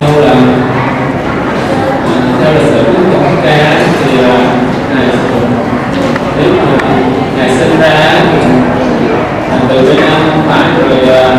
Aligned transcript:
Theo 0.00 0.20
là 0.20 0.34
theo 2.40 2.54
lịch 2.54 2.66
sử 2.70 2.82
của 2.84 3.02
chúng 3.12 3.36
ta 3.44 3.74
thì 4.04 4.18
à, 4.18 4.36
ngài 4.94 5.08
nếu 6.36 6.52
mà 6.52 6.88
ngài 7.36 7.50
sinh 7.58 7.80
ra 7.80 7.88
à, 9.50 9.58
từ 9.68 9.82
bên 9.82 9.96
Nam 9.96 10.42
phải 10.48 10.68
rồi 10.78 11.16
à, 11.16 11.36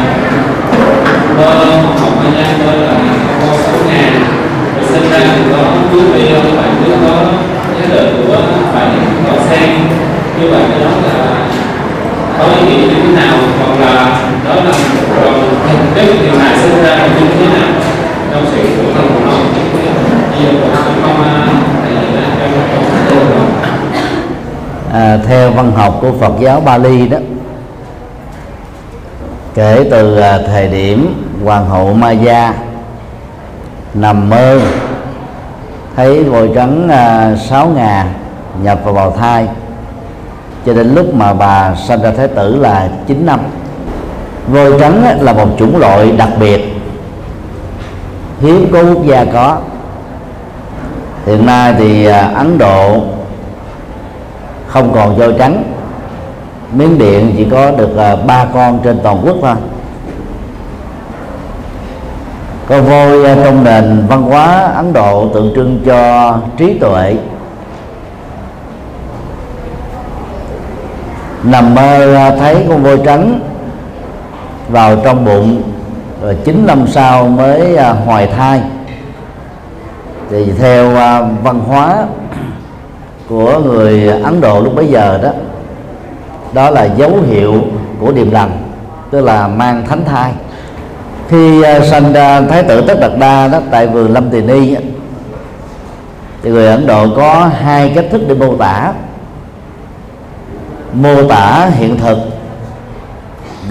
mơ 1.37 1.65
học 1.99 2.13
anh 2.23 2.35
em 2.35 2.65
mơ 2.65 2.75
là 2.75 2.93
có 3.41 3.57
sáu 3.57 3.75
ngàn 3.87 4.13
rồi 4.75 4.85
sinh 4.89 5.11
ra 5.11 5.19
thì 5.19 5.41
có 5.51 5.57
quý 5.93 5.99
vị 5.99 6.29
không 6.33 6.57
phải 6.57 6.69
cứ 6.85 6.91
có 7.07 7.25
cái 7.79 7.87
đời 7.89 8.13
của 8.27 8.37
phải 8.73 8.87
có 9.27 9.33
sen 9.49 9.69
như 10.41 10.49
vậy 10.49 10.61
cái 10.69 10.79
đó 10.79 10.89
là 11.03 11.35
có 12.37 12.45
ý 12.45 12.65
nghĩa 12.65 12.87
như 12.87 13.01
thế 13.03 13.21
nào 13.21 13.37
hoặc 13.59 13.85
là 13.85 14.19
đó 14.45 14.55
là 14.55 14.71
còn 15.21 15.33
thực 15.71 15.95
tế 15.95 16.05
thì 16.05 16.29
ngài 16.39 16.57
sinh 16.57 16.83
ra 16.83 16.95
là 16.95 17.07
như 17.07 17.27
thế 17.39 17.45
nào 17.45 17.69
trong 18.31 18.45
sự 18.51 18.61
của 18.77 18.91
thân 18.95 19.07
của 19.13 19.25
nó 19.25 19.31
bây 19.73 20.43
giờ 20.43 20.51
cũng 20.61 20.75
không 21.01 21.23
thầy 21.83 21.95
đã 21.95 22.01
cho 22.11 22.47
nó 22.47 23.11
không 23.29 23.51
à, 24.93 25.19
theo 25.27 25.51
văn 25.51 25.71
học 25.75 25.97
của 26.01 26.11
Phật 26.27 26.39
giáo 26.39 26.61
Bali 26.61 27.07
đó. 27.07 27.17
Kể 29.53 29.87
từ 29.91 30.17
à, 30.19 30.39
thời 30.47 30.67
điểm 30.67 31.23
hoàng 31.43 31.69
hậu 31.69 31.93
Maya 31.93 32.53
nằm 33.93 34.29
mơ, 34.29 34.59
thấy 35.95 36.23
voi 36.23 36.49
trắng 36.55 36.89
à, 36.89 37.35
sáu 37.35 37.67
ngà 37.67 38.05
nhập 38.63 38.79
vào 38.83 38.93
bào 38.93 39.11
thai, 39.11 39.47
cho 40.65 40.73
đến 40.73 40.95
lúc 40.95 41.13
mà 41.13 41.33
bà 41.33 41.75
sanh 41.75 42.01
ra 42.01 42.11
thái 42.11 42.27
tử 42.27 42.55
là 42.55 42.89
9 43.07 43.25
năm 43.25 43.39
voi 44.47 44.71
trắng 44.79 45.17
là 45.21 45.33
một 45.33 45.47
chủng 45.59 45.77
loại 45.77 46.11
đặc 46.11 46.29
biệt 46.39 46.73
hiếm 48.41 48.69
có 48.73 48.83
quốc 48.83 49.05
gia 49.05 49.25
có. 49.33 49.57
Hiện 51.25 51.45
nay 51.45 51.75
thì 51.77 52.05
à, 52.05 52.31
Ấn 52.35 52.57
Độ 52.57 53.01
không 54.67 54.93
còn 54.93 55.17
voi 55.17 55.33
trắng 55.39 55.76
miếng 56.73 56.97
Điện 56.97 57.33
chỉ 57.37 57.47
có 57.51 57.71
được 57.71 57.97
à, 57.97 58.15
ba 58.15 58.45
con 58.53 58.79
trên 58.83 58.99
toàn 59.03 59.21
quốc 59.25 59.35
thôi. 59.41 59.55
Con 62.67 62.85
voi 62.85 63.25
à, 63.25 63.35
trong 63.43 63.63
nền 63.63 64.05
văn 64.07 64.21
hóa 64.21 64.71
Ấn 64.75 64.93
Độ 64.93 65.29
tượng 65.33 65.51
trưng 65.55 65.79
cho 65.85 66.33
trí 66.57 66.73
tuệ. 66.79 67.15
Nằm 71.43 71.75
mơ 71.75 72.15
à, 72.15 72.35
thấy 72.39 72.65
con 72.69 72.83
voi 72.83 72.99
trắng 73.05 73.39
vào 74.69 74.95
trong 75.03 75.25
bụng, 75.25 75.61
rồi 76.21 76.37
chín 76.43 76.63
năm 76.67 76.87
sau 76.87 77.27
mới 77.27 77.77
hoài 78.05 78.27
thai. 78.27 78.61
Thì 80.29 80.51
theo 80.59 80.89
văn 81.43 81.59
hóa 81.67 82.05
của 83.29 83.59
người 83.59 84.07
Ấn 84.23 84.41
Độ 84.41 84.61
lúc 84.61 84.75
bấy 84.75 84.87
giờ 84.87 85.19
đó 85.23 85.29
đó 86.53 86.69
là 86.69 86.85
dấu 86.85 87.11
hiệu 87.27 87.61
của 87.99 88.11
điềm 88.11 88.31
lành, 88.31 88.51
tức 89.11 89.21
là 89.21 89.47
mang 89.47 89.85
thánh 89.87 90.05
thai. 90.05 90.31
Khi 91.29 91.61
à, 91.61 91.79
sanh 91.79 92.13
ra 92.13 92.41
thái 92.41 92.63
tử 92.63 92.81
tất 92.87 92.97
đạt 92.99 93.11
đa 93.19 93.47
đó, 93.47 93.59
tại 93.71 93.87
vườn 93.87 94.13
lâm 94.13 94.29
tỳ 94.29 94.41
ni 94.41 94.75
thì 96.43 96.49
người 96.49 96.67
ấn 96.67 96.87
độ 96.87 97.07
có 97.15 97.49
hai 97.61 97.91
cách 97.95 98.05
thức 98.11 98.21
để 98.27 98.35
mô 98.35 98.55
tả. 98.57 98.93
Mô 100.93 101.23
tả 101.23 101.69
hiện 101.77 101.97
thực 101.97 102.17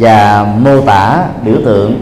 và 0.00 0.46
mô 0.58 0.80
tả 0.80 1.24
biểu 1.44 1.56
tượng. 1.64 2.00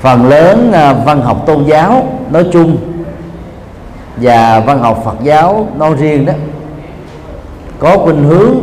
Phần 0.00 0.28
lớn 0.28 0.72
à, 0.72 0.92
văn 0.92 1.22
học 1.22 1.46
tôn 1.46 1.64
giáo 1.64 2.12
nói 2.30 2.44
chung 2.52 2.76
và 4.16 4.60
văn 4.60 4.78
học 4.78 5.02
Phật 5.04 5.16
giáo 5.22 5.68
nói 5.78 5.94
riêng 5.98 6.26
đó 6.26 6.32
có 7.78 7.98
khuynh 7.98 8.24
hướng 8.24 8.54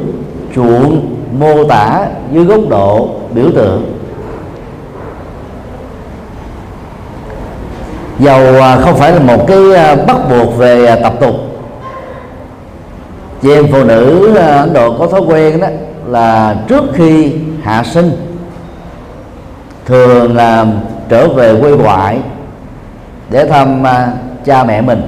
chuộng 0.57 1.15
mô 1.39 1.63
tả 1.63 2.05
dưới 2.31 2.45
góc 2.45 2.59
độ 2.69 3.09
biểu 3.33 3.51
tượng. 3.55 3.93
Dầu 8.19 8.61
à, 8.61 8.77
không 8.77 8.95
phải 8.95 9.11
là 9.11 9.19
một 9.19 9.47
cái 9.47 9.73
à, 9.75 9.95
bắt 9.95 10.17
buộc 10.29 10.57
về 10.57 10.85
à, 10.85 10.95
tập 10.95 11.13
tục. 11.19 11.35
Chị 13.41 13.53
em 13.53 13.67
phụ 13.71 13.83
nữ 13.83 14.35
Ấn 14.35 14.73
Độ 14.73 14.97
có 14.99 15.07
thói 15.07 15.21
quen 15.21 15.59
đó 15.59 15.67
là 16.05 16.55
trước 16.67 16.83
khi 16.93 17.31
hạ 17.63 17.83
sinh, 17.83 18.11
thường 19.85 20.35
là 20.35 20.65
trở 21.09 21.27
về 21.27 21.61
quê 21.61 21.71
ngoại 21.71 22.19
để 23.29 23.45
thăm 23.45 23.83
cha 24.45 24.63
mẹ 24.63 24.81
mình. 24.81 25.01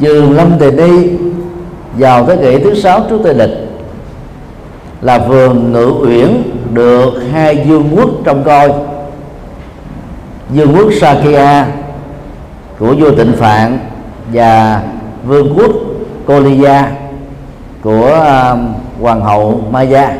Trường 0.00 0.32
lâm 0.32 0.58
tề 0.58 0.70
đi 0.70 1.10
vào 1.98 2.26
thế 2.26 2.36
kỷ 2.36 2.64
thứ 2.64 2.74
sáu 2.74 3.00
trước 3.10 3.20
tây 3.24 3.34
lịch 3.34 3.50
là 5.00 5.18
vườn 5.18 5.72
ngự 5.72 5.92
uyển 6.02 6.42
được 6.72 7.10
hai 7.32 7.64
vương 7.64 7.96
quốc 7.96 8.08
trong 8.24 8.44
coi. 8.44 8.72
Vương 10.48 10.76
quốc 10.76 10.88
Sakya 11.00 11.66
của 12.78 12.94
vua 12.98 13.10
Tịnh 13.10 13.32
Phạn 13.36 13.78
và 14.32 14.82
vương 15.26 15.54
quốc 15.58 15.70
Koliya 16.26 16.90
của 17.82 18.06
uh, 18.06 18.58
hoàng 19.02 19.20
hậu 19.20 19.60
Maya. 19.70 20.12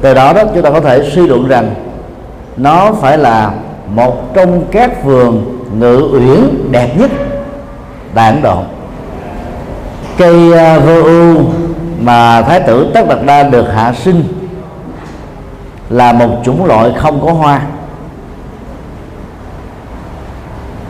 Từ 0.00 0.14
đó 0.14 0.32
đó 0.32 0.42
chúng 0.54 0.62
ta 0.62 0.70
có 0.70 0.80
thể 0.80 1.10
suy 1.14 1.26
luận 1.26 1.48
rằng 1.48 1.74
nó 2.56 2.92
phải 2.92 3.18
là 3.18 3.52
một 3.94 4.34
trong 4.34 4.64
các 4.70 5.04
vườn 5.04 5.58
ngự 5.78 6.08
uyển 6.12 6.70
đẹp 6.70 6.98
nhất 6.98 7.10
tại 8.14 8.32
Ấn 8.32 8.42
Độ 8.42 8.62
cây 10.18 10.52
à, 10.52 10.78
vô 10.78 11.02
ưu 11.02 11.36
mà 12.00 12.42
thái 12.42 12.60
tử 12.60 12.90
tất 12.94 13.08
đạt 13.08 13.18
đa 13.26 13.42
được 13.42 13.66
hạ 13.74 13.92
sinh 13.92 14.24
là 15.90 16.12
một 16.12 16.28
chủng 16.44 16.64
loại 16.64 16.92
không 16.96 17.26
có 17.26 17.32
hoa. 17.32 17.60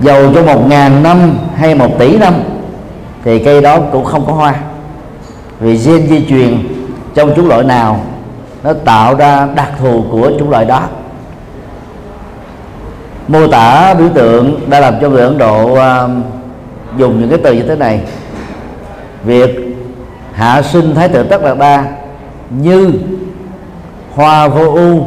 Dầu 0.01 0.33
cho 0.35 0.43
một 0.43 0.69
ngàn 0.69 1.03
năm 1.03 1.39
hay 1.57 1.75
một 1.75 1.99
tỷ 1.99 2.19
năm 2.19 2.35
thì 3.25 3.45
cây 3.45 3.61
đó 3.61 3.81
cũng 3.93 4.05
không 4.05 4.27
có 4.27 4.33
hoa. 4.33 4.55
Vì 5.61 5.77
gen 5.77 6.09
di 6.09 6.27
truyền 6.29 6.59
trong 7.15 7.35
chủng 7.37 7.49
loại 7.49 7.65
nào 7.65 8.01
nó 8.63 8.73
tạo 8.73 9.15
ra 9.15 9.49
đặc 9.55 9.71
thù 9.79 10.05
của 10.11 10.31
chủng 10.39 10.51
loại 10.51 10.65
đó. 10.65 10.83
Mô 13.29 13.47
tả 13.47 13.95
biểu 13.95 14.09
tượng 14.15 14.71
đã 14.71 14.81
làm 14.81 14.95
cho 15.01 15.09
người 15.09 15.23
Ấn 15.23 15.39
Độ 15.39 15.73
uh, 15.73 15.79
dùng 16.97 17.21
những 17.21 17.29
cái 17.31 17.39
từ 17.45 17.53
như 17.53 17.63
thế 17.63 17.77
này 17.77 18.01
việc 19.25 19.77
hạ 20.33 20.63
sinh 20.63 20.95
thái 20.95 21.09
tử 21.09 21.23
tất 21.23 21.43
đạt 21.45 21.59
đa 21.59 21.85
như 22.51 22.93
hoa 24.15 24.49
vô 24.49 24.75
ưu 24.75 25.07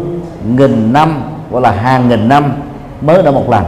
nghìn 0.57 0.93
năm 0.93 1.23
gọi 1.51 1.61
là 1.61 1.71
hàng 1.71 2.09
nghìn 2.09 2.29
năm 2.29 2.53
mới 3.01 3.23
đã 3.23 3.31
một 3.31 3.49
lần. 3.49 3.63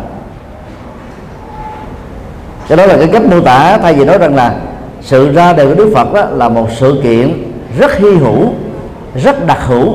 Cái 2.68 2.78
đó 2.78 2.86
là 2.86 2.98
cái 2.98 3.08
cách 3.14 3.26
mô 3.26 3.42
tả 3.42 3.78
thay 3.78 3.94
vì 3.94 4.06
nói 4.06 4.18
rằng 4.18 4.36
là 4.36 4.56
sự 5.02 5.34
ra 5.34 5.54
đời 5.54 5.68
của 5.68 5.76
Đức 5.76 5.92
Phật 5.96 6.14
đó 6.14 6.26
là 6.32 6.50
một 6.50 6.68
sự 6.78 7.00
kiện 7.04 7.44
rất 7.80 7.98
hy 7.98 8.10
hữu 8.10 8.54
rất 9.16 9.48
đặc 9.48 9.60
hữu. 9.68 9.94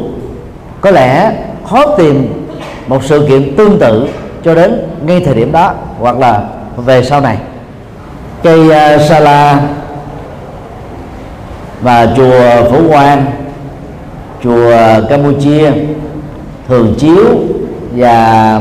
Có 0.81 0.91
lẽ 0.91 1.33
khó 1.65 1.97
tìm 1.97 2.47
một 2.87 3.05
sự 3.05 3.27
kiện 3.29 3.57
tương 3.57 3.79
tự 3.79 4.09
cho 4.45 4.55
đến 4.55 4.89
ngay 5.07 5.23
thời 5.25 5.35
điểm 5.35 5.53
đó 5.53 5.75
hoặc 5.99 6.19
là 6.19 6.43
về 6.77 7.03
sau 7.05 7.21
này. 7.21 7.39
Cây 8.43 8.61
uh, 8.61 9.01
sa 9.09 9.21
la 9.21 9.61
và 11.83 12.09
chùa 12.16 12.71
Phổ 12.71 12.89
Quang 12.89 13.27
chùa 14.44 14.72
Campuchia 15.09 15.72
thường 16.69 16.94
chiếu 16.99 17.25
và 17.97 18.61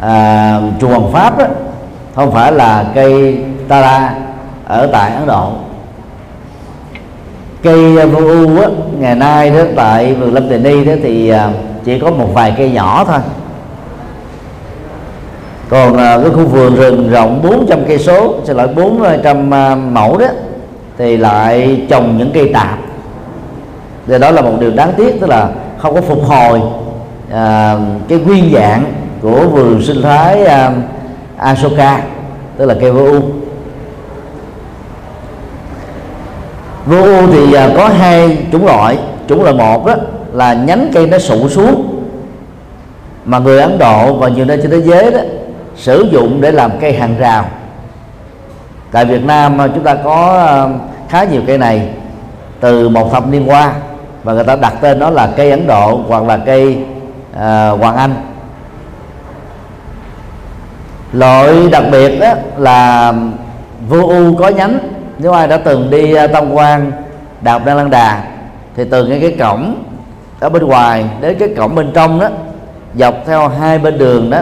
à, 0.00 0.60
chùa 0.80 0.88
Hoàng 0.88 1.12
Pháp 1.12 1.38
đó, 1.38 1.46
không 2.14 2.32
phải 2.32 2.52
là 2.52 2.84
cây 2.94 3.38
tara 3.68 4.14
ở 4.66 4.86
tại 4.92 5.14
Ấn 5.14 5.26
Độ. 5.26 5.52
Cây 7.62 8.06
vô 8.06 8.20
u 8.20 8.60
á, 8.60 8.68
ngày 8.98 9.14
nay 9.14 9.50
đó 9.50 9.60
tại 9.76 10.14
vườn 10.14 10.34
Lâm 10.34 10.48
Tề 10.48 10.58
Ni 10.58 10.84
đó 10.84 10.92
thì 11.02 11.28
à, 11.28 11.50
chỉ 11.84 11.98
có 11.98 12.10
một 12.10 12.28
vài 12.34 12.54
cây 12.58 12.70
nhỏ 12.70 13.04
thôi. 13.04 13.18
Còn 15.68 15.96
à, 15.96 16.18
cái 16.18 16.30
khu 16.30 16.46
vườn 16.46 16.74
rừng 16.74 17.10
rộng 17.10 17.40
400 17.42 17.78
cây 17.88 17.98
số 17.98 18.34
sẽ 18.44 18.54
lỗi 18.54 18.68
400 18.68 19.54
à, 19.54 19.74
mẫu 19.74 20.18
đó 20.18 20.26
thì 20.98 21.16
lại 21.16 21.82
trồng 21.88 22.18
những 22.18 22.30
cây 22.34 22.50
tạp. 22.54 22.78
Thì 24.06 24.18
đó 24.18 24.30
là 24.30 24.42
một 24.42 24.52
điều 24.60 24.70
đáng 24.70 24.92
tiếc 24.96 25.20
tức 25.20 25.26
là 25.30 25.48
không 25.78 25.94
có 25.94 26.00
phục 26.00 26.24
hồi 26.24 26.60
à, 27.32 27.76
cái 28.08 28.18
nguyên 28.18 28.52
dạng 28.54 28.84
của 29.22 29.46
vườn 29.46 29.82
sinh 29.82 30.02
thái 30.02 30.44
à, 30.44 30.72
Asoka 31.36 32.00
tức 32.56 32.66
là 32.66 32.74
cây 32.80 32.92
vô 32.92 33.04
u. 33.04 33.20
Vô 36.86 37.02
u 37.02 37.26
thì 37.32 37.54
à, 37.54 37.68
có 37.76 37.88
hai 37.88 38.38
chủng 38.52 38.66
loại. 38.66 38.98
Chủng 39.28 39.42
loại 39.42 39.54
một 39.54 39.86
đó 39.86 39.94
là 40.32 40.54
nhánh 40.54 40.90
cây 40.94 41.06
nó 41.06 41.18
sụ 41.18 41.48
xuống 41.48 42.04
mà 43.24 43.38
người 43.38 43.60
Ấn 43.60 43.78
Độ 43.78 44.14
và 44.14 44.28
nhiều 44.28 44.44
nơi 44.44 44.58
trên 44.62 44.70
thế 44.70 44.80
giới 44.80 45.10
đó 45.10 45.20
sử 45.76 46.08
dụng 46.12 46.40
để 46.40 46.52
làm 46.52 46.70
cây 46.80 46.92
hàng 46.92 47.14
rào 47.18 47.44
tại 48.92 49.04
Việt 49.04 49.24
Nam 49.24 49.58
ờ, 49.58 49.68
chúng 49.74 49.84
ta 49.84 49.94
có 49.94 50.44
ờ, 50.46 50.70
khá 51.08 51.24
nhiều 51.24 51.42
cây 51.46 51.58
này 51.58 51.88
từ 52.60 52.88
một 52.88 53.12
thập 53.12 53.28
niên 53.28 53.50
qua 53.50 53.72
và 54.24 54.32
người 54.32 54.44
ta 54.44 54.56
đặt 54.56 54.72
tên 54.80 54.98
nó 54.98 55.10
là 55.10 55.28
cây 55.36 55.50
Ấn 55.50 55.66
Độ 55.66 56.00
hoặc 56.08 56.22
là 56.22 56.36
cây 56.36 56.78
uh, 57.32 57.38
Hoàng 57.80 57.96
Anh. 57.96 58.14
Loại 61.12 61.68
đặc 61.72 61.84
biệt 61.90 62.20
đó 62.20 62.34
là 62.56 63.12
vô 63.88 64.08
u 64.08 64.36
có 64.36 64.48
nhánh. 64.48 64.78
Nếu 65.18 65.32
ai 65.32 65.48
đã 65.48 65.56
từng 65.56 65.90
đi 65.90 66.14
tham 66.32 66.52
quan 66.52 66.92
đạp 67.40 67.64
Đan 67.64 67.76
lăng 67.76 67.90
Đà 67.90 68.22
thì 68.76 68.84
từ 68.90 69.06
ngay 69.06 69.20
cái 69.20 69.36
cổng 69.38 69.84
ở 70.40 70.48
bên 70.48 70.66
ngoài 70.66 71.04
đến 71.20 71.36
cái 71.38 71.48
cổng 71.56 71.74
bên 71.74 71.90
trong 71.94 72.20
đó 72.20 72.28
dọc 72.94 73.14
theo 73.26 73.48
hai 73.48 73.78
bên 73.78 73.98
đường 73.98 74.30
đó 74.30 74.40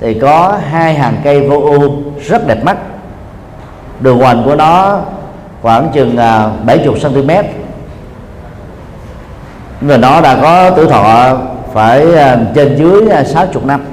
thì 0.00 0.14
có 0.14 0.58
hai 0.70 0.94
hàng 0.94 1.16
cây 1.24 1.48
vô 1.48 1.60
u 1.60 1.90
rất 2.28 2.46
đẹp 2.46 2.64
mắt 2.64 2.76
đường 4.00 4.18
hoành 4.18 4.42
của 4.44 4.54
nó 4.54 5.00
khoảng 5.62 5.90
chừng 5.94 6.16
70 6.66 6.94
cm 7.02 7.30
và 9.80 9.96
nó 9.96 10.20
đã 10.20 10.38
có 10.42 10.70
tuổi 10.70 10.86
thọ 10.86 11.36
phải 11.72 12.14
à, 12.14 12.38
trên 12.54 12.76
dưới 12.76 13.08
à, 13.08 13.24
60 13.24 13.62
năm. 13.66 13.84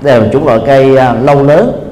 Đây 0.00 0.14
là 0.14 0.20
một 0.24 0.28
chủng 0.32 0.46
loại 0.46 0.60
cây 0.66 0.96
à, 0.96 1.12
lâu 1.12 1.42
lớn. 1.42 1.84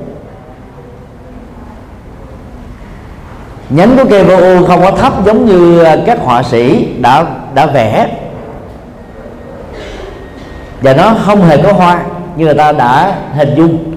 Nhánh 3.71 3.97
của 3.97 4.05
cây 4.11 4.25
vô 4.25 4.37
u 4.37 4.67
không 4.67 4.83
có 4.83 4.91
thấp 4.91 5.13
giống 5.27 5.47
như 5.47 5.85
các 6.07 6.19
họa 6.21 6.43
sĩ 6.43 6.89
đã 7.01 7.25
đã 7.55 7.67
vẽ. 7.67 8.09
Và 10.81 10.95
nó 10.95 11.15
không 11.25 11.43
hề 11.43 11.63
có 11.63 11.73
hoa 11.73 12.03
như 12.37 12.45
người 12.45 12.55
ta 12.55 12.73
đã 12.73 13.15
hình 13.35 13.55
dung 13.57 13.96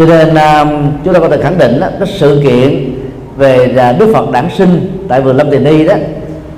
cho 0.00 0.06
nên 0.06 0.28
uh, 0.28 0.68
chúng 1.04 1.14
ta 1.14 1.20
có 1.20 1.28
thể 1.28 1.42
khẳng 1.42 1.58
định 1.58 1.80
đó, 1.80 1.86
cái 1.98 2.08
sự 2.18 2.40
kiện 2.44 2.94
về 3.36 3.74
uh, 3.74 4.00
Đức 4.00 4.10
Phật 4.14 4.30
đản 4.30 4.48
sinh 4.58 5.04
tại 5.08 5.20
vườn 5.20 5.36
Lâm 5.36 5.50
Tiền 5.50 5.64
Ni 5.64 5.84
đó 5.84 5.94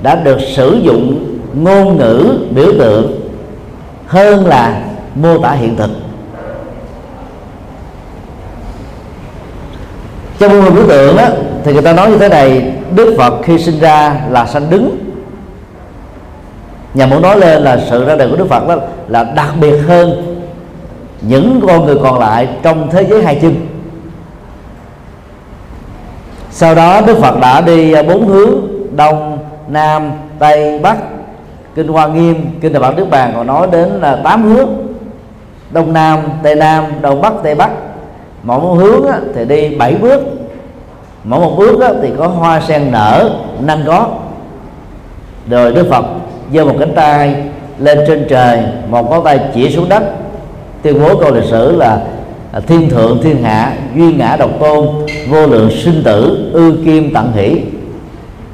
đã 0.03 0.15
được 0.15 0.37
sử 0.55 0.79
dụng 0.83 1.25
ngôn 1.53 1.97
ngữ 1.97 2.39
biểu 2.55 2.67
tượng 2.79 3.29
hơn 4.07 4.47
là 4.47 4.81
mô 5.15 5.37
tả 5.37 5.51
hiện 5.51 5.75
thực. 5.75 5.89
Trong 10.39 10.51
ngôn 10.51 10.65
ngữ 10.65 10.71
biểu 10.71 10.87
tượng 10.87 11.17
đó, 11.17 11.27
thì 11.63 11.73
người 11.73 11.81
ta 11.81 11.93
nói 11.93 12.11
như 12.11 12.17
thế 12.17 12.29
này 12.29 12.73
Đức 12.95 13.15
Phật 13.17 13.33
khi 13.43 13.59
sinh 13.59 13.79
ra 13.79 14.15
là 14.29 14.45
sanh 14.45 14.69
đứng. 14.69 14.97
Nhà 16.93 17.05
muốn 17.05 17.21
nói 17.21 17.39
lên 17.39 17.61
là 17.61 17.79
sự 17.89 18.05
ra 18.05 18.15
đời 18.15 18.29
của 18.29 18.35
đức 18.35 18.47
phật 18.49 18.67
đó 18.67 18.75
là 19.07 19.23
đặc 19.23 19.49
biệt 19.61 19.77
hơn 19.87 20.32
những 21.27 21.61
con 21.67 21.85
người 21.85 21.97
còn 22.03 22.19
lại 22.19 22.47
trong 22.63 22.89
thế 22.91 23.05
giới 23.09 23.23
hai 23.23 23.39
chân. 23.41 23.55
Sau 26.51 26.75
đó 26.75 27.01
đức 27.01 27.17
phật 27.17 27.39
đã 27.39 27.61
đi 27.61 27.95
bốn 28.07 28.27
hướng, 28.27 28.53
đông, 28.95 29.37
nam, 29.67 30.11
tây, 30.39 30.79
bắc. 30.79 30.97
Kinh 31.75 31.87
hoa 31.87 32.07
nghiêm, 32.07 32.45
kinh 32.61 32.73
đại 32.73 32.81
bản 32.81 32.95
đức 32.95 33.09
bàn 33.09 33.31
còn 33.35 33.47
nói 33.47 33.67
đến 33.71 33.89
là 33.89 34.15
tám 34.23 34.43
hướng. 34.43 34.69
Đông 35.71 35.93
nam, 35.93 36.19
tây 36.43 36.55
nam, 36.55 36.85
đông 37.01 37.21
bắc, 37.21 37.33
tây 37.43 37.55
bắc. 37.55 37.69
Mỗi 38.43 38.59
một 38.59 38.73
hướng 38.73 39.05
thì 39.35 39.45
đi 39.45 39.75
bảy 39.75 39.95
bước. 39.95 40.21
Mỗi 41.23 41.39
một 41.39 41.55
bước 41.57 41.95
thì 42.01 42.09
có 42.17 42.27
hoa 42.27 42.61
sen 42.61 42.91
nở 42.91 43.29
năm 43.59 43.83
gót. 43.83 44.07
Rồi 45.49 45.71
đức 45.71 45.87
phật 45.89 46.05
giơ 46.53 46.65
một 46.65 46.75
cánh 46.79 46.95
tay 46.95 47.35
lên 47.79 47.99
trên 48.07 48.25
trời, 48.29 48.63
một 48.89 49.11
ngón 49.11 49.23
tay 49.23 49.39
chỉ 49.53 49.75
xuống 49.75 49.89
đất 49.89 50.03
tuyên 50.83 51.01
bố 51.01 51.17
câu 51.17 51.31
lịch 51.31 51.43
sử 51.43 51.75
là 51.75 51.99
à, 52.51 52.59
thiên 52.59 52.89
thượng, 52.89 53.19
thiên 53.23 53.43
hạ 53.43 53.73
duy 53.95 54.13
ngã 54.13 54.35
độc 54.35 54.49
tôn, 54.59 54.87
vô 55.29 55.47
lượng 55.47 55.71
sinh 55.71 56.01
tử, 56.03 56.49
ư 56.53 56.77
kim 56.85 57.13
tận 57.13 57.31
hỷ. 57.35 57.61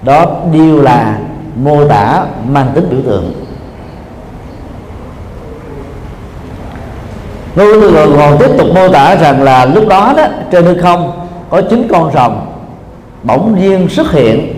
Đó 0.04 0.26
đều 0.54 0.82
là 0.82 1.18
mô 1.56 1.88
tả 1.88 2.26
mang 2.50 2.68
tính 2.76 2.88
biểu 2.90 3.00
tượng. 3.06 3.34
Ngôn 7.56 7.80
ngữ 7.80 7.92
còn 8.18 8.38
tiếp 8.40 8.50
tục 8.58 8.68
mô 8.76 8.90
tả 8.90 9.16
rằng 9.16 9.44
là 9.44 9.66
lúc 9.66 9.88
đó 9.88 10.14
đó, 10.18 10.28
trên 10.52 10.66
hư 10.66 10.82
không 10.82 11.12
có 11.50 11.62
chín 11.62 11.88
con 11.92 12.12
rồng 12.14 12.46
bỗng 13.24 13.60
nhiên 13.60 13.90
xuất 13.90 14.12
hiện. 14.12 14.54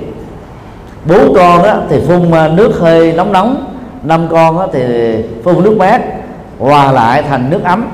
Bốn 1.06 1.34
con 1.36 1.64
đó 1.64 1.76
thì 1.90 2.00
phun 2.08 2.32
à, 2.32 2.48
nước 2.48 2.80
hơi 2.80 3.14
nóng 3.14 3.32
nóng, 3.32 3.66
năm 4.04 4.28
con 4.32 4.58
đó 4.58 4.68
thì 4.74 4.82
phun 5.44 5.64
nước 5.64 5.78
mát 5.78 6.02
hòa 6.62 6.92
lại 6.92 7.24
thành 7.30 7.50
nước 7.50 7.64
ấm 7.64 7.88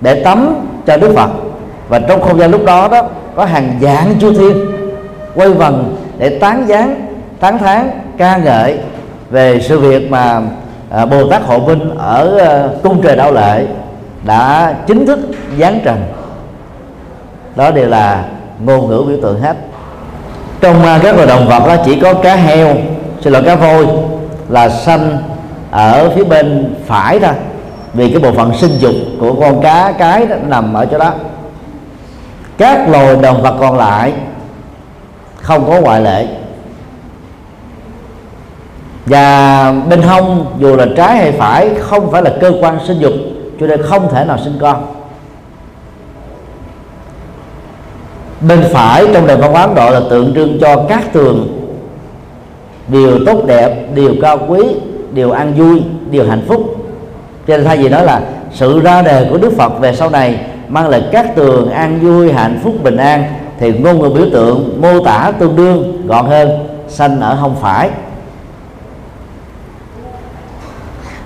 để 0.00 0.22
tắm 0.24 0.54
cho 0.86 0.96
đức 0.96 1.12
phật. 1.16 1.30
Và 1.88 1.98
trong 1.98 2.22
không 2.22 2.38
gian 2.38 2.50
lúc 2.50 2.64
đó 2.64 2.88
đó 2.88 3.02
có 3.36 3.44
hàng 3.44 3.76
vạn 3.80 4.14
chư 4.20 4.34
thiên 4.34 4.66
quay 5.34 5.48
vần 5.48 5.96
để 6.18 6.38
tán 6.38 6.64
gián 6.68 7.06
tán 7.40 7.58
thán 7.58 7.90
ca 8.18 8.36
ngợi 8.36 8.78
về 9.30 9.60
sự 9.60 9.78
việc 9.78 10.10
mà 10.10 10.40
à, 10.90 11.06
bồ 11.06 11.28
tát 11.30 11.42
hộ 11.42 11.58
Vinh 11.58 11.98
ở 11.98 12.38
à, 12.38 12.68
cung 12.82 13.02
trời 13.02 13.16
đạo 13.16 13.32
lệ 13.32 13.66
đã 14.26 14.74
chính 14.86 15.06
thức 15.06 15.18
giáng 15.58 15.80
trần. 15.84 16.02
Đó 17.56 17.70
đều 17.70 17.88
là 17.88 18.24
ngôn 18.64 18.88
ngữ 18.88 19.04
biểu 19.08 19.16
tượng 19.22 19.40
hết. 19.40 19.56
Trong 20.60 20.84
à, 20.84 21.00
các 21.02 21.14
loài 21.16 21.26
động 21.26 21.48
vật 21.48 21.62
đó 21.66 21.76
chỉ 21.84 22.00
có 22.00 22.14
cá 22.14 22.36
heo 22.36 22.76
xin 23.20 23.32
lỗi 23.32 23.42
cá 23.42 23.54
voi 23.54 23.86
là 24.48 24.68
xanh 24.68 25.18
ở 25.70 26.10
phía 26.16 26.24
bên 26.24 26.74
phải 26.86 27.20
thôi 27.20 27.34
vì 27.94 28.10
cái 28.10 28.18
bộ 28.18 28.32
phận 28.32 28.54
sinh 28.54 28.78
dục 28.78 28.94
của 29.20 29.34
con 29.40 29.62
cá, 29.62 29.92
cái 29.98 30.26
đó 30.26 30.36
nằm 30.48 30.74
ở 30.74 30.86
chỗ 30.86 30.98
đó. 30.98 31.12
Các 32.58 32.88
loài 32.88 33.16
động 33.22 33.42
vật 33.42 33.56
còn 33.60 33.76
lại 33.76 34.12
không 35.36 35.66
có 35.70 35.80
ngoại 35.80 36.00
lệ. 36.00 36.26
Và 39.06 39.72
bên 39.72 40.02
hông, 40.02 40.46
dù 40.58 40.76
là 40.76 40.86
trái 40.96 41.16
hay 41.16 41.32
phải, 41.32 41.70
không 41.80 42.10
phải 42.10 42.22
là 42.22 42.32
cơ 42.40 42.52
quan 42.60 42.78
sinh 42.86 42.98
dục, 42.98 43.12
cho 43.60 43.66
nên 43.66 43.82
không 43.82 44.08
thể 44.12 44.24
nào 44.24 44.38
sinh 44.44 44.58
con. 44.60 44.86
Bên 48.40 48.64
phải 48.72 49.06
trong 49.14 49.26
nền 49.26 49.40
văn 49.40 49.52
hóa 49.52 49.62
Ấn 49.62 49.74
Độ 49.74 49.90
là 49.90 50.00
tượng 50.10 50.34
trưng 50.34 50.58
cho 50.60 50.84
các 50.88 51.12
tường. 51.12 51.58
Điều 52.88 53.18
tốt 53.26 53.44
đẹp, 53.46 53.94
điều 53.94 54.14
cao 54.22 54.38
quý, 54.48 54.62
điều 55.12 55.30
an 55.30 55.54
vui, 55.54 55.82
điều 56.10 56.28
hạnh 56.28 56.42
phúc 56.48 56.81
cho 57.46 57.56
nên 57.56 57.66
thay 57.66 57.76
vì 57.76 57.88
nói 57.88 58.04
là 58.04 58.20
sự 58.52 58.80
ra 58.80 59.02
đề 59.02 59.26
của 59.30 59.38
Đức 59.38 59.52
Phật 59.58 59.80
về 59.80 59.94
sau 59.94 60.10
này 60.10 60.40
mang 60.68 60.88
lại 60.88 61.02
các 61.12 61.34
tường 61.34 61.70
an 61.70 62.00
vui, 62.00 62.32
hạnh 62.32 62.60
phúc, 62.62 62.74
bình 62.82 62.96
an, 62.96 63.24
thì 63.58 63.72
ngôn 63.72 63.98
ngữ 63.98 64.08
biểu 64.08 64.26
tượng 64.32 64.82
mô 64.82 65.04
tả 65.04 65.32
tương 65.38 65.56
đương 65.56 66.06
gọn 66.06 66.26
hơn, 66.26 66.66
sanh 66.88 67.20
ở 67.20 67.38
không 67.40 67.56
phải. 67.60 67.90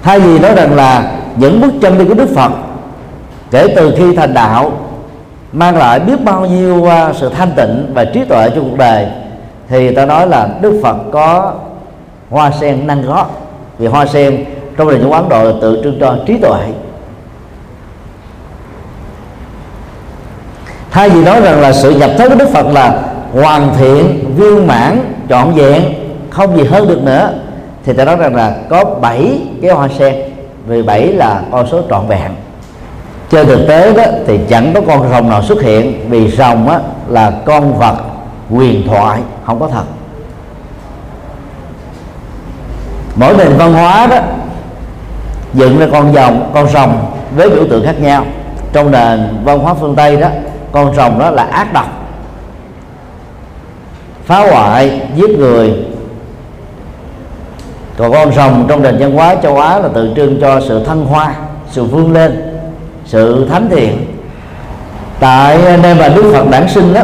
Thay 0.02 0.20
vì 0.20 0.38
nói 0.38 0.54
rằng 0.54 0.76
là 0.76 1.12
những 1.36 1.60
bước 1.60 1.72
chân 1.80 1.98
đi 1.98 2.04
của 2.04 2.14
Đức 2.14 2.28
Phật, 2.34 2.52
kể 3.50 3.72
từ 3.76 3.94
khi 3.98 4.16
thành 4.16 4.34
đạo, 4.34 4.72
mang 5.52 5.76
lại 5.76 6.00
biết 6.00 6.24
bao 6.24 6.46
nhiêu 6.46 6.90
à, 6.90 7.12
sự 7.12 7.28
thanh 7.28 7.50
tịnh 7.56 7.90
và 7.94 8.04
trí 8.04 8.24
tuệ 8.24 8.50
cho 8.50 8.60
cuộc 8.60 8.78
đời, 8.78 9.06
thì 9.68 9.94
ta 9.94 10.06
nói 10.06 10.28
là 10.28 10.48
Đức 10.60 10.80
Phật 10.82 10.96
có 11.12 11.52
hoa 12.30 12.50
sen 12.60 12.86
nâng 12.86 13.02
gót. 13.02 13.26
Vì 13.78 13.86
hoa 13.86 14.06
sen 14.06 14.44
trong 14.76 14.88
nền 14.88 15.02
văn 15.02 15.12
Ấn 15.12 15.28
Độ 15.28 15.44
là 15.44 15.52
tượng 15.60 15.82
trưng 15.82 16.00
cho 16.00 16.16
trí 16.26 16.38
tuệ. 16.38 16.66
Thay 20.90 21.10
vì 21.10 21.24
nói 21.24 21.40
rằng 21.40 21.60
là 21.60 21.72
sự 21.72 21.90
nhập 21.90 22.10
thế 22.18 22.28
của 22.28 22.34
Đức 22.34 22.48
Phật 22.48 22.66
là 22.66 23.02
hoàn 23.32 23.74
thiện 23.78 24.34
viên 24.36 24.66
mãn 24.66 25.14
trọn 25.28 25.52
vẹn 25.54 25.82
không 26.30 26.56
gì 26.56 26.64
hơn 26.64 26.88
được 26.88 27.02
nữa 27.02 27.30
thì 27.84 27.92
ta 27.92 28.04
nói 28.04 28.16
rằng 28.16 28.34
là 28.34 28.56
có 28.68 28.84
bảy 28.84 29.40
cái 29.62 29.70
hoa 29.70 29.88
sen. 29.98 30.14
Vì 30.66 30.82
bảy 30.82 31.12
là 31.12 31.42
con 31.52 31.66
số 31.66 31.80
trọn 31.90 32.06
vẹn. 32.06 32.30
Trên 33.30 33.46
thực 33.46 33.66
tế 33.68 33.92
đó 33.92 34.02
thì 34.26 34.38
chẳng 34.48 34.72
có 34.74 34.80
con 34.86 35.10
rồng 35.10 35.28
nào 35.28 35.42
xuất 35.42 35.62
hiện 35.62 36.10
vì 36.10 36.30
rồng 36.30 36.68
á, 36.68 36.80
là 37.08 37.32
con 37.44 37.78
vật 37.78 37.96
quyền 38.50 38.88
thoại 38.88 39.20
không 39.46 39.60
có 39.60 39.68
thật. 39.68 39.84
Mỗi 43.16 43.36
nền 43.36 43.56
văn 43.56 43.72
hóa 43.72 44.06
đó 44.06 44.18
dựng 45.54 45.78
ra 45.78 45.86
con 45.92 46.12
rồng 46.12 46.50
con 46.54 46.68
rồng 46.68 47.12
với 47.36 47.50
biểu 47.50 47.64
tượng 47.70 47.84
khác 47.86 48.00
nhau. 48.00 48.24
Trong 48.72 48.90
nền 48.90 49.20
văn 49.44 49.58
hóa 49.58 49.74
phương 49.74 49.94
tây 49.94 50.16
đó, 50.16 50.28
con 50.72 50.94
rồng 50.94 51.18
đó 51.18 51.30
là 51.30 51.42
ác 51.42 51.72
độc. 51.72 51.86
Phá 54.24 54.50
hoại, 54.50 55.00
giết 55.16 55.30
người. 55.30 55.74
Còn 57.98 58.12
con 58.12 58.32
rồng 58.32 58.64
trong 58.68 58.82
nền 58.82 58.96
văn 58.98 59.12
hóa 59.12 59.34
châu 59.42 59.58
á 59.58 59.78
là 59.78 59.88
tượng 59.88 60.14
trưng 60.14 60.40
cho 60.40 60.60
sự 60.60 60.84
thăng 60.84 61.04
hoa, 61.04 61.34
sự 61.70 61.84
vươn 61.84 62.12
lên, 62.12 62.58
sự 63.04 63.48
thánh 63.48 63.68
thiện. 63.70 64.06
Tại 65.20 65.58
nơi 65.82 65.94
mà 65.94 66.08
đức 66.08 66.32
phật 66.34 66.50
đản 66.50 66.68
sinh 66.68 66.94
đó, 66.94 67.02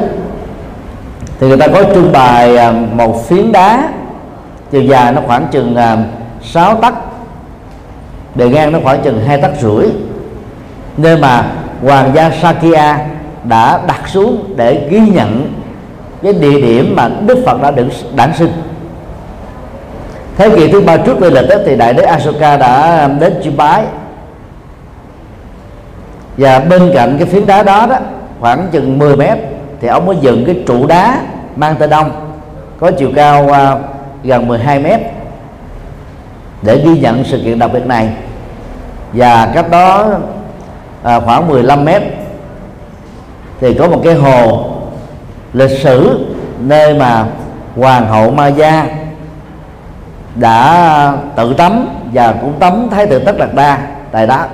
thì 1.40 1.48
người 1.48 1.56
ta 1.56 1.68
có 1.68 1.84
trưng 1.94 2.12
bày 2.12 2.56
à, 2.56 2.72
một 2.72 3.28
phiến 3.28 3.52
đá. 3.52 3.88
Chiều 4.70 4.82
dài 4.82 5.12
nó 5.12 5.20
khoảng 5.26 5.46
chừng 5.50 5.76
à, 5.76 5.98
6 6.42 6.74
tấc 6.74 6.94
bề 8.34 8.48
ngang 8.48 8.72
nó 8.72 8.78
khoảng 8.82 9.02
chừng 9.02 9.24
hai 9.26 9.40
tấc 9.40 9.52
rưỡi. 9.60 9.86
Nơi 10.96 11.16
mà 11.16 11.44
hoàng 11.82 12.10
gia 12.14 12.30
Sakya 12.30 12.98
đã 13.44 13.80
đặt 13.86 14.08
xuống 14.08 14.54
để 14.56 14.88
ghi 14.90 15.00
nhận 15.00 15.52
cái 16.22 16.32
địa 16.32 16.60
điểm 16.60 16.94
mà 16.96 17.10
Đức 17.26 17.42
Phật 17.46 17.62
đã 17.62 17.70
được 17.70 17.88
đản 18.16 18.34
sinh. 18.34 18.52
Thế 20.36 20.50
kỷ 20.56 20.68
thứ 20.72 20.80
ba 20.80 20.96
trước 20.96 21.22
lịch 21.22 21.48
đó, 21.48 21.56
thì 21.66 21.76
đại 21.76 21.94
đế 21.94 22.02
Asoka 22.02 22.56
đã 22.56 23.08
đến 23.20 23.40
chiêm 23.44 23.56
bái. 23.56 23.84
Và 26.36 26.58
bên 26.58 26.90
cạnh 26.94 27.16
cái 27.18 27.26
phiến 27.26 27.46
đá 27.46 27.62
đó 27.62 27.86
đó 27.86 27.96
khoảng 28.40 28.68
chừng 28.72 28.98
10 28.98 29.16
mét 29.16 29.38
thì 29.80 29.88
ông 29.88 30.06
mới 30.06 30.16
dựng 30.20 30.44
cái 30.44 30.62
trụ 30.66 30.86
đá 30.86 31.20
mang 31.56 31.76
tên 31.78 31.90
đông 31.90 32.10
có 32.80 32.90
chiều 32.90 33.10
cao 33.16 33.44
uh, 33.44 33.80
gần 34.24 34.48
12 34.48 34.78
mét 34.78 35.00
để 36.62 36.82
ghi 36.84 36.98
nhận 37.00 37.24
sự 37.24 37.40
kiện 37.44 37.58
đặc 37.58 37.70
biệt 37.72 37.86
này. 37.86 38.08
Và 39.12 39.50
cách 39.54 39.70
đó 39.70 40.08
à, 41.02 41.20
khoảng 41.20 41.48
15 41.48 41.84
mét 41.84 42.02
thì 43.60 43.74
có 43.74 43.88
một 43.88 44.00
cái 44.04 44.14
hồ 44.14 44.64
lịch 45.52 45.80
sử 45.80 46.26
nơi 46.58 46.94
mà 46.94 47.26
hoàng 47.76 48.06
hậu 48.06 48.30
Ma 48.30 48.48
Gia 48.48 48.86
đã 50.34 51.12
tự 51.36 51.54
tắm 51.54 51.88
và 52.12 52.32
cũng 52.32 52.52
tắm 52.58 52.88
thái 52.90 53.06
tử 53.06 53.18
tất 53.18 53.38
đạt 53.38 53.54
đa 53.54 53.78
tại 54.12 54.26
đó. 54.26 54.44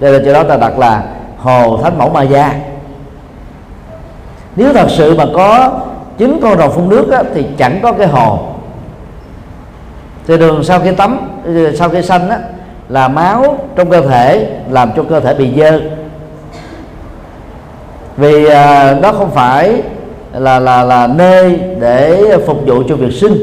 Đây 0.00 0.12
là 0.12 0.18
chỗ 0.24 0.32
đó 0.32 0.42
ta 0.42 0.56
đặt 0.56 0.78
là 0.78 1.02
hồ 1.38 1.80
thánh 1.82 1.98
mẫu 1.98 2.10
Ma 2.10 2.22
Gia. 2.22 2.54
Nếu 4.56 4.72
thật 4.72 4.86
sự 4.90 5.16
mà 5.16 5.24
có 5.34 5.80
chín 6.18 6.40
con 6.42 6.58
rồng 6.58 6.72
phun 6.72 6.88
nước 6.88 7.10
á, 7.10 7.22
thì 7.34 7.46
chẳng 7.58 7.80
có 7.82 7.92
cái 7.92 8.06
hồ 8.06 8.38
thì 10.28 10.38
đường 10.38 10.64
sau 10.64 10.80
khi 10.80 10.90
tắm 10.90 11.18
ờ, 11.44 11.74
sau 11.76 11.88
khi 11.88 12.02
sanh 12.02 12.30
á, 12.30 12.38
là 12.88 13.08
máu 13.08 13.58
trong 13.76 13.90
cơ 13.90 14.00
thể 14.00 14.48
làm 14.70 14.90
cho 14.96 15.02
cơ 15.02 15.20
thể 15.20 15.34
bị 15.34 15.52
dơ. 15.56 15.80
Vì 18.16 18.46
à, 18.46 18.94
đó 18.94 19.12
không 19.12 19.30
phải 19.30 19.82
là 20.32 20.58
là 20.58 20.82
là 20.82 21.06
nơi 21.06 21.60
để 21.80 22.36
phục 22.46 22.66
vụ 22.66 22.82
cho 22.88 22.96
việc 22.96 23.12
sinh. 23.12 23.34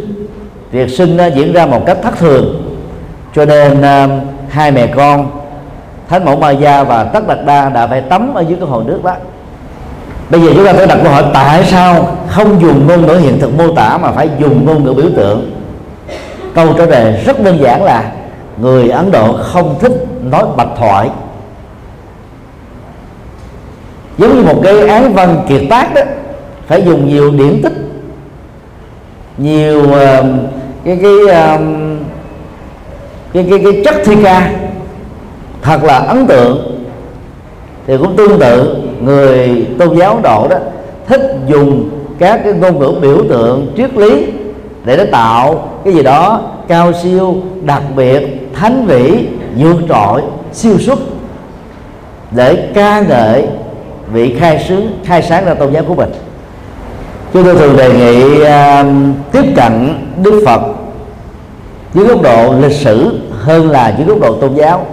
Việc 0.71 0.89
sinh 0.89 1.17
à, 1.17 1.25
diễn 1.25 1.53
ra 1.53 1.65
một 1.65 1.85
cách 1.85 1.97
thất 2.03 2.17
thường. 2.17 2.75
Cho 3.35 3.45
nên 3.45 3.81
à, 3.81 4.07
hai 4.49 4.71
mẹ 4.71 4.87
con 4.87 5.31
thánh 6.09 6.25
mẫu 6.25 6.35
ma 6.35 6.51
gia 6.51 6.83
và 6.83 7.03
tất 7.03 7.27
đạt 7.27 7.45
đa 7.45 7.69
đã 7.69 7.87
phải 7.87 8.01
tắm 8.01 8.33
ở 8.33 8.41
dưới 8.41 8.57
cái 8.59 8.69
hồ 8.69 8.83
nước 8.85 9.03
đó. 9.03 9.13
Bây 10.29 10.41
giờ 10.41 10.47
chúng 10.55 10.65
ta 10.65 10.73
phải 10.73 10.87
đặt 10.87 10.99
câu 11.03 11.11
hỏi 11.11 11.23
tại 11.33 11.63
sao 11.65 12.17
không 12.27 12.61
dùng 12.61 12.87
ngôn 12.87 13.07
ngữ 13.07 13.13
hiện 13.13 13.39
thực 13.39 13.57
mô 13.57 13.75
tả 13.75 13.97
mà 13.97 14.11
phải 14.11 14.29
dùng 14.39 14.65
ngôn 14.65 14.83
ngữ 14.83 14.93
biểu 14.93 15.09
tượng? 15.15 15.51
Câu 16.55 16.73
trả 16.77 16.85
lời 16.85 17.23
rất 17.25 17.43
đơn 17.43 17.57
giản 17.61 17.83
là 17.83 18.11
người 18.57 18.89
ấn 18.89 19.11
độ 19.11 19.33
không 19.33 19.75
thích 19.79 19.91
nói 20.23 20.43
bạch 20.57 20.69
thoại. 20.77 21.09
Giống 24.17 24.35
như 24.35 24.43
một 24.43 24.61
cái 24.63 24.87
án 24.87 25.13
văn 25.13 25.45
kiệt 25.49 25.61
tác 25.69 25.93
đó 25.93 26.01
phải 26.67 26.83
dùng 26.83 27.07
nhiều 27.07 27.31
điển 27.31 27.61
tích 27.63 27.73
nhiều 29.37 29.83
uh, 29.83 29.95
cái 30.85 30.99
cái, 31.01 31.13
uh, 31.23 31.61
cái 33.33 33.47
cái 33.49 33.59
cái 33.63 33.81
chất 33.85 33.95
thi 34.05 34.15
ca 34.23 34.51
thật 35.61 35.83
là 35.83 35.97
ấn 35.97 36.27
tượng. 36.27 36.85
Thì 37.87 37.97
cũng 37.97 38.15
tương 38.15 38.39
tự 38.39 38.75
người 39.01 39.65
tôn 39.79 39.97
giáo 39.97 40.13
Ấn 40.13 40.21
Độ 40.21 40.47
đó 40.47 40.57
thích 41.07 41.35
dùng 41.47 41.89
các 42.19 42.41
cái 42.43 42.53
ngôn 42.53 42.79
ngữ 42.79 42.93
biểu 43.01 43.17
tượng 43.29 43.73
triết 43.77 43.97
lý 43.97 44.25
để 44.85 44.97
nó 44.97 45.03
tạo 45.11 45.69
cái 45.85 45.93
gì 45.93 46.03
đó 46.03 46.41
cao 46.67 46.93
siêu 47.03 47.35
đặc 47.63 47.81
biệt 47.95 48.49
thánh 48.53 48.85
vĩ 48.85 49.27
vượt 49.57 49.77
trội 49.89 50.21
siêu 50.53 50.77
xuất 50.79 50.99
để 52.31 52.71
ca 52.73 52.99
ngợi 52.99 53.47
vị 54.11 54.35
khai 54.39 54.65
sướng 54.67 54.99
khai 55.05 55.21
sáng 55.21 55.45
ra 55.45 55.53
tôn 55.53 55.73
giáo 55.73 55.83
của 55.87 55.95
mình. 55.95 56.09
Chúng 57.33 57.43
tôi 57.43 57.55
thường 57.55 57.77
đề 57.77 57.93
nghị 57.93 58.41
uh, 58.41 58.85
tiếp 59.31 59.43
cận 59.55 60.03
đức 60.23 60.43
phật 60.45 60.61
dưới 61.93 62.05
góc 62.07 62.21
độ 62.21 62.53
lịch 62.61 62.71
sử 62.71 63.19
hơn 63.31 63.69
là 63.69 63.95
dưới 63.97 64.07
góc 64.07 64.19
độ 64.19 64.35
tôn 64.41 64.55
giáo. 64.55 64.85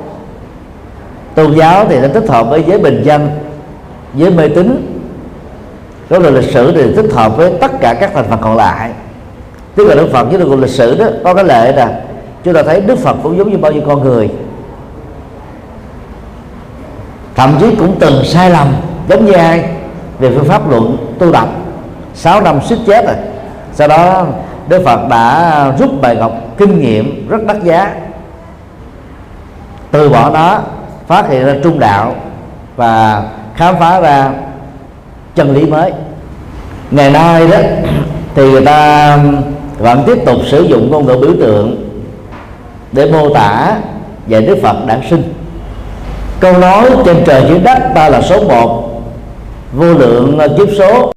Tôn 1.34 1.54
giáo 1.54 1.86
thì 1.88 1.98
nó 1.98 2.08
thích 2.14 2.28
hợp 2.28 2.48
với 2.50 2.64
giới 2.66 2.78
bình 2.78 3.02
dân 3.04 3.30
giới 4.14 4.30
mê 4.30 4.48
tín. 4.48 4.98
Góc 6.10 6.22
độ 6.22 6.30
lịch 6.30 6.50
sử 6.50 6.72
thì 6.72 6.94
thích 6.96 7.12
hợp 7.12 7.36
với 7.36 7.52
tất 7.60 7.80
cả 7.80 7.94
các 7.94 8.10
thành 8.14 8.24
phần 8.30 8.38
còn 8.42 8.56
lại 8.56 8.90
tức 9.74 9.86
là 9.86 9.94
đức 9.94 10.08
phật 10.12 10.24
với 10.24 10.38
được 10.38 10.58
lịch 10.58 10.70
sử 10.70 10.98
đó, 10.98 11.06
có 11.24 11.34
cái 11.34 11.44
lệ 11.44 11.72
là 11.72 12.00
chúng 12.44 12.54
ta 12.54 12.62
thấy 12.62 12.80
đức 12.80 12.98
phật 12.98 13.16
cũng 13.22 13.38
giống 13.38 13.50
như 13.50 13.56
bao 13.58 13.72
nhiêu 13.72 13.82
con 13.86 14.02
người. 14.02 14.30
Thậm 17.34 17.56
chí 17.60 17.74
cũng 17.78 17.96
từng 18.00 18.24
sai 18.24 18.50
lầm, 18.50 18.74
giống 19.08 19.26
như 19.26 19.32
ai? 19.32 19.64
Về 20.18 20.30
phương 20.34 20.44
pháp 20.44 20.70
luận, 20.70 20.96
tu 21.18 21.32
tập. 21.32 21.48
6 22.14 22.40
năm 22.40 22.60
suýt 22.62 22.78
chết 22.86 23.06
rồi. 23.06 23.14
Sau 23.72 23.88
đó, 23.88 24.26
đức 24.68 24.82
phật 24.84 25.08
đã 25.08 25.72
rút 25.78 26.00
bài 26.00 26.16
học 26.16 26.32
kinh 26.56 26.80
nghiệm 26.80 27.28
rất 27.28 27.44
đắt 27.46 27.62
giá. 27.62 27.94
Từ 29.90 30.08
bỏ 30.08 30.30
nó, 30.30 30.60
phát 31.06 31.28
hiện 31.28 31.46
ra 31.46 31.54
trung 31.62 31.78
đạo 31.78 32.14
và 32.76 33.22
khám 33.54 33.74
phá 33.78 34.00
ra 34.00 34.30
chân 35.34 35.54
lý 35.54 35.66
mới. 35.66 35.92
Ngày 36.90 37.10
nay 37.10 37.48
đó, 37.48 37.58
thì 38.34 38.50
người 38.50 38.64
ta 38.64 39.18
vẫn 39.82 40.02
tiếp 40.06 40.18
tục 40.26 40.36
sử 40.46 40.62
dụng 40.62 40.90
ngôn 40.90 41.06
ngữ 41.06 41.16
biểu 41.16 41.32
tượng 41.40 41.92
để 42.92 43.12
mô 43.12 43.34
tả 43.34 43.76
về 44.26 44.40
Đức 44.40 44.58
Phật 44.62 44.76
đản 44.86 45.00
sinh. 45.10 45.34
Câu 46.40 46.58
nói 46.58 46.90
trên 47.04 47.16
trời 47.26 47.44
dưới 47.48 47.58
đất 47.58 47.78
ta 47.94 48.08
là 48.08 48.22
số 48.22 48.44
một. 48.44 49.02
Vô 49.72 49.94
lượng 49.94 50.38
kiếp 50.58 50.68
số. 50.78 51.12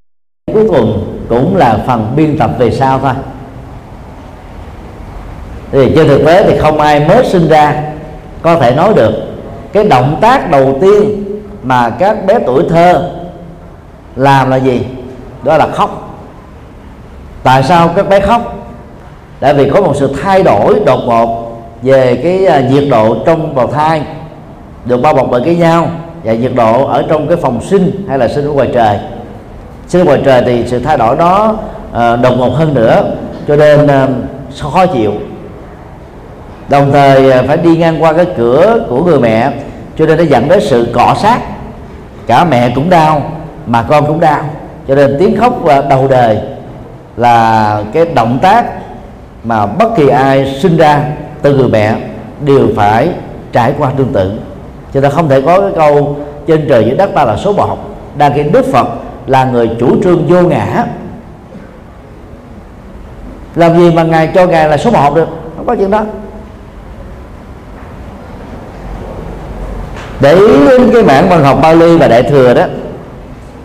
Cuối 0.54 0.70
cùng 0.70 1.16
cũng 1.30 1.56
là 1.56 1.80
phần 1.88 2.14
biên 2.16 2.38
tập 2.38 2.52
về 2.58 2.72
sau 2.72 3.00
thôi. 3.00 3.14
Thì 5.72 5.92
trên 5.96 6.08
thực 6.08 6.26
tế 6.26 6.44
thì 6.44 6.58
không 6.58 6.80
ai 6.80 7.00
mới 7.00 7.26
sinh 7.26 7.48
ra 7.48 7.84
có 8.42 8.56
thể 8.56 8.76
nói 8.76 8.94
được. 8.94 9.14
Cái 9.74 9.84
động 9.84 10.18
tác 10.22 10.52
đầu 10.52 10.78
tiên 10.82 11.24
mà 11.64 11.90
các 11.90 12.26
bé 12.26 12.40
tuổi 12.46 12.64
thơ 12.70 13.12
làm 14.16 14.50
là 14.50 14.58
gì? 14.58 14.82
Đó 15.44 15.58
là 15.58 15.68
khóc. 15.68 16.20
Tại 17.44 17.64
sao 17.64 17.88
các 17.96 18.10
bé 18.10 18.20
khóc? 18.20 18.55
Tại 19.40 19.54
vì 19.54 19.70
có 19.70 19.82
một 19.82 19.94
sự 19.96 20.14
thay 20.24 20.44
đổi 20.44 20.80
đột 20.86 21.00
ngột 21.06 21.58
về 21.82 22.16
cái 22.24 22.46
à, 22.46 22.60
nhiệt 22.60 22.84
độ 22.92 23.16
trong 23.26 23.56
bào 23.56 23.68
thai 23.68 24.02
được 24.86 25.02
bao 25.02 25.14
bọc 25.14 25.28
bởi 25.32 25.42
cái 25.46 25.56
nhau 25.56 25.88
và 26.24 26.34
nhiệt 26.34 26.52
độ 26.56 26.86
ở 26.88 27.06
trong 27.10 27.28
cái 27.28 27.38
phòng 27.38 27.62
sinh 27.62 28.06
hay 28.08 28.18
là 28.18 28.28
sinh 28.28 28.46
ở 28.46 28.52
ngoài 28.52 28.70
trời. 28.74 29.00
Sinh 29.88 30.02
ở 30.02 30.06
ngoài 30.06 30.22
trời 30.26 30.42
thì 30.46 30.64
sự 30.68 30.80
thay 30.80 30.98
đổi 30.98 31.16
đó 31.16 31.58
uh, 31.90 32.22
đột 32.22 32.38
ngột 32.38 32.50
hơn 32.50 32.74
nữa 32.74 33.12
cho 33.48 33.56
nên 33.56 33.86
uh, 33.86 34.10
khó 34.60 34.86
chịu. 34.86 35.12
Đồng 36.70 36.92
thời 36.92 37.40
uh, 37.40 37.48
phải 37.48 37.58
đi 37.58 37.78
ngang 37.78 38.04
qua 38.04 38.14
cái 38.14 38.26
cửa 38.38 38.86
của 38.90 39.04
người 39.04 39.20
mẹ 39.20 39.52
cho 39.98 40.06
nên 40.06 40.18
nó 40.18 40.24
dẫn 40.24 40.50
đến 40.50 40.60
sự 40.62 40.88
cọ 40.94 41.16
sát. 41.22 41.40
Cả 42.28 42.44
mẹ 42.44 42.72
cũng 42.76 42.90
đau 42.90 43.32
mà 43.66 43.84
con 43.84 44.06
cũng 44.06 44.20
đau. 44.20 44.44
Cho 44.88 44.96
nên 44.96 45.16
tiếng 45.20 45.38
khóc 45.38 45.62
đầu 45.90 46.08
đời 46.08 46.38
là 47.18 47.82
cái 47.94 48.06
động 48.06 48.40
tác 48.42 48.66
mà 49.46 49.66
bất 49.66 49.96
kỳ 49.96 50.08
ai 50.08 50.60
sinh 50.62 50.78
ra 50.78 51.04
từ 51.42 51.56
người 51.58 51.68
mẹ 51.68 51.96
đều 52.46 52.68
phải 52.76 53.10
trải 53.52 53.74
qua 53.78 53.92
tương 53.98 54.14
tự. 54.14 54.32
Cho 54.94 55.02
ta 55.02 55.10
không 55.10 55.30
thể 55.30 55.42
có 55.42 55.62
cái 55.62 55.72
câu 55.76 56.18
trên 56.48 56.66
trời 56.70 56.86
dưới 56.86 56.98
đất 56.98 57.10
ta 57.16 57.26
là 57.26 57.38
số 57.38 57.54
một. 57.54 57.78
Đang 58.18 58.34
khi 58.36 58.44
đức 58.44 58.66
phật 58.66 58.88
là 59.28 59.46
người 59.46 59.70
chủ 59.80 60.04
trương 60.04 60.28
vô 60.28 60.42
ngã. 60.42 60.86
Làm 63.56 63.78
gì 63.78 63.92
mà 63.92 64.04
ngài 64.04 64.28
cho 64.28 64.46
ngài 64.46 64.70
là 64.70 64.78
số 64.78 64.92
một 64.92 65.16
được? 65.16 65.28
Không 65.58 65.66
có 65.66 65.76
chuyện 65.76 65.92
đó. 65.92 66.04
Để 70.20 70.36
đến 70.70 70.92
cái 70.94 71.04
mảng 71.04 71.30
văn 71.30 71.44
học 71.44 71.60
Bali 71.62 71.98
và 71.98 72.08
Đại 72.08 72.24
thừa 72.24 72.54
đó, 72.54 72.66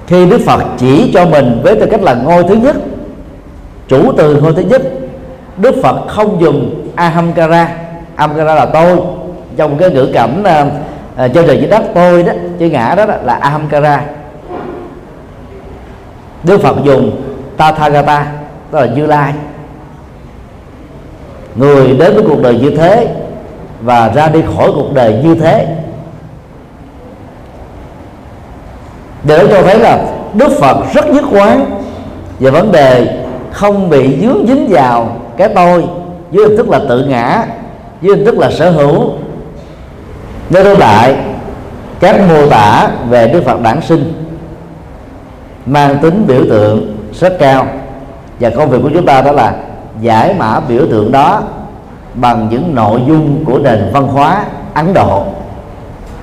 khi 0.07 0.27
Đức 0.27 0.41
Phật 0.47 0.63
chỉ 0.79 1.11
cho 1.15 1.27
mình 1.27 1.61
với 1.63 1.77
tư 1.81 1.87
cách 1.91 2.03
là 2.03 2.15
ngôi 2.15 2.43
thứ 2.43 2.55
nhất, 2.55 2.77
chủ 3.89 4.13
từ 4.17 4.37
ngôi 4.37 4.53
thứ 4.53 4.63
nhất 4.63 4.83
Đức 5.57 5.75
Phật 5.83 6.07
không 6.09 6.41
dùng 6.41 6.89
ahamkara 6.97 7.69
ahamkara 8.17 8.55
là 8.55 8.67
tôi. 8.67 8.97
Trong 9.57 9.79
cái 9.79 9.91
ngữ 9.91 10.11
cảnh 10.15 10.43
uh, 10.43 10.67
uh, 11.25 11.33
trên 11.35 11.47
trời 11.47 11.57
dưới 11.57 11.71
đất 11.71 11.83
tôi 11.95 12.23
đó 12.23 12.33
chữ 12.59 12.71
ngã 12.71 12.95
đó, 12.95 13.05
là 13.25 13.35
ahamkara 13.35 14.03
Đức 16.43 16.61
Phật 16.61 16.77
dùng 16.85 17.23
Tathagata 17.57 18.27
tức 18.71 18.79
là 18.79 18.87
Như 18.87 19.07
Lai. 19.07 19.33
Người 21.55 21.87
đến 21.87 22.15
với 22.15 22.25
cuộc 22.29 22.43
đời 22.43 22.59
như 22.59 22.71
thế 22.71 23.09
và 23.81 24.13
ra 24.15 24.29
đi 24.29 24.43
khỏi 24.57 24.71
cuộc 24.75 24.95
đời 24.95 25.21
như 25.25 25.35
thế 25.35 25.77
để 29.25 29.47
cho 29.51 29.63
thấy 29.63 29.79
là 29.79 29.99
Đức 30.35 30.49
Phật 30.61 30.77
rất 30.95 31.09
nhất 31.09 31.25
quán 31.33 31.81
về 32.39 32.51
vấn 32.51 32.73
đề 32.73 33.23
không 33.53 33.91
bị 33.91 34.19
dướng 34.21 34.47
dính 34.47 34.69
vào 34.71 35.17
cái 35.41 35.49
tôi 35.55 35.85
dưới 36.31 36.47
hình 36.47 36.57
thức 36.57 36.69
là 36.69 36.81
tự 36.89 37.05
ngã 37.05 37.45
dưới 38.03 38.17
hình 38.17 38.25
thức 38.25 38.39
là 38.39 38.51
sở 38.51 38.71
hữu. 38.71 39.13
Nói 40.51 40.65
tóm 40.65 40.79
lại 40.79 41.17
các 42.01 42.21
mô 42.29 42.47
tả 42.47 42.89
về 43.09 43.29
đức 43.29 43.45
phật 43.45 43.61
đản 43.63 43.81
sinh 43.81 44.13
mang 45.67 45.99
tính 45.99 46.25
biểu 46.27 46.45
tượng 46.51 46.97
rất 47.21 47.39
cao. 47.39 47.67
Và 48.41 48.51
công 48.51 48.71
việc 48.71 48.79
của 48.83 48.91
chúng 48.95 49.07
ta 49.07 49.23
đó 49.23 49.33
là 49.33 49.55
giải 50.01 50.35
mã 50.39 50.61
biểu 50.61 50.87
tượng 50.91 51.13
đó 51.13 51.43
bằng 52.15 52.49
những 52.51 52.75
nội 52.75 53.01
dung 53.09 53.45
của 53.45 53.59
nền 53.59 53.91
văn 53.93 54.09
hóa 54.09 54.45
Ấn 54.75 54.95
Độ. 54.95 55.25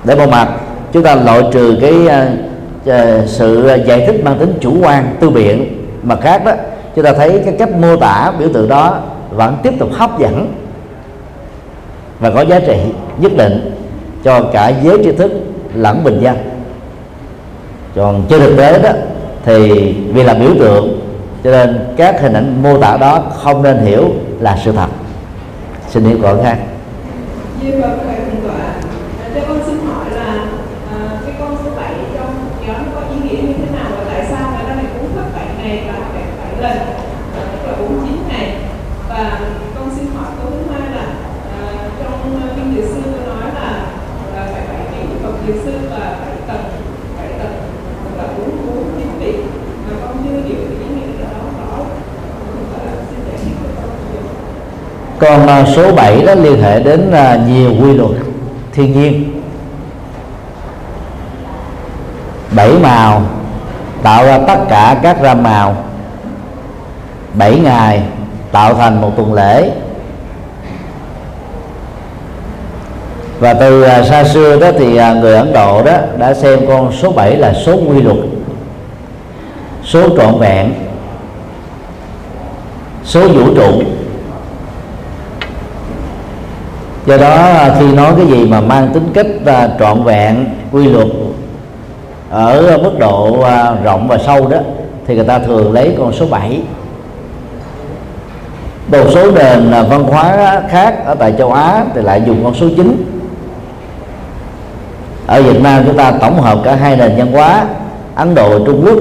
Để 0.04 0.14
một 0.14 0.28
mặt 0.28 0.48
chúng 0.92 1.02
ta 1.02 1.14
loại 1.14 1.42
trừ 1.52 1.78
cái 1.80 1.94
uh, 1.94 3.28
sự 3.28 3.68
ờ, 3.68 3.74
giải 3.74 4.04
thích 4.06 4.24
mang 4.24 4.38
tính 4.38 4.52
chủ 4.60 4.76
quan 4.82 5.16
tư 5.20 5.30
biện 5.30 5.84
mà 6.02 6.16
khác 6.16 6.44
đó 6.44 6.52
chúng 6.98 7.04
ta 7.04 7.12
thấy 7.12 7.42
cái 7.44 7.54
cách 7.58 7.68
mô 7.80 7.96
tả 7.96 8.32
biểu 8.38 8.48
tượng 8.54 8.68
đó 8.68 9.00
vẫn 9.30 9.56
tiếp 9.62 9.72
tục 9.78 9.88
hấp 9.92 10.18
dẫn 10.18 10.52
và 12.20 12.30
có 12.30 12.40
giá 12.40 12.60
trị 12.60 12.76
nhất 13.18 13.32
định 13.36 13.74
cho 14.24 14.42
cả 14.52 14.68
giới 14.68 14.98
tri 15.04 15.12
thức 15.12 15.32
lẫn 15.74 16.04
bình 16.04 16.20
dân. 16.20 16.36
Còn 17.96 18.22
trên 18.28 18.40
thực 18.40 18.56
tế 18.56 18.78
đó, 18.78 18.90
thì 19.44 19.92
vì 20.12 20.22
là 20.22 20.34
biểu 20.34 20.50
tượng, 20.58 21.00
cho 21.44 21.50
nên 21.50 21.78
các 21.96 22.20
hình 22.20 22.32
ảnh 22.32 22.62
mô 22.62 22.78
tả 22.78 22.96
đó 22.96 23.22
không 23.36 23.62
nên 23.62 23.78
hiểu 23.78 24.10
là 24.40 24.58
sự 24.64 24.72
thật. 24.72 24.88
Xin 25.88 26.04
hiểu 26.04 26.18
còn 26.22 26.42
khác 26.42 26.58
Như 27.62 27.70
vậy, 27.80 27.90
thầy 28.06 28.16
tọa, 28.44 28.72
cho 29.34 29.40
con 29.48 29.60
xin 29.66 29.76
hỏi 29.86 30.04
là 30.16 30.46
à, 30.92 31.20
cái 31.26 31.34
con 31.38 31.56
số 31.64 31.70
7 31.76 31.92
trong 32.14 32.34
nhóm 32.66 32.76
có 32.94 33.00
ý 33.00 33.16
nghĩa 33.22 33.42
như 33.42 33.52
thế 33.58 33.76
nào 33.76 33.90
và 33.98 34.04
tại 34.12 34.26
sao 34.30 34.50
người 34.50 34.64
ta 34.68 34.74
lại 34.74 34.84
cúng 34.98 35.10
thất 35.16 35.24
7 35.34 35.46
ngày 35.58 35.82
và 35.86 35.98
7 36.14 36.28
lần, 36.60 36.78
à, 37.36 37.42
tức 37.52 37.58
là 37.66 37.76
49 37.80 38.28
ngày. 38.28 38.56
Và 39.08 39.40
con 39.74 39.90
xin 39.96 40.06
hỏi 40.16 40.26
câu 40.42 40.50
thứ 40.50 40.72
hai 40.72 40.90
là 40.90 41.06
à, 41.58 41.88
trong 42.02 42.40
kinh 42.56 42.76
địa 42.76 42.86
sư 42.86 43.00
có 43.04 43.34
nói 43.34 43.50
là 43.54 43.86
à, 44.36 44.46
phải 44.52 44.62
7 44.92 45.06
vị 45.06 45.16
Phật 45.22 45.32
địa 45.46 45.54
sư 45.64 45.72
và 45.90 46.18
7 46.20 46.36
tầng, 46.46 46.64
7 47.18 47.28
tầng, 47.38 47.54
tức 48.04 48.10
là 48.18 48.24
4 48.38 48.50
4 48.66 48.84
chín 48.96 49.08
vị. 49.20 49.32
Mà 49.86 49.96
con 50.02 50.16
chưa 50.24 50.30
hiểu 50.30 50.60
ý 50.80 50.86
nghĩa 50.94 51.22
đó 51.22 51.40
rõ. 51.58 51.84
Thầy 52.54 52.64
tọa 52.72 52.92
xin 53.10 53.18
giải 53.26 53.38
thích 53.44 53.56
cho 53.62 53.82
con 53.82 53.98
hiểu 54.12 54.22
còn 55.18 55.46
à, 55.46 55.64
số 55.76 55.92
7 55.94 56.22
đó 56.22 56.34
liên 56.34 56.62
hệ 56.62 56.80
đến 56.80 57.10
à, 57.12 57.38
nhiều 57.48 57.70
quy 57.80 57.92
luật 57.92 58.10
thiên 58.72 59.00
nhiên. 59.00 59.42
Bảy 62.56 62.72
màu, 62.82 63.22
tạo 64.02 64.24
ra 64.24 64.38
tất 64.38 64.58
cả 64.68 64.96
các 65.02 65.16
ram 65.22 65.42
màu. 65.42 65.76
Bảy 67.34 67.58
ngày, 67.58 68.02
tạo 68.52 68.74
thành 68.74 69.00
một 69.00 69.10
tuần 69.16 69.34
lễ. 69.34 69.70
Và 73.38 73.54
từ 73.54 73.82
à, 73.82 74.02
xa 74.04 74.24
xưa 74.24 74.60
đó 74.60 74.70
thì 74.78 74.86
người 75.20 75.34
Ấn 75.34 75.52
Độ 75.52 75.82
đó 75.82 75.92
đã 76.18 76.34
xem 76.34 76.58
con 76.68 76.92
số 76.92 77.12
7 77.12 77.36
là 77.36 77.52
số 77.54 77.76
quy 77.88 78.02
luật, 78.02 78.16
số 79.84 80.16
trọn 80.16 80.38
vẹn, 80.38 80.72
số 83.04 83.28
vũ 83.28 83.54
trụ. 83.54 83.82
Do 87.08 87.16
đó 87.16 87.34
à, 87.34 87.76
khi 87.78 87.92
nói 87.92 88.12
cái 88.16 88.26
gì 88.26 88.46
mà 88.46 88.60
mang 88.60 88.88
tính 88.94 89.10
cách 89.14 89.26
à, 89.46 89.68
trọn 89.78 90.02
vẹn 90.02 90.44
quy 90.72 90.86
luật 90.86 91.06
à, 92.30 92.44
ở 92.44 92.78
mức 92.82 92.98
độ 92.98 93.44
rộng 93.84 94.08
và 94.08 94.18
sâu 94.18 94.48
đó 94.48 94.58
thì 95.06 95.14
người 95.14 95.24
ta 95.24 95.38
thường 95.38 95.72
lấy 95.72 95.94
con 95.98 96.12
số 96.12 96.26
7 96.26 96.60
một 98.92 99.04
số 99.14 99.30
nền 99.30 99.70
văn 99.70 100.04
hóa 100.04 100.62
khác 100.70 101.04
ở 101.04 101.14
tại 101.14 101.34
châu 101.38 101.52
Á 101.52 101.84
thì 101.94 102.02
lại 102.02 102.22
dùng 102.26 102.44
con 102.44 102.54
số 102.54 102.66
9 102.76 103.04
ở 105.26 105.42
Việt 105.42 105.62
Nam 105.62 105.82
chúng 105.86 105.96
ta 105.96 106.12
tổng 106.20 106.40
hợp 106.40 106.58
cả 106.64 106.74
hai 106.74 106.96
nền 106.96 107.16
văn 107.16 107.32
hóa 107.32 107.66
Ấn 108.14 108.34
Độ 108.34 108.64
Trung 108.66 108.82
Quốc 108.84 108.98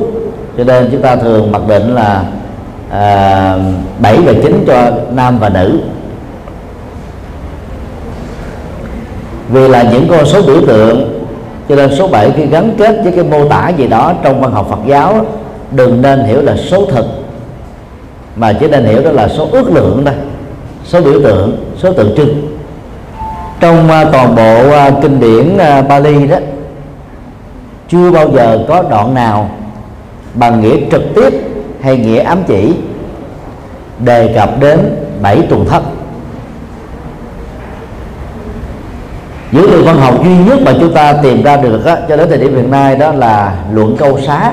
cho 0.58 0.63
nên 0.63 0.89
chúng 0.91 1.02
ta 1.02 1.15
thường 1.15 1.52
mặc 1.52 1.62
định 1.67 1.96
là 1.96 2.24
à, 2.91 3.56
7 4.00 4.17
và 4.17 4.34
9 4.43 4.63
cho 4.67 4.91
nam 5.12 5.39
và 5.39 5.50
nữ. 5.50 5.80
Vì 9.50 9.68
là 9.68 9.84
những 9.92 10.08
con 10.10 10.26
số 10.26 10.42
biểu 10.42 10.62
tượng, 10.68 11.24
cho 11.70 11.76
nên 11.76 11.96
số 11.96 12.08
7 12.08 12.32
khi 12.38 12.46
gắn 12.46 12.76
kết 12.78 13.00
với 13.04 13.12
cái 13.12 13.24
mô 13.24 13.46
tả 13.46 13.70
gì 13.70 13.88
đó 13.88 14.14
trong 14.24 14.42
văn 14.42 14.52
học 14.52 14.68
Phật 14.70 14.80
giáo, 14.88 15.26
đừng 15.72 16.02
nên 16.02 16.24
hiểu 16.24 16.42
là 16.42 16.56
số 16.58 16.86
thực, 16.86 17.06
mà 18.36 18.54
chỉ 18.54 18.68
nên 18.68 18.86
hiểu 18.86 19.04
đó 19.04 19.12
là 19.12 19.28
số 19.28 19.48
ước 19.52 19.72
lượng 19.72 20.02
thôi, 20.06 20.14
số 20.86 21.02
biểu 21.02 21.20
tượng, 21.24 21.58
số 21.78 21.94
tượng 21.94 22.16
trưng. 22.18 22.58
Trong 23.60 23.90
à, 23.90 24.06
toàn 24.12 24.36
bộ 24.36 24.72
à, 24.72 24.92
kinh 25.02 25.20
điển 25.20 25.58
à, 25.58 25.82
Bali 25.82 26.28
đó, 26.28 26.38
chưa 27.90 28.12
bao 28.12 28.30
giờ 28.32 28.66
có 28.68 28.84
đoạn 28.90 29.14
nào 29.14 29.50
bằng 30.34 30.62
nghĩa 30.62 30.76
trực 30.92 31.02
tiếp 31.16 31.34
hay 31.82 31.98
nghĩa 31.98 32.20
ám 32.20 32.44
chỉ 32.48 32.74
đề 34.00 34.34
cập 34.36 34.60
đến 34.60 34.80
bảy 35.22 35.42
tuần 35.50 35.66
thất. 35.66 35.82
Dữ 39.58 39.67
liệu 39.67 39.84
văn 39.84 39.98
học 39.98 40.24
duy 40.24 40.38
nhất 40.38 40.60
mà 40.65 40.74
chúng 40.80 40.93
ta 40.93 41.13
tìm 41.13 41.43
ra 41.43 41.58
được 41.58 41.86
á, 41.86 41.98
cho 42.10 42.17
đến 42.17 42.30
thời 42.30 42.38
điểm 42.38 42.56
hiện 42.56 42.72
nay 42.72 42.96
đó 42.96 43.12
là 43.12 43.56
luận 43.74 43.96
câu 44.00 44.20
xá. 44.20 44.52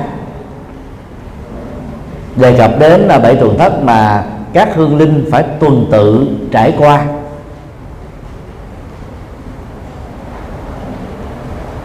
Đề 2.37 2.59
cập 2.59 2.79
đến 2.79 3.01
là 3.01 3.19
bảy 3.19 3.37
tuần 3.37 3.59
thất 3.59 3.83
mà 3.83 4.25
các 4.53 4.69
hương 4.75 4.99
linh 4.99 5.29
phải 5.31 5.43
tuần 5.61 5.87
tự 5.90 6.27
trải 6.53 6.75
qua. 6.79 7.05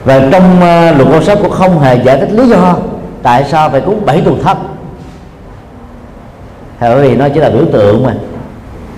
Và 0.05 0.19
trong 0.31 0.55
uh, 0.55 0.97
luận 0.97 1.11
câu 1.11 1.21
xá 1.21 1.35
cũng 1.35 1.51
không 1.51 1.79
hề 1.79 2.03
giải 2.03 2.19
thích 2.19 2.31
lý 2.31 2.49
do 2.49 2.75
tại 3.23 3.45
sao 3.51 3.69
phải 3.69 3.81
cúng 3.81 4.05
bảy 4.05 4.21
tuần 4.21 4.43
thất. 4.43 4.57
Bởi 6.79 7.09
vì 7.09 7.15
nó 7.15 7.27
chỉ 7.33 7.39
là 7.39 7.49
biểu 7.49 7.65
tượng 7.71 8.03
mà. 8.03 8.13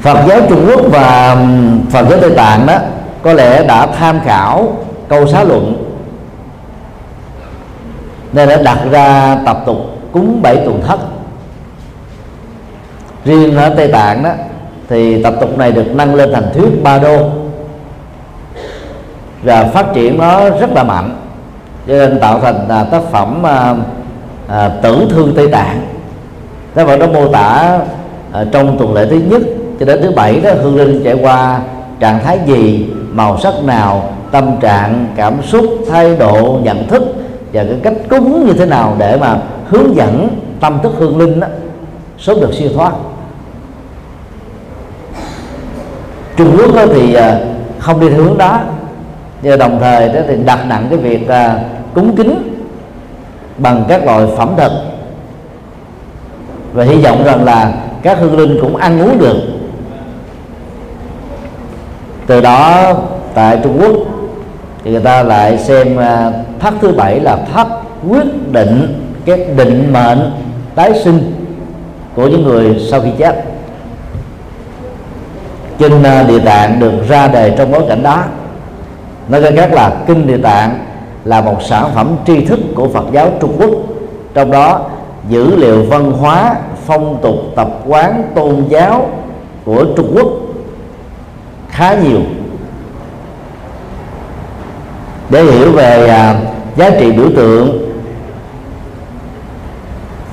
Phật 0.02 0.18
giáo 0.28 0.40
Trung 0.50 0.66
Quốc 0.68 0.82
và 0.92 1.38
Phật 1.92 2.06
giáo 2.10 2.20
Tây 2.22 2.32
Tạng 2.36 2.66
đó 2.66 2.78
có 3.24 3.34
lẽ 3.34 3.64
đã 3.64 3.86
tham 3.86 4.20
khảo 4.26 4.76
câu 5.08 5.28
xá 5.28 5.44
luận. 5.44 5.84
Nên 8.34 8.50
đã 8.50 8.62
đặt 8.62 8.80
ra 8.92 9.38
tập 9.46 9.64
tục 9.66 9.78
cúng 10.12 10.42
bảy 10.42 10.56
tuần 10.56 10.82
thất. 10.88 11.00
Riêng 13.26 13.58
ở 13.58 13.70
tây 13.70 13.88
tạng 13.88 14.24
đó 14.24 14.30
thì 14.90 15.24
tập 15.24 15.34
tục 15.42 15.58
này 15.58 15.72
được 15.72 15.86
nâng 15.94 16.16
lên 16.16 16.34
thành 16.34 16.52
thuyết 16.54 16.84
ba 16.84 17.00
đô. 17.00 17.30
Và 19.44 19.64
phát 19.64 19.86
triển 19.94 20.18
nó 20.18 20.50
rất 20.50 20.70
là 20.76 20.84
mạnh 20.84 21.18
cho 21.88 21.94
nên 21.94 22.20
tạo 22.20 22.40
thành 22.40 22.68
à, 22.70 22.84
tác 22.84 23.02
phẩm 23.12 23.46
à, 23.46 23.76
à, 24.48 24.70
tử 24.82 25.08
thương 25.10 25.34
tây 25.36 25.48
tạng. 25.48 25.82
Tác 26.74 26.88
phẩm 26.88 27.00
đó 27.00 27.08
mô 27.08 27.28
tả 27.28 27.80
à, 28.32 28.46
trong 28.52 28.78
tuần 28.78 28.94
lễ 28.94 29.08
thứ 29.10 29.22
nhất 29.30 29.42
cho 29.80 29.86
đến 29.86 30.02
thứ 30.02 30.12
bảy 30.12 30.40
đó 30.40 30.50
hương 30.62 30.76
linh 30.76 31.04
trải 31.04 31.14
qua 31.14 31.60
trạng 32.00 32.20
thái 32.24 32.40
gì 32.46 32.90
màu 33.14 33.38
sắc 33.38 33.54
nào 33.64 34.14
tâm 34.32 34.58
trạng 34.62 35.08
cảm 35.16 35.44
xúc 35.44 35.66
thái 35.90 36.16
độ 36.16 36.60
nhận 36.64 36.88
thức 36.88 37.04
và 37.54 37.64
cái 37.64 37.78
cách 37.84 37.94
cúng 38.10 38.46
như 38.48 38.54
thế 38.54 38.66
nào 38.66 38.96
để 38.98 39.18
mà 39.18 39.38
hướng 39.68 39.96
dẫn 39.96 40.28
tâm 40.60 40.80
thức 40.84 40.92
hương 40.98 41.18
linh 41.18 41.40
đó, 41.40 41.48
sớm 42.20 42.42
được 42.42 42.54
siêu 42.54 42.70
thoát. 42.76 42.92
Trung 46.38 46.58
Quốc 46.58 46.76
đó 46.76 46.86
thì 46.94 47.14
à, 47.14 47.40
không 47.80 48.00
đi 48.00 48.10
theo 48.10 48.24
hướng 48.24 48.38
đó 48.38 48.60
và 49.42 49.56
đồng 49.56 49.80
thời 49.80 50.10
đó 50.10 50.22
thì 50.28 50.36
đặt 50.46 50.66
nặng 50.68 50.88
cái 50.90 51.00
việc 51.00 51.28
à, 51.28 51.60
cúng 51.94 52.16
kính 52.16 52.58
bằng 53.58 53.86
các 53.88 54.06
loại 54.06 54.28
phẩm 54.38 54.54
thực. 54.58 54.72
Và 56.74 56.84
hy 56.84 56.96
vọng 56.96 57.24
rằng 57.24 57.44
là 57.44 57.74
các 58.02 58.18
hương 58.20 58.38
linh 58.38 58.58
cũng 58.62 58.76
ăn 58.76 59.02
uống 59.02 59.20
được 59.20 59.38
từ 62.28 62.42
đó 62.42 62.94
tại 63.34 63.60
Trung 63.64 63.78
Quốc 63.82 63.96
thì 64.84 64.92
người 64.92 65.00
ta 65.00 65.24
lại 65.24 65.58
xem 65.58 65.98
à, 65.98 66.32
thứ 66.82 66.92
bảy 66.92 67.20
là 67.20 67.38
thắt 67.54 67.68
quyết 68.10 68.52
định 68.52 69.02
cái 69.26 69.46
định 69.56 69.94
mệnh 69.94 70.32
tái 70.76 70.92
sinh 71.04 71.34
của 72.16 72.28
những 72.28 72.44
người 72.44 72.80
sau 72.92 73.02
khi 73.02 73.10
chết. 73.18 73.44
Kinh 75.78 76.04
à, 76.04 76.24
địa 76.24 76.40
tạng 76.40 76.80
được 76.80 76.92
ra 77.10 77.28
đề 77.28 77.56
trong 77.58 77.72
bối 77.72 77.82
cảnh 77.88 78.04
đó. 78.04 78.24
Nói 79.30 79.42
cách 79.42 79.54
khác 79.56 79.74
là 79.74 79.94
kinh 80.08 80.28
địa 80.28 80.38
tạng 80.38 80.80
là 81.26 81.42
một 81.42 81.64
sản 81.64 81.90
phẩm 81.96 82.16
tri 82.28 82.46
thức 82.46 82.60
của 82.76 82.88
Phật 82.88 83.06
giáo 83.12 83.32
Trung 83.40 83.56
Quốc. 83.58 83.72
Trong 84.34 84.52
đó 84.52 84.82
dữ 85.30 85.56
liệu 85.56 85.84
văn 85.84 86.12
hóa 86.12 86.56
phong 86.86 87.18
tục 87.22 87.36
tập 87.56 87.68
quán 87.88 88.24
tôn 88.36 88.66
giáo 88.70 89.10
của 89.66 89.86
Trung 89.96 90.12
Quốc 90.16 90.28
khá 91.72 91.94
nhiều. 91.94 92.22
Để 95.30 95.44
hiểu 95.44 95.72
về 95.72 96.08
à, 96.08 96.36
giá 96.76 96.90
trị 96.90 97.12
biểu 97.12 97.30
tượng 97.36 97.92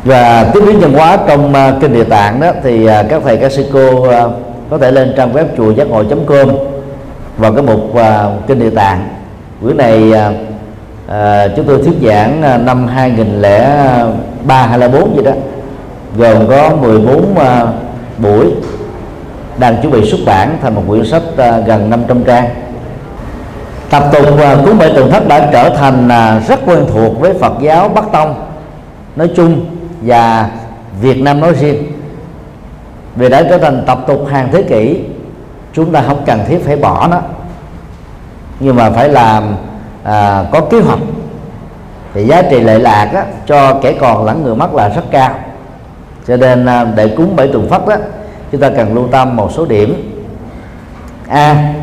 và 0.04 0.50
tiếp 0.54 0.60
biến 0.66 0.80
văn 0.80 0.92
hóa 0.92 1.18
trong 1.28 1.54
à, 1.54 1.74
kinh 1.80 1.92
địa 1.92 2.04
tạng 2.04 2.40
đó 2.40 2.52
thì 2.62 2.86
à, 2.86 3.02
các 3.08 3.22
thầy 3.24 3.36
các 3.36 3.52
sư 3.52 3.64
cô 3.72 4.08
à, 4.08 4.24
có 4.70 4.78
thể 4.78 4.90
lên 4.90 5.14
trang 5.16 5.32
web 5.32 5.44
chùa 5.56 5.70
giác 5.70 5.88
ngộ 5.88 6.04
com 6.26 6.48
vào 7.38 7.52
cái 7.52 7.62
mục 7.62 7.96
à, 7.96 8.26
kinh 8.46 8.58
địa 8.58 8.70
tạng. 8.70 9.08
Bữa 9.60 9.72
này 9.72 10.12
à, 10.12 10.32
à, 11.08 11.48
chúng 11.56 11.66
tôi 11.66 11.82
thuyết 11.82 11.94
giảng 12.06 12.42
à, 12.42 12.58
năm 12.58 12.86
2003 12.86 14.66
hay 14.66 14.78
là 14.78 14.88
4 14.88 15.16
gì 15.16 15.22
đó 15.22 15.32
gồm 16.16 16.48
có 16.48 16.76
14 16.82 17.38
à, 17.38 17.66
buổi 18.18 18.46
đang 19.58 19.76
chuẩn 19.82 19.92
bị 19.92 20.10
xuất 20.10 20.20
bản 20.26 20.58
thành 20.62 20.74
một 20.74 20.82
quyển 20.88 21.04
sách 21.04 21.22
ờ, 21.36 21.60
gần 21.60 21.90
500 21.90 22.24
trang. 22.24 22.48
Tập 23.90 24.04
tục 24.12 24.26
cúng 24.64 24.78
bệ 24.78 24.88
tượng 24.96 25.10
thất 25.10 25.28
đã 25.28 25.48
trở 25.52 25.70
thành 25.70 26.08
ờ, 26.08 26.40
rất 26.48 26.60
quen 26.66 26.86
thuộc 26.92 27.20
với 27.20 27.34
Phật 27.34 27.52
giáo 27.60 27.88
Bắc 27.88 28.04
Tông 28.12 28.34
nói 29.16 29.30
chung 29.36 29.66
và 30.02 30.50
Việt 31.00 31.22
Nam 31.22 31.40
nói 31.40 31.52
riêng. 31.52 31.92
Vì 33.16 33.28
đã 33.28 33.42
trở 33.42 33.58
thành 33.58 33.82
tập 33.86 33.98
tục 34.06 34.26
hàng 34.30 34.48
thế 34.52 34.62
kỷ 34.62 35.00
chúng 35.72 35.92
ta 35.92 36.02
không 36.06 36.22
cần 36.26 36.40
thiết 36.48 36.58
phải 36.64 36.76
bỏ 36.76 37.08
nó. 37.10 37.20
Nhưng 38.60 38.76
mà 38.76 38.90
phải 38.90 39.08
làm 39.08 39.56
à, 40.04 40.44
có 40.52 40.60
kế 40.60 40.80
hoạch. 40.80 40.98
Thì 42.14 42.24
giá 42.24 42.42
trị 42.42 42.60
lệ 42.60 42.78
lạc 42.78 43.10
á, 43.14 43.24
cho 43.46 43.74
kẻ 43.82 43.92
còn 44.00 44.24
lẫn 44.24 44.42
người 44.44 44.54
mất 44.54 44.74
là 44.74 44.88
rất 44.88 45.02
cao. 45.10 45.30
Cho 46.26 46.36
nên 46.36 46.66
à, 46.66 46.84
để 46.84 47.08
cúng 47.16 47.36
bảy 47.36 47.48
tuần 47.52 47.68
phất 47.70 47.86
đó 47.86 47.96
chúng 48.52 48.60
ta 48.60 48.70
cần 48.70 48.94
lưu 48.94 49.08
tâm 49.12 49.36
một 49.36 49.52
số 49.52 49.66
điểm. 49.66 50.22
A. 51.28 51.74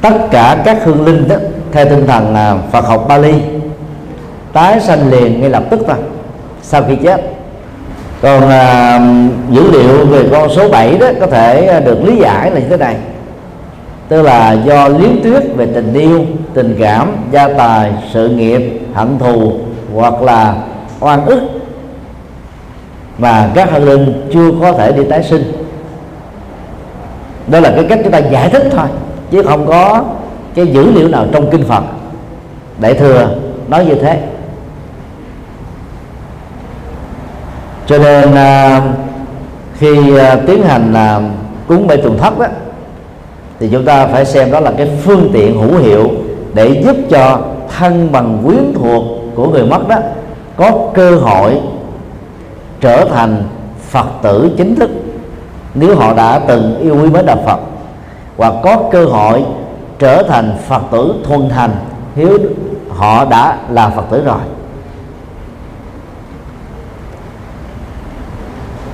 Tất 0.00 0.18
cả 0.30 0.62
các 0.64 0.84
hương 0.84 1.04
linh 1.04 1.28
đó 1.28 1.36
theo 1.72 1.84
tinh 1.84 2.06
thần 2.06 2.34
à, 2.34 2.54
Phật 2.72 2.84
học 2.86 3.04
Bali 3.08 3.34
tái 4.52 4.80
sanh 4.80 5.10
liền 5.10 5.40
ngay 5.40 5.50
lập 5.50 5.64
tức 5.70 5.80
thôi 5.86 5.96
sau 6.62 6.82
khi 6.88 6.96
chết. 6.96 7.20
Còn 8.22 8.50
à, 8.50 9.00
dữ 9.50 9.70
liệu 9.70 10.06
về 10.06 10.28
con 10.30 10.50
số 10.50 10.68
7 10.68 10.98
đó 10.98 11.06
có 11.20 11.26
thể 11.26 11.66
à, 11.66 11.80
được 11.80 12.04
lý 12.04 12.16
giải 12.16 12.50
là 12.50 12.60
như 12.60 12.68
thế 12.68 12.76
này. 12.76 12.96
Tức 14.08 14.22
là 14.22 14.52
do 14.52 14.88
liếm 14.88 15.22
tuyết 15.22 15.42
về 15.56 15.66
tình 15.74 15.94
yêu 15.94 16.24
tình 16.54 16.76
cảm 16.80 17.16
gia 17.32 17.48
tài 17.48 17.92
sự 18.12 18.28
nghiệp 18.28 18.80
hận 18.94 19.18
thù 19.18 19.52
hoặc 19.94 20.22
là 20.22 20.54
oan 21.00 21.26
ức 21.26 21.40
mà 23.18 23.50
các 23.54 23.70
hương 23.70 23.84
linh 23.84 24.28
chưa 24.32 24.50
có 24.60 24.72
thể 24.72 24.92
đi 24.92 25.04
tái 25.04 25.22
sinh. 25.22 25.52
Đó 27.46 27.60
là 27.60 27.72
cái 27.76 27.84
cách 27.88 27.98
chúng 28.02 28.12
ta 28.12 28.18
giải 28.18 28.50
thích 28.50 28.68
thôi 28.72 28.86
chứ 29.30 29.42
không 29.42 29.66
có 29.66 30.04
cái 30.54 30.66
dữ 30.66 30.90
liệu 30.92 31.08
nào 31.08 31.26
trong 31.32 31.50
kinh 31.50 31.64
Phật. 31.64 31.82
Đại 32.80 32.94
thừa 32.94 33.28
nói 33.68 33.86
như 33.86 33.94
thế. 33.94 34.22
Cho 37.86 37.98
nên 37.98 38.34
à, 38.34 38.82
khi 39.78 40.16
à, 40.16 40.36
tiến 40.46 40.62
hành 40.62 40.94
à, 40.94 41.20
cúng 41.68 41.86
bệ 41.86 41.96
tuần 41.96 42.18
thất 42.18 42.38
đó 42.38 42.46
thì 43.60 43.68
chúng 43.72 43.84
ta 43.84 44.06
phải 44.06 44.24
xem 44.24 44.50
đó 44.50 44.60
là 44.60 44.72
cái 44.76 44.90
phương 45.02 45.30
tiện 45.32 45.60
hữu 45.60 45.78
hiệu 45.78 46.10
để 46.54 46.82
giúp 46.84 46.96
cho 47.10 47.40
thân 47.78 48.12
bằng 48.12 48.38
quyến 48.46 48.72
thuộc 48.74 49.04
của 49.34 49.48
người 49.48 49.62
mất 49.62 49.88
đó 49.88 49.96
có 50.56 50.90
cơ 50.94 51.16
hội 51.16 51.60
trở 52.80 53.04
thành 53.04 53.42
phật 53.90 54.06
tử 54.22 54.50
chính 54.56 54.76
thức 54.76 54.90
nếu 55.74 55.96
họ 55.96 56.14
đã 56.14 56.38
từng 56.38 56.78
yêu 56.80 56.96
quý 57.02 57.10
mến 57.10 57.26
đạo 57.26 57.38
phật 57.46 57.60
hoặc 58.36 58.54
có 58.62 58.82
cơ 58.92 59.04
hội 59.04 59.44
trở 59.98 60.22
thành 60.22 60.56
phật 60.68 60.82
tử 60.92 61.14
thuần 61.24 61.48
thành 61.48 61.70
nếu 62.16 62.38
họ 62.88 63.24
đã 63.24 63.58
là 63.70 63.90
phật 63.90 64.04
tử 64.10 64.24
rồi. 64.24 64.40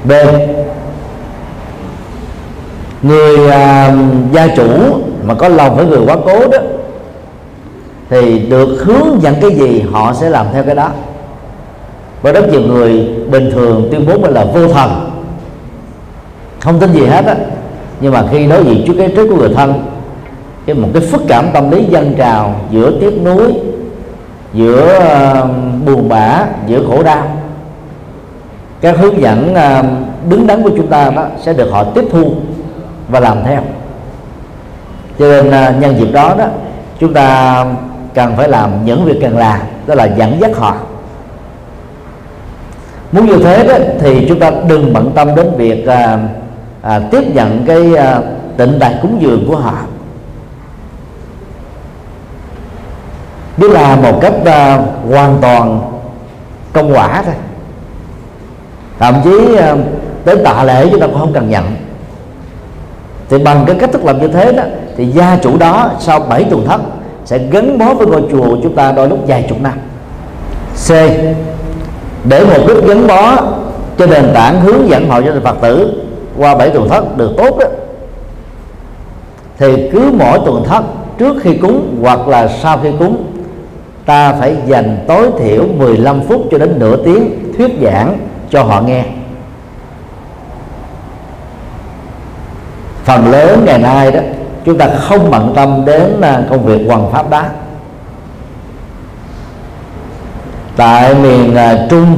B. 0.04 0.12
Người 3.02 3.50
à, 3.50 3.94
gia 4.32 4.46
chủ 4.56 4.68
mà 5.22 5.34
có 5.34 5.48
lòng 5.48 5.76
với 5.76 5.86
người 5.86 6.00
quá 6.06 6.16
cố 6.24 6.48
đó 6.48 6.58
thì 8.10 8.38
được 8.38 8.82
hướng 8.84 9.22
dẫn 9.22 9.34
cái 9.40 9.50
gì 9.50 9.84
họ 9.92 10.12
sẽ 10.12 10.30
làm 10.30 10.46
theo 10.52 10.64
cái 10.64 10.74
đó 10.74 10.90
và 12.22 12.32
rất 12.32 12.48
nhiều 12.48 12.60
người 12.60 13.08
bình 13.30 13.50
thường 13.50 13.88
tuyên 13.90 14.06
bố 14.06 14.18
mình 14.18 14.32
là 14.32 14.44
vô 14.44 14.68
thần. 14.68 15.10
Không 16.60 16.78
tin 16.78 16.92
gì 16.92 17.06
hết 17.06 17.24
á. 17.26 17.34
Nhưng 18.00 18.12
mà 18.12 18.24
khi 18.30 18.46
đối 18.46 18.64
diện 18.64 18.84
trước 18.86 18.94
cái 18.98 19.08
trước 19.16 19.26
của 19.28 19.36
người 19.36 19.54
thân 19.54 19.84
cái 20.66 20.74
một 20.76 20.88
cái 20.94 21.02
phức 21.02 21.22
cảm 21.28 21.46
tâm 21.52 21.70
lý 21.70 21.84
dân 21.84 22.14
trào 22.18 22.60
giữa 22.70 22.92
tiếc 23.00 23.22
nuối 23.24 23.52
giữa 24.52 24.98
uh, 24.98 25.86
buồn 25.86 26.08
bã 26.08 26.46
giữa 26.66 26.86
khổ 26.88 27.02
đau 27.02 27.36
các 28.80 28.98
hướng 28.98 29.20
dẫn 29.20 29.54
uh, 29.54 29.86
đứng 30.30 30.46
đắn 30.46 30.62
của 30.62 30.70
chúng 30.76 30.86
ta 30.86 31.10
đó 31.10 31.26
sẽ 31.42 31.52
được 31.52 31.70
họ 31.72 31.84
tiếp 31.84 32.04
thu 32.12 32.34
và 33.08 33.20
làm 33.20 33.38
theo. 33.44 33.62
Cho 35.18 35.26
nên 35.26 35.46
uh, 35.48 35.82
nhân 35.82 35.96
dịp 35.98 36.12
đó 36.12 36.34
đó 36.38 36.46
chúng 37.00 37.14
ta 37.14 37.66
cần 38.14 38.36
phải 38.36 38.48
làm 38.48 38.70
những 38.84 39.04
việc 39.04 39.18
cần 39.22 39.38
làm 39.38 39.60
đó 39.86 39.94
là 39.94 40.04
dẫn 40.04 40.40
dắt 40.40 40.50
họ 40.56 40.76
muốn 43.12 43.26
như 43.26 43.36
thế 43.44 43.66
đó 43.66 43.74
thì 44.00 44.26
chúng 44.28 44.38
ta 44.40 44.50
đừng 44.68 44.92
bận 44.92 45.12
tâm 45.14 45.34
đến 45.34 45.50
việc 45.56 45.86
à, 45.86 46.18
à, 46.82 47.00
tiếp 47.10 47.34
nhận 47.34 47.64
cái 47.66 47.96
à, 47.96 48.20
tịnh 48.56 48.76
tài 48.80 48.94
cúng 49.02 49.16
dường 49.20 49.44
của 49.48 49.56
họ. 49.56 49.74
Đó 53.56 53.68
là 53.68 53.96
một 53.96 54.18
cách 54.20 54.34
à, 54.44 54.80
hoàn 55.08 55.38
toàn 55.40 55.80
công 56.72 56.92
quả 56.92 57.22
thôi. 57.24 57.34
Thậm 58.98 59.14
chí 59.24 59.56
à, 59.56 59.76
tới 60.24 60.36
tạ 60.44 60.64
lễ 60.64 60.88
chúng 60.90 61.00
ta 61.00 61.06
cũng 61.06 61.18
không 61.18 61.32
cần 61.32 61.50
nhận. 61.50 61.64
Thì 63.28 63.38
bằng 63.38 63.64
cái 63.66 63.76
cách 63.80 63.92
thức 63.92 64.04
làm 64.04 64.20
như 64.20 64.28
thế 64.28 64.52
đó 64.52 64.62
thì 64.96 65.06
gia 65.06 65.36
chủ 65.36 65.58
đó 65.58 65.90
sau 66.00 66.20
7 66.20 66.44
tuần 66.44 66.66
thất 66.66 66.80
sẽ 67.24 67.38
gắn 67.38 67.78
bó 67.78 67.94
với 67.94 68.06
ngôi 68.06 68.22
chùa 68.30 68.42
của 68.42 68.58
chúng 68.62 68.74
ta 68.74 68.92
đôi 68.92 69.08
lúc 69.08 69.18
vài 69.26 69.46
chục 69.48 69.60
năm. 69.60 69.72
C 70.86 70.90
để 72.24 72.44
một 72.44 72.64
đích 72.68 72.84
gắn 72.84 73.06
bó 73.06 73.36
trên 73.98 74.10
nền 74.10 74.30
tảng 74.34 74.60
hướng 74.60 74.88
dẫn 74.88 75.08
họ 75.08 75.20
cho 75.20 75.32
phật 75.44 75.56
tử 75.60 76.02
qua 76.38 76.54
bảy 76.54 76.70
tuần 76.70 76.88
thất 76.88 77.16
được 77.16 77.30
tốt 77.36 77.58
đó, 77.58 77.66
thì 79.58 79.90
cứ 79.92 80.10
mỗi 80.18 80.38
tuần 80.44 80.64
thất 80.64 80.82
trước 81.18 81.36
khi 81.42 81.54
cúng 81.54 81.96
hoặc 82.02 82.28
là 82.28 82.48
sau 82.48 82.78
khi 82.82 82.88
cúng, 82.98 83.24
ta 84.06 84.32
phải 84.32 84.56
dành 84.66 85.04
tối 85.08 85.30
thiểu 85.40 85.66
15 85.78 86.20
phút 86.28 86.42
cho 86.50 86.58
đến 86.58 86.78
nửa 86.78 86.96
tiếng 87.04 87.52
thuyết 87.58 87.70
giảng 87.82 88.18
cho 88.50 88.62
họ 88.62 88.80
nghe. 88.80 89.04
Phần 93.04 93.30
lớn 93.30 93.62
ngày 93.66 93.78
nay 93.78 94.12
đó, 94.12 94.20
chúng 94.64 94.78
ta 94.78 94.88
không 94.88 95.30
bận 95.30 95.52
tâm 95.56 95.82
đến 95.86 96.20
à, 96.20 96.42
công 96.50 96.64
việc 96.64 96.86
hoàn 96.86 97.12
pháp 97.12 97.30
đó 97.30 97.42
tại 100.76 101.14
miền 101.14 101.54
uh, 101.54 101.90
trung. 101.90 102.16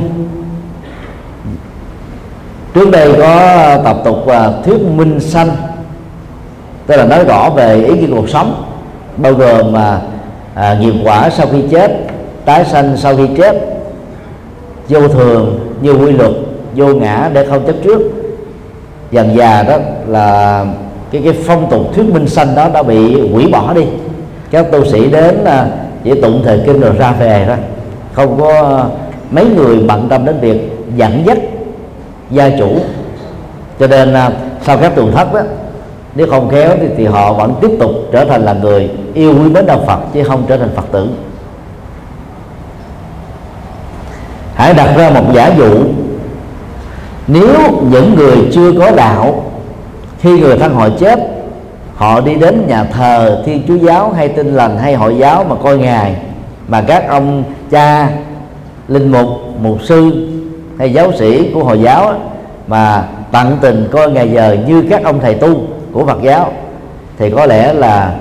Trước 2.74 2.90
đây 2.90 3.12
có 3.18 3.76
tập 3.84 3.96
tục 4.04 4.16
uh, 4.24 4.64
thuyết 4.64 4.80
minh 4.80 5.20
sanh 5.20 5.48
tức 6.86 6.96
là 6.96 7.04
nói 7.04 7.24
rõ 7.24 7.50
về 7.50 7.84
ý 7.84 7.98
nghĩa 7.98 8.14
cuộc 8.14 8.28
sống 8.28 8.64
bao 9.16 9.32
gồm 9.32 9.72
mà 9.72 10.00
uh, 10.54 10.80
nghiệp 10.80 10.94
quả 11.04 11.30
sau 11.30 11.46
khi 11.52 11.58
chết 11.70 11.92
tái 12.44 12.64
sanh 12.64 12.96
sau 12.96 13.16
khi 13.16 13.28
chết 13.36 13.56
vô 14.88 15.08
thường 15.08 15.58
như 15.80 15.92
quy 15.92 16.12
luật 16.12 16.32
vô 16.74 16.86
ngã 16.86 17.30
để 17.32 17.46
không 17.46 17.66
chấp 17.66 17.76
trước. 17.84 18.00
Dần 19.10 19.36
già 19.36 19.62
đó 19.62 19.78
là 20.06 20.64
cái 21.10 21.22
cái 21.24 21.34
phong 21.46 21.70
tục 21.70 21.94
thuyết 21.94 22.04
minh 22.12 22.28
sanh 22.28 22.54
đó 22.54 22.68
đã 22.74 22.82
bị 22.82 23.30
hủy 23.30 23.46
bỏ 23.46 23.74
đi. 23.74 23.84
Các 24.50 24.66
tu 24.72 24.84
sĩ 24.84 25.10
đến 25.10 25.44
chỉ 26.04 26.20
tụng 26.20 26.42
thời 26.44 26.60
kinh 26.66 26.80
rồi 26.80 26.92
ra 26.98 27.12
về 27.12 27.44
đó 27.48 27.54
không 28.14 28.40
có 28.40 28.54
ờ, 28.62 28.90
mấy 29.30 29.46
người 29.46 29.80
bận 29.80 30.06
tâm 30.08 30.24
đến 30.24 30.40
việc 30.40 30.70
dẫn 30.96 31.22
dắt 31.26 31.38
gia 32.30 32.50
chủ. 32.58 32.70
Cho 33.80 33.86
nên 33.86 34.14
ờ, 34.14 34.32
sau 34.62 34.78
các 34.78 34.92
tuần 34.94 35.12
thất 35.12 35.34
đó 35.34 35.40
nếu 36.14 36.26
không 36.30 36.48
khéo 36.48 36.70
thì, 36.80 36.86
thì 36.96 37.04
họ 37.04 37.32
vẫn 37.32 37.54
tiếp 37.60 37.70
tục 37.80 37.90
trở 38.12 38.24
thành 38.24 38.44
là 38.44 38.52
người 38.52 38.90
yêu 39.14 39.34
quý 39.34 39.50
mến 39.50 39.66
đạo 39.66 39.80
Phật 39.86 39.98
chứ 40.14 40.22
không 40.22 40.44
trở 40.48 40.56
thành 40.56 40.70
Phật 40.74 40.84
tử. 40.92 41.08
Hãy 44.54 44.74
đặt 44.74 44.96
ra 44.96 45.10
một 45.10 45.24
giả 45.34 45.52
dụ. 45.58 45.84
Nếu 47.26 47.56
những 47.90 48.14
người 48.14 48.36
chưa 48.52 48.72
có 48.78 48.90
đạo 48.90 49.44
khi 50.20 50.40
người 50.40 50.58
thân 50.58 50.74
họ 50.74 50.88
chết 51.00 51.18
họ 51.94 52.20
đi 52.20 52.34
đến 52.34 52.66
nhà 52.68 52.84
thờ 52.84 53.42
thiên 53.46 53.62
chúa 53.68 53.74
giáo 53.76 54.12
hay 54.12 54.28
tin 54.28 54.54
lành 54.54 54.78
hay 54.78 54.94
hội 54.94 55.16
giáo 55.18 55.44
mà 55.44 55.56
coi 55.62 55.78
ngài 55.78 56.16
mà 56.68 56.80
các 56.86 57.08
ông 57.08 57.44
cha, 57.70 58.08
linh 58.88 59.12
mục 59.12 59.28
mục 59.62 59.82
sư 59.82 60.28
hay 60.78 60.92
giáo 60.92 61.12
sĩ 61.12 61.50
của 61.54 61.64
hồi 61.64 61.80
giáo 61.80 62.14
mà 62.66 63.04
tận 63.32 63.58
tình 63.60 63.88
coi 63.92 64.10
ngày 64.10 64.30
giờ 64.30 64.56
như 64.66 64.84
các 64.90 65.04
ông 65.04 65.20
thầy 65.20 65.34
tu 65.34 65.60
của 65.92 66.06
Phật 66.06 66.18
giáo, 66.22 66.52
thì 67.18 67.30
có 67.30 67.46
lẽ 67.46 67.72
là 67.72 68.14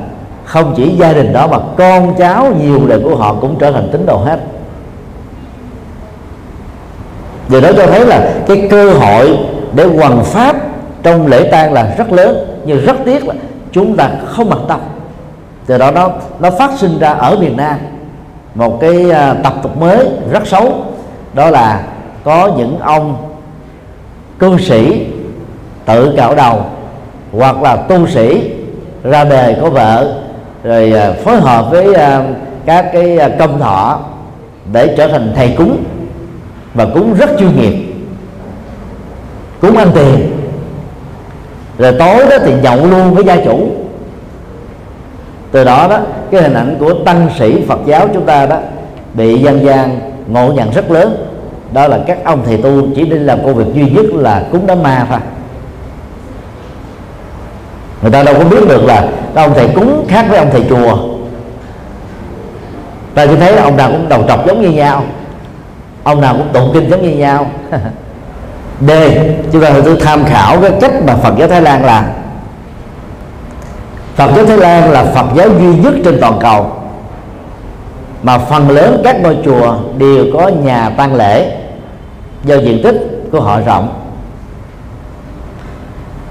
không 0.44 0.74
chỉ 0.78 0.96
gia 1.00 1.14
đình 1.14 1.34
đó 1.34 1.48
mà 1.48 1.58
con 1.78 2.16
cháu 2.18 2.54
nhiều 2.62 2.88
đời 2.88 3.00
của 3.04 3.16
họ 3.16 3.34
cũng 3.34 3.56
trở 3.60 3.72
thành 3.72 3.90
tín 3.92 4.06
đồ 4.06 4.18
hết. 4.18 4.40
Điều 7.50 7.62
đó 7.62 7.70
cho 7.78 7.88
thấy 7.88 8.06
là 8.06 8.34
cái 8.48 8.68
cơ 8.72 8.94
hội 8.94 9.38
để 9.76 9.86
hoàn 9.86 10.24
pháp 10.24 10.56
trong 11.04 11.28
lễ 11.28 11.50
tang 11.52 11.74
là 11.74 11.96
rất 11.98 12.12
lớn, 12.12 12.38
nhưng 12.66 12.86
rất 12.86 12.96
tiếc 13.06 13.28
là 13.28 13.34
chúng 13.72 13.98
ta 13.98 14.10
không 14.26 14.50
mặc 14.50 14.60
tâm. 14.68 14.80
Từ 15.66 15.78
đó 15.78 15.92
nó 15.92 16.10
nó 16.40 16.52
phát 16.52 16.72
sinh 16.78 17.00
ra 17.00 17.10
ở 17.10 17.38
miền 17.40 17.58
Nam 17.58 17.78
một 18.56 18.78
cái 18.82 19.12
à, 19.12 19.36
tập 19.44 19.54
tục 19.64 19.78
mới 19.78 20.08
rất 20.32 20.48
xấu. 20.48 20.86
Đó 21.34 21.50
là 21.50 21.84
có 22.24 22.52
những 22.58 22.80
ông 22.80 23.16
cư 24.40 24.58
sĩ 24.58 25.08
tự 25.86 26.14
cạo 26.18 26.36
đầu 26.36 26.66
hoặc 27.32 27.62
là 27.62 27.76
tu 27.76 28.08
sĩ 28.08 28.52
ra 29.04 29.24
đề 29.24 29.58
có 29.62 29.70
vợ, 29.70 30.14
rồi 30.64 30.92
à, 30.92 31.14
phối 31.24 31.40
hợp 31.40 31.68
với 31.72 31.94
à, 31.94 32.24
các 32.66 32.90
cái 32.94 33.18
công 33.40 33.60
thọ 33.60 34.00
để 34.72 34.96
trở 34.98 35.08
thành 35.08 35.34
thầy 35.36 35.54
cúng 35.58 35.84
và 36.74 36.86
cúng 36.94 37.14
rất 37.14 37.30
chuyên 37.40 37.56
nghiệp, 37.56 37.94
cúng 39.62 39.78
ăn 39.78 39.92
tiền. 39.96 40.32
Rồi 41.78 41.92
tối 42.00 42.26
đó 42.30 42.38
thì 42.46 42.54
nhậu 42.62 42.86
luôn 42.86 43.14
với 43.14 43.24
gia 43.24 43.36
chủ 43.36 43.68
từ 45.54 45.64
đó 45.64 45.88
đó, 45.90 46.00
cái 46.32 46.42
hình 46.42 46.54
ảnh 46.54 46.76
của 46.80 46.94
tăng 46.94 47.30
sĩ 47.40 47.66
Phật 47.68 47.80
giáo 47.86 48.08
chúng 48.14 48.26
ta 48.26 48.46
đó 48.46 48.58
bị 49.14 49.40
dân 49.40 49.66
gian 49.66 50.00
ngộ 50.28 50.52
nhận 50.54 50.72
rất 50.72 50.92
lớn. 50.92 51.28
Đó 51.74 51.88
là 51.88 52.00
các 52.08 52.18
ông 52.24 52.44
thầy 52.46 52.58
tu 52.58 52.82
chỉ 52.96 53.06
đi 53.06 53.20
làm 53.20 53.44
công 53.44 53.56
việc 53.56 53.74
duy 53.74 53.90
nhất 53.90 54.06
là 54.14 54.44
cúng 54.52 54.68
đám 54.68 54.84
ma 54.84 55.06
thôi. 55.10 55.20
Người 58.02 58.12
ta 58.12 58.24
đâu 58.24 58.36
có 58.40 58.46
biết 58.46 58.68
được 58.70 58.86
là 58.86 59.08
ông 59.36 59.54
thầy 59.56 59.68
cúng 59.76 60.06
khác 60.10 60.26
với 60.30 60.38
ông 60.38 60.50
thầy 60.52 60.64
chùa. 60.70 60.98
Ta 63.16 63.26
chỉ 63.26 63.36
thấy 63.36 63.56
là 63.56 63.64
ông 63.64 63.78
nào 63.78 63.90
cũng 63.92 64.10
đầu 64.10 64.24
trọc 64.28 64.48
giống 64.48 64.62
như 64.62 64.70
nhau, 64.70 65.04
ông 66.04 66.22
nào 66.22 66.36
cũng 66.38 66.48
tụng 66.54 66.70
kinh 66.74 66.90
giống 66.90 67.02
như 67.02 67.10
nhau. 67.10 67.48
D 68.88 68.92
chúng 69.52 69.62
ta 69.62 69.70
phải 69.72 69.96
tham 70.02 70.26
khảo 70.26 70.62
cái 70.62 70.72
cách 70.82 70.92
mà 71.08 71.16
Phật 71.16 71.34
giáo 71.38 71.48
Thái 71.48 71.62
Lan 71.62 71.86
làm. 71.86 72.04
Phật 74.16 74.32
giáo 74.36 74.46
Thái 74.46 74.58
Lan 74.58 74.92
là 74.92 75.04
Phật 75.04 75.26
giáo 75.36 75.48
duy 75.60 75.76
nhất 75.76 75.94
trên 76.06 76.18
toàn 76.22 76.38
cầu. 76.42 76.66
Mà 78.24 78.38
phần 78.38 78.70
lớn 78.70 79.02
các 79.04 79.22
ngôi 79.22 79.38
chùa 79.46 79.76
đều 79.98 80.26
có 80.34 80.48
nhà 80.48 80.90
tang 80.90 81.16
lễ 81.16 81.58
do 82.46 82.56
diện 82.56 82.82
tích 82.84 83.30
của 83.32 83.42
họ 83.42 83.60
rộng. 83.66 83.94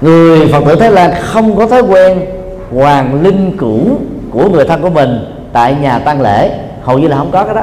Người 0.01 0.47
Phật 0.51 0.63
tử 0.65 0.75
Thái 0.75 0.91
Lan 0.91 1.11
không 1.21 1.55
có 1.55 1.67
thói 1.67 1.81
quen 1.81 2.25
hoàng 2.71 3.23
linh 3.23 3.57
cũ 3.57 3.97
của 4.31 4.49
người 4.49 4.65
thân 4.65 4.81
của 4.81 4.89
mình 4.89 5.35
tại 5.53 5.75
nhà 5.81 5.99
tang 5.99 6.21
lễ. 6.21 6.51
Hầu 6.83 6.99
như 6.99 7.07
là 7.07 7.17
không 7.17 7.31
có 7.31 7.43
cái 7.43 7.55
đó. 7.55 7.61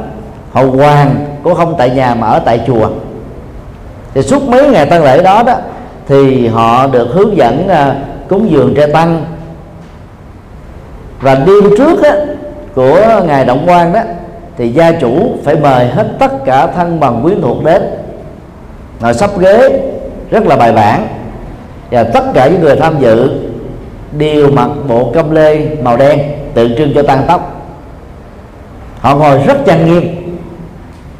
Họ 0.52 0.62
hoàng 0.62 1.26
cũng 1.42 1.54
không 1.54 1.74
tại 1.78 1.90
nhà 1.90 2.14
mà 2.14 2.26
ở 2.26 2.38
tại 2.38 2.60
chùa. 2.66 2.88
Thì 4.14 4.22
suốt 4.22 4.48
mấy 4.48 4.70
ngày 4.70 4.86
tang 4.86 5.04
lễ 5.04 5.22
đó 5.22 5.42
đó 5.42 5.54
thì 6.08 6.46
họ 6.46 6.86
được 6.86 7.08
hướng 7.12 7.36
dẫn 7.36 7.66
uh, 7.66 8.28
cúng 8.28 8.50
dường 8.50 8.74
tre 8.74 8.86
tăng 8.86 9.24
và 11.20 11.34
đêm 11.34 11.76
trước 11.78 12.02
đó, 12.02 12.10
của 12.74 13.22
ngài 13.26 13.44
động 13.44 13.64
quan 13.66 13.92
đó 13.92 14.00
thì 14.56 14.68
gia 14.68 14.92
chủ 14.92 15.30
phải 15.44 15.56
mời 15.56 15.86
hết 15.86 16.06
tất 16.18 16.44
cả 16.44 16.66
thân 16.66 17.00
bằng 17.00 17.22
quyến 17.22 17.42
thuộc 17.42 17.64
đến. 17.64 17.82
Ngồi 19.00 19.14
sắp 19.14 19.38
ghế 19.38 19.80
rất 20.30 20.46
là 20.46 20.56
bài 20.56 20.72
bản. 20.72 21.06
Và 21.90 22.02
tất 22.02 22.24
cả 22.34 22.48
những 22.48 22.60
người 22.60 22.76
tham 22.76 23.00
dự 23.00 23.30
đều 24.18 24.50
mặc 24.50 24.68
bộ 24.88 25.10
câm 25.14 25.30
lê 25.30 25.66
màu 25.82 25.96
đen 25.96 26.20
tượng 26.54 26.76
trưng 26.76 26.92
cho 26.94 27.02
tăng 27.02 27.24
tóc 27.28 27.62
họ 29.00 29.16
ngồi 29.16 29.38
rất 29.38 29.58
trang 29.66 29.86
nghiêm 29.86 30.16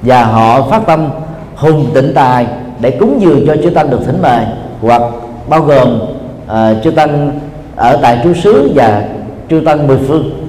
và 0.03 0.25
họ 0.25 0.63
phát 0.63 0.83
tâm 0.87 1.09
hùng 1.57 1.91
tịnh 1.95 2.15
tài 2.15 2.47
để 2.81 2.91
cúng 2.91 3.19
dường 3.21 3.47
cho 3.47 3.57
chư 3.63 3.71
tăng 3.71 3.91
được 3.91 4.01
thỉnh 4.07 4.19
mời. 4.23 4.45
Hoặc 4.81 5.03
bao 5.49 5.61
gồm 5.61 6.01
uh, 6.47 6.85
chư 6.85 6.91
tăng 6.91 7.41
ở 7.77 7.99
tại 8.03 8.19
trú 8.25 8.35
xứ 8.35 8.73
và 8.75 9.03
chư 9.51 9.61
tăng 9.61 9.87
mười 9.87 9.99
phương. 10.09 10.47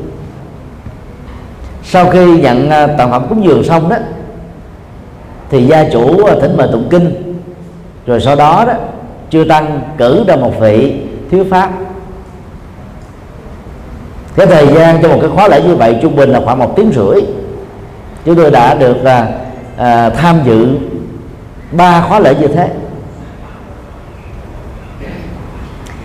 Sau 1.83 2.09
khi 2.09 2.41
nhận 2.41 2.69
à, 2.69 2.83
uh, 2.83 2.89
tặng 2.97 3.11
phẩm 3.11 3.25
cúng 3.29 3.45
dường 3.45 3.63
xong 3.63 3.89
đó 3.89 3.95
thì 5.49 5.65
gia 5.67 5.89
chủ 5.89 6.25
à, 6.25 6.35
thỉnh 6.41 6.57
mời 6.57 6.67
tụng 6.71 6.87
kinh. 6.89 7.33
Rồi 8.05 8.21
sau 8.21 8.35
đó 8.35 8.65
đó 8.67 8.73
chư 9.29 9.45
tăng 9.49 9.81
cử 9.97 10.23
ra 10.27 10.35
một 10.35 10.59
vị 10.59 11.01
thiếu 11.31 11.45
pháp. 11.51 11.71
Cái 14.35 14.47
thời 14.47 14.67
gian 14.67 15.01
cho 15.01 15.09
một 15.09 15.17
cái 15.21 15.29
khóa 15.29 15.47
lễ 15.47 15.61
như 15.61 15.75
vậy 15.75 15.99
trung 16.01 16.15
bình 16.15 16.29
là 16.29 16.41
khoảng 16.45 16.59
một 16.59 16.73
tiếng 16.75 16.91
rưỡi. 16.95 17.21
Chúng 18.25 18.35
tôi 18.35 18.51
đã 18.51 18.73
được 18.73 19.03
à, 19.03 19.27
à, 19.77 20.09
tham 20.09 20.39
dự 20.45 20.67
ba 21.71 22.01
khóa 22.01 22.19
lễ 22.19 22.35
như 22.41 22.47
thế. 22.47 22.69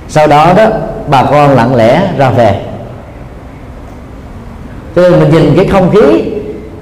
Sau 0.09 0.27
đó 0.27 0.53
đó 0.57 0.67
bà 1.09 1.23
con 1.31 1.51
lặng 1.51 1.75
lẽ 1.75 2.13
ra 2.19 2.31
về 2.31 2.66
cho 4.97 5.03
nên 5.03 5.21
mình 5.21 5.31
nhìn 5.31 5.57
cái 5.57 5.67
không 5.67 5.91
khí 5.91 6.23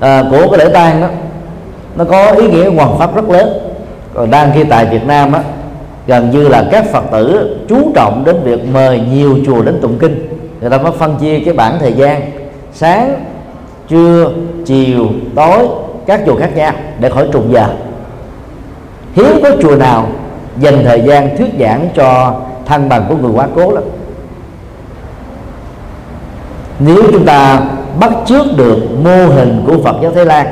à, 0.01 0.25
của 0.31 0.49
cái 0.51 0.59
lễ 0.59 0.73
tang 0.75 1.01
đó 1.01 1.09
nó 1.97 2.05
có 2.05 2.31
ý 2.31 2.49
nghĩa 2.49 2.71
hoàn 2.71 2.99
pháp 2.99 3.15
rất 3.15 3.31
lớn. 3.31 3.49
Còn 4.15 4.31
đang 4.31 4.51
khi 4.55 4.65
tại 4.65 4.87
Việt 4.87 5.07
Nam 5.07 5.33
á 5.33 5.41
gần 6.07 6.31
như 6.31 6.49
là 6.49 6.65
các 6.73 6.85
Phật 6.93 7.05
tử 7.13 7.57
chú 7.69 7.93
trọng 7.95 8.25
đến 8.25 8.37
việc 8.45 8.61
mời 8.73 9.01
nhiều 9.13 9.39
chùa 9.47 9.63
đến 9.63 9.79
tụng 9.81 9.99
kinh. 9.99 10.29
Người 10.61 10.71
ta 10.71 10.79
mới 10.79 10.93
phân 10.99 11.17
chia 11.21 11.41
cái 11.45 11.55
bản 11.55 11.77
thời 11.81 11.93
gian 11.93 12.31
sáng 12.73 13.25
trưa 13.89 14.31
chiều 14.65 15.07
tối 15.35 15.67
các 16.07 16.21
chùa 16.27 16.37
khác 16.37 16.51
nhau 16.57 16.73
để 17.01 17.11
khỏi 17.11 17.29
trùng 17.33 17.53
giờ. 17.53 17.69
Hiếm 19.15 19.41
có 19.43 19.51
chùa 19.63 19.77
nào 19.77 20.09
dành 20.59 20.85
thời 20.85 21.01
gian 21.01 21.37
thuyết 21.37 21.51
giảng 21.61 21.89
cho 21.95 22.41
thân 22.67 22.89
bằng 22.89 23.05
của 23.09 23.17
người 23.17 23.33
quá 23.35 23.47
cố 23.55 23.73
lắm. 23.73 23.85
Nếu 26.79 27.03
chúng 27.13 27.25
ta 27.25 27.61
bắt 28.01 28.13
chước 28.27 28.47
được 28.57 28.79
mô 29.05 29.27
hình 29.27 29.63
của 29.67 29.79
Phật 29.85 29.97
giáo 30.03 30.13
Thái 30.13 30.27
Lan. 30.27 30.47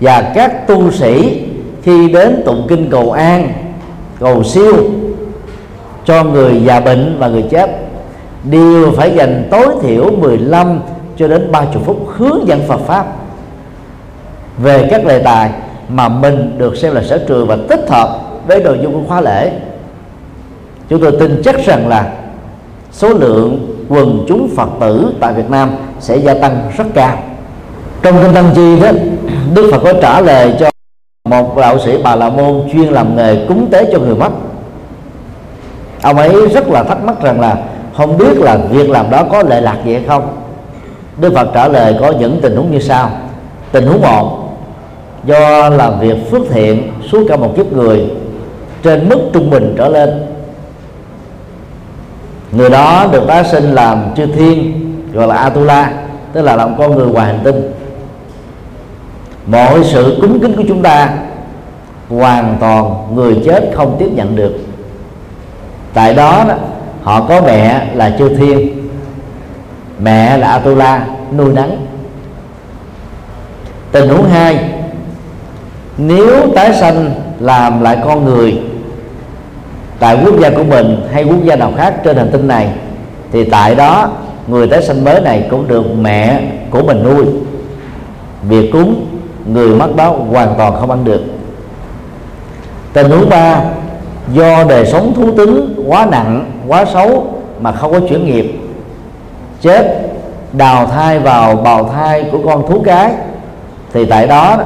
Và 0.00 0.32
các 0.34 0.66
tu 0.66 0.90
sĩ 0.90 1.42
khi 1.82 2.08
đến 2.08 2.42
tụng 2.46 2.66
kinh 2.68 2.90
cầu 2.90 3.12
an, 3.12 3.52
cầu 4.20 4.42
siêu, 4.44 4.74
cho 6.04 6.24
người 6.24 6.62
già 6.64 6.80
bệnh 6.80 7.16
và 7.18 7.28
người 7.28 7.44
chết, 7.50 7.70
đều 8.44 8.92
phải 8.96 9.14
dành 9.16 9.48
tối 9.50 9.66
thiểu 9.82 10.10
15 10.10 10.80
cho 11.16 11.28
đến 11.28 11.52
30 11.52 11.82
phút 11.86 12.06
hướng 12.16 12.48
dẫn 12.48 12.60
Phật 12.68 12.80
pháp. 12.86 13.06
Về 14.58 14.88
các 14.90 15.04
đề 15.06 15.18
tài 15.18 15.50
mà 15.88 16.08
mình 16.08 16.58
được 16.58 16.76
xem 16.76 16.94
là 16.94 17.02
sở 17.02 17.24
trường 17.28 17.46
và 17.46 17.56
tích 17.68 17.90
hợp 17.90 18.20
với 18.46 18.62
nội 18.62 18.78
dung 18.82 18.92
của 18.92 19.08
khóa 19.08 19.20
lễ, 19.20 19.52
chúng 20.88 21.00
tôi 21.00 21.12
tin 21.20 21.42
chắc 21.44 21.64
rằng 21.64 21.88
là 21.88 22.12
số 22.92 23.08
lượng 23.08 23.76
quần 23.88 24.24
chúng 24.28 24.48
Phật 24.56 24.68
tử 24.80 25.12
tại 25.20 25.32
Việt 25.32 25.50
Nam 25.50 25.70
sẽ 26.00 26.16
gia 26.16 26.34
tăng 26.34 26.70
rất 26.76 26.84
cao. 26.94 27.18
Trong 28.02 28.22
kinh 28.22 28.34
Tăng 28.34 28.50
Chi 28.54 28.80
đó, 28.80 28.90
Đức 29.54 29.68
Phật 29.72 29.78
có 29.84 29.92
trả 30.02 30.20
lời 30.20 30.54
cho 30.60 30.70
một 31.28 31.56
đạo 31.56 31.78
sĩ 31.78 31.98
bà 32.04 32.16
la 32.16 32.28
môn 32.28 32.62
chuyên 32.72 32.88
làm 32.88 33.16
nghề 33.16 33.46
cúng 33.48 33.68
tế 33.70 33.90
cho 33.92 33.98
người 33.98 34.14
mất 34.14 34.30
ông 36.02 36.16
ấy 36.16 36.48
rất 36.48 36.68
là 36.68 36.82
thắc 36.82 37.04
mắc 37.04 37.22
rằng 37.22 37.40
là 37.40 37.56
không 37.96 38.18
biết 38.18 38.36
là 38.38 38.56
việc 38.56 38.90
làm 38.90 39.10
đó 39.10 39.24
có 39.30 39.42
lệ 39.42 39.60
lạc 39.60 39.76
gì 39.84 39.92
hay 39.92 40.04
không. 40.06 40.36
Đức 41.20 41.32
Phật 41.34 41.48
trả 41.54 41.68
lời 41.68 41.96
có 42.00 42.10
những 42.10 42.40
tình 42.42 42.56
huống 42.56 42.70
như 42.72 42.80
sau. 42.80 43.10
Tình 43.72 43.86
huống 43.86 44.02
một, 44.02 44.38
do 45.24 45.68
làm 45.68 46.00
việc 46.00 46.30
phước 46.30 46.42
thiện 46.50 46.92
suốt 47.10 47.26
cả 47.28 47.36
một 47.36 47.52
kiếp 47.56 47.72
người, 47.72 48.10
trên 48.82 49.08
mức 49.08 49.18
trung 49.32 49.50
bình 49.50 49.74
trở 49.78 49.88
lên. 49.88 50.26
Người 52.52 52.70
đó 52.70 53.06
được 53.12 53.22
tái 53.26 53.44
sinh 53.44 53.74
làm 53.74 54.02
chư 54.16 54.26
thiên 54.26 54.79
gọi 55.12 55.28
là 55.28 55.34
atula 55.34 55.92
tức 56.32 56.42
là 56.42 56.56
làm 56.56 56.78
con 56.78 56.96
người 56.96 57.06
ngoài 57.06 57.26
hành 57.26 57.40
tinh. 57.44 57.72
Mọi 59.46 59.84
sự 59.84 60.18
cúng 60.20 60.40
kính 60.40 60.56
của 60.56 60.64
chúng 60.68 60.82
ta 60.82 61.10
hoàn 62.08 62.56
toàn 62.60 63.06
người 63.14 63.42
chết 63.44 63.70
không 63.74 63.96
tiếp 63.98 64.08
nhận 64.14 64.36
được. 64.36 64.52
Tại 65.94 66.14
đó, 66.14 66.44
đó 66.48 66.54
họ 67.02 67.26
có 67.28 67.40
mẹ 67.40 67.86
là 67.94 68.16
chư 68.18 68.28
thiên 68.28 68.88
mẹ 69.98 70.38
là 70.38 70.48
atula 70.48 71.06
nuôi 71.36 71.52
nấng. 71.52 71.86
Tình 73.92 74.08
huống 74.08 74.28
hai 74.28 74.70
nếu 75.98 76.48
tái 76.54 76.74
sanh 76.74 77.10
làm 77.40 77.80
lại 77.80 77.98
con 78.04 78.24
người 78.24 78.60
tại 79.98 80.18
quốc 80.24 80.34
gia 80.40 80.50
của 80.50 80.64
mình 80.64 81.06
hay 81.12 81.24
quốc 81.24 81.44
gia 81.44 81.56
nào 81.56 81.72
khác 81.76 81.94
trên 82.04 82.16
hành 82.16 82.30
tinh 82.32 82.48
này 82.48 82.68
thì 83.32 83.44
tại 83.44 83.74
đó 83.74 84.10
người 84.50 84.66
tái 84.66 84.82
sanh 84.82 85.04
mới 85.04 85.20
này 85.20 85.46
cũng 85.50 85.68
được 85.68 85.84
mẹ 86.00 86.42
của 86.70 86.82
mình 86.82 87.02
nuôi. 87.04 87.24
Việc 88.48 88.70
cúng, 88.72 89.06
người 89.46 89.68
mất 89.68 89.96
đó 89.96 90.14
hoàn 90.30 90.54
toàn 90.58 90.76
không 90.80 90.90
ăn 90.90 91.04
được. 91.04 91.20
Tình 92.92 93.10
huống 93.10 93.28
ba, 93.28 93.60
do 94.32 94.64
đời 94.64 94.86
sống 94.86 95.12
thú 95.14 95.30
tính 95.30 95.74
quá 95.86 96.06
nặng, 96.10 96.50
quá 96.68 96.84
xấu 96.84 97.34
mà 97.60 97.72
không 97.72 97.92
có 97.92 98.00
chuyển 98.08 98.26
nghiệp. 98.26 98.60
Chết, 99.60 100.10
đào 100.52 100.86
thai 100.86 101.18
vào 101.18 101.56
bào 101.56 101.84
thai 101.88 102.24
của 102.32 102.38
con 102.44 102.68
thú 102.68 102.82
cái, 102.84 103.12
thì 103.92 104.04
tại 104.04 104.26
đó 104.26 104.58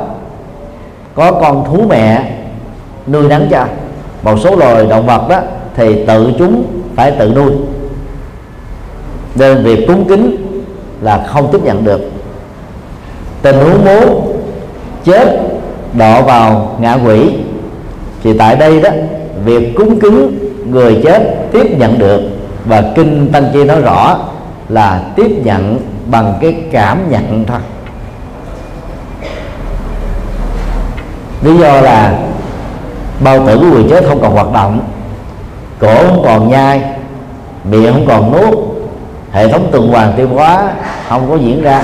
có 1.14 1.32
con 1.32 1.64
thú 1.64 1.84
mẹ 1.88 2.32
nuôi 3.06 3.28
nắng 3.28 3.48
cho. 3.50 3.64
Một 4.22 4.36
số 4.40 4.56
loài 4.56 4.86
động 4.86 5.06
vật 5.06 5.28
đó 5.28 5.40
thì 5.76 6.04
tự 6.06 6.32
chúng 6.38 6.64
phải 6.96 7.10
tự 7.10 7.32
nuôi 7.34 7.52
nên 9.34 9.64
việc 9.64 9.86
cúng 9.86 10.04
kính 10.08 10.36
là 11.00 11.26
không 11.26 11.48
tiếp 11.52 11.58
nhận 11.62 11.84
được. 11.84 12.00
Tình 13.42 13.56
huống 13.56 13.84
muốn 13.84 14.36
chết 15.04 15.38
đọ 15.92 16.22
vào 16.22 16.76
ngã 16.80 16.98
quỷ, 17.06 17.30
thì 18.22 18.38
tại 18.38 18.56
đây 18.56 18.80
đó, 18.80 18.90
việc 19.44 19.74
cúng 19.76 20.00
kính 20.00 20.38
người 20.70 21.00
chết 21.04 21.52
tiếp 21.52 21.78
nhận 21.78 21.98
được. 21.98 22.20
Và 22.64 22.82
kinh 22.94 23.32
tăng 23.32 23.50
chi 23.52 23.64
nói 23.64 23.80
rõ 23.80 24.18
là 24.68 25.02
tiếp 25.16 25.30
nhận 25.44 25.78
bằng 26.10 26.34
cái 26.40 26.54
cảm 26.72 27.10
nhận 27.10 27.44
thôi. 27.46 27.58
Lý 31.42 31.58
do 31.58 31.80
là 31.80 32.18
bao 33.24 33.46
tử 33.46 33.58
của 33.58 33.66
người 33.66 33.84
chết 33.90 34.04
không 34.08 34.20
còn 34.22 34.32
hoạt 34.32 34.52
động, 34.52 34.80
cổ 35.78 35.94
không 35.96 36.22
còn 36.24 36.50
nhai, 36.50 36.82
miệng 37.70 37.92
không 37.92 38.06
còn 38.06 38.32
nuốt 38.32 38.73
hệ 39.34 39.48
thống 39.48 39.68
tuần 39.72 39.88
hoàn 39.88 40.12
tiêu 40.16 40.28
hóa 40.28 40.72
không 41.08 41.30
có 41.30 41.36
diễn 41.36 41.62
ra. 41.62 41.82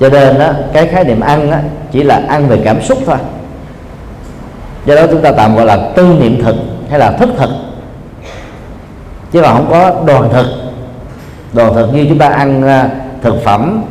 Cho 0.00 0.08
nên 0.08 0.38
đó, 0.38 0.50
cái 0.72 0.86
khái 0.86 1.04
niệm 1.04 1.20
ăn 1.20 1.50
đó, 1.50 1.56
chỉ 1.92 2.02
là 2.02 2.22
ăn 2.28 2.48
về 2.48 2.60
cảm 2.64 2.82
xúc 2.82 2.98
thôi. 3.06 3.16
Do 4.86 4.94
đó 4.94 5.06
chúng 5.10 5.22
ta 5.22 5.32
tạm 5.32 5.56
gọi 5.56 5.66
là 5.66 5.90
tư 5.96 6.16
niệm 6.20 6.42
thực 6.42 6.56
hay 6.90 6.98
là 6.98 7.12
thức 7.12 7.28
thực. 7.38 7.50
Chứ 9.32 9.42
mà 9.42 9.52
không 9.52 9.66
có 9.70 9.94
đoàn 10.06 10.28
thực. 10.32 10.46
Đoàn 11.52 11.74
thực 11.74 11.94
như 11.94 12.06
chúng 12.08 12.18
ta 12.18 12.28
ăn 12.28 12.62
à, 12.62 12.90
thực 13.22 13.44
phẩm 13.44 13.82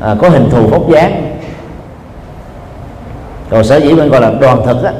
à, 0.00 0.14
có 0.20 0.28
hình 0.28 0.50
thù 0.50 0.66
vóc 0.66 0.90
dáng. 0.90 1.36
Còn 3.50 3.64
sở 3.64 3.76
dĩ 3.76 3.92
mình 3.92 4.08
gọi 4.08 4.20
là 4.20 4.30
đoàn 4.40 4.66
thực 4.66 4.84
á, 4.84 4.92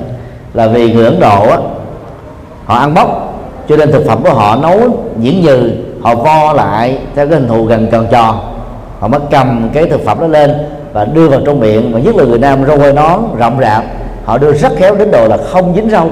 là 0.55 0.69
vì 0.69 0.93
người 0.93 1.05
ấn 1.05 1.21
độ 1.21 1.49
á, 1.51 1.59
họ 2.65 2.79
ăn 2.79 2.95
bốc 2.95 3.35
cho 3.69 3.77
nên 3.77 3.93
thực 3.93 4.07
phẩm 4.07 4.23
của 4.23 4.35
họ 4.35 4.57
nấu 4.57 5.05
diễn 5.19 5.41
như 5.41 5.86
họ 6.03 6.15
vo 6.15 6.53
lại 6.53 6.99
theo 7.15 7.29
cái 7.29 7.39
hình 7.39 7.49
thù 7.49 7.65
gần 7.65 7.87
tròn 7.93 8.07
tròn. 8.11 8.37
Họ 9.01 9.09
mới 9.09 9.21
cầm 9.31 9.71
cái 9.73 9.87
thực 9.87 10.05
phẩm 10.05 10.21
đó 10.21 10.27
lên 10.27 10.53
và 10.93 11.05
đưa 11.05 11.29
vào 11.29 11.41
trong 11.47 11.61
miệng 11.61 11.93
và 11.93 12.01
nhất 12.01 12.17
là 12.17 12.25
người 12.25 12.39
nam 12.39 12.65
râu 12.65 12.79
hơi 12.79 12.93
nón 12.93 13.21
rộng 13.39 13.59
rạp, 13.61 13.85
họ 14.25 14.39
đưa 14.39 14.53
rất 14.53 14.73
khéo 14.77 14.97
đến 14.97 15.11
độ 15.11 15.29
là 15.29 15.37
không 15.37 15.75
dính 15.75 15.91
rau. 15.91 16.11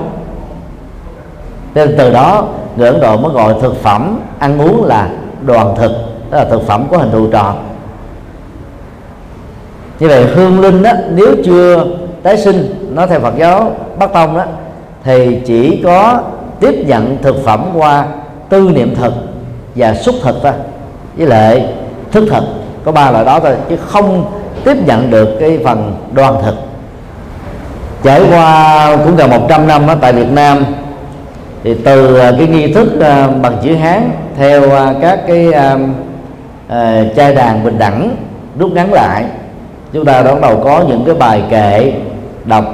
Nên 1.75 1.95
từ 1.99 2.11
đó, 2.11 2.49
người 2.77 2.89
ấn 2.89 3.01
độ 3.01 3.17
mới 3.17 3.33
gọi 3.33 3.55
thực 3.61 3.83
phẩm 3.83 4.21
ăn 4.39 4.59
uống 4.59 4.85
là 4.85 5.09
đoàn 5.47 5.75
thực, 5.77 5.93
đó 6.31 6.39
là 6.39 6.45
thực 6.45 6.67
phẩm 6.67 6.87
có 6.91 6.97
hình 6.97 7.11
thù 7.11 7.27
tròn. 7.27 7.57
Như 9.99 10.09
vậy 10.09 10.25
hương 10.35 10.61
linh 10.61 10.83
đó 10.83 10.91
nếu 11.11 11.35
chưa 11.45 11.85
tái 12.23 12.39
sinh 12.39 12.91
nó 12.95 13.07
theo 13.07 13.21
Phật 13.21 13.35
giáo 13.39 13.73
Bắc 13.99 14.13
tông 14.13 14.37
đó 14.37 14.45
thì 15.05 15.41
chỉ 15.47 15.83
có 15.85 16.21
tiếp 16.61 16.85
nhận 16.87 17.17
thực 17.23 17.45
phẩm 17.45 17.65
qua 17.75 18.07
tư 18.49 18.71
niệm 18.75 18.95
thực 18.95 19.13
và 19.75 19.95
xúc 19.95 20.15
thực 20.23 20.37
thôi 20.43 20.53
với 21.17 21.27
lại 21.27 21.67
thức 22.13 22.25
thực 22.31 22.45
có 22.85 22.93
ba 22.93 23.11
loại 23.11 23.25
đó 23.25 23.41
thôi 23.41 23.53
chứ 23.69 23.77
không 23.77 24.25
tiếp 24.65 24.77
nhận 24.87 25.11
được 25.11 25.29
cái 25.41 25.59
phần 25.65 25.95
đoàn 26.13 26.43
thực. 26.45 26.55
Trải 28.03 28.23
qua 28.31 28.97
cũng 29.05 29.17
gần 29.17 29.31
100 29.31 29.67
năm 29.67 29.87
đó, 29.87 29.95
tại 30.01 30.13
Việt 30.13 30.31
Nam 30.31 30.65
thì 31.65 31.75
từ 31.85 32.19
à, 32.19 32.33
cái 32.39 32.47
nghi 32.47 32.73
thức 32.73 33.01
à, 33.01 33.29
bằng 33.43 33.57
chữ 33.63 33.75
Hán 33.75 34.11
theo 34.37 34.71
à, 34.71 34.95
các 35.01 35.21
cái 35.27 35.49
uh, 35.49 35.81
uh, 36.67 37.17
chai 37.17 37.35
đàn 37.35 37.65
bình 37.65 37.79
đẳng 37.79 38.17
rút 38.59 38.73
ngắn 38.73 38.93
lại 38.93 39.25
chúng 39.93 40.05
ta 40.05 40.23
bắt 40.23 40.41
đầu 40.43 40.61
có 40.65 40.85
những 40.89 41.05
cái 41.07 41.15
bài 41.15 41.43
kệ 41.51 41.93
đọc 42.45 42.65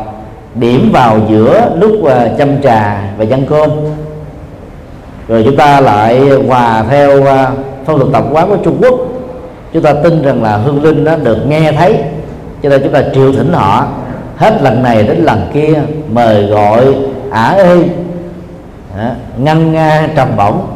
điểm 0.55 0.91
vào 0.93 1.19
giữa 1.29 1.71
lúc 1.81 1.93
uh, 2.01 2.39
châm 2.39 2.63
trà 2.63 3.03
và 3.19 3.25
dân 3.25 3.47
cơm 3.47 3.71
rồi 5.31 5.43
chúng 5.45 5.57
ta 5.57 5.81
lại 5.81 6.31
hòa 6.49 6.85
theo 6.91 7.27
à, 7.27 7.51
phong 7.87 7.99
tục 7.99 8.09
tập 8.13 8.25
quán 8.33 8.49
của 8.49 8.57
Trung 8.57 8.79
Quốc. 8.81 8.95
Chúng 9.73 9.83
ta 9.83 9.93
tin 9.93 10.23
rằng 10.23 10.43
là 10.43 10.57
hương 10.57 10.83
linh 10.83 11.05
nó 11.05 11.17
được 11.17 11.39
nghe 11.47 11.73
thấy, 11.73 11.99
cho 12.63 12.69
nên 12.69 12.83
chúng 12.83 12.93
ta 12.93 13.03
triệu 13.15 13.33
thỉnh 13.33 13.53
họ 13.53 13.87
hết 14.37 14.63
lần 14.63 14.83
này 14.83 15.03
đến 15.03 15.17
lần 15.17 15.51
kia 15.55 15.83
mời 16.09 16.47
gọi 16.47 16.95
ả 17.31 17.55
ê 17.57 17.77
à, 18.99 19.15
ngăn 19.39 19.73
nga, 19.73 20.09
trầm 20.17 20.29
bổng 20.37 20.67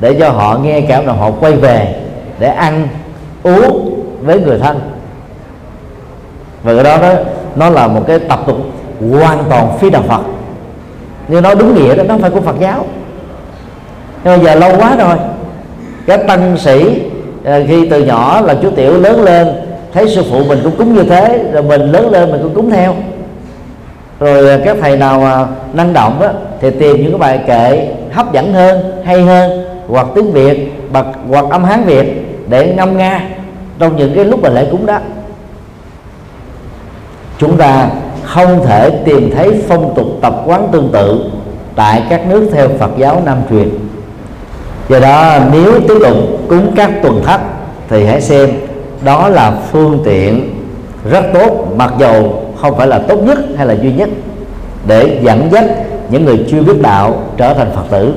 để 0.00 0.16
cho 0.20 0.30
họ 0.30 0.58
nghe 0.58 0.80
cảm 0.80 1.06
động 1.06 1.18
họ 1.18 1.30
quay 1.30 1.52
về 1.52 1.94
để 2.38 2.48
ăn 2.48 2.88
uống 3.42 4.00
với 4.22 4.40
người 4.40 4.58
thân. 4.58 4.80
Và 6.62 6.74
cái 6.74 6.84
đó 6.84 6.98
đó, 6.98 7.14
nó 7.56 7.70
là 7.70 7.88
một 7.88 8.02
cái 8.06 8.18
tập 8.18 8.40
tục 8.46 8.56
hoàn 9.12 9.44
toàn 9.50 9.78
phi 9.78 9.90
đạo 9.90 10.02
Phật. 10.08 10.22
Nhưng 11.28 11.42
nó 11.42 11.54
đúng 11.54 11.74
nghĩa 11.74 11.94
đó, 11.94 12.02
nó 12.08 12.18
phải 12.18 12.30
của 12.30 12.40
Phật 12.40 12.56
giáo 12.60 12.84
nhưng 14.26 14.44
mà 14.44 14.44
giờ 14.44 14.54
lâu 14.54 14.72
quá 14.78 14.96
rồi. 14.96 15.16
Các 16.06 16.26
tăng 16.26 16.58
sĩ 16.58 17.00
à, 17.44 17.60
khi 17.68 17.88
từ 17.88 18.04
nhỏ 18.04 18.40
là 18.40 18.54
chú 18.62 18.70
tiểu 18.70 19.00
lớn 19.00 19.22
lên, 19.22 19.48
thấy 19.92 20.08
sư 20.08 20.22
phụ 20.30 20.44
mình 20.48 20.58
cũng 20.64 20.76
cúng 20.76 20.94
như 20.94 21.02
thế, 21.02 21.44
rồi 21.52 21.62
mình 21.62 21.80
lớn 21.80 22.10
lên 22.10 22.32
mình 22.32 22.40
cũng 22.42 22.54
cúng 22.54 22.70
theo. 22.70 22.94
Rồi 24.20 24.50
à, 24.50 24.58
các 24.64 24.76
thầy 24.80 24.96
nào 24.96 25.20
mà 25.20 25.46
năng 25.72 25.92
động 25.92 26.16
đó 26.20 26.28
thì 26.60 26.70
tìm 26.70 26.96
những 26.96 27.10
cái 27.10 27.18
bài 27.18 27.40
kệ 27.46 27.88
hấp 28.12 28.32
dẫn 28.32 28.52
hơn, 28.52 29.02
hay 29.04 29.22
hơn, 29.22 29.64
hoặc 29.88 30.06
tiếng 30.14 30.32
việt 30.32 30.72
bật 30.92 31.06
hoặc 31.28 31.44
âm 31.50 31.64
hán 31.64 31.84
việt 31.84 32.26
để 32.48 32.74
ngâm 32.76 32.96
nga 32.98 33.28
trong 33.78 33.96
những 33.96 34.14
cái 34.14 34.24
lúc 34.24 34.42
mà 34.42 34.48
lễ 34.48 34.66
cúng 34.70 34.86
đó. 34.86 34.98
Chúng 37.38 37.56
ta 37.56 37.88
không 38.22 38.66
thể 38.66 38.90
tìm 39.04 39.30
thấy 39.36 39.62
phong 39.68 39.94
tục 39.96 40.06
tập 40.22 40.34
quán 40.46 40.68
tương 40.72 40.88
tự 40.92 41.24
tại 41.74 42.02
các 42.10 42.26
nước 42.26 42.50
theo 42.52 42.68
Phật 42.78 42.90
giáo 42.98 43.22
Nam 43.24 43.38
truyền 43.50 43.68
do 44.88 45.00
đó, 45.00 45.38
nếu 45.52 45.80
tiếp 45.88 45.98
tục 46.00 46.16
cúng 46.48 46.72
các 46.76 46.90
tuần 47.02 47.22
thất, 47.24 47.40
thì 47.88 48.04
hãy 48.04 48.20
xem 48.20 48.50
đó 49.04 49.28
là 49.28 49.52
phương 49.72 50.00
tiện 50.04 50.50
rất 51.10 51.24
tốt, 51.34 51.72
mặc 51.76 51.92
dù 51.98 52.32
không 52.60 52.76
phải 52.76 52.86
là 52.86 52.98
tốt 52.98 53.16
nhất 53.16 53.38
hay 53.56 53.66
là 53.66 53.74
duy 53.74 53.92
nhất, 53.92 54.08
để 54.86 55.20
dẫn 55.22 55.48
dắt 55.52 55.64
những 56.10 56.24
người 56.24 56.46
chưa 56.50 56.62
biết 56.62 56.82
đạo 56.82 57.22
trở 57.36 57.54
thành 57.54 57.70
phật 57.74 57.84
tử. 57.90 58.14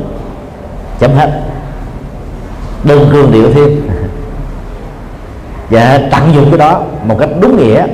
Chấm 0.99 1.12
hết. 1.12 1.29
Đừng 2.84 3.10
cường 3.13 3.32
điệu 3.32 3.53
thêm. 3.53 3.82
Và 5.69 5.99
tận 6.12 6.34
dụng 6.36 6.45
cái 6.49 6.58
đó 6.58 6.82
một 7.03 7.15
cách 7.19 7.29
đúng 7.41 7.58
nghĩa, 7.58 7.86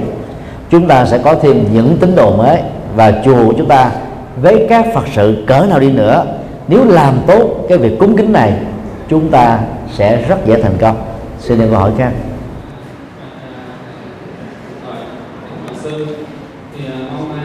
chúng 0.69 0.88
ta 0.88 1.05
sẽ 1.05 1.17
có 1.17 1.35
thêm 1.41 1.65
những 1.73 1.97
tín 1.97 2.15
đồ 2.15 2.35
mới 2.35 2.59
và 2.95 3.13
chùa 3.25 3.45
của 3.45 3.53
chúng 3.57 3.67
ta 3.67 3.91
với 4.41 4.65
các 4.69 4.85
phật 4.93 5.03
sự 5.15 5.43
cỡ 5.47 5.65
nào 5.69 5.79
đi 5.79 5.91
nữa 5.91 6.25
nếu 6.67 6.86
làm 6.86 7.19
tốt 7.28 7.65
cái 7.69 7.78
việc 7.78 7.99
cúng 7.99 8.17
kính 8.17 8.34
này, 8.34 8.54
chúng 9.10 9.30
ta 9.30 9.60
sẽ 9.93 10.25
rất 10.30 10.38
dễ 10.45 10.62
thành 10.62 10.78
công. 10.82 10.95
Xin 11.39 11.60
được 11.60 11.67
câu 11.71 11.80
hỏi 11.80 11.91
khác 11.97 12.12
sư 15.86 16.08
thì 16.75 16.84
mong 17.13 17.39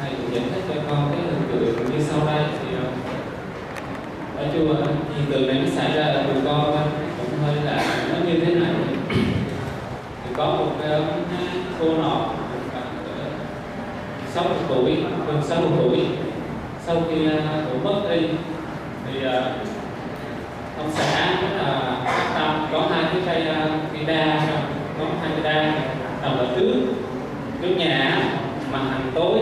thầy 0.00 0.10
cũng 0.10 0.34
giải 0.34 0.44
thích 0.54 0.62
cho 0.68 0.80
con 0.90 1.10
cái 1.12 1.20
hình 1.20 1.48
tượng 1.52 1.90
như 1.90 2.04
sau 2.10 2.26
đây 2.26 2.44
thì 2.60 2.76
ở 4.36 4.44
chùa 4.54 4.74
hiện 5.16 5.26
tượng 5.30 5.46
này 5.46 5.58
nó 5.64 5.70
xảy 5.76 5.96
ra 5.96 6.06
là 6.06 6.22
tụi 6.22 6.42
con 6.44 6.76
cũng 7.18 7.38
hơi 7.46 7.56
là 7.64 7.82
nó 8.10 8.26
như 8.26 8.40
thế 8.46 8.54
này 8.54 8.72
thì 10.24 10.30
có 10.36 10.46
một 10.46 10.70
cái 10.82 11.00
cô 11.80 11.86
nọ 11.86 12.20
sáu 14.34 14.44
mươi 14.44 14.58
tuổi 14.68 14.96
gần 15.26 15.42
sáu 15.42 15.60
mươi 15.60 15.70
tuổi 15.78 16.06
sau 16.86 16.96
khi 17.08 17.28
cụ 17.70 17.78
mất 17.84 18.00
đi 18.10 18.28
thì 19.06 19.20
ông 20.78 20.90
xã 20.92 21.30
là 21.58 21.96
tâm 22.34 22.66
có 22.72 22.88
hai 22.90 23.04
cái 23.12 23.22
cây 23.26 23.54
cây 23.92 24.04
đa 24.04 24.46
có 24.98 25.04
hai 25.22 25.30
cây 25.34 25.54
đa 25.54 25.72
trồng 26.22 26.38
ở 26.38 26.46
trước 26.56 26.74
trước 27.62 27.74
nhà 27.76 28.22
mà 28.72 28.78
hành 28.78 29.10
tối 29.14 29.38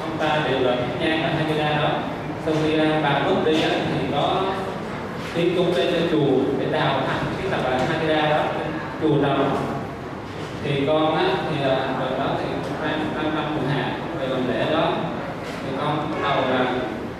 ông 0.00 0.18
ta 0.18 0.40
đều 0.50 0.60
là 0.60 0.76
thắp 0.76 1.00
nhang 1.00 1.22
ở 1.22 1.28
hai 1.28 1.44
cây 1.48 1.58
đa 1.58 1.76
đó 1.76 1.90
sau 2.44 2.54
khi 2.62 2.76
bà 3.02 3.18
mất 3.18 3.34
đi 3.44 3.62
á, 3.62 3.68
thì 3.70 4.06
có 4.12 4.42
đi 5.38 5.50
công 5.56 5.74
lên 5.74 5.86
cho 5.92 6.06
chùa 6.10 6.26
để 6.58 6.66
đào 6.72 7.00
thẳng 7.06 7.24
cái 7.38 7.46
tập 7.50 7.60
là 7.70 7.78
hai 7.78 7.98
cây 8.00 8.16
đa 8.16 8.30
đó, 8.30 8.42
chùa 9.02 9.22
trồng 9.22 9.56
thì 10.64 10.82
con 10.86 11.16
á, 11.16 11.24
thì 11.50 11.62
à, 11.62 11.76
rồi 12.00 12.18
đó 12.18 12.26
thì 12.38 12.44
mang 12.82 13.00
mang 13.16 13.34
năm 13.34 13.44
mùa 13.54 13.68
hạ 13.74 13.92
về 14.20 14.26
làm 14.26 14.48
lễ 14.48 14.64
đó. 14.72 14.92
Thì 15.62 15.76
con 15.80 16.12
đầu 16.22 16.36
là 16.50 16.64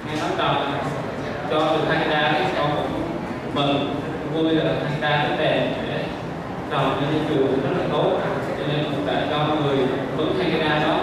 nghe 0.07 0.21
nói 0.21 0.31
trồng 0.39 0.73
cho 1.51 1.59
được 1.59 1.85
hai 1.89 1.99
cây 2.01 2.09
đa 2.09 2.33
thì 2.33 2.45
con 2.59 2.71
cũng 2.77 3.03
mừng, 3.55 3.95
vui 4.35 4.55
là 4.55 4.65
hai 4.65 4.93
cây 5.01 5.11
đa 5.11 5.29
rất 5.29 5.37
đẹp 5.39 5.75
để 5.89 6.05
trồng 6.71 7.01
lên 7.01 7.23
chùa 7.29 7.47
rất 7.47 7.77
là 7.79 7.85
tốt. 7.93 8.19
Cho 8.59 8.65
nên 8.73 8.85
cũng 8.85 9.07
đã 9.07 9.23
cho 9.31 9.55
người 9.55 9.79
vững 10.17 10.39
hai 10.39 10.51
cây 10.51 10.61
đa 10.61 10.79
đó. 10.79 10.99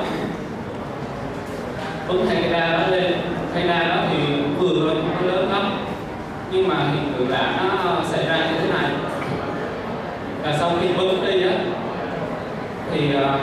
Vững 2.07 2.25
hai 2.27 2.37
cây 2.41 2.51
đa 2.51 2.77
đó 2.77 2.87
lên. 2.87 3.13
Cây 3.53 3.63
đa 3.67 3.79
đó 3.79 3.95
thì 4.11 4.17
vừa 4.59 4.69
thôi 4.79 4.95
không 4.95 5.15
có 5.21 5.27
lớn 5.27 5.51
lắm 5.51 5.84
nhưng 6.51 6.67
mà 6.67 6.75
hiện 6.75 7.13
tượng 7.13 7.29
là 7.29 7.53
nó 7.57 7.91
ờ, 7.91 8.03
xảy 8.05 8.25
ra 8.25 8.37
như 8.37 8.59
thế 8.59 8.67
này. 8.73 8.91
Là 10.43 10.57
sau 10.59 10.71
khi 10.81 10.87
bấm 10.97 11.25
đi 11.25 11.43
á, 11.43 11.53
thì 12.91 13.13
ờ, 13.13 13.37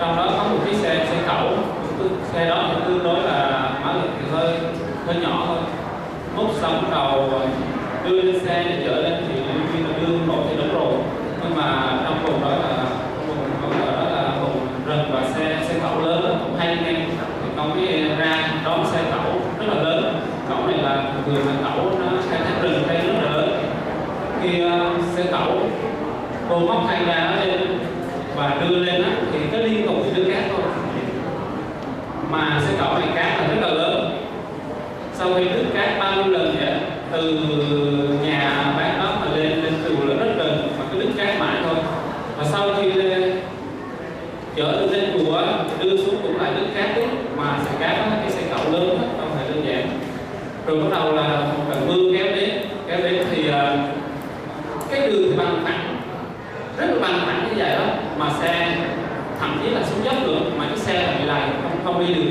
trong 0.00 0.16
đó 0.16 0.26
có 0.38 0.44
một 0.44 0.58
chiếc 0.64 0.76
xe 0.76 1.06
xe 1.10 1.16
cẩu. 1.26 1.48
Xe 2.32 2.48
đó 2.48 2.64
thì 2.68 2.80
tương 2.86 3.04
đối 3.04 3.22
là 3.22 3.70
mã 3.84 3.92
lực 3.92 4.10
thì 4.18 4.26
hơi 4.32 4.58
hơi 5.06 5.16
nhỏ 5.16 5.44
thôi. 5.46 5.58
Múc 6.36 6.54
xong 6.60 6.84
đầu 6.90 7.30
ờ, 7.32 7.46
đưa 8.04 8.22
lên 8.22 8.38
xe 8.46 8.64
để 8.68 8.82
chở 8.86 8.94
lên 8.94 9.24
thì 9.28 9.42
khi 9.72 9.82
mà 9.82 9.90
đưa 10.00 10.16
một 10.26 10.42
thì 10.48 10.56
đúng 10.56 10.74
rồi. 10.74 10.92
Nhưng 11.42 11.56
mà 11.56 11.98
trong 12.04 12.24
vùng 12.24 12.42
đó 12.42 12.48
là 12.48 12.84
vùng 13.26 13.86
đó 13.86 13.92
là 14.10 14.30
vùng 14.42 14.66
rừng 14.86 15.10
và 15.12 15.20
xe 15.34 15.58
xe 15.68 15.74
cẩu 15.82 16.00
lớn, 16.00 16.38
cũng 16.44 16.56
hay 16.58 16.76
nghe. 16.84 16.92
Thì 17.42 17.50
không 17.56 17.80
biết 17.80 18.02
ra 18.18 18.41
nó 22.00 22.12
khai 22.30 22.40
thác 22.44 22.62
rừng 22.62 22.82
hay 22.88 22.96
rất 22.96 23.12
là 23.22 23.30
lớn 23.30 23.64
khi 24.42 24.64
uh, 24.64 25.16
xe 25.16 25.24
cẩu 25.30 25.60
cô 26.48 26.58
móc 26.58 26.86
hai 26.88 27.04
ra 27.04 27.30
nó 27.30 27.44
lên 27.44 27.78
và 28.36 28.56
đưa 28.60 28.76
lên 28.76 29.02
á 29.02 29.10
thì 29.32 29.38
cứ 29.52 29.62
liên 29.62 29.86
tục 29.86 29.96
đưa 30.16 30.24
cát 30.24 30.42
thôi. 30.50 30.60
Mà 32.30 32.60
xe 32.66 32.74
cẩu 32.78 32.94
này 32.94 33.08
cát 33.14 33.40
là 33.40 33.48
rất 33.48 33.60
là 33.60 33.74
lớn. 33.74 34.18
Sau 35.14 35.34
khi 35.34 35.44
đứt 35.44 35.64
cát 35.74 35.88
bao 35.98 36.16
nhiêu 36.16 36.32
lần 36.32 36.56
vậy 36.60 36.74
từ 37.12 37.32
nhà 38.22 38.72
bán 38.76 38.98
đó 38.98 39.16
mà 39.20 39.36
lên 39.36 39.48
lên 39.48 39.72
từ 39.84 39.96
là 40.06 40.14
rất 40.14 40.32
gần 40.38 40.68
mà 40.78 40.84
cứ 40.92 41.00
đứt 41.00 41.10
cát 41.16 41.40
mãi 41.40 41.56
thôi. 41.64 41.74
Và 42.38 42.44
sau 42.44 42.68
khi 42.76 42.92
lên 42.92 43.40
chở 44.56 44.76
từ 44.80 44.96
lên 44.96 45.10
chùa 45.12 45.36
á, 45.36 45.44
đưa 45.82 45.96
xuống 45.96 46.16
cũng 46.22 46.40
lại 46.40 46.52
đứt 46.56 46.66
cát 46.74 46.86
tiếp 46.94 47.08
mà 47.36 47.58
xe 47.64 47.70
cát 47.80 47.98
đó, 47.98 48.04
cái 48.22 48.30
xe 48.30 48.42
cẩu 48.50 48.72
lớn 48.72 48.98
đó, 49.02 49.08
không 49.20 49.30
phải 49.36 49.44
đơn 49.48 49.64
giản 49.66 49.88
rồi 50.72 50.82
bắt 50.82 50.96
đầu 50.98 51.12
là 51.12 51.40
một 51.40 51.64
trận 51.70 51.88
mưa 51.88 52.18
kéo 52.18 52.26
đến 52.36 52.50
kéo 52.88 52.98
đến 53.02 53.26
thì 53.30 53.50
à, 53.50 53.76
cái 54.90 55.00
đường 55.00 55.22
thì 55.30 55.36
bằng 55.38 55.60
phẳng 55.64 55.96
rất 56.78 56.86
là 56.86 56.94
bằng 57.00 57.20
phẳng 57.26 57.48
như 57.48 57.62
vậy 57.62 57.70
đó, 57.70 57.84
mà 58.18 58.30
xe 58.42 58.76
thậm 59.40 59.60
chí 59.62 59.70
là 59.70 59.82
xuống 59.82 60.04
dốc 60.04 60.14
nữa, 60.26 60.40
mà 60.58 60.64
cái 60.68 60.78
xe 60.78 61.02
là 61.02 61.12
bị 61.18 61.52
không 61.62 61.78
không 61.84 62.06
đi 62.06 62.14
được. 62.14 62.30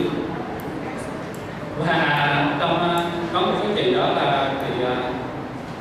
Và 1.80 2.56
trong 2.60 2.80
à, 2.80 3.06
có 3.34 3.42
một 3.42 3.54
cái 3.62 3.72
chuyện 3.76 3.98
đó 3.98 4.08
là 4.16 4.52
thì 4.62 4.86
à, 4.86 4.96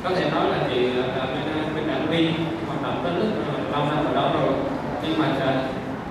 có 0.03 0.09
thể 0.09 0.25
nói 0.31 0.45
là 0.49 0.57
chị 0.69 0.81
là 0.81 1.25
bên 1.25 1.75
bên 1.75 1.87
đảng 1.87 2.07
viên 2.09 2.33
hoạt 2.67 2.83
động 2.83 3.03
rất 3.03 3.11
rất 3.19 3.71
lâu 3.71 3.85
năm 3.85 4.05
ở 4.05 4.15
đó 4.15 4.31
rồi. 4.33 4.53
Nhưng 5.03 5.19
mà 5.19 5.25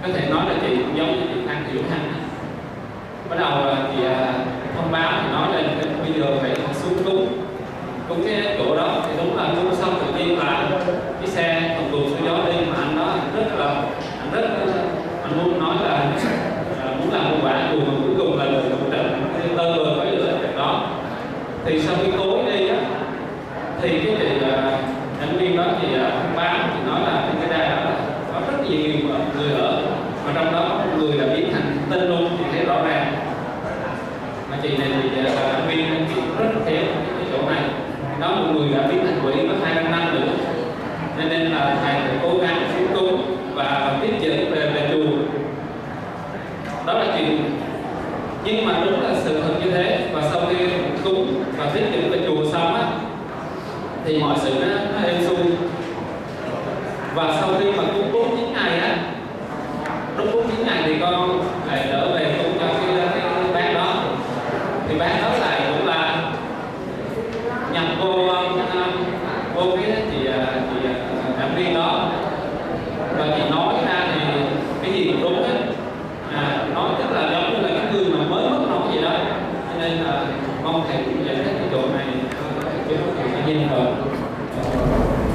có 0.03 0.09
thể 0.14 0.30
nói 0.30 0.44
là 0.48 0.55
chị 0.61 0.76
cũng 0.76 0.98
giống 0.98 1.12
như 1.12 1.26
chị 1.34 1.40
đang 1.48 1.64
hiểu 1.72 1.82
Hằng 1.90 2.12
bắt 3.30 3.36
đầu 3.40 3.51
thì 3.64 3.96
chị 3.96 4.03
thông 4.76 4.92
báo 4.92 5.12
thì 5.22 5.32
nói 5.32 5.48
lên 5.53 5.80
giờ 6.21 6.27
phải 6.41 6.51
xuống 6.73 7.05
cúng 7.05 7.27
cúng 8.09 8.23
cái 8.25 8.57
chỗ 8.59 8.77
đó 8.77 9.03
thì 9.07 9.12
đúng 9.18 9.37
là 9.37 9.45
cúng 9.57 9.75
xong 9.75 9.95
tự 10.01 10.18
nhiên 10.18 10.39
là 10.39 10.68
cái 11.21 11.27
xe 11.27 11.77
thùng 11.77 11.93
đùi 11.93 12.11
số 12.11 12.27
gió 12.27 12.39
đi 12.47 12.66
mà 12.71 12.77
anh 12.83 12.97
đó 12.97 13.14
rất 13.37 13.59
là 13.59 13.66
anh 14.21 14.33
rất 14.33 14.49
anh 15.23 15.39
muốn 15.39 15.61
nói 15.61 15.75
là 15.85 15.91
à, 16.85 16.95
muốn 16.99 17.12
làm 17.12 17.31
một 17.31 17.37
quả 17.43 17.68
cùng 17.73 17.87
mà 17.87 17.93
cuối 18.05 18.14
cùng 18.18 18.39
là 18.39 18.45
người 18.45 18.62
một 18.71 18.87
trận 18.93 19.29
tơ 19.57 19.73
vừa 19.77 19.95
phải 19.99 20.12
lửa 20.12 20.33
đó. 20.57 20.87
Thì 21.64 21.81
sau 21.81 21.97
khi 22.05 22.12
tối 22.18 22.39
đi 22.53 22.68
á 22.68 22.77
thì 23.83 23.89
cái 23.89 24.16
chị 24.21 24.27
nhân 25.21 25.39
viên 25.39 25.57
đó 25.57 25.64
thì 25.83 25.89
thông 25.95 26.37
báo 26.37 26.59
thì 26.75 26.91
nói 26.91 27.01
là 27.01 27.27
cái 27.27 27.35
cái 27.41 27.59
đài 27.59 27.71
đó 27.71 27.77
là 27.85 27.97
có 28.35 28.41
rất 28.53 28.71
nhiều 28.71 28.81
người 29.37 29.53
ở 29.61 29.83
mà 30.27 30.33
trong 30.35 30.53
đó 30.53 30.66
có 30.68 30.75
một 30.75 30.91
người 30.99 31.18
là 31.18 31.35
biến 31.35 31.53
thành 31.53 31.77
tên 31.91 32.09
luôn 32.09 32.29
thì 32.39 32.45
thấy 32.53 32.64
rõ 32.64 32.83
ràng 32.85 33.14
mà 34.51 34.57
chị 34.62 34.68
này 34.68 34.89
thì 35.03 35.23
là 35.23 35.31
nhân 35.33 35.68
viên 35.68 36.07
chị 36.14 36.21
rất 36.39 36.45
là 36.45 36.61
khéo 36.66 36.83
cái 37.16 37.27
chỗ 37.33 37.51
này 37.51 37.62
đó 38.21 38.29
một 38.29 38.53
người 38.55 38.68
quỹ 39.23 39.33
biến 39.33 39.61
hai 39.64 39.75
năm 39.75 39.91
năm 39.91 40.14
nữa 40.14 40.33
cho 41.18 41.29
nên 41.29 41.41
là 41.41 41.77
thầy 41.83 41.95
phải 41.95 42.18
cố 42.23 42.39
gắng 42.39 42.62
xuống 42.75 42.87
cúng 42.95 43.37
và 43.55 43.99
tiếp 44.03 44.14
dẫn 44.21 44.55
về 44.55 44.71
về 44.75 44.91
chùa. 44.93 45.11
Đó 46.87 46.93
là 46.93 47.05
chuyện. 47.16 47.51
Nhưng 48.45 48.66
mà 48.66 48.73
đúng 48.85 49.01
là 49.01 49.11
sự 49.25 49.43
thật 49.43 49.55
như 49.64 49.71
thế. 49.71 50.09
Và 50.12 50.23
sau 50.33 50.41
khi 50.51 50.57
cúng 51.05 51.45
và 51.57 51.71
tiếp 51.75 51.85
dẫn 51.93 52.11
về 52.11 52.18
chùa 52.27 52.51
xong 52.53 52.75
á 52.75 52.83
thì 54.05 54.18
mọi 54.18 54.37
sự 54.43 54.51
nó, 54.61 54.66
nó 54.66 55.09
êm 55.09 55.16
xuôi. 55.29 55.53
Và 57.14 57.37
sau 57.41 57.51
khi 57.61 57.73
mà 57.73 57.83
cúng 57.95 58.11
cúng 58.12 58.37
chín 58.37 58.53
ngày 58.53 58.79
á 58.79 58.97
lúc 60.16 60.27
cúng 60.33 60.47
chín 60.51 60.66
ngày 60.66 60.83
thì 60.87 60.95
con 61.01 61.41
lại 61.66 61.87
trở 61.91 62.09
về 62.14 62.35
cúng 62.43 62.53
cho 62.61 62.66
cái, 62.66 62.97
cái, 62.97 63.21
cái 63.21 63.53
bác 63.55 63.75
đó 63.75 63.95
thì 64.89 64.99
bác 64.99 65.21
đó 65.23 65.29
lại 65.41 65.61
cũng 65.68 65.87
là 65.87 66.33
nhập 67.73 67.85
vô 68.01 68.31
vô 69.55 69.77
cái 69.77 70.03
chị 70.11 70.18
chị 70.71 70.89
đảng 71.39 71.55
viên 71.57 71.75
đó 71.75 72.09
và 73.18 73.27
chị 73.37 73.43
nói 73.51 73.75
ra 73.87 74.07
thì 74.14 74.21
cái 74.83 74.93
gì 74.93 75.12
cũng 75.12 75.23
đúng 75.23 75.43
hết 75.43 75.73
à, 76.35 76.66
nói 76.75 76.91
tức 76.99 77.14
là 77.14 77.31
giống 77.33 77.53
như 77.53 77.68
là 77.68 77.68
cái 77.68 77.93
người 77.93 78.05
mà 78.05 78.25
mới 78.31 78.51
mất 78.51 78.66
nói 78.71 78.95
gì 78.95 79.03
đó 79.03 79.12
cho 79.73 79.83
nên 79.83 79.93
là 79.93 80.25
mong 80.64 80.85
thầy 80.89 81.03
cũng 81.05 81.27
giải 81.27 81.37
thích 81.37 81.53
cái 81.59 81.68
chỗ 81.73 81.79
này 81.79 82.07
cho 82.89 82.97
thầy 83.33 83.43
nhìn 83.47 83.68
vào 83.68 83.93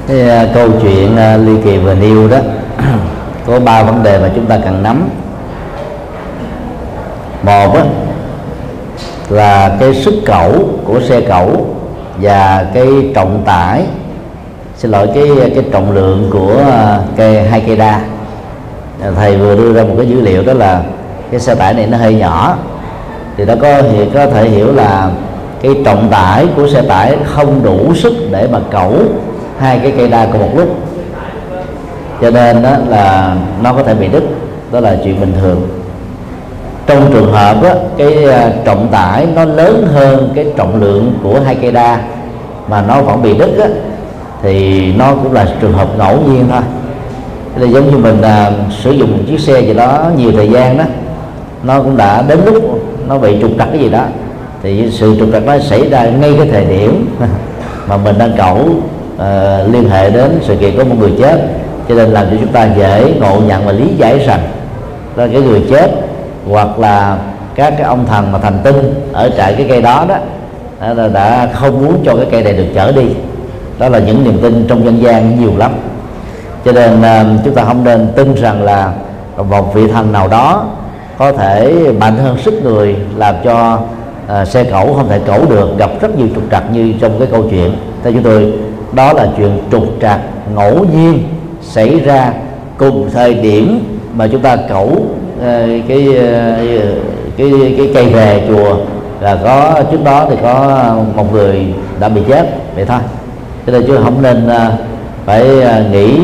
cái 0.08 0.46
uh, 0.48 0.54
câu 0.54 0.68
chuyện 0.82 1.14
uh, 1.14 1.46
ly 1.46 1.52
kỳ 1.64 1.78
vừa 1.78 1.94
nêu 1.94 2.28
đó 2.28 2.38
có 3.46 3.60
ba 3.60 3.82
vấn 3.82 4.02
đề 4.02 4.18
mà 4.18 4.30
chúng 4.34 4.46
ta 4.46 4.58
cần 4.64 4.82
nắm. 4.82 5.08
Một 7.42 7.74
đó 7.74 7.80
là 9.28 9.76
cái 9.80 9.94
sức 9.94 10.14
cẩu 10.26 10.68
của 10.84 11.00
xe 11.00 11.20
cẩu 11.20 11.66
và 12.20 12.66
cái 12.74 12.86
trọng 13.14 13.42
tải. 13.44 13.84
Xin 14.76 14.90
lỗi 14.90 15.08
cái 15.14 15.24
cái 15.54 15.64
trọng 15.72 15.90
lượng 15.90 16.30
của 16.32 16.62
à, 16.70 16.98
cây 17.16 17.42
hai 17.42 17.60
cây 17.66 17.76
đa 17.76 18.00
thầy 19.16 19.36
vừa 19.36 19.56
đưa 19.56 19.72
ra 19.72 19.82
một 19.82 19.94
cái 19.96 20.06
dữ 20.08 20.20
liệu 20.20 20.42
đó 20.42 20.52
là 20.52 20.82
cái 21.30 21.40
xe 21.40 21.54
tải 21.54 21.74
này 21.74 21.86
nó 21.86 21.98
hơi 21.98 22.14
nhỏ. 22.14 22.56
Thì 23.36 23.44
nó 23.44 23.54
có 23.60 23.82
thì 23.82 24.10
có 24.14 24.26
thể 24.26 24.48
hiểu 24.48 24.72
là 24.72 25.10
cái 25.62 25.72
trọng 25.84 26.08
tải 26.10 26.46
của 26.56 26.68
xe 26.68 26.82
tải 26.82 27.16
không 27.24 27.62
đủ 27.62 27.94
sức 27.94 28.14
để 28.30 28.48
mà 28.52 28.58
cẩu 28.70 28.94
hai 29.58 29.78
cái 29.78 29.92
cây 29.96 30.08
đa 30.08 30.26
cùng 30.32 30.40
một 30.40 30.50
lúc. 30.56 30.68
Cho 32.20 32.30
nên 32.30 32.62
đó 32.62 32.70
là 32.88 33.36
nó 33.62 33.72
có 33.72 33.82
thể 33.82 33.94
bị 33.94 34.08
đứt 34.08 34.22
đó 34.72 34.80
là 34.80 34.96
chuyện 35.04 35.20
bình 35.20 35.32
thường. 35.40 35.68
Trong 36.86 37.12
trường 37.12 37.32
hợp 37.32 37.62
đó, 37.62 37.70
cái 37.98 38.24
à, 38.24 38.52
trọng 38.64 38.88
tải 38.88 39.26
nó 39.34 39.44
lớn 39.44 39.88
hơn 39.94 40.32
cái 40.34 40.46
trọng 40.56 40.80
lượng 40.80 41.18
của 41.22 41.40
hai 41.44 41.54
cây 41.54 41.72
đa 41.72 42.00
mà 42.68 42.82
nó 42.88 43.02
vẫn 43.02 43.22
bị 43.22 43.38
đứt 43.38 43.58
đó, 43.58 43.66
thì 44.42 44.86
nó 44.92 45.14
cũng 45.14 45.32
là 45.32 45.46
trường 45.60 45.72
hợp 45.72 45.88
ngẫu 45.98 46.18
nhiên 46.26 46.44
thôi. 46.50 46.62
Là 47.56 47.66
giống 47.66 47.90
như 47.90 47.96
mình 47.96 48.22
à, 48.22 48.52
sử 48.82 48.90
dụng 48.90 49.12
một 49.12 49.22
chiếc 49.28 49.40
xe 49.40 49.60
gì 49.60 49.74
đó 49.74 50.10
nhiều 50.16 50.32
thời 50.32 50.50
gian 50.50 50.78
đó 50.78 50.84
nó 51.66 51.82
cũng 51.82 51.96
đã 51.96 52.22
đến 52.22 52.38
lúc 52.44 52.82
nó 53.08 53.18
bị 53.18 53.36
trục 53.40 53.50
trặc 53.58 53.68
cái 53.72 53.78
gì 53.78 53.88
đó 53.88 54.04
thì 54.62 54.90
sự 54.90 55.16
trục 55.18 55.28
trặc 55.32 55.46
nó 55.46 55.58
xảy 55.58 55.90
ra 55.90 56.04
ngay 56.04 56.34
cái 56.38 56.48
thời 56.52 56.64
điểm 56.64 57.08
mà 57.88 57.96
mình 57.96 58.18
đang 58.18 58.36
cẩu 58.36 58.68
uh, 59.16 59.72
liên 59.72 59.90
hệ 59.90 60.10
đến 60.10 60.38
sự 60.42 60.56
kiện 60.56 60.78
có 60.78 60.84
một 60.84 60.94
người 60.98 61.12
chết 61.18 61.48
cho 61.88 61.94
nên 61.94 62.10
làm 62.10 62.26
cho 62.30 62.36
chúng 62.40 62.52
ta 62.52 62.68
dễ 62.76 63.14
ngộ 63.20 63.40
nhận 63.40 63.66
và 63.66 63.72
lý 63.72 63.88
giải 63.96 64.18
rằng 64.18 64.40
là 65.16 65.26
cái 65.32 65.40
người 65.40 65.62
chết 65.70 65.90
hoặc 66.50 66.78
là 66.78 67.18
các 67.54 67.74
cái 67.78 67.86
ông 67.86 68.06
thần 68.06 68.32
mà 68.32 68.38
thành 68.38 68.58
tinh 68.64 68.94
ở 69.12 69.30
trại 69.36 69.54
cái 69.54 69.66
cây 69.68 69.82
đó 69.82 70.06
đó 70.08 70.16
đã, 70.94 71.08
đã 71.08 71.48
không 71.52 71.84
muốn 71.84 71.98
cho 72.04 72.16
cái 72.16 72.26
cây 72.30 72.42
này 72.42 72.52
được 72.52 72.66
chở 72.74 72.92
đi. 72.92 73.06
Đó 73.78 73.88
là 73.88 73.98
những 73.98 74.24
niềm 74.24 74.38
tin 74.42 74.64
trong 74.68 74.84
dân 74.84 75.02
gian 75.02 75.40
nhiều 75.40 75.52
lắm. 75.56 75.72
Cho 76.64 76.72
nên 76.72 77.00
uh, 77.00 77.44
chúng 77.44 77.54
ta 77.54 77.64
không 77.64 77.84
nên 77.84 78.08
tin 78.16 78.34
rằng 78.34 78.62
là 78.62 78.92
một 79.48 79.74
vị 79.74 79.88
thần 79.88 80.12
nào 80.12 80.28
đó 80.28 80.64
có 81.18 81.32
thể 81.32 81.74
mạnh 82.00 82.16
hơn 82.16 82.38
sức 82.38 82.54
người 82.62 82.96
làm 83.16 83.34
cho 83.44 83.78
uh, 84.42 84.48
xe 84.48 84.64
cẩu 84.64 84.94
không 84.94 85.08
thể 85.08 85.18
cẩu 85.26 85.44
được 85.50 85.78
gặp 85.78 85.90
rất 86.00 86.18
nhiều 86.18 86.28
trục 86.34 86.44
trặc 86.50 86.72
như 86.72 86.92
trong 87.00 87.18
cái 87.18 87.28
câu 87.30 87.44
chuyện. 87.50 87.76
Theo 88.02 88.12
chúng 88.12 88.22
tôi 88.22 88.52
đó 88.92 89.12
là 89.12 89.26
chuyện 89.36 89.58
trục 89.72 89.84
trặc 90.02 90.20
ngẫu 90.54 90.84
nhiên 90.94 91.18
xảy 91.62 92.00
ra 92.00 92.32
cùng 92.78 93.10
thời 93.12 93.34
điểm 93.34 93.84
mà 94.14 94.26
chúng 94.26 94.40
ta 94.40 94.56
cẩu 94.56 95.06
ờ, 95.42 95.68
cái, 95.88 96.16
ờ, 96.16 96.56
cái 97.36 97.74
cái 97.78 97.90
cây 97.94 98.06
về 98.06 98.42
chùa 98.48 98.76
là 99.20 99.38
có 99.44 99.82
trước 99.90 100.04
đó 100.04 100.26
thì 100.30 100.36
có 100.42 100.94
một 101.16 101.32
người 101.32 101.74
đã 102.00 102.08
bị 102.08 102.20
chết 102.28 102.46
vậy 102.74 102.84
thôi 102.84 103.00
cho 103.66 103.72
nên 103.72 103.86
chứ 103.86 103.98
không 104.04 104.22
nên 104.22 104.48
ờ, 104.48 104.72
phải 105.24 105.48
nghĩ 105.92 106.18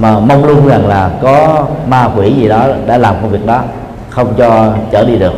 mà 0.00 0.18
mong 0.18 0.44
lung 0.44 0.68
rằng 0.68 0.86
là 0.88 1.10
có 1.22 1.64
ma 1.88 2.10
quỷ 2.16 2.32
gì 2.32 2.48
đó 2.48 2.66
đã 2.86 2.98
làm 2.98 3.14
công 3.22 3.30
việc 3.30 3.46
đó 3.46 3.60
không 4.08 4.34
cho 4.38 4.72
trở 4.90 5.04
đi 5.04 5.16
được 5.16 5.32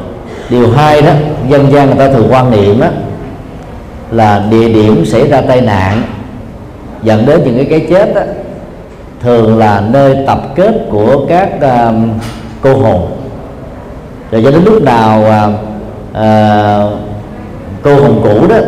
điều 0.50 0.70
hai 0.70 1.02
đó 1.02 1.12
dân 1.48 1.72
gian 1.72 1.86
người 1.86 1.98
ta 1.98 2.08
thường 2.08 2.28
quan 2.30 2.50
niệm 2.50 2.80
á 2.80 2.90
là 4.10 4.42
địa 4.50 4.68
điểm 4.68 5.04
xảy 5.06 5.28
ra 5.28 5.40
tai 5.40 5.60
nạn. 5.60 6.02
Dẫn 7.02 7.26
đến 7.26 7.40
những 7.44 7.56
cái 7.56 7.64
cái 7.64 7.86
chết 7.90 8.14
đó, 8.14 8.22
thường 9.20 9.58
là 9.58 9.82
nơi 9.90 10.16
tập 10.26 10.42
kết 10.54 10.74
của 10.90 11.26
các 11.28 11.50
uh, 11.56 11.94
cô 12.60 12.76
hồn. 12.76 13.06
Rồi 14.30 14.42
cho 14.44 14.50
đến 14.50 14.64
lúc 14.64 14.82
nào 14.82 15.20
uh, 15.20 15.54
uh, 16.10 16.98
cô 17.82 17.94
hồn 17.94 18.20
cũ 18.24 18.46
đó 18.48 18.58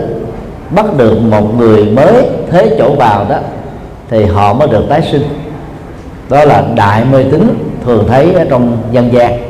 bắt 0.70 0.96
được 0.96 1.20
một 1.22 1.58
người 1.58 1.84
mới 1.84 2.28
thế 2.50 2.76
chỗ 2.78 2.94
vào 2.94 3.26
đó 3.28 3.36
thì 4.10 4.24
họ 4.24 4.52
mới 4.52 4.68
được 4.68 4.84
tái 4.88 5.02
sinh. 5.12 5.22
Đó 6.28 6.44
là 6.44 6.64
đại 6.74 7.04
mê 7.12 7.22
tín 7.22 7.48
thường 7.84 8.04
thấy 8.08 8.32
ở 8.32 8.44
trong 8.50 8.76
dân 8.92 9.12
gian 9.12 9.49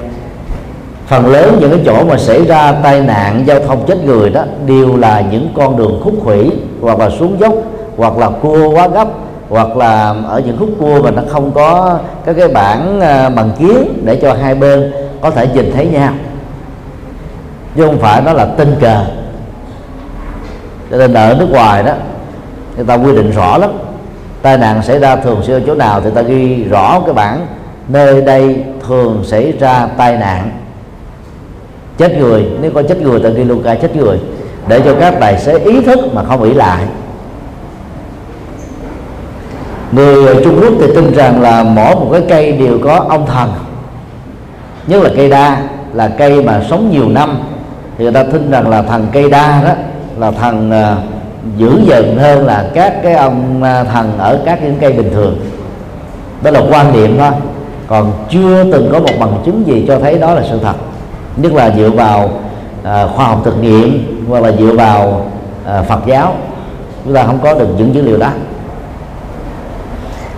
phần 1.11 1.27
lớn 1.27 1.57
những 1.61 1.71
cái 1.71 1.81
chỗ 1.87 2.05
mà 2.05 2.17
xảy 2.17 2.45
ra 2.45 2.73
tai 2.73 3.01
nạn, 3.01 3.43
giao 3.47 3.61
thông 3.61 3.87
chết 3.87 4.05
người 4.05 4.31
đó, 4.31 4.45
đều 4.67 4.97
là 4.97 5.23
những 5.31 5.49
con 5.55 5.77
đường 5.77 6.01
khúc 6.05 6.15
khủy 6.25 6.51
hoặc 6.81 6.99
là 6.99 7.11
xuống 7.11 7.41
dốc, 7.41 7.55
hoặc 7.97 8.19
là 8.19 8.29
cua 8.29 8.71
quá 8.71 8.89
gấp, 8.89 9.09
hoặc 9.49 9.77
là 9.77 10.15
ở 10.29 10.43
những 10.47 10.57
khúc 10.59 10.69
cua 10.79 11.03
mà 11.03 11.11
nó 11.11 11.23
không 11.29 11.53
có 11.53 11.99
các 12.25 12.37
cái 12.39 12.49
bảng 12.49 13.01
à, 13.01 13.29
bằng 13.29 13.51
kiến 13.59 14.03
để 14.05 14.17
cho 14.23 14.35
hai 14.43 14.55
bên 14.55 14.93
có 15.21 15.31
thể 15.31 15.49
nhìn 15.55 15.73
thấy 15.75 15.87
nhau. 15.87 16.13
Chứ 17.77 17.87
không 17.87 17.99
phải 17.99 18.23
nó 18.23 18.33
là 18.33 18.45
tình 18.45 18.75
cờ 18.81 19.05
cho 20.91 20.97
nên 20.97 21.15
ở 21.15 21.37
nước 21.39 21.49
ngoài 21.51 21.83
đó, 21.83 21.93
người 22.77 22.87
ta 22.87 22.95
quy 22.95 23.17
định 23.17 23.31
rõ 23.31 23.59
lắm. 23.59 23.71
Tai 24.43 24.59
nạn 24.59 24.83
xảy 24.83 24.99
ra 24.99 25.17
thường 25.17 25.43
xuyên 25.43 25.57
ở 25.57 25.67
chỗ 25.67 25.75
nào 25.75 26.01
thì 26.01 26.11
ta 26.11 26.23
ghi 26.23 26.65
rõ 26.65 27.01
cái 27.01 27.15
bảng. 27.15 27.47
Nơi 27.89 28.21
đây 28.21 28.65
thường 28.87 29.25
xảy 29.25 29.53
ra 29.61 29.89
tai 29.97 30.17
nạn 30.17 30.51
chết 32.01 32.19
người. 32.19 32.47
Nếu 32.61 32.71
có 32.71 32.83
chết 32.83 33.03
người 33.03 33.21
ta 33.21 33.29
ghi 33.29 33.45
luôn 33.45 33.63
cả 33.63 33.75
chết 33.75 33.97
người. 33.97 34.19
Để 34.69 34.81
cho 34.85 34.95
các 35.01 35.15
tài 35.21 35.39
xế 35.39 35.59
ý 35.59 35.81
thức 35.81 35.99
mà 36.15 36.23
không 36.25 36.43
ỷ 36.43 36.55
lại. 36.55 36.85
Người 39.93 40.45
Trung 40.45 40.61
Quốc 40.61 40.73
thì 40.81 40.87
tin 40.95 41.13
rằng 41.13 41.43
là 41.43 41.63
mỗi 41.63 41.95
một 41.95 42.09
cái 42.13 42.23
cây 42.29 42.53
đều 42.53 42.79
có 42.85 43.07
ông 43.09 43.27
thần. 43.27 43.53
Nhất 44.87 45.03
là 45.03 45.11
cây 45.17 45.31
đa 45.31 45.63
là 45.95 46.09
cây 46.09 46.43
mà 46.43 46.63
sống 46.71 46.91
nhiều 46.91 47.09
năm. 47.09 47.39
Thì 47.99 48.05
người 48.05 48.13
ta 48.13 48.23
tin 48.23 48.51
rằng 48.51 48.69
là 48.69 48.83
thần 48.83 49.07
cây 49.13 49.31
đa 49.31 49.63
đó 49.65 49.73
là 50.19 50.31
thần 50.31 50.71
uh, 50.71 51.59
dữ 51.59 51.71
dần 51.87 52.19
hơn 52.19 52.47
là 52.47 52.71
các 52.75 53.03
cái 53.03 53.15
ông 53.15 53.63
uh, 53.63 53.89
thần 53.89 54.19
ở 54.19 54.39
các 54.45 54.63
những 54.63 54.77
cây 54.81 54.93
bình 54.93 55.11
thường. 55.15 55.41
Đó 56.43 56.51
là 56.51 56.61
quan 56.71 56.93
niệm 56.93 57.19
thôi. 57.19 57.31
Còn 57.87 58.13
chưa 58.31 58.65
từng 58.73 58.89
có 58.93 58.99
một 58.99 59.13
bằng 59.21 59.43
chứng 59.47 59.67
gì 59.67 59.85
cho 59.89 59.99
thấy 59.99 60.19
đó 60.19 60.35
là 60.35 60.43
sự 60.51 60.59
thật 60.63 60.75
nhất 61.43 61.53
là 61.53 61.71
dựa 61.77 61.91
vào 61.91 62.31
à, 62.83 63.07
khoa 63.07 63.27
học 63.27 63.41
thực 63.45 63.63
nghiệm 63.63 64.17
hoặc 64.29 64.43
là 64.43 64.53
dựa 64.53 64.73
vào 64.73 65.27
à, 65.67 65.83
Phật 65.83 66.07
giáo. 66.07 66.35
Chúng 67.05 67.15
ta 67.15 67.25
không 67.25 67.39
có 67.43 67.55
được 67.55 67.69
những 67.79 67.95
dữ 67.95 68.03
liệu 68.03 68.17
đó. 68.17 68.31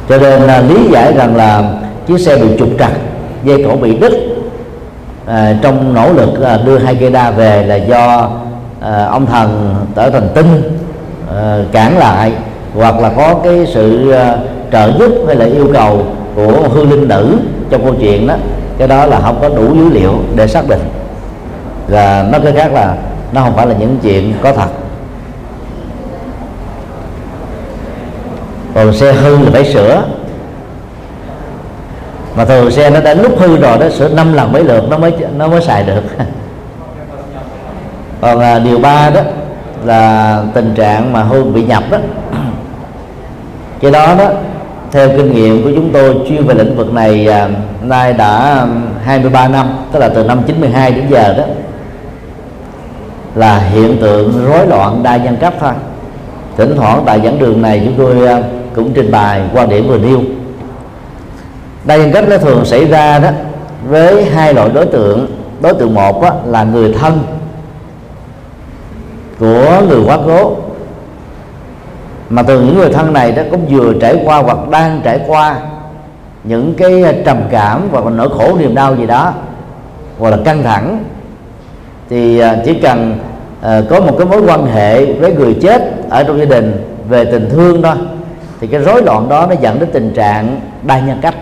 Cho 0.09 0.19
nên 0.19 0.43
là 0.43 0.61
lý 0.61 0.89
giải 0.93 1.13
rằng 1.13 1.37
là 1.37 1.65
chiếc 2.07 2.21
xe 2.21 2.37
bị 2.37 2.49
trục 2.59 2.69
trặc 2.79 2.93
dây 3.45 3.65
cổ 3.69 3.77
bị 3.77 3.99
đứt 3.99 4.13
à, 5.27 5.59
trong 5.63 5.95
nỗ 5.95 6.13
lực 6.13 6.43
à, 6.43 6.59
đưa 6.67 6.79
hai 6.79 6.95
cây 6.95 7.11
đa 7.11 7.31
về 7.31 7.67
là 7.67 7.75
do 7.75 8.31
à, 8.81 9.05
ông 9.05 9.27
thần 9.27 9.75
ở 9.95 10.11
thành 10.11 10.29
tinh 10.35 10.79
à, 11.37 11.59
cản 11.73 11.99
lại 11.99 12.33
hoặc 12.75 13.01
là 13.01 13.13
có 13.17 13.35
cái 13.45 13.67
sự 13.75 14.11
à, 14.11 14.37
trợ 14.73 14.93
giúp 14.99 15.13
hay 15.27 15.37
là 15.37 15.45
yêu 15.45 15.69
cầu 15.73 16.07
của 16.35 16.69
hương 16.73 16.91
linh 16.91 17.09
nữ 17.09 17.39
trong 17.71 17.85
câu 17.85 17.95
chuyện 18.01 18.27
đó 18.27 18.35
cái 18.79 18.89
đó 18.89 19.07
là 19.07 19.21
không 19.21 19.39
có 19.41 19.49
đủ 19.49 19.75
dữ 19.75 19.89
liệu 19.89 20.13
để 20.37 20.49
xác 20.49 20.69
định. 20.69 20.81
Và 21.89 22.27
nói 22.33 22.41
cái 22.45 22.53
khác 22.53 22.73
là 22.73 22.97
nó 23.33 23.43
không 23.43 23.57
phải 23.57 23.67
là 23.67 23.75
những 23.79 23.99
chuyện 24.03 24.35
có 24.43 24.53
thật. 24.53 24.69
Còn 28.75 28.93
xe 28.93 29.13
hư 29.13 29.39
là 29.39 29.51
phải 29.53 29.73
sửa. 29.73 30.05
Mà 32.37 32.45
thường 32.45 32.71
xe 32.71 32.91
nó 32.91 33.01
đã 33.01 33.15
lúc 33.15 33.39
hư 33.39 33.57
rồi 33.57 33.79
đó 33.79 33.89
sửa 33.91 34.09
năm 34.09 34.33
lần 34.33 34.53
mấy 34.53 34.65
lượt 34.65 34.85
nó 34.91 34.99
mới 34.99 35.13
nó 35.37 35.49
mới 35.49 35.61
xài 35.61 35.83
được. 35.83 36.03
Còn 38.21 38.41
à, 38.41 38.59
điều 38.59 38.79
ba 38.79 39.11
đó 39.11 39.21
là 39.85 40.43
tình 40.55 40.75
trạng 40.75 41.13
mà 41.13 41.23
hư 41.23 41.45
bị 41.45 41.65
nhập 41.65 41.85
đó. 41.91 41.99
Cái 43.81 43.91
đó 43.91 44.15
đó 44.19 44.29
theo 44.93 45.09
kinh 45.17 45.33
nghiệm 45.33 45.63
của 45.63 45.71
chúng 45.75 45.93
tôi 45.93 46.17
chuyên 46.29 46.45
về 46.47 46.55
lĩnh 46.55 46.77
vực 46.77 46.93
này 46.93 47.27
à, 47.27 47.49
nay 47.83 48.13
đã 48.13 48.67
23 49.05 49.49
năm 49.49 49.67
tức 49.93 49.99
là 49.99 50.09
từ 50.09 50.25
năm 50.25 50.43
92 50.47 50.93
đến 50.93 51.05
giờ 51.11 51.35
đó 51.39 51.45
là 53.35 53.59
hiện 53.59 53.99
tượng 54.01 54.47
rối 54.47 54.67
loạn 54.67 55.03
đa 55.03 55.17
nhân 55.17 55.37
cấp 55.37 55.55
thôi. 55.61 55.73
Thỉnh 56.57 56.75
thoảng 56.77 57.03
tại 57.07 57.21
giảng 57.25 57.39
đường 57.39 57.63
này 57.63 57.83
chúng 57.85 57.95
tôi 57.99 58.27
à, 58.27 58.43
cũng 58.75 58.93
trình 58.95 59.11
bày 59.11 59.43
quan 59.55 59.69
điểm 59.69 59.89
vừa 59.89 59.99
nêu. 59.99 60.21
Đa 61.85 61.97
nhân 61.97 62.13
cấp 62.13 62.25
nó 62.29 62.37
thường 62.37 62.65
xảy 62.65 62.87
ra 62.87 63.19
đó 63.19 63.31
với 63.89 64.25
hai 64.25 64.55
loại 64.55 64.69
đối 64.75 64.87
tượng. 64.87 65.27
Đối 65.61 65.75
tượng 65.75 65.95
một 65.95 66.25
là 66.47 66.65
người 66.65 66.95
thân 67.01 67.19
của 69.39 69.83
người 69.89 70.01
quá 70.07 70.19
cố 70.27 70.57
mà 72.33 72.43
từ 72.43 72.61
những 72.61 72.79
người 72.79 72.93
thân 72.93 73.13
này 73.13 73.33
đó 73.33 73.43
cũng 73.51 73.67
vừa 73.67 73.93
trải 74.01 74.23
qua 74.25 74.39
hoặc 74.39 74.69
đang 74.71 75.01
trải 75.05 75.21
qua 75.27 75.57
những 76.45 76.75
cái 76.75 77.23
trầm 77.25 77.37
cảm 77.51 77.89
hoặc 77.91 78.05
là 78.05 78.11
nỗi 78.11 78.29
khổ 78.29 78.57
niềm 78.59 78.75
đau 78.75 78.97
gì 78.97 79.07
đó 79.07 79.33
hoặc 80.19 80.31
là 80.31 80.37
căng 80.45 80.63
thẳng 80.63 81.05
thì 82.11 82.39
à, 82.39 82.57
chỉ 82.65 82.75
cần 82.75 83.19
uh, 83.61 83.89
có 83.91 84.01
một 84.01 84.15
cái 84.19 84.27
mối 84.27 84.43
quan 84.47 84.67
hệ 84.67 85.13
với 85.13 85.35
người 85.35 85.59
chết 85.63 85.83
ở 86.11 86.25
trong 86.25 86.39
gia 86.39 86.45
đình 86.45 86.97
về 87.09 87.25
tình 87.25 87.49
thương 87.51 87.83
thôi 87.83 87.95
thì 88.61 88.67
cái 88.67 88.81
rối 88.81 89.03
loạn 89.03 89.29
đó 89.29 89.47
nó 89.47 89.55
dẫn 89.61 89.79
đến 89.79 89.89
tình 89.93 90.13
trạng 90.15 90.61
đa 90.83 91.01
nhân 91.01 91.19
cách. 91.23 91.35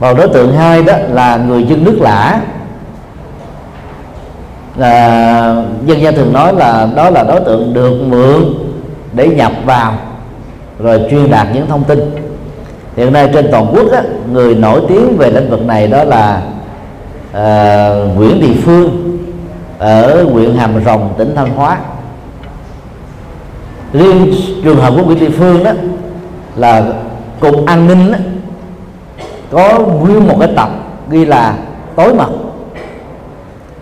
Còn 0.00 0.16
đối 0.16 0.28
tượng 0.28 0.52
hai 0.56 0.82
đó 0.82 0.94
là 1.10 1.36
người 1.36 1.64
dân 1.64 1.84
nước 1.84 1.98
lã. 2.00 2.40
Là 4.76 5.64
dân 5.86 6.00
gian 6.00 6.14
thường 6.14 6.32
nói 6.32 6.54
là 6.54 6.88
đó 6.96 7.10
là 7.10 7.24
đối 7.24 7.40
tượng 7.40 7.74
được 7.74 8.00
mượn 8.08 8.71
để 9.12 9.28
nhập 9.28 9.52
vào 9.64 9.94
rồi 10.78 11.00
truyền 11.10 11.30
đạt 11.30 11.46
những 11.54 11.66
thông 11.66 11.84
tin. 11.84 12.10
Hiện 12.96 13.12
nay 13.12 13.30
trên 13.32 13.48
toàn 13.52 13.66
quốc 13.72 13.92
á, 13.92 14.02
người 14.32 14.54
nổi 14.54 14.82
tiếng 14.88 15.16
về 15.16 15.30
lĩnh 15.30 15.50
vực 15.50 15.66
này 15.66 15.86
đó 15.86 16.04
là 16.04 16.42
uh, 17.30 18.16
Nguyễn 18.16 18.40
Thị 18.40 18.56
Phương 18.64 19.18
ở 19.78 20.24
huyện 20.24 20.54
Hàm 20.54 20.84
Rồng 20.84 21.14
tỉnh 21.18 21.34
Thanh 21.36 21.48
Hóa. 21.48 21.78
Riêng 23.92 24.34
trường 24.64 24.76
hợp 24.76 24.94
của 24.96 25.04
Nguyễn 25.04 25.18
Thị 25.18 25.28
Phương 25.28 25.64
đó 25.64 25.70
là 26.56 26.82
cục 27.40 27.66
an 27.66 27.86
ninh 27.86 28.12
đó, 28.12 28.18
có 29.50 29.78
nguyên 29.78 30.26
một 30.28 30.36
cái 30.40 30.48
tập 30.56 30.68
ghi 31.10 31.24
là 31.24 31.54
tối 31.96 32.14
mật. 32.14 32.28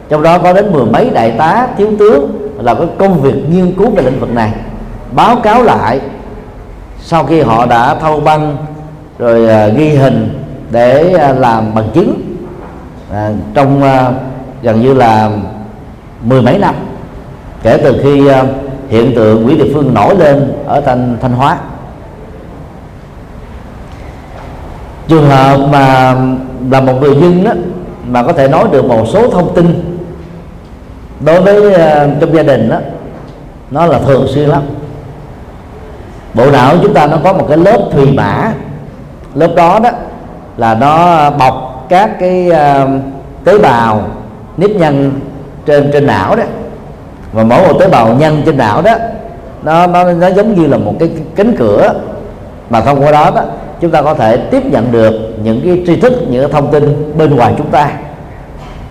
Trong 0.08 0.22
đó 0.22 0.38
có 0.38 0.52
đến 0.52 0.72
mười 0.72 0.86
mấy 0.86 1.10
đại 1.10 1.30
tá 1.30 1.68
thiếu 1.76 1.88
tướng 1.98 2.50
là 2.58 2.74
có 2.74 2.86
công 2.98 3.20
việc 3.20 3.34
nghiên 3.50 3.72
cứu 3.72 3.90
về 3.90 4.02
lĩnh 4.02 4.20
vực 4.20 4.34
này 4.34 4.52
báo 5.12 5.36
cáo 5.36 5.62
lại. 5.62 6.00
Sau 7.02 7.24
khi 7.24 7.40
họ 7.40 7.66
đã 7.66 7.94
thâu 7.94 8.20
băng 8.20 8.56
rồi 9.18 9.68
uh, 9.70 9.78
ghi 9.78 9.88
hình 9.88 10.44
để 10.70 11.14
uh, 11.14 11.38
làm 11.38 11.74
bằng 11.74 11.90
chứng 11.94 12.36
uh, 13.10 13.16
trong 13.54 13.82
uh, 13.82 14.14
gần 14.62 14.80
như 14.80 14.94
là 14.94 15.30
mười 16.24 16.42
mấy 16.42 16.58
năm 16.58 16.74
kể 17.62 17.76
từ 17.82 18.00
khi 18.02 18.30
uh, 18.30 18.34
hiện 18.88 19.14
tượng 19.14 19.46
quỷ 19.46 19.56
địa 19.56 19.70
phương 19.74 19.94
nổi 19.94 20.16
lên 20.16 20.52
ở 20.66 20.80
thanh 20.80 21.16
thanh 21.20 21.32
hóa. 21.32 21.58
Trường 25.08 25.28
hợp 25.28 25.58
mà 25.72 26.16
là 26.70 26.80
một 26.80 26.94
người 27.00 27.16
dân 27.20 27.44
đó 27.44 27.52
mà 28.06 28.22
có 28.22 28.32
thể 28.32 28.48
nói 28.48 28.64
được 28.72 28.84
một 28.84 29.06
số 29.12 29.30
thông 29.30 29.54
tin 29.54 29.96
đối 31.20 31.40
với 31.40 31.66
uh, 31.66 32.20
trong 32.20 32.34
gia 32.34 32.42
đình 32.42 32.68
đó 32.68 32.78
nó 33.70 33.86
là 33.86 33.98
thường 33.98 34.26
xuyên 34.34 34.48
lắm 34.48 34.62
bộ 36.34 36.50
não 36.50 36.76
chúng 36.82 36.94
ta 36.94 37.06
nó 37.06 37.16
có 37.24 37.32
một 37.32 37.46
cái 37.48 37.58
lớp 37.58 37.78
thùy 37.92 38.06
mã. 38.16 38.52
Lớp 39.34 39.50
đó 39.56 39.78
đó 39.82 39.90
là 40.56 40.74
nó 40.74 41.30
bọc 41.30 41.86
các 41.88 42.10
cái 42.20 42.50
uh, 42.50 42.90
tế 43.44 43.58
bào 43.58 44.02
nếp 44.56 44.70
nhân 44.70 45.20
trên 45.66 45.90
trên 45.92 46.06
não 46.06 46.36
đó. 46.36 46.42
Và 47.32 47.44
mỗi 47.44 47.68
một 47.68 47.80
tế 47.80 47.88
bào 47.88 48.14
nhân 48.14 48.42
trên 48.46 48.56
não 48.56 48.82
đó 48.82 48.94
nó 49.62 49.86
nó 49.86 50.12
nó 50.12 50.30
giống 50.30 50.54
như 50.54 50.66
là 50.66 50.76
một 50.76 50.94
cái 51.00 51.10
cánh 51.36 51.56
cửa. 51.56 51.94
Mà 52.70 52.80
thông 52.80 53.02
qua 53.02 53.12
đó 53.12 53.30
đó 53.34 53.42
chúng 53.80 53.90
ta 53.90 54.02
có 54.02 54.14
thể 54.14 54.36
tiếp 54.36 54.66
nhận 54.66 54.92
được 54.92 55.12
những 55.42 55.60
cái 55.64 55.82
tri 55.86 56.00
thức 56.00 56.12
những 56.28 56.42
cái 56.42 56.52
thông 56.52 56.70
tin 56.70 57.12
bên 57.18 57.36
ngoài 57.36 57.54
chúng 57.58 57.70
ta. 57.70 57.90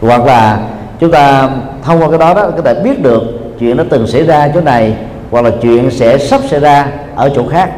Hoặc 0.02 0.26
là 0.26 0.60
chúng 1.00 1.12
ta 1.12 1.50
thông 1.84 2.02
qua 2.02 2.10
cái 2.10 2.20
đó 2.20 2.34
đó 2.34 2.50
có 2.56 2.62
thể 2.62 2.74
biết 2.84 3.04
được 3.04 3.22
chuyện 3.60 3.78
nó 3.78 3.84
từng 3.90 4.08
xảy 4.08 4.24
ra 4.24 4.52
chỗ 4.54 4.62
này 4.62 4.96
hoặc 5.32 5.46
là 5.46 5.52
chuyện 5.62 5.92
sẽ 5.92 6.18
sắp 6.18 6.42
xảy 6.50 6.60
ra 6.60 6.88
ở 7.16 7.32
chỗ 7.36 7.48
khác. 7.48 7.70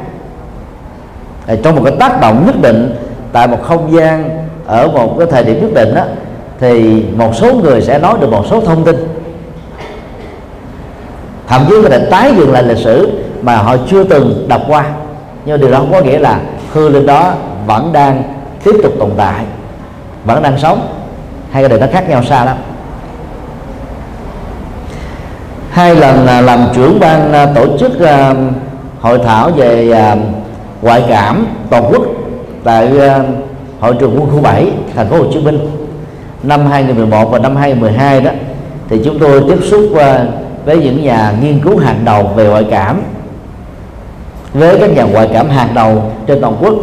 Trong 1.63 1.75
một 1.75 1.81
cái 1.85 1.95
tác 1.99 2.21
động 2.21 2.43
nhất 2.45 2.61
định 2.61 2.95
tại 3.31 3.47
một 3.47 3.63
không 3.63 3.93
gian, 3.93 4.29
ở 4.65 4.87
một 4.87 5.15
cái 5.17 5.27
thời 5.31 5.43
điểm 5.43 5.61
nhất 5.61 5.73
định 5.73 5.95
đó 5.95 6.03
thì 6.59 7.03
một 7.15 7.35
số 7.35 7.53
người 7.53 7.81
sẽ 7.81 7.99
nói 7.99 8.15
được 8.21 8.31
một 8.31 8.45
số 8.49 8.61
thông 8.61 8.83
tin. 8.83 8.95
Thậm 11.47 11.65
chí 11.69 11.75
có 11.83 11.89
thể 11.89 12.07
tái 12.11 12.33
dựng 12.37 12.51
lại 12.51 12.63
lịch 12.63 12.77
sử 12.77 13.23
mà 13.41 13.57
họ 13.57 13.77
chưa 13.89 14.03
từng 14.03 14.45
đọc 14.47 14.61
qua. 14.67 14.85
Nhưng 15.45 15.59
điều 15.59 15.71
đó 15.71 15.77
không 15.77 15.91
có 15.91 16.01
nghĩa 16.01 16.19
là 16.19 16.39
hư 16.73 16.89
linh 16.89 17.05
đó 17.05 17.33
vẫn 17.65 17.93
đang 17.93 18.23
tiếp 18.63 18.75
tục 18.83 18.93
tồn 18.99 19.09
tại, 19.17 19.45
vẫn 20.25 20.43
đang 20.43 20.57
sống 20.57 20.87
hai 21.51 21.63
cái 21.63 21.69
điều 21.69 21.79
nó 21.79 21.87
khác 21.91 22.09
nhau 22.09 22.23
xa 22.23 22.45
lắm 22.45 22.57
hai 25.71 25.95
lần 25.95 26.27
à, 26.27 26.41
làm 26.41 26.67
trưởng 26.75 26.99
ban 26.99 27.33
à, 27.33 27.45
tổ 27.55 27.77
chức 27.77 27.99
à, 27.99 28.35
hội 28.99 29.19
thảo 29.25 29.51
về 29.51 29.93
ngoại 30.81 31.03
cảm 31.09 31.45
toàn 31.69 31.83
quốc 31.91 32.01
tại 32.63 32.91
hội 33.79 33.95
trường 33.99 34.15
quân 34.15 34.29
khu 34.31 34.41
7 34.41 34.71
thành 34.95 35.09
phố 35.09 35.17
Hồ 35.17 35.25
Chí 35.33 35.39
Minh. 35.39 35.59
Năm 36.43 36.65
2011 36.65 37.31
và 37.31 37.39
năm 37.39 37.55
2012 37.55 38.21
đó, 38.21 38.31
thì 38.89 39.01
chúng 39.05 39.19
tôi 39.19 39.43
tiếp 39.47 39.57
xúc 39.63 39.81
với 40.65 40.77
những 40.77 41.03
nhà 41.03 41.33
nghiên 41.41 41.59
cứu 41.59 41.77
hàng 41.77 42.05
đầu 42.05 42.23
về 42.35 42.49
ngoại 42.49 42.67
cảm, 42.71 43.01
với 44.53 44.77
các 44.79 44.95
nhà 44.95 45.03
ngoại 45.03 45.29
cảm 45.33 45.49
hàng 45.49 45.69
đầu 45.73 46.11
trên 46.27 46.41
toàn 46.41 46.55
quốc, 46.61 46.73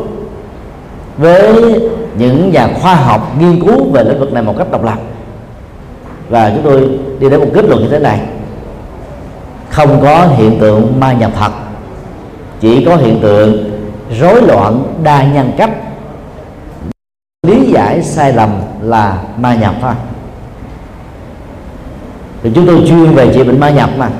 với 1.19 1.75
những 2.19 2.53
nhà 2.53 2.69
khoa 2.83 2.95
học 2.95 3.33
nghiên 3.41 3.61
cứu 3.65 3.91
về 3.93 4.05
lĩnh 4.05 4.21
vực 4.21 4.33
này 4.33 4.43
một 4.43 4.55
cách 4.59 4.71
độc 4.71 4.85
lập. 4.85 4.99
Và 6.29 6.51
chúng 6.55 6.65
tôi 6.65 6.89
đi 7.21 7.31
đến 7.31 7.41
một 7.41 7.49
kết 7.55 7.65
luận 7.65 7.83
như 7.83 7.89
thế 7.89 7.99
này 7.99 8.21
không 9.79 10.01
có 10.03 10.27
hiện 10.37 10.59
tượng 10.59 11.01
ma 11.01 11.13
nhập 11.13 11.31
thật 11.39 11.53
chỉ 12.61 12.85
có 12.85 12.97
hiện 12.97 13.21
tượng 13.21 13.71
rối 14.21 14.43
loạn 14.43 14.83
đa 15.03 15.23
nhân 15.23 15.53
cách. 15.57 15.71
Lý 17.47 17.73
giải 17.73 18.03
sai 18.03 18.33
lầm 18.33 18.51
là 18.83 19.23
ma 19.37 19.55
nhập 19.55 19.75
thôi 19.81 19.93
thì 22.43 22.51
chúng 22.55 22.67
tôi 22.67 22.85
chuyên 22.89 23.13
về 23.15 23.35
trị 23.35 23.45
bệnh 23.45 23.61
ma 23.61 23.71
nhập 23.71 23.91
mà. 23.99 24.11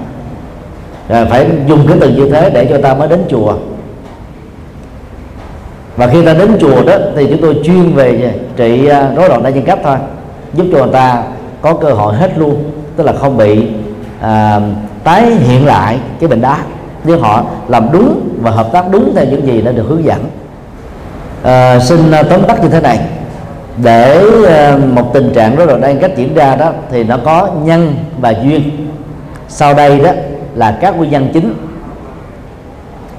Rồi 1.09 1.27
phải 1.27 1.47
dùng 1.67 1.87
cái 1.89 1.97
từ 2.01 2.09
như 2.09 2.31
thế 2.31 2.51
để 2.51 2.67
cho 2.71 2.79
ta 2.83 2.95
mới 2.95 3.09
đến 3.09 3.21
chùa. 3.31 3.55
Và 5.97 6.07
khi 6.07 6.25
ta 6.25 6.35
đến 6.35 6.57
chùa 6.61 6.85
đó 6.85 6.95
thì 7.17 7.27
chúng 7.31 7.43
tôi 7.43 7.61
chuyên 7.65 7.93
về 7.93 8.35
trị 8.57 8.87
à, 8.87 9.11
rối 9.17 9.29
loạn 9.29 9.43
đa 9.43 9.51
nhân 9.51 9.65
cách 9.65 9.79
thôi. 9.85 9.97
Giúp 10.55 10.67
cho 10.73 10.79
người 10.79 10.93
ta 10.93 11.23
có 11.61 11.75
cơ 11.75 11.91
hội 11.91 12.15
hết 12.15 12.39
luôn 12.39 12.71
tức 12.97 13.05
là 13.05 13.13
không 13.13 13.37
bị 13.37 13.67
à, 14.21 14.61
tái 15.09 15.27
hiện 15.27 15.67
lại 15.67 15.99
cái 16.21 16.29
bệnh 16.29 16.41
đá 16.41 16.59
nếu 17.05 17.19
họ 17.19 17.45
làm 17.69 17.89
đúng 17.93 18.29
và 18.41 18.51
hợp 18.51 18.69
tác 18.73 18.91
đúng 18.91 19.13
theo 19.15 19.25
những 19.25 19.47
gì 19.47 19.61
đã 19.61 19.73
được 19.73 19.85
hướng 19.89 20.05
dẫn. 20.05 20.25
À, 21.43 21.79
xin 21.81 22.11
ờ, 22.11 22.23
tóm 22.23 22.43
tắt 22.43 22.63
như 22.63 22.69
thế 22.69 22.81
này. 22.81 23.01
Để 23.83 24.23
ờ, 24.47 24.79
một 24.95 25.11
tình 25.15 25.33
trạng 25.35 25.57
rối 25.57 25.67
loạn 25.67 25.81
đang 25.81 25.99
cách 25.99 26.11
diễn 26.17 26.35
ra 26.35 26.57
đó 26.57 26.73
thì 26.91 27.05
nó 27.05 27.17
có 27.25 27.49
nhân 27.65 27.95
và 28.21 28.31
duyên. 28.31 28.89
Sau 29.49 29.75
đây 29.75 29.99
đó 29.99 30.11
là 30.55 30.79
các 30.81 30.97
nguyên 30.97 31.11
nhân 31.11 31.31
chính. 31.33 31.55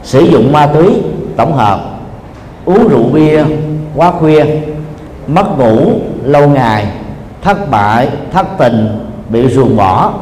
Sử 0.04 0.22
dụng 0.22 0.52
ma 0.52 0.66
túy 0.66 1.02
tổng 1.38 1.54
hợp 1.54 1.80
uống 2.66 2.88
rượu 2.88 3.04
bia 3.14 3.44
quá 3.96 4.12
khuya 4.12 4.46
mất 5.28 5.58
ngủ 5.58 5.92
lâu 6.24 6.48
ngày 6.50 6.88
thất 7.42 7.72
bại 7.72 8.10
thất 8.34 8.46
tình 8.58 9.06
bị 9.30 9.48
ruồng 9.48 9.78
bỏ 9.78 10.14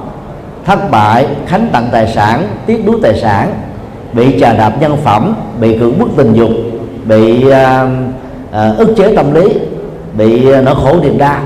thất 0.68 0.92
bại 0.92 1.28
khánh 1.46 1.68
tặng 1.72 1.90
tài 1.92 2.08
sản 2.08 2.48
tiếc 2.66 2.86
đuối 2.86 2.96
tài 3.04 3.20
sản 3.22 3.54
bị 4.14 4.40
trà 4.40 4.54
đạp 4.54 4.74
nhân 4.80 4.98
phẩm 5.04 5.36
bị 5.60 5.80
cưỡng 5.80 6.00
bức 6.00 6.10
tình 6.18 6.34
dục 6.34 6.50
bị 7.06 7.46
uh, 7.46 7.54
uh, 8.50 8.78
ức 8.78 8.94
chế 8.98 9.16
tâm 9.16 9.34
lý 9.34 9.54
bị 10.14 10.54
uh, 10.60 10.64
nỗi 10.64 10.76
khổ 10.76 11.00
niềm 11.02 11.18
đau 11.18 11.40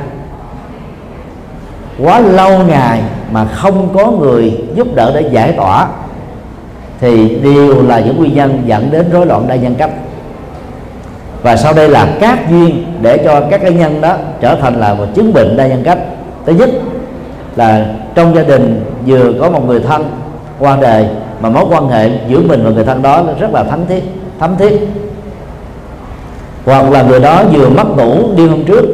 quá 1.99 2.19
lâu 2.19 2.59
ngày 2.67 3.01
mà 3.31 3.45
không 3.45 3.89
có 3.93 4.11
người 4.11 4.57
giúp 4.75 4.87
đỡ 4.95 5.11
để 5.15 5.29
giải 5.31 5.51
tỏa 5.51 5.87
thì 6.99 7.35
đều 7.43 7.87
là 7.87 7.99
những 7.99 8.17
nguyên 8.17 8.35
nhân 8.35 8.63
dẫn 8.65 8.91
đến 8.91 9.09
rối 9.11 9.25
loạn 9.25 9.47
đa 9.47 9.55
nhân 9.55 9.75
cách. 9.75 9.91
Và 11.41 11.55
sau 11.55 11.73
đây 11.73 11.89
là 11.89 12.07
các 12.19 12.49
duyên 12.49 12.85
để 13.01 13.17
cho 13.17 13.41
các 13.51 13.61
cá 13.61 13.69
nhân 13.69 14.01
đó 14.01 14.17
trở 14.41 14.55
thành 14.55 14.79
là 14.79 14.93
một 14.93 15.05
chứng 15.15 15.33
bệnh 15.33 15.57
đa 15.57 15.67
nhân 15.67 15.81
cách. 15.85 15.99
Thứ 16.45 16.53
nhất 16.53 16.69
là 17.55 17.85
trong 18.15 18.35
gia 18.35 18.43
đình 18.43 18.90
vừa 19.05 19.33
có 19.39 19.49
một 19.49 19.67
người 19.67 19.79
thân 19.79 20.03
qua 20.59 20.77
đời 20.81 21.07
mà 21.41 21.49
mối 21.49 21.65
quan 21.69 21.87
hệ 21.87 22.09
giữa 22.27 22.41
mình 22.41 22.61
và 22.63 22.69
người 22.69 22.83
thân 22.83 23.01
đó 23.01 23.23
rất 23.39 23.53
là 23.53 23.63
thắm 23.63 23.79
thiết, 23.89 24.03
thấm 24.39 24.55
thiết. 24.59 24.87
Hoặc 26.65 26.91
là 26.91 27.03
người 27.03 27.19
đó 27.19 27.43
vừa 27.53 27.69
mất 27.69 27.97
ngủ 27.97 28.29
đêm 28.37 28.49
hôm 28.49 28.63
trước, 28.63 28.85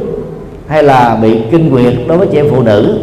hay 0.68 0.84
là 0.84 1.18
bị 1.22 1.41
kinh 1.51 1.70
nguyệt 1.70 1.93
đối 2.08 2.18
với 2.18 2.28
chị 2.28 2.38
em 2.38 2.47
phụ 2.51 2.64
nữ, 2.64 2.99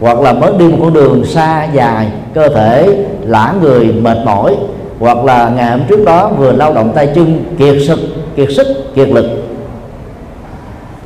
hoặc 0.00 0.20
là 0.20 0.32
mới 0.32 0.52
đi 0.58 0.68
một 0.68 0.76
con 0.80 0.94
đường 0.94 1.24
xa 1.24 1.68
dài, 1.72 2.08
cơ 2.34 2.48
thể 2.48 3.04
lã 3.26 3.54
người 3.60 3.92
mệt 4.00 4.18
mỏi, 4.24 4.56
hoặc 4.98 5.24
là 5.24 5.52
ngày 5.56 5.70
hôm 5.70 5.80
trước 5.88 6.04
đó 6.04 6.28
vừa 6.28 6.52
lao 6.52 6.74
động 6.74 6.92
tay 6.94 7.08
chân 7.14 7.44
kiệt 7.58 7.74
sức 7.86 7.98
kiệt 8.36 8.48
sức, 8.56 8.66
kiệt 8.94 9.08
lực. 9.08 9.26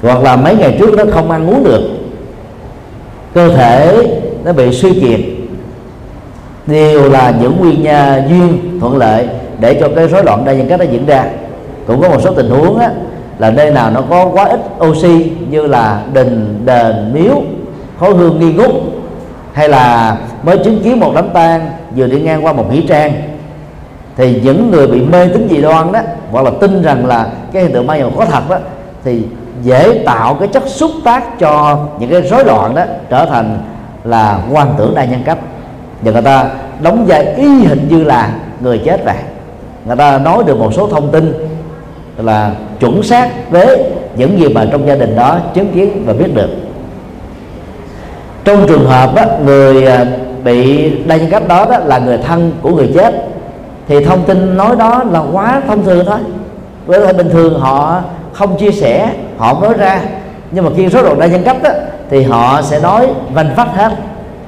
Hoặc 0.03 0.23
là 0.23 0.37
mấy 0.37 0.57
ngày 0.57 0.77
trước 0.79 0.95
nó 0.97 1.05
không 1.13 1.31
ăn 1.31 1.51
uống 1.51 1.65
được, 1.65 1.83
cơ 3.35 3.49
thể 3.49 4.07
nó 4.45 4.53
bị 4.53 4.73
suy 4.73 5.01
kiệt 5.01 5.21
đều 6.69 7.11
là 7.11 7.35
những 7.41 7.57
nguyên 7.61 7.83
nhân 7.83 8.23
duyên 8.29 8.79
thuận 8.81 8.97
lợi 8.97 9.29
để 9.61 9.79
cho 9.81 9.89
cái 9.97 10.09
rối 10.09 10.25
loạn 10.25 10.45
đa 10.45 10.53
nhân 10.53 10.69
cách 10.69 10.81
nó 10.81 10.85
diễn 10.85 11.07
ra. 11.07 11.25
Cũng 11.87 12.03
có 12.03 12.09
một 12.09 12.21
số 12.23 12.35
tình 12.35 12.51
huống 12.51 12.79
á, 12.79 12.91
là 13.39 13.51
nơi 13.51 13.71
nào 13.71 13.91
nó 13.91 14.03
có 14.11 14.27
quá 14.33 14.45
ít 14.45 14.61
oxy 14.85 15.33
như 15.51 15.67
là 15.67 16.03
đình 16.13 16.63
đền 16.65 17.13
miếu 17.15 17.43
khối 17.99 18.15
hương 18.15 18.41
nghi 18.41 18.53
ngút 18.53 18.71
hay 19.53 19.69
là 19.69 20.17
mới 20.43 20.59
chứng 20.59 20.83
kiến 20.83 21.01
một 21.01 21.13
đám 21.15 21.29
tang 21.29 21.71
vừa 21.97 22.07
đi 22.07 22.21
ngang 22.21 22.45
qua 22.45 22.53
một 22.53 22.73
nghĩa 22.73 22.83
trang 22.89 23.13
thì 24.17 24.41
những 24.45 24.71
người 24.71 24.87
bị 24.87 25.01
mê 25.01 25.29
tín 25.29 25.49
dị 25.51 25.63
đoan 25.63 25.93
đó 25.93 26.01
hoặc 26.31 26.45
là 26.45 26.51
tin 26.61 26.83
rằng 26.83 27.07
là 27.07 27.27
cái 27.53 27.63
hiện 27.63 27.73
tượng 27.73 27.87
ma 27.87 27.97
nhập 27.97 28.13
có 28.17 28.25
thật 28.25 28.51
đó 28.51 28.59
thì 29.05 29.23
dễ 29.63 30.03
tạo 30.07 30.35
cái 30.35 30.49
chất 30.49 30.63
xúc 30.67 30.91
tác 31.05 31.39
cho 31.39 31.79
những 32.01 32.11
cái 32.11 32.23
rối 32.23 32.45
loạn 32.45 32.75
đó 32.75 32.83
trở 33.11 33.27
thành 33.27 33.59
là 34.05 34.39
quan 34.53 34.75
tưởng 34.79 34.95
đa 34.95 35.05
nhân 35.05 35.23
cách 35.25 35.39
và 36.03 36.13
người 36.13 36.23
ta 36.23 36.51
đóng 36.83 37.07
vai 37.07 37.27
y 37.37 37.65
hình 37.65 37.89
như 37.89 38.05
là 38.05 38.33
người 38.61 38.79
chết 38.85 39.05
vậy 39.05 39.17
người 39.87 39.97
ta 39.97 40.19
nói 40.19 40.45
được 40.47 40.59
một 40.59 40.75
số 40.75 40.89
thông 40.89 41.11
tin 41.11 41.33
là 42.17 42.51
chuẩn 42.81 43.03
xác 43.03 43.51
với 43.51 43.85
những 44.17 44.39
gì 44.39 44.49
mà 44.49 44.67
trong 44.73 44.87
gia 44.87 44.95
đình 44.95 45.17
đó 45.17 45.39
chứng 45.55 45.73
kiến 45.73 46.03
và 46.07 46.13
biết 46.13 46.35
được. 46.35 46.49
Trong 48.45 48.69
trường 48.69 48.87
hợp 48.87 49.15
đó, 49.15 49.25
người 49.45 49.87
à, 49.87 50.07
bị 50.45 50.91
đa 51.07 51.17
nhân 51.17 51.31
cách 51.31 51.49
đó, 51.49 51.67
đó 51.71 51.79
là 51.79 51.99
người 51.99 52.19
thân 52.19 52.53
của 52.63 52.71
người 52.71 52.91
chết 52.95 53.15
thì 53.89 54.05
thông 54.05 54.25
tin 54.25 54.57
nói 54.57 54.77
đó 54.77 55.05
là 55.11 55.23
quá 55.33 55.63
thông 55.67 55.85
thường 55.85 56.05
thôi. 56.07 56.19
Với 56.87 57.01
lại 57.01 57.13
bình 57.13 57.31
thường 57.31 57.61
họ 57.61 58.03
không 58.33 58.59
chia 58.59 58.71
sẻ 58.71 59.13
họ 59.39 59.61
nói 59.63 59.75
ra. 59.75 60.01
Nhưng 60.51 60.65
mà 60.65 60.71
khi 60.77 60.89
số 60.89 61.03
độ 61.03 61.15
đa 61.15 61.27
nhân 61.27 61.43
cách 61.45 61.63
đó, 61.63 61.71
thì 62.11 62.23
họ 62.23 62.63
sẽ 62.63 62.81
nói 62.81 63.07
vanh 63.35 63.55
vách 63.57 63.75
hết 63.77 63.93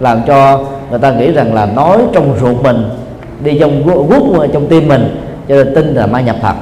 làm 0.00 0.20
cho 0.26 0.60
người 0.90 0.98
ta 0.98 1.10
nghĩ 1.10 1.32
rằng 1.32 1.54
là 1.54 1.66
nói 1.66 1.98
trong 2.12 2.36
ruột 2.40 2.62
mình, 2.62 2.88
đi 3.44 3.58
trong 3.60 3.86
guốc 3.86 4.46
trong 4.52 4.66
tim 4.66 4.88
mình, 4.88 5.20
cho 5.48 5.54
nên 5.54 5.74
tin 5.74 5.94
là 5.94 6.06
ma 6.06 6.20
nhập 6.20 6.36
thật 6.42 6.54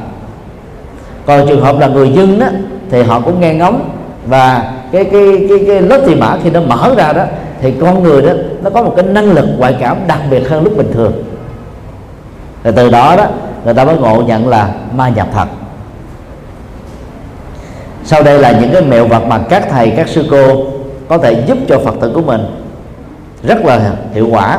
còn 1.27 1.49
trường 1.49 1.61
hợp 1.61 1.79
là 1.79 1.87
người 1.87 2.11
dân 2.11 2.39
đó, 2.39 2.47
thì 2.91 3.03
họ 3.03 3.21
cũng 3.21 3.41
nghe 3.41 3.55
ngóng, 3.55 3.91
và 4.27 4.73
cái 4.93 5.05
cái 5.05 5.47
cái 5.49 5.59
cái 5.67 5.81
lớp 5.81 6.01
thì 6.07 6.15
mã 6.15 6.37
khi 6.45 6.51
nó 6.51 6.61
mở 6.61 6.95
ra 6.97 7.13
đó, 7.13 7.25
thì 7.61 7.73
con 7.81 8.03
người 8.03 8.23
đó, 8.23 8.33
nó 8.63 8.71
có 8.71 8.83
một 8.83 8.93
cái 8.97 9.05
năng 9.05 9.33
lực 9.33 9.47
ngoại 9.59 9.77
cảm 9.81 9.97
đặc 10.07 10.19
biệt 10.31 10.49
hơn 10.49 10.65
lúc 10.65 10.77
bình 10.77 10.91
thường. 10.95 11.13
Rồi 12.65 12.73
từ 12.77 12.91
đó 12.91 13.17
đó, 13.17 13.27
người 13.65 13.75
ta 13.75 13.85
mới 13.85 13.97
ngộ 13.97 14.23
nhận 14.27 14.49
là 14.49 14.69
ma 14.97 15.09
nhập 15.09 15.27
thật 15.35 15.49
sau 18.05 18.23
đây 18.23 18.39
là 18.39 18.53
những 18.61 18.71
cái 18.73 18.83
mẹo 18.83 19.07
vật 19.07 19.23
mà 19.29 19.39
các 19.39 19.69
thầy, 19.71 19.91
các 19.97 20.09
sư 20.09 20.25
cô 20.31 20.67
có 21.09 21.19
thể 21.19 21.45
giúp 21.47 21.59
cho 21.69 21.79
phật 21.79 21.95
tử 22.01 22.13
của 22.15 22.23
mình 22.23 22.41
rất 23.43 23.65
là 23.65 23.93
hiệu 24.15 24.29
quả. 24.31 24.59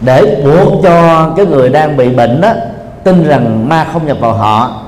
Để 0.00 0.42
buộc 0.44 0.82
cho 0.82 1.28
cái 1.36 1.46
người 1.46 1.68
đang 1.68 1.96
bị 1.96 2.08
bệnh 2.08 2.40
đó 2.40 2.52
tin 3.04 3.24
rằng 3.24 3.68
ma 3.68 3.86
không 3.92 4.06
nhập 4.06 4.16
vào 4.20 4.32
họ 4.32 4.82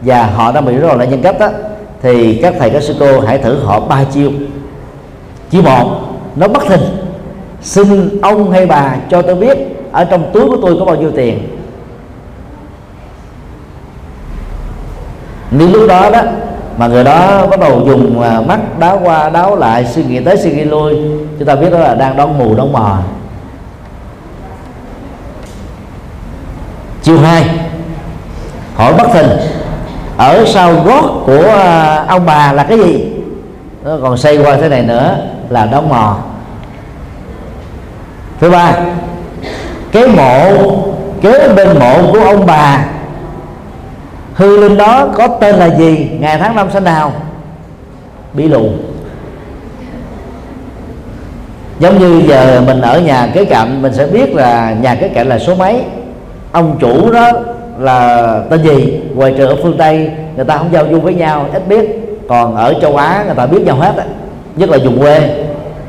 và 0.00 0.26
họ 0.26 0.52
đang 0.52 0.64
bị 0.64 0.76
rối 0.76 0.96
loạn 0.96 1.10
nhân 1.10 1.22
cách 1.22 1.38
đó, 1.38 1.48
thì 2.02 2.38
các 2.42 2.54
thầy 2.58 2.70
các 2.70 2.82
sư 2.82 2.94
cô 3.00 3.20
hãy 3.20 3.38
thử 3.38 3.60
họ 3.64 3.80
ba 3.80 4.04
chiêu. 4.04 4.30
Chiêu 5.50 5.62
một, 5.62 6.00
nó 6.36 6.48
bất 6.48 6.62
thình. 6.68 6.80
Xin 7.62 8.20
ông 8.20 8.50
hay 8.50 8.66
bà 8.66 8.96
cho 9.10 9.22
tôi 9.22 9.34
biết 9.34 9.58
ở 9.92 10.04
trong 10.04 10.30
túi 10.32 10.46
của 10.48 10.56
tôi 10.62 10.76
có 10.78 10.84
bao 10.84 10.96
nhiêu 10.96 11.10
tiền. 11.16 11.48
Nếu 15.50 15.68
lúc 15.68 15.88
đó 15.88 16.10
đó 16.10 16.22
mà 16.76 16.86
người 16.86 17.04
đó 17.04 17.46
bắt 17.46 17.60
đầu 17.60 17.82
dùng 17.86 18.20
à, 18.22 18.40
mắt 18.40 18.78
đáo 18.78 19.00
qua 19.04 19.30
đáo 19.30 19.56
lại, 19.56 19.84
suy 19.84 20.04
nghĩ 20.04 20.20
tới 20.20 20.36
suy 20.36 20.52
nghĩ 20.52 20.64
lui 20.64 20.96
chúng 21.38 21.48
ta 21.48 21.54
biết 21.54 21.70
đó 21.70 21.78
là 21.78 21.94
đang 21.94 22.16
đón 22.16 22.38
mù 22.38 22.54
đón 22.54 22.72
mò. 22.72 22.98
Chiều 27.02 27.20
hai, 27.20 27.44
hỏi 28.76 28.94
bất 28.94 29.08
thình 29.12 29.30
ở 30.16 30.44
sau 30.46 30.74
gót 30.74 31.22
của 31.26 31.48
à, 31.48 32.04
ông 32.08 32.26
bà 32.26 32.52
là 32.52 32.64
cái 32.64 32.78
gì? 32.78 33.12
Nó 33.84 33.98
còn 34.02 34.16
xây 34.16 34.38
qua 34.38 34.56
thế 34.56 34.68
này 34.68 34.82
nữa 34.82 35.16
là 35.48 35.66
đóng 35.66 35.88
mò. 35.88 36.16
Thứ 38.40 38.50
ba 38.50 38.72
cái 39.92 40.06
mộ, 40.08 40.50
kế 41.22 41.48
bên 41.56 41.78
mộ 41.78 42.12
của 42.12 42.20
ông 42.20 42.46
bà, 42.46 42.84
hư 44.34 44.60
linh 44.60 44.76
đó 44.76 45.08
có 45.16 45.28
tên 45.28 45.54
là 45.54 45.66
gì? 45.66 46.10
Ngày 46.20 46.38
tháng 46.38 46.56
năm 46.56 46.70
sinh 46.72 46.84
nào? 46.84 47.12
Bị 48.32 48.48
lù 48.48 48.68
giống 51.78 51.98
như 51.98 52.22
giờ 52.28 52.62
mình 52.66 52.80
ở 52.80 53.00
nhà 53.00 53.28
kế 53.34 53.44
cạnh, 53.44 53.82
mình 53.82 53.94
sẽ 53.94 54.06
biết 54.06 54.34
là 54.34 54.74
nhà 54.82 54.94
kế 54.94 55.08
cạnh 55.08 55.28
là 55.28 55.38
số 55.38 55.54
mấy. 55.54 55.80
Ông 56.52 56.76
chủ 56.80 57.12
đó 57.12 57.30
là 57.78 58.40
tên 58.50 58.62
gì? 58.62 59.00
Ngoài 59.14 59.34
trừ 59.38 59.46
ở 59.46 59.56
phương 59.62 59.76
tây, 59.78 60.10
người 60.36 60.44
ta 60.44 60.58
không 60.58 60.72
giao 60.72 60.86
du 60.90 61.00
với 61.00 61.14
nhau, 61.14 61.46
ít 61.52 61.68
biết. 61.68 62.00
Còn 62.28 62.56
ở 62.56 62.74
châu 62.82 62.96
á, 62.96 63.22
người 63.26 63.34
ta 63.34 63.46
biết 63.46 63.62
nhau 63.66 63.76
hết 63.76 63.96
á. 63.96 64.04
Nhất 64.56 64.70
là 64.70 64.78
vùng 64.84 64.98
quê. 64.98 65.44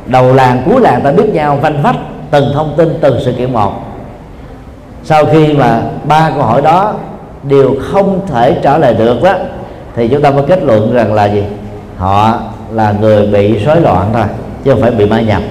Đầu 0.06 0.34
làng, 0.34 0.62
cuối 0.66 0.82
làng 0.82 1.02
ta 1.02 1.12
biết 1.12 1.34
nhau 1.34 1.58
vanh 1.62 1.82
vách, 1.84 1.96
từng 2.32 2.46
thông 2.54 2.74
tin, 2.78 2.98
từng 3.02 3.18
sự 3.26 3.32
kiện 3.32 3.54
một. 3.54 3.74
Sau 5.04 5.26
khi 5.26 5.54
mà 5.54 5.82
ba 6.04 6.32
câu 6.36 6.44
hỏi 6.44 6.62
đó 6.62 6.94
đều 7.44 7.76
không 7.82 8.20
thể 8.28 8.58
trả 8.64 8.78
lời 8.78 8.94
được 8.94 9.24
đó 9.24 9.34
thì 9.96 10.08
chúng 10.08 10.22
ta 10.22 10.32
mới 10.32 10.44
kết 10.48 10.64
luận 10.64 10.94
rằng 10.94 11.14
là 11.14 11.26
gì? 11.26 11.44
Họ 11.98 12.40
là 12.74 12.94
người 13.02 13.28
bị 13.28 13.58
rối 13.66 13.82
loạn 13.82 14.10
thôi, 14.14 14.24
chứ 14.64 14.72
không 14.72 14.82
phải 14.82 14.92
bị 14.92 15.06
ma 15.06 15.22
nhập 15.22 15.42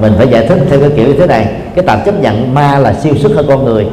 mình 0.00 0.12
phải 0.18 0.28
giải 0.28 0.46
thích 0.46 0.58
theo 0.70 0.80
cái 0.80 0.90
kiểu 0.96 1.06
như 1.06 1.14
thế 1.18 1.26
này. 1.26 1.46
Cái 1.74 1.84
tạm 1.86 1.98
chấp 2.04 2.20
nhận 2.20 2.54
ma 2.54 2.78
là 2.78 2.92
siêu 2.92 3.14
xuất 3.16 3.32
hơn 3.34 3.46
con 3.48 3.64
người. 3.64 3.86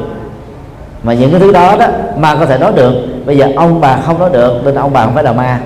Mà 1.02 1.14
những 1.14 1.30
cái 1.30 1.40
thứ 1.40 1.52
đó 1.52 1.76
đó 1.80 1.86
ma 2.18 2.34
có 2.34 2.46
thể 2.46 2.58
nói 2.58 2.72
được. 2.74 2.92
Bây 3.26 3.38
giờ 3.38 3.48
ông 3.56 3.80
bà 3.80 3.96
không 3.96 4.18
nói 4.18 4.30
được 4.32 4.60
nên 4.64 4.74
ông 4.74 4.92
bà 4.92 5.04
không 5.04 5.14
phải 5.14 5.24
là 5.24 5.32
ma. 5.32 5.60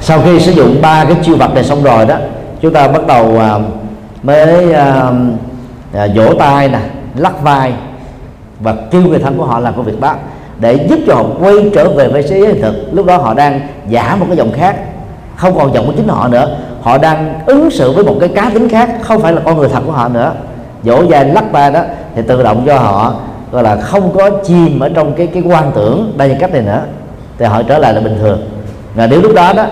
Sau 0.00 0.20
khi 0.24 0.40
sử 0.40 0.52
dụng 0.52 0.76
ba 0.82 1.04
cái 1.04 1.16
chiêu 1.22 1.36
vật 1.36 1.54
này 1.54 1.64
xong 1.64 1.82
rồi 1.82 2.06
đó 2.06 2.16
chúng 2.60 2.72
ta 2.72 2.88
bắt 2.88 3.06
đầu 3.06 3.38
à, 3.38 3.58
mới 4.22 4.72
à, 4.72 5.10
à, 5.92 6.08
vỗ 6.14 6.34
tay 6.38 6.68
nè 6.68 6.78
lắc 7.16 7.42
vai 7.42 7.72
và 8.60 8.74
kêu 8.90 9.02
người 9.02 9.18
thân 9.18 9.38
của 9.38 9.44
họ 9.44 9.60
làm 9.60 9.74
công 9.76 9.84
việc 9.84 10.00
đó 10.00 10.14
để 10.58 10.86
giúp 10.88 10.98
cho 11.06 11.14
họ 11.14 11.24
quay 11.40 11.54
trở 11.74 11.88
về 11.88 12.08
với 12.08 12.22
thế 12.22 12.40
giới 12.40 12.54
thực. 12.62 12.74
Lúc 12.92 13.06
đó 13.06 13.16
họ 13.16 13.34
đang 13.34 13.60
giả 13.88 14.16
một 14.20 14.26
cái 14.28 14.36
giọng 14.36 14.52
khác 14.52 14.76
không 15.36 15.58
còn 15.58 15.74
giọng 15.74 15.86
của 15.86 15.92
chính 15.96 16.08
họ 16.08 16.28
nữa 16.28 16.56
họ 16.82 16.98
đang 16.98 17.40
ứng 17.46 17.70
xử 17.70 17.92
với 17.92 18.04
một 18.04 18.16
cái 18.20 18.28
cá 18.28 18.50
tính 18.54 18.68
khác 18.68 18.90
không 19.02 19.22
phải 19.22 19.32
là 19.32 19.40
con 19.44 19.58
người 19.58 19.68
thật 19.68 19.82
của 19.86 19.92
họ 19.92 20.08
nữa. 20.08 20.32
Dỗ 20.84 21.02
dài 21.02 21.24
lắc 21.24 21.52
ba 21.52 21.70
đó 21.70 21.80
thì 22.14 22.22
tự 22.22 22.42
động 22.42 22.62
cho 22.66 22.78
họ 22.78 23.14
gọi 23.52 23.62
là 23.62 23.76
không 23.76 24.12
có 24.14 24.30
chìm 24.30 24.80
ở 24.80 24.88
trong 24.94 25.12
cái 25.12 25.26
cái 25.26 25.42
quan 25.46 25.72
tưởng 25.74 26.12
đa 26.16 26.26
nhân 26.26 26.36
cách 26.40 26.52
này 26.52 26.62
nữa. 26.62 26.82
Thì 27.38 27.44
họ 27.44 27.62
trở 27.62 27.78
lại 27.78 27.94
là 27.94 28.00
bình 28.00 28.18
thường. 28.20 28.50
Và 28.94 29.06
nếu 29.06 29.20
lúc 29.20 29.34
đó 29.34 29.52
đó 29.52 29.66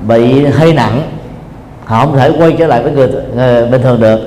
bị 0.00 0.44
hơi 0.44 0.72
nặng 0.74 1.02
họ 1.84 2.06
không 2.06 2.16
thể 2.16 2.32
quay 2.38 2.56
trở 2.58 2.66
lại 2.66 2.82
với 2.82 2.92
người, 2.92 3.08
người 3.36 3.66
bình 3.66 3.82
thường 3.82 4.00
được. 4.00 4.20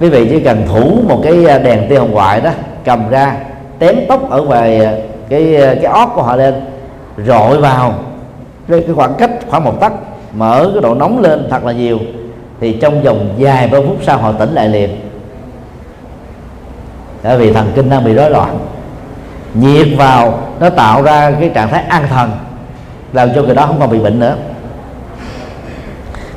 Quý 0.00 0.08
vị 0.08 0.26
chỉ 0.30 0.40
cần 0.40 0.62
thủ 0.68 0.98
một 1.08 1.20
cái 1.24 1.44
ờ, 1.44 1.58
đèn 1.58 1.88
tia 1.88 1.98
hồng 1.98 2.12
ngoại 2.12 2.40
đó 2.40 2.50
cầm 2.84 3.10
ra 3.10 3.36
tém 3.78 3.96
tóc 4.08 4.30
ở 4.30 4.42
ngoài 4.42 4.78
ờ, 4.78 4.92
cái 5.28 5.56
ờ, 5.56 5.74
cái 5.74 5.92
ót 5.92 6.08
của 6.14 6.22
họ 6.22 6.36
lên 6.36 6.54
rọi 7.26 7.58
vào. 7.58 7.94
Cái 8.68 8.84
khoảng 8.96 9.14
cách 9.14 9.30
khoảng 9.48 9.64
một 9.64 9.80
tấc 9.80 9.92
mở 10.32 10.70
cái 10.74 10.82
độ 10.82 10.94
nóng 10.94 11.20
lên 11.20 11.46
thật 11.50 11.64
là 11.64 11.72
nhiều, 11.72 11.98
thì 12.60 12.72
trong 12.72 13.02
vòng 13.02 13.28
vài 13.38 13.68
ba 13.68 13.78
phút 13.86 13.96
sau 14.02 14.18
họ 14.18 14.32
tỉnh 14.32 14.54
lại 14.54 14.68
liền. 14.68 15.00
Bởi 17.22 17.38
vì 17.38 17.52
thần 17.52 17.72
kinh 17.74 17.90
đang 17.90 18.04
bị 18.04 18.14
rối 18.14 18.30
loạn. 18.30 18.58
Nhiệt 19.54 19.88
vào 19.96 20.38
nó 20.60 20.70
tạo 20.70 21.02
ra 21.02 21.30
cái 21.30 21.50
trạng 21.54 21.68
thái 21.68 21.82
an 21.88 22.06
thần, 22.08 22.30
làm 23.12 23.28
cho 23.34 23.42
người 23.42 23.54
đó 23.54 23.66
không 23.66 23.80
còn 23.80 23.90
bị 23.90 23.98
bệnh 23.98 24.20
nữa. 24.20 24.36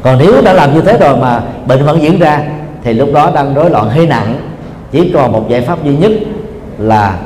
Còn 0.02 0.18
nếu 0.18 0.42
đã 0.42 0.54
làm 0.54 0.74
như 0.74 0.82
thế 0.82 0.98
rồi 0.98 1.18
mà 1.18 1.42
bệnh 1.66 1.86
vẫn 1.86 2.02
diễn 2.02 2.20
ra, 2.20 2.42
thì 2.84 2.94
lúc 2.94 3.10
đó 3.14 3.32
đang 3.36 3.54
rối 3.54 3.70
loạn 3.70 3.90
hơi 3.90 4.08
nặng, 4.08 4.38
chỉ 4.92 5.12
còn 5.14 5.32
một 5.32 5.46
giải 5.50 5.62
pháp 5.62 5.84
duy 5.84 5.96
nhất 5.96 6.12
là 6.78 7.20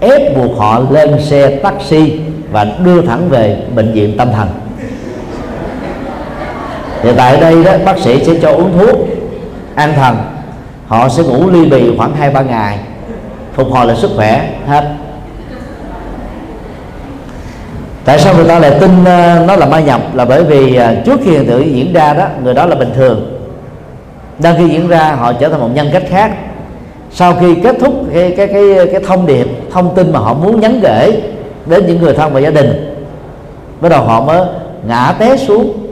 ép 0.00 0.36
buộc 0.36 0.58
họ 0.58 0.80
lên 0.90 1.20
xe 1.20 1.56
taxi 1.56 2.20
và 2.52 2.66
đưa 2.84 3.02
thẳng 3.02 3.28
về 3.28 3.62
bệnh 3.74 3.92
viện 3.92 4.16
tâm 4.16 4.28
thần 4.32 4.48
thì 7.02 7.10
tại 7.16 7.40
đây 7.40 7.64
đó, 7.64 7.72
bác 7.84 7.98
sĩ 7.98 8.24
sẽ 8.24 8.32
cho 8.42 8.50
uống 8.50 8.78
thuốc 8.78 8.98
an 9.74 9.92
thần. 9.96 10.16
Họ 10.86 11.08
sẽ 11.08 11.22
ngủ 11.22 11.50
ly 11.50 11.64
bì 11.66 11.96
khoảng 11.96 12.14
hai, 12.14 12.30
ba 12.30 12.40
ngày, 12.40 12.78
phục 13.52 13.68
hồi 13.70 13.86
lại 13.86 13.96
sức 13.96 14.10
khỏe 14.16 14.48
hết. 14.66 14.84
Tại 18.04 18.18
sao 18.18 18.34
người 18.34 18.44
ta 18.44 18.58
lại 18.58 18.72
tin 18.80 19.04
ờ, 19.04 19.44
nó 19.46 19.56
là 19.56 19.66
ma 19.66 19.80
nhập? 19.80 20.00
Là 20.14 20.24
bởi 20.24 20.44
vì 20.44 20.76
ờ, 20.76 20.94
trước 21.04 21.20
khi 21.24 21.30
hiện 21.30 21.46
tượng 21.46 21.76
diễn 21.76 21.92
ra 21.92 22.14
đó, 22.14 22.26
người 22.42 22.54
đó 22.54 22.66
là 22.66 22.74
bình 22.74 22.90
thường. 22.94 23.38
Đang 24.38 24.56
khi 24.58 24.68
diễn 24.68 24.88
ra, 24.88 25.12
họ 25.12 25.32
trở 25.32 25.48
thành 25.48 25.60
một 25.60 25.70
nhân 25.74 25.90
cách 25.92 26.04
khác. 26.08 26.32
Sau 27.12 27.34
khi 27.40 27.54
kết 27.54 27.76
thúc 27.80 27.94
cái 28.14 28.34
cái 28.36 28.46
cái 28.46 28.62
cái 28.92 29.00
thông 29.06 29.26
điệp, 29.26 29.46
thông 29.72 29.94
tin 29.94 30.12
mà 30.12 30.18
họ 30.18 30.34
muốn 30.34 30.60
nhắn 30.60 30.80
gửi 30.82 31.22
đến 31.66 31.86
những 31.86 32.00
người 32.00 32.14
thân 32.14 32.32
và 32.32 32.40
gia 32.40 32.50
đình, 32.50 32.94
bắt 33.80 33.88
đầu 33.88 34.02
họ 34.04 34.20
mới 34.20 34.42
ngã 34.86 35.14
té 35.18 35.36
xuống 35.36 35.87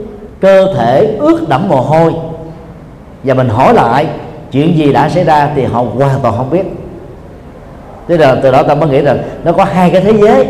cơ 0.47 0.75
thể 0.75 1.17
ướt 1.19 1.49
đẫm 1.49 1.69
mồ 1.69 1.81
hôi. 1.81 2.15
Và 3.25 3.35
mình 3.35 3.49
hỏi 3.49 3.75
lại, 3.75 4.07
chuyện 4.53 4.77
gì 4.77 4.93
đã 4.93 5.09
xảy 5.09 5.25
ra 5.25 5.51
thì 5.55 5.65
họ 5.65 5.85
hoàn 5.99 6.21
toàn 6.23 6.35
không 6.37 6.51
biết. 6.51 6.63
Thế 8.09 8.17
là 8.17 8.37
từ 8.43 8.51
đó 8.51 8.63
ta 8.63 8.75
mới 8.75 8.89
nghĩ 8.89 9.01
rằng 9.03 9.19
nó 9.45 9.53
có 9.53 9.65
hai 9.65 9.91
cái 9.91 10.01
thế 10.01 10.13
giới. 10.13 10.47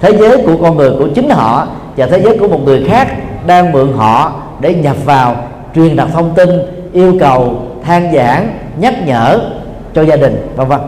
Thế 0.00 0.12
giới 0.18 0.42
của 0.46 0.56
con 0.62 0.76
người 0.76 0.90
của 0.90 1.08
chính 1.14 1.30
họ 1.30 1.66
và 1.96 2.06
thế 2.06 2.20
giới 2.20 2.38
của 2.38 2.48
một 2.48 2.60
người 2.64 2.84
khác 2.88 3.08
đang 3.46 3.72
mượn 3.72 3.92
họ 3.92 4.32
để 4.60 4.74
nhập 4.74 4.96
vào, 5.04 5.36
truyền 5.74 5.96
đạt 5.96 6.08
thông 6.12 6.34
tin, 6.34 6.48
yêu 6.92 7.16
cầu, 7.20 7.62
than 7.84 8.14
giảng, 8.14 8.58
nhắc 8.78 8.94
nhở 9.06 9.40
cho 9.94 10.02
gia 10.02 10.16
đình, 10.16 10.52
vân 10.56 10.68
vân. 10.68 10.80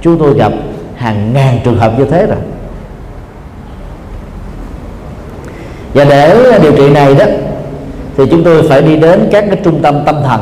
Chúng 0.00 0.18
tôi 0.18 0.34
gặp 0.34 0.52
hàng 0.96 1.32
ngàn 1.32 1.58
trường 1.64 1.78
hợp 1.78 1.92
như 1.98 2.04
thế 2.04 2.26
rồi. 2.26 2.38
Và 5.96 6.04
để 6.04 6.50
à, 6.52 6.58
điều 6.58 6.72
trị 6.76 6.90
này 6.90 7.14
đó 7.14 7.24
thì 8.16 8.24
chúng 8.30 8.44
tôi 8.44 8.62
phải 8.68 8.82
đi 8.82 8.96
đến 8.96 9.28
các 9.32 9.44
cái 9.48 9.60
trung 9.64 9.82
tâm 9.82 9.94
tâm 10.06 10.16
thần 10.24 10.40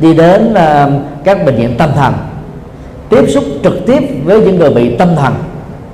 đi 0.00 0.14
đến 0.14 0.52
uh, 0.52 0.92
các 1.24 1.46
bệnh 1.46 1.56
viện 1.56 1.74
tâm 1.78 1.90
thần 1.96 2.12
tiếp 3.08 3.24
xúc 3.28 3.44
trực 3.62 3.86
tiếp 3.86 4.02
với 4.24 4.40
những 4.40 4.58
người 4.58 4.70
bị 4.70 4.96
tâm 4.96 5.16
thần 5.16 5.34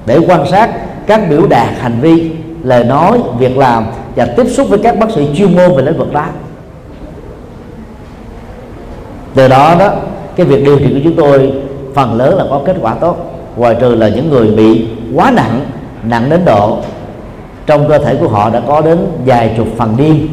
để 0.06 0.18
quan 0.28 0.46
sát 0.50 0.70
các 1.06 1.20
biểu 1.30 1.46
đạt 1.46 1.68
hành 1.80 2.00
vi 2.00 2.30
lời 2.62 2.84
nói 2.84 3.18
việc 3.38 3.56
làm 3.56 3.84
và 4.16 4.26
tiếp 4.26 4.46
xúc 4.48 4.68
với 4.68 4.78
các 4.78 4.98
bác 4.98 5.10
sĩ 5.10 5.28
chuyên 5.36 5.56
môn 5.56 5.76
về 5.76 5.82
lĩnh 5.82 5.98
vực 5.98 6.12
đó. 6.12 6.26
Từ 9.34 9.48
đó 9.48 9.76
đó 9.78 9.92
cái 10.36 10.46
việc 10.46 10.64
điều 10.64 10.78
trị 10.78 10.86
của 10.94 11.00
chúng 11.04 11.16
tôi 11.16 11.52
phần 11.94 12.14
lớn 12.14 12.36
là 12.36 12.44
có 12.50 12.60
kết 12.66 12.76
quả 12.80 12.94
tốt 12.94 13.16
ngoài 13.56 13.76
trừ 13.80 13.94
là 13.94 14.08
những 14.08 14.30
người 14.30 14.50
bị 14.50 14.88
quá 15.14 15.30
nặng 15.30 15.60
nặng 16.04 16.30
đến 16.30 16.44
độ 16.44 16.78
trong 17.66 17.88
cơ 17.88 17.98
thể 17.98 18.16
của 18.16 18.28
họ 18.28 18.50
đã 18.50 18.60
có 18.66 18.80
đến 18.80 18.98
vài 19.26 19.54
chục 19.56 19.66
phần 19.78 19.96
điên 19.96 20.28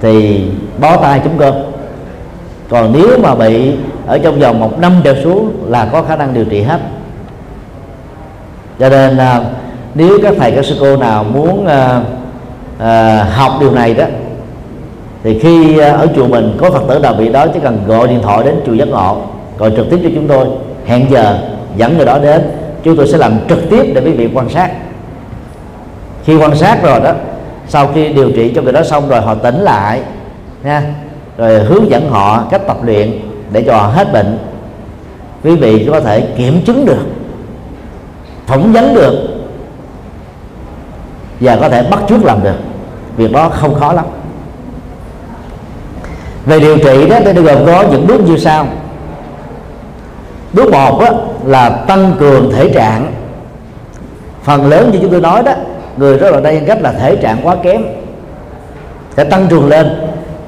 thì 0.00 0.44
bó 0.80 0.96
tay 0.96 1.20
chúng 1.24 1.38
cơm. 1.38 1.54
Còn 2.68 2.92
nếu 2.92 3.18
mà 3.18 3.34
bị 3.34 3.72
ở 4.06 4.18
trong 4.18 4.40
vòng 4.40 4.60
một 4.60 4.78
năm 4.78 4.92
trở 5.04 5.22
xuống 5.24 5.52
là 5.68 5.88
có 5.92 6.02
khả 6.02 6.16
năng 6.16 6.34
điều 6.34 6.44
trị 6.44 6.62
hết. 6.62 6.80
Cho 8.78 8.88
nên 8.88 9.16
là 9.16 9.44
nếu 9.94 10.18
các 10.22 10.34
thầy 10.38 10.50
các 10.50 10.64
sư 10.64 10.76
cô 10.80 10.96
nào 10.96 11.24
muốn 11.24 11.66
à, 11.66 12.00
à, 12.78 13.24
học 13.24 13.52
điều 13.60 13.70
này 13.70 13.94
đó 13.94 14.04
thì 15.24 15.38
khi 15.38 15.78
à, 15.78 15.92
ở 15.92 16.06
chùa 16.16 16.26
mình 16.26 16.56
có 16.58 16.70
phật 16.70 16.82
tử 16.88 16.98
nào 16.98 17.14
bị 17.14 17.28
đó 17.28 17.46
chỉ 17.54 17.60
cần 17.62 17.78
gọi 17.86 18.08
điện 18.08 18.20
thoại 18.22 18.44
đến 18.44 18.54
chùa 18.66 18.72
giác 18.72 18.88
ngộ 18.88 19.16
gọi 19.58 19.72
trực 19.76 19.90
tiếp 19.90 19.98
cho 20.02 20.08
chúng 20.14 20.28
tôi. 20.28 20.46
Hẹn 20.86 21.06
giờ 21.10 21.38
dẫn 21.76 21.96
người 21.96 22.06
đó 22.06 22.18
đến 22.18 22.42
chúng 22.82 22.96
tôi 22.96 23.08
sẽ 23.08 23.18
làm 23.18 23.32
trực 23.48 23.70
tiếp 23.70 23.92
để 23.94 24.00
quý 24.04 24.12
vị 24.12 24.28
quan 24.34 24.48
sát 24.48 24.70
khi 26.24 26.36
quan 26.36 26.56
sát 26.56 26.82
rồi 26.82 27.00
đó 27.00 27.12
sau 27.68 27.88
khi 27.94 28.08
điều 28.08 28.30
trị 28.30 28.52
cho 28.54 28.62
người 28.62 28.72
đó 28.72 28.82
xong 28.82 29.08
rồi 29.08 29.20
họ 29.20 29.34
tỉnh 29.34 29.60
lại 29.60 30.00
nha. 30.64 30.82
Rồi 31.36 31.58
hướng 31.58 31.90
dẫn 31.90 32.10
họ 32.10 32.44
cách 32.50 32.60
tập 32.66 32.76
luyện 32.84 33.20
để 33.50 33.62
cho 33.66 33.76
họ 33.76 33.86
hết 33.86 34.12
bệnh. 34.12 34.38
Quý 35.44 35.56
vị 35.56 35.88
có 35.90 36.00
thể 36.00 36.20
kiểm 36.36 36.62
chứng 36.64 36.86
được 36.86 37.06
phỏng 38.46 38.72
vấn 38.72 38.94
được 38.94 39.28
và 41.40 41.56
có 41.60 41.68
thể 41.68 41.82
bắt 41.90 42.00
chước 42.08 42.24
làm 42.24 42.42
được. 42.42 42.56
Việc 43.16 43.32
đó 43.32 43.48
không 43.48 43.74
khó 43.74 43.92
lắm. 43.92 44.04
Về 46.46 46.60
điều 46.60 46.78
trị 46.78 47.08
đó 47.08 47.18
tôi 47.24 47.34
gồm 47.34 47.66
có 47.66 47.84
những 47.90 48.06
bước 48.06 48.20
như 48.20 48.36
sau. 48.36 48.66
Bước 50.52 50.72
một 50.72 51.00
đó, 51.00 51.08
là 51.44 51.68
tăng 51.70 52.14
cường 52.18 52.52
thể 52.52 52.70
trạng. 52.74 53.12
Phần 54.42 54.66
lớn 54.66 54.90
như 54.92 54.98
chúng 55.02 55.10
tôi 55.10 55.20
nói 55.20 55.42
đó 55.42 55.52
người 55.96 56.18
rất 56.18 56.30
là 56.30 56.52
nhân 56.52 56.64
cách 56.66 56.82
là 56.82 56.92
thể 56.92 57.16
trạng 57.16 57.38
quá 57.42 57.56
kém. 57.62 57.82
Sẽ 59.16 59.24
tăng 59.24 59.46
trường 59.50 59.68
lên 59.68 59.86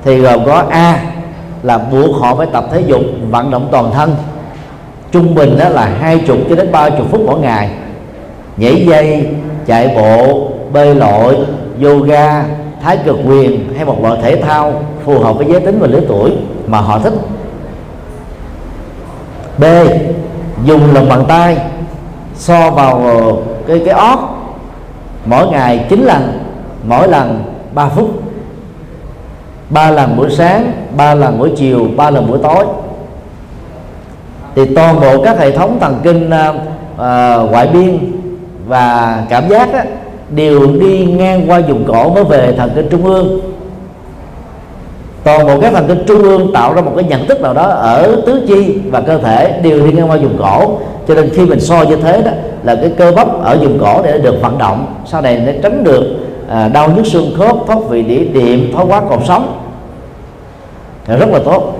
thì 0.04 0.18
gồm 0.18 0.44
có 0.46 0.64
a 0.70 1.00
là 1.62 1.78
buộc 1.78 2.16
họ 2.20 2.34
phải 2.34 2.46
tập 2.52 2.64
thể 2.72 2.80
dục, 2.80 3.00
vận 3.30 3.50
động 3.50 3.68
toàn 3.72 3.90
thân. 3.94 4.16
Trung 5.12 5.34
bình 5.34 5.58
đó 5.58 5.68
là 5.68 5.90
hai 6.00 6.18
chục 6.18 6.38
cho 6.48 6.56
đến 6.56 6.72
ba 6.72 6.90
chục 6.90 7.06
phút 7.10 7.20
mỗi 7.26 7.40
ngày. 7.40 7.70
Nhảy 8.56 8.86
dây, 8.86 9.28
chạy 9.66 9.88
bộ, 9.96 10.48
bơi 10.72 10.94
lội, 10.94 11.36
yoga, 11.82 12.44
thái 12.82 12.98
cực 13.04 13.16
quyền 13.26 13.74
hay 13.76 13.84
một 13.84 14.02
loại 14.02 14.18
thể 14.22 14.42
thao 14.42 14.82
phù 15.04 15.18
hợp 15.18 15.32
với 15.36 15.46
giới 15.46 15.60
tính 15.60 15.78
và 15.80 15.86
lứa 15.86 16.00
tuổi 16.08 16.32
mà 16.66 16.78
họ 16.78 16.98
thích. 16.98 17.14
B, 19.58 19.64
dùng 20.64 20.94
lòng 20.94 21.08
bàn 21.08 21.24
tay, 21.28 21.56
so 22.34 22.70
vào 22.70 23.02
cái 23.68 23.82
cái 23.84 23.94
ót 23.94 24.18
mỗi 25.24 25.46
ngày 25.46 25.86
9 25.90 26.04
lần 26.04 26.38
mỗi 26.88 27.08
lần 27.08 27.44
3 27.74 27.88
phút. 27.88 28.22
Ba 29.70 29.90
lần 29.90 30.16
buổi 30.16 30.30
sáng 30.30 30.72
ba 30.96 31.14
lần 31.14 31.38
buổi 31.38 31.50
chiều 31.56 31.86
ba 31.96 32.10
lần 32.10 32.26
buổi 32.28 32.38
tối. 32.42 32.64
Thì 34.54 34.74
toàn 34.74 35.00
bộ 35.00 35.24
các 35.24 35.38
hệ 35.38 35.50
thống 35.50 35.78
thần 35.80 36.00
kinh 36.02 36.26
uh, 36.26 37.50
ngoại 37.50 37.66
biên 37.66 37.98
và 38.66 39.18
cảm 39.28 39.48
giác 39.48 39.72
đó, 39.72 39.78
đều 40.30 40.66
đi 40.80 41.04
ngang 41.04 41.50
qua 41.50 41.60
vùng 41.68 41.84
cổ 41.84 42.10
mới 42.10 42.24
về 42.24 42.54
thần 42.56 42.70
kinh 42.74 42.88
trung 42.90 43.04
ương. 43.04 43.40
Toàn 45.24 45.46
bộ 45.46 45.60
các 45.60 45.72
thần 45.72 45.84
kinh 45.88 46.04
trung 46.06 46.22
ương 46.22 46.52
tạo 46.52 46.74
ra 46.74 46.80
một 46.80 46.92
cái 46.96 47.04
nhận 47.04 47.26
thức 47.26 47.40
nào 47.40 47.54
đó 47.54 47.66
ở 47.66 48.22
tứ 48.26 48.44
chi 48.48 48.78
và 48.90 49.00
cơ 49.00 49.18
thể 49.18 49.60
đều 49.62 49.86
đi 49.86 49.92
ngang 49.92 50.10
qua 50.10 50.16
vùng 50.16 50.38
cổ. 50.38 50.78
Cho 51.08 51.14
nên 51.14 51.30
khi 51.34 51.44
mình 51.44 51.60
so 51.60 51.82
như 51.82 51.96
thế 51.96 52.22
đó 52.22 52.30
là 52.64 52.74
cái 52.74 52.92
cơ 52.98 53.12
bắp 53.12 53.42
ở 53.42 53.58
vùng 53.60 53.78
cổ 53.80 54.02
để 54.02 54.18
được 54.18 54.34
vận 54.42 54.58
động 54.58 54.94
sau 55.06 55.20
này 55.20 55.36
để 55.46 55.60
tránh 55.62 55.84
được 55.84 56.16
à, 56.48 56.68
đau 56.68 56.90
nhức 56.90 57.06
xương 57.06 57.34
khớp 57.38 57.56
thoát 57.66 57.78
vị 57.88 58.02
đĩa 58.02 58.24
điểm 58.24 58.70
thoái 58.72 58.86
hóa 58.86 59.00
cột 59.00 59.20
sống. 59.28 59.60
Là 61.06 61.16
rất 61.16 61.28
là 61.28 61.38
tốt. 61.44 61.72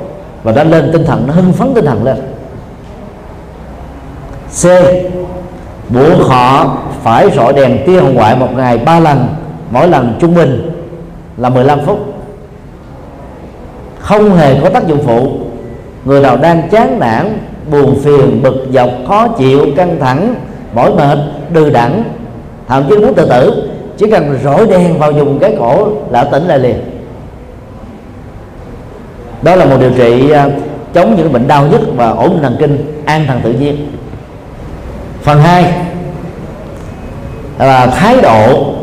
Và 0.43 0.53
đã 0.53 0.65
lên 0.65 0.91
tinh 0.93 1.05
thần 1.05 1.25
nó 1.27 1.33
hưng 1.33 1.53
phấn 1.53 1.75
tinh 1.75 1.85
thần 1.85 2.05
lên. 2.05 2.17
C. 4.63 4.67
Buộc 5.89 6.29
họ 6.29 6.77
phải 7.03 7.31
rọi 7.31 7.53
đèn 7.53 7.79
tia 7.87 8.01
hồng 8.01 8.15
ngoại 8.15 8.37
một 8.37 8.49
ngày 8.57 8.79
ba 8.79 9.01
lần 9.01 9.27
mỗi 9.71 9.89
lần 9.89 10.17
trung 10.21 10.35
bình 10.35 10.71
là 11.37 11.49
15 11.49 11.81
phút. 11.87 11.99
Không 13.99 14.37
hề 14.37 14.61
có 14.61 14.69
tác 14.69 14.87
dụng 14.87 15.03
phụ. 15.07 15.33
Người 16.05 16.21
nào 16.21 16.37
đang 16.37 16.69
chán 16.71 16.99
nản 17.01 17.39
buồn 17.71 17.99
phiền 18.03 18.43
bực 18.43 18.67
dọc 18.73 18.91
khó 19.09 19.29
chịu 19.29 19.67
căng 19.77 19.97
thẳng 20.01 20.35
mỏi 20.75 20.93
mệt, 20.95 21.19
đừ 21.51 21.71
đẳng 21.71 22.05
thậm 22.69 22.85
chí 22.89 22.97
muốn 22.97 23.15
tự 23.15 23.29
tử, 23.29 23.69
chỉ 23.97 24.11
cần 24.11 24.39
rọi 24.45 24.67
đèn 24.67 24.99
vào 24.99 25.13
dùng 25.13 25.39
cái 25.39 25.57
cổ 25.59 25.89
là 26.11 26.25
tỉnh 26.25 26.47
lại 26.47 26.59
liền. 26.59 26.77
Đó 29.43 29.57
là 29.57 29.65
một 29.65 29.77
điều 29.81 29.91
trị 29.91 30.31
à, 30.31 30.49
chống 30.95 31.15
những 31.17 31.33
bệnh 31.33 31.49
đau 31.49 31.67
nhức 31.67 31.81
và 31.97 32.11
ổn 32.11 32.31
định 32.31 32.43
thần 32.43 32.57
kinh, 32.59 33.03
an 33.05 33.25
thần 33.27 33.41
tự 33.45 33.53
nhiên. 33.53 33.93
Phần 35.23 35.41
2 35.41 35.73
là 37.59 37.87
thái 37.87 38.21
độ 38.23 38.75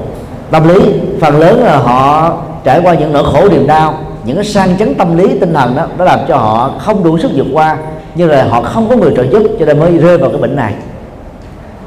tâm 0.51 0.67
lý. 0.67 0.79
Phần 1.21 1.39
lớn 1.39 1.63
là 1.63 1.77
họ 1.77 2.37
trải 2.63 2.81
qua 2.83 2.93
những 2.93 3.13
nỗi 3.13 3.23
khổ, 3.23 3.49
niềm 3.49 3.67
đau, 3.67 3.99
những 4.25 4.35
cái 4.35 4.45
sang 4.45 4.77
chấn 4.77 4.95
tâm 4.95 5.17
lý, 5.17 5.39
tinh 5.39 5.53
thần 5.53 5.75
đó, 5.75 5.87
nó 5.97 6.05
làm 6.05 6.19
cho 6.27 6.37
họ 6.37 6.73
không 6.79 7.03
đủ 7.03 7.17
sức 7.17 7.31
vượt 7.35 7.47
qua, 7.53 7.77
nhưng 8.15 8.29
là 8.29 8.43
họ 8.43 8.61
không 8.61 8.89
có 8.89 8.95
người 8.95 9.13
trợ 9.15 9.23
giúp, 9.27 9.43
cho 9.59 9.65
nên 9.65 9.79
mới 9.79 9.97
rơi 9.97 10.17
vào 10.17 10.29
cái 10.29 10.41
bệnh 10.41 10.55
này 10.55 10.73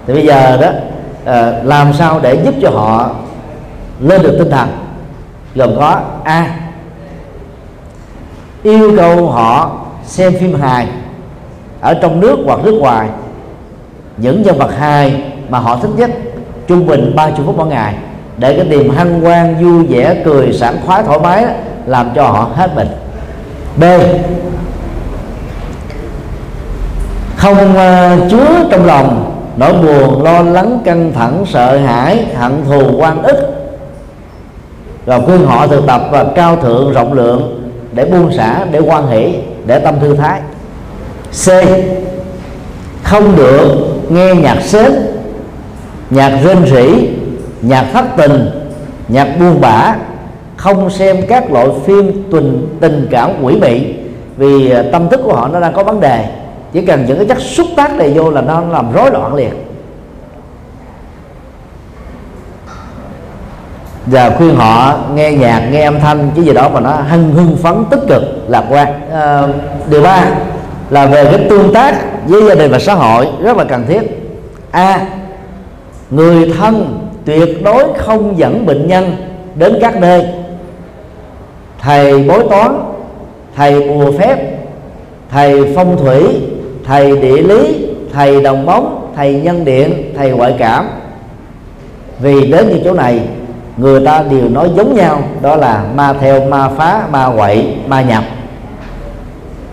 thì 0.07 0.15
bây 0.15 0.27
giờ 0.27 0.57
đó 0.57 0.69
à, 1.25 1.53
làm 1.65 1.93
sao 1.93 2.21
để 2.21 2.43
giúp 2.45 2.55
cho 2.63 2.71
họ 2.71 3.11
lên 4.01 4.23
được 4.23 4.37
tinh 4.39 4.51
thần? 4.51 4.69
Gồm 5.55 5.77
có 5.77 6.01
a. 6.25 6.57
Yêu 8.63 8.93
cầu 8.97 9.31
họ 9.31 9.71
xem 10.05 10.35
phim 10.41 10.61
hài 10.61 10.87
ở 11.81 11.95
trong 11.95 12.21
nước 12.21 12.37
hoặc 12.45 12.61
nước 12.65 12.75
ngoài. 12.81 13.09
Những 14.17 14.43
nhân 14.43 14.59
vật 14.59 14.71
hài 14.79 15.23
mà 15.49 15.59
họ 15.59 15.77
thích 15.77 15.91
nhất 15.97 16.11
trung 16.67 16.87
bình 16.87 17.13
30 17.17 17.41
phút 17.47 17.57
mỗi 17.57 17.67
ngày. 17.67 17.95
Để 18.39 18.57
cái 18.57 18.65
niềm 18.65 18.91
hân 18.91 19.21
hoan 19.21 19.65
vui 19.65 19.87
vẻ 19.87 20.23
cười 20.25 20.53
sảng 20.53 20.77
khoái 20.87 21.03
thoải 21.03 21.19
mái 21.19 21.47
làm 21.87 22.11
cho 22.15 22.23
họ 22.23 22.51
hết 22.55 22.77
bệnh 22.77 22.89
b. 23.77 23.85
Không 27.37 27.77
ờ, 27.77 28.17
uh, 28.17 28.31
chứa 28.31 28.67
trong 28.71 28.87
lòng 28.87 29.34
nỗi 29.57 29.73
buồn, 29.73 30.23
lo 30.23 30.43
lắng, 30.43 30.79
căng 30.85 31.13
thẳng, 31.15 31.45
sợ 31.47 31.79
hãi, 31.79 32.27
hận 32.35 32.53
thù 32.65 32.83
quan 32.99 33.23
ức. 33.23 33.37
Rồi 35.07 35.21
khuyên 35.21 35.47
họ 35.47 35.67
thực 35.67 35.87
tập 35.87 36.03
và 36.11 36.25
cao 36.35 36.57
thượng, 36.57 36.93
rộng 36.93 37.13
lượng 37.13 37.71
để 37.93 38.05
buông 38.05 38.33
xả, 38.33 38.65
để 38.71 38.79
quan 38.79 39.09
hỷ, 39.09 39.35
để 39.67 39.79
tâm 39.79 39.95
thư 40.01 40.17
thái. 40.17 40.41
C. 41.45 41.49
Không 43.03 43.37
được 43.37 43.77
nghe 44.09 44.35
nhạc 44.35 44.61
sến, 44.63 44.93
nhạc 46.11 46.39
rên 46.45 46.67
rỉ, 46.67 47.09
nhạc 47.63 47.87
thất 47.93 48.05
tình, 48.17 48.51
nhạc 49.09 49.29
buông 49.41 49.61
bã, 49.61 49.97
không 50.57 50.91
xem 50.91 51.17
các 51.29 51.53
loại 51.53 51.69
phim 51.87 52.23
tình 52.33 52.77
tình 52.81 53.09
cảm 53.11 53.31
quỷ 53.43 53.57
bị 53.61 53.95
vì 54.37 54.71
à, 54.71 54.85
tâm 54.93 55.09
thức 55.09 55.21
của 55.25 55.35
họ 55.35 55.49
nó 55.49 55.61
đang 55.61 55.73
có 55.73 55.85
vấn 55.85 56.01
đề 56.01 56.25
chỉ 56.75 56.81
cần 56.81 57.05
những 57.07 57.17
cái 57.17 57.27
chất 57.27 57.39
xúc 57.41 57.67
tác 57.77 57.95
này 57.95 58.13
vô 58.15 58.31
là 58.31 58.41
nó 58.41 58.61
làm 58.61 58.93
rối 58.93 59.11
loạn 59.11 59.35
liền. 59.35 59.51
Và 64.07 64.31
khuyên 64.31 64.55
họ 64.55 64.99
nghe 65.15 65.33
nhạc 65.33 65.69
nghe 65.73 65.85
âm 65.85 66.01
thanh 66.01 66.31
cái 66.37 66.45
gì 66.45 66.53
đó 66.53 66.69
mà 66.69 66.81
nó 66.81 66.91
hân 66.91 67.31
hưng 67.31 67.57
phấn 67.57 67.85
tích 67.91 68.01
cực 68.09 68.23
lạc 68.49 68.65
quan. 68.71 69.11
À, 69.13 69.43
điều 69.91 70.03
ba 70.03 70.25
là 70.91 71.07
về 71.07 71.25
cái 71.25 71.47
tương 71.51 71.75
tác 71.75 71.97
với 72.27 72.43
gia 72.49 72.55
đình 72.55 72.71
và 72.71 72.79
xã 72.79 72.95
hội 72.95 73.27
rất 73.43 73.57
là 73.57 73.65
cần 73.65 73.85
thiết. 73.89 74.03
A 74.71 75.07
người 76.11 76.53
thân 76.59 76.99
tuyệt 77.25 77.65
đối 77.65 77.85
không 77.99 78.39
dẫn 78.39 78.67
bệnh 78.67 78.89
nhân 78.89 79.17
đến 79.55 79.79
các 79.81 80.01
nơi. 80.01 80.27
Thầy 81.81 82.23
bói 82.23 82.41
toán 82.51 82.79
thầy 83.57 83.89
bùa 83.89 84.13
phép 84.19 84.39
thầy 85.31 85.73
phong 85.77 85.97
thủy 85.97 86.23
thầy 86.87 87.17
địa 87.17 87.43
lý 87.43 87.87
thầy 88.13 88.43
đồng 88.43 88.67
bóng 88.67 89.13
thầy 89.17 89.35
nhân 89.35 89.65
điện 89.65 90.13
thầy 90.17 90.31
ngoại 90.31 90.55
cảm. 90.59 90.89
Vì 92.21 92.47
đến 92.47 92.69
như 92.69 92.81
chỗ 92.85 92.93
này 92.93 93.21
người 93.77 94.07
ta 94.07 94.25
đều 94.31 94.49
nói 94.49 94.71
giống 94.77 94.95
nhau 94.95 95.23
đó 95.43 95.57
là 95.57 95.85
ma 95.95 96.13
theo 96.21 96.45
ma 96.45 96.69
phá 96.69 97.03
ma 97.11 97.31
quậy 97.37 97.77
ma 97.87 98.03
nhập. 98.03 98.25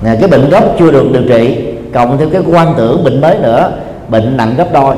Nè, 0.04 0.16
cái 0.20 0.30
bệnh 0.30 0.50
gốc 0.50 0.64
chưa 0.80 0.92
được 0.92 1.10
điều 1.14 1.24
trị 1.30 1.68
cộng 1.94 2.18
thêm 2.18 2.30
cái 2.30 2.42
quan 2.52 2.74
tưởng 2.78 3.04
bệnh 3.04 3.22
mới 3.22 3.38
nữa 3.38 3.72
bệnh 4.08 4.38
nặng 4.38 4.54
gấp 4.58 4.74
đôi. 4.74 4.96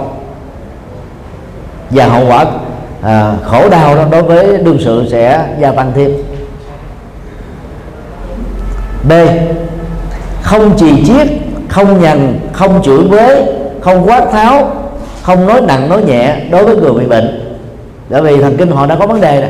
Và 1.90 2.06
hậu 2.08 2.28
quả 2.28 2.46
à, 3.02 3.36
khổ 3.44 3.70
đau 3.70 3.96
đó 3.96 4.06
đối 4.12 4.24
với 4.24 4.58
đương 4.58 4.78
sự 4.80 5.08
sẽ 5.12 5.46
gia 5.60 5.72
tăng 5.72 5.92
thêm. 5.96 6.12
B 9.10 9.12
không 10.42 10.78
trì 10.78 11.06
chiết 11.06 11.28
không 11.74 12.02
nhằn, 12.02 12.40
không 12.54 12.82
chửi 12.84 13.04
bới 13.04 13.44
không 13.82 14.06
quát 14.06 14.26
tháo, 14.32 14.72
không 15.22 15.48
nói 15.48 15.62
nặng, 15.62 15.90
nói 15.90 16.04
nhẹ 16.04 16.36
đối 16.52 16.66
với 16.66 16.76
người 16.76 16.94
bị 16.94 17.06
bệnh. 17.06 17.56
Bởi 18.10 18.22
vì 18.22 18.42
thần 18.42 18.58
kinh 18.58 18.72
họ 18.72 18.86
đã 18.86 18.96
có 18.96 19.08
vấn 19.08 19.22
đề 19.22 19.42
rồi. 19.42 19.50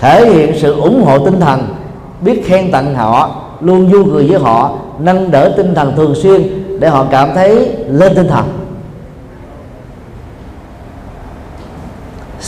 Thể 0.00 0.30
hiện 0.30 0.52
sự 0.60 0.80
ủng 0.80 1.04
hộ 1.04 1.18
tinh 1.18 1.40
thần, 1.40 1.74
biết 2.20 2.42
khen 2.46 2.72
tặng 2.72 2.94
họ, 2.94 3.42
luôn 3.60 3.88
vui 3.88 4.04
cười 4.12 4.26
với 4.28 4.38
họ, 4.38 4.72
nâng 4.98 5.30
đỡ 5.30 5.52
tinh 5.56 5.74
thần 5.74 5.96
thường 5.96 6.14
xuyên 6.14 6.42
để 6.80 6.88
họ 6.88 7.06
cảm 7.10 7.34
thấy 7.34 7.68
lên 7.88 8.14
tinh 8.14 8.28
thần. 8.28 8.44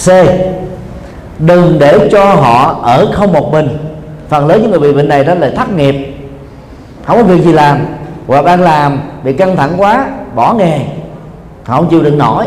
C. 0.05 0.09
Đừng 1.39 1.79
để 1.79 2.09
cho 2.13 2.25
họ 2.25 2.81
ở 2.83 3.13
không 3.13 3.33
một 3.33 3.53
mình. 3.53 3.79
Phần 4.29 4.47
lớn 4.47 4.63
những 4.63 4.71
người 4.71 4.81
bị 4.81 4.93
bệnh 4.93 5.09
này 5.09 5.25
đó 5.25 5.35
là 5.35 5.51
thất 5.57 5.73
nghiệp, 5.73 5.95
không 7.05 7.17
có 7.17 7.23
việc 7.23 7.45
gì 7.45 7.53
làm 7.53 7.79
hoặc 8.27 8.45
đang 8.45 8.61
làm 8.61 9.01
bị 9.25 9.33
căng 9.33 9.57
thẳng 9.57 9.73
quá, 9.77 10.09
bỏ 10.35 10.55
nghề. 10.55 10.79
Họ 11.65 11.77
không 11.77 11.89
chịu 11.91 12.03
đựng 12.03 12.19
nổi. 12.19 12.45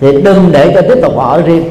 Thì 0.00 0.22
đừng 0.22 0.52
để 0.52 0.72
cho 0.74 0.82
tiếp 0.82 0.98
tục 1.02 1.12
họ 1.16 1.32
ở 1.32 1.42
riêng. 1.42 1.64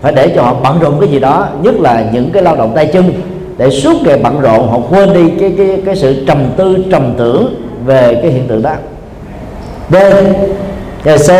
Phải 0.00 0.12
để 0.12 0.32
cho 0.36 0.42
họ 0.42 0.54
bận 0.62 0.78
rộn 0.80 1.00
cái 1.00 1.08
gì 1.08 1.18
đó, 1.18 1.48
nhất 1.62 1.74
là 1.80 2.04
những 2.12 2.30
cái 2.30 2.42
lao 2.42 2.56
động 2.56 2.72
tay 2.74 2.90
chân. 2.92 3.12
Để 3.56 3.70
suốt 3.70 4.02
ngày 4.04 4.18
bận 4.18 4.40
rộn, 4.40 4.68
họ 4.70 4.78
quên 4.90 5.14
đi 5.14 5.30
cái 5.40 5.54
cái 5.58 5.82
cái 5.86 5.96
sự 5.96 6.24
trầm 6.26 6.50
tư, 6.56 6.84
trầm 6.90 7.14
tưởng 7.18 7.54
về 7.84 8.18
cái 8.22 8.30
hiện 8.30 8.48
tượng 8.48 8.62
đó. 8.62 8.72
D 9.90 9.94
và 11.04 11.16
C, 11.16 11.30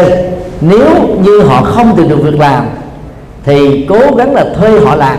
nếu 0.61 0.89
như 1.23 1.41
họ 1.41 1.63
không 1.63 1.97
tìm 1.97 2.09
được 2.09 2.19
việc 2.23 2.41
làm, 2.41 2.69
thì 3.45 3.87
cố 3.89 3.99
gắng 4.17 4.35
là 4.35 4.45
thuê 4.57 4.81
họ 4.81 4.95
làm. 4.95 5.19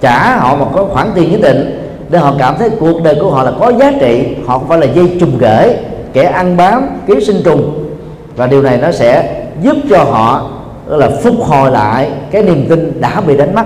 Trả 0.00 0.36
họ 0.36 0.56
một 0.56 0.70
cái 0.76 0.84
khoản 0.90 1.10
tiền 1.14 1.32
nhất 1.32 1.40
định 1.42 1.83
để 2.14 2.20
họ 2.20 2.34
cảm 2.38 2.54
thấy 2.58 2.70
cuộc 2.80 3.02
đời 3.02 3.16
của 3.20 3.30
họ 3.30 3.42
là 3.42 3.52
có 3.60 3.72
giá 3.80 3.92
trị 4.00 4.36
họ 4.46 4.58
không 4.58 4.68
phải 4.68 4.78
là 4.78 4.86
dây 4.86 5.16
trùng 5.20 5.38
rễ, 5.40 5.76
kẻ 6.12 6.22
ăn 6.24 6.56
bám 6.56 6.88
ký 7.06 7.24
sinh 7.24 7.42
trùng. 7.44 7.88
Và 8.36 8.46
điều 8.46 8.62
này 8.62 8.78
nó 8.78 8.92
sẽ 8.92 9.42
giúp 9.62 9.76
cho 9.90 10.04
họ 10.04 10.50
là 10.86 11.10
phục 11.22 11.34
hồi 11.40 11.70
lại 11.70 12.10
cái 12.30 12.42
niềm 12.42 12.66
tin 12.68 13.00
đã 13.00 13.20
bị 13.20 13.36
đánh 13.36 13.54
mất. 13.54 13.64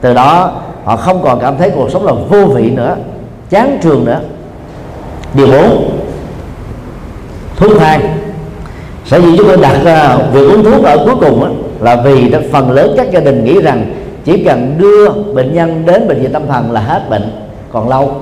Từ 0.00 0.14
đó 0.14 0.52
họ 0.84 0.96
không 0.96 1.22
còn 1.22 1.40
cảm 1.40 1.58
thấy 1.58 1.70
cuộc 1.70 1.90
sống 1.90 2.06
là 2.06 2.12
vô 2.12 2.46
vị 2.46 2.70
nữa 2.70 2.96
chán 3.50 3.78
trường 3.82 4.04
nữa. 4.04 4.20
Điều 5.34 5.46
bốn 5.46 5.90
thuốc 7.56 7.72
thang. 7.78 8.00
Sở 9.06 9.20
dĩ 9.20 9.36
chúng 9.36 9.46
tôi 9.46 9.56
đặt 9.56 9.76
ra 9.84 10.16
việc 10.32 10.48
uống 10.50 10.64
thuốc 10.64 10.84
ở 10.84 10.96
cuối 11.04 11.14
cùng 11.20 11.40
đó, 11.40 11.48
là 11.80 12.02
vì 12.04 12.28
đó, 12.28 12.38
phần 12.52 12.70
lớn 12.70 12.94
các 12.96 13.10
gia 13.10 13.20
đình 13.20 13.44
nghĩ 13.44 13.60
rằng 13.62 13.94
chỉ 14.24 14.44
cần 14.44 14.74
đưa 14.78 15.10
bệnh 15.10 15.54
nhân 15.54 15.86
đến 15.86 16.08
bệnh 16.08 16.20
viện 16.20 16.32
tâm 16.32 16.46
thần 16.46 16.72
là 16.72 16.80
hết 16.80 17.10
bệnh, 17.10 17.32
còn 17.72 17.88
lâu. 17.88 18.14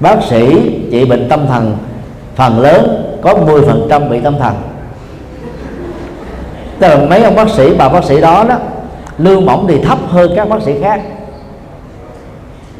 Bác 0.00 0.22
sĩ 0.22 0.70
trị 0.90 1.04
bệnh 1.04 1.28
tâm 1.28 1.46
thần, 1.46 1.76
phần 2.34 2.60
lớn 2.60 3.04
có 3.22 3.34
10% 3.34 4.08
bị 4.08 4.20
tâm 4.20 4.38
thần. 4.38 4.54
Tức 6.78 6.88
là 6.88 6.96
mấy 6.96 7.22
ông 7.22 7.36
bác 7.36 7.50
sĩ, 7.50 7.74
bà 7.74 7.88
bác 7.88 8.04
sĩ 8.04 8.20
đó 8.20 8.44
đó, 8.48 8.56
lương 9.18 9.46
mỏng 9.46 9.66
thì 9.68 9.78
thấp 9.78 9.98
hơn 10.08 10.32
các 10.36 10.48
bác 10.48 10.62
sĩ 10.62 10.72
khác. 10.82 11.00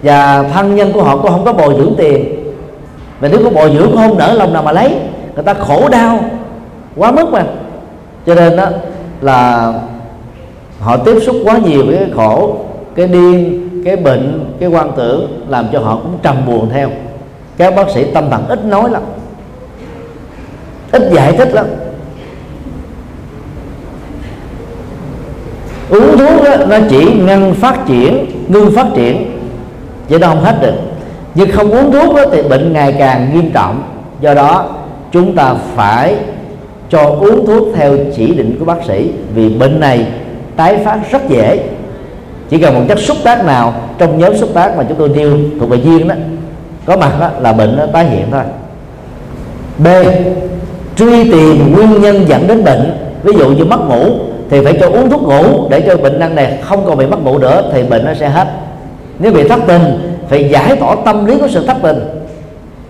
Và 0.03 0.43
thân 0.43 0.77
nhân 0.77 0.93
của 0.93 1.03
họ 1.03 1.17
cũng 1.17 1.31
không 1.31 1.45
có 1.45 1.53
bồi 1.53 1.75
dưỡng 1.79 1.95
tiền. 1.99 2.45
Và 3.21 3.29
nếu 3.29 3.41
có 3.45 3.51
bồi 3.51 3.71
dưỡng 3.75 3.87
cũng 3.91 3.97
không 3.97 4.19
nỡ 4.19 4.33
lòng 4.33 4.53
nào 4.53 4.63
mà 4.63 4.73
lấy. 4.73 4.95
Người 5.35 5.45
ta 5.45 5.55
khổ 5.55 5.89
đau, 5.89 6.21
quá 6.97 7.11
mức 7.11 7.33
mà. 7.33 7.45
Cho 8.27 8.35
nên 8.35 8.57
đó 8.57 8.67
là 9.21 9.73
họ 10.81 10.97
tiếp 10.97 11.19
xúc 11.27 11.37
quá 11.45 11.59
nhiều 11.59 11.87
với 11.87 11.97
cái 11.97 12.11
khổ 12.15 12.57
cái 12.95 13.09
điên 13.09 13.69
cái 13.85 13.97
bệnh 13.97 14.55
cái 14.61 14.69
quan 14.69 14.91
tưởng 14.97 15.45
làm 15.49 15.67
cho 15.73 15.81
họ 15.81 15.97
cũng 16.03 16.19
trầm 16.23 16.37
buồn 16.47 16.69
theo. 16.73 16.91
Các 17.57 17.77
bác 17.77 17.91
sĩ 17.91 18.05
tâm 18.15 18.31
thần 18.31 18.47
ít 18.49 18.65
nói 18.65 18.91
lắm 18.91 19.03
ít 20.93 21.11
giải 21.13 21.33
thích 21.33 21.55
lắm. 21.55 21.67
Uống 25.91 26.19
thuốc 26.19 26.45
đó, 26.45 26.57
nó 26.69 26.77
chỉ 26.91 27.13
ngăn 27.15 27.55
phát 27.55 27.87
triển 27.87 28.27
ngưng 28.49 28.71
phát 28.71 28.87
triển 28.95 29.39
vậy 30.09 30.19
nó 30.19 30.29
không 30.29 30.45
hết 30.45 30.59
được. 30.63 30.75
Nhưng 31.35 31.51
không 31.51 31.71
uống 31.71 31.93
thuốc 31.93 32.15
đó, 32.15 32.23
thì 32.33 32.43
bệnh 32.43 32.73
ngày 32.73 32.97
càng 32.99 33.31
nghiêm 33.35 33.51
trọng. 33.51 33.83
Do 34.21 34.35
đó 34.35 34.71
chúng 35.13 35.35
ta 35.35 35.55
phải 35.75 36.17
cho 36.91 37.05
uống 37.05 37.47
thuốc 37.47 37.69
theo 37.75 37.97
chỉ 38.17 38.35
định 38.35 38.57
của 38.59 38.65
bác 38.65 38.85
sĩ 38.87 39.11
vì 39.35 39.49
bệnh 39.49 39.81
này 39.81 40.07
tái 40.59 40.79
phát 40.85 40.99
rất 41.11 41.29
dễ. 41.29 41.61
Chỉ 42.49 42.59
cần 42.59 42.75
một 42.75 42.81
chất 42.89 42.99
xúc 42.99 43.17
tác 43.25 43.45
nào 43.45 43.75
trong 43.99 44.19
nhóm 44.19 44.37
xúc 44.37 44.49
tác 44.55 44.77
mà 44.77 44.85
chúng 44.89 44.99
tôi 44.99 45.09
nêu 45.09 45.39
thuộc 45.61 45.71
về 45.71 45.77
duyên 45.85 46.09
đó, 46.09 46.15
có 46.87 46.97
mặt 46.97 47.13
đó 47.21 47.31
là 47.41 47.53
bệnh 47.53 47.77
nó 47.77 47.87
tái 47.93 48.05
hiện 48.05 48.27
thôi. 48.31 48.43
B, 49.79 49.87
truy 50.97 51.33
tìm 51.33 51.73
nguyên 51.73 52.03
nhân 52.03 52.29
dẫn 52.29 52.47
đến 52.47 52.65
bệnh. 52.65 52.99
Ví 53.23 53.33
dụ 53.39 53.49
như 53.49 53.65
mất 53.65 53.81
ngủ, 53.89 54.05
thì 54.51 54.65
phải 54.65 54.77
cho 54.81 54.87
uống 54.89 55.11
thuốc 55.11 55.23
ngủ 55.23 55.69
để 55.71 55.81
cho 55.81 55.97
bệnh 55.97 56.19
năng 56.19 56.35
này 56.35 56.59
không 56.63 56.85
còn 56.87 56.99
bị 56.99 57.07
mất 57.07 57.23
ngủ 57.23 57.39
nữa, 57.39 57.71
thì 57.73 57.83
bệnh 57.83 58.05
nó 58.05 58.15
sẽ 58.15 58.29
hết. 58.29 58.49
Nếu 59.19 59.33
bị 59.33 59.49
thất 59.49 59.61
tình, 59.67 60.15
phải 60.29 60.49
giải 60.49 60.77
tỏa 60.77 60.97
tâm 61.05 61.27
lý 61.27 61.39
của 61.39 61.49
sự 61.49 61.67
thất 61.67 61.77
tình, 61.83 61.99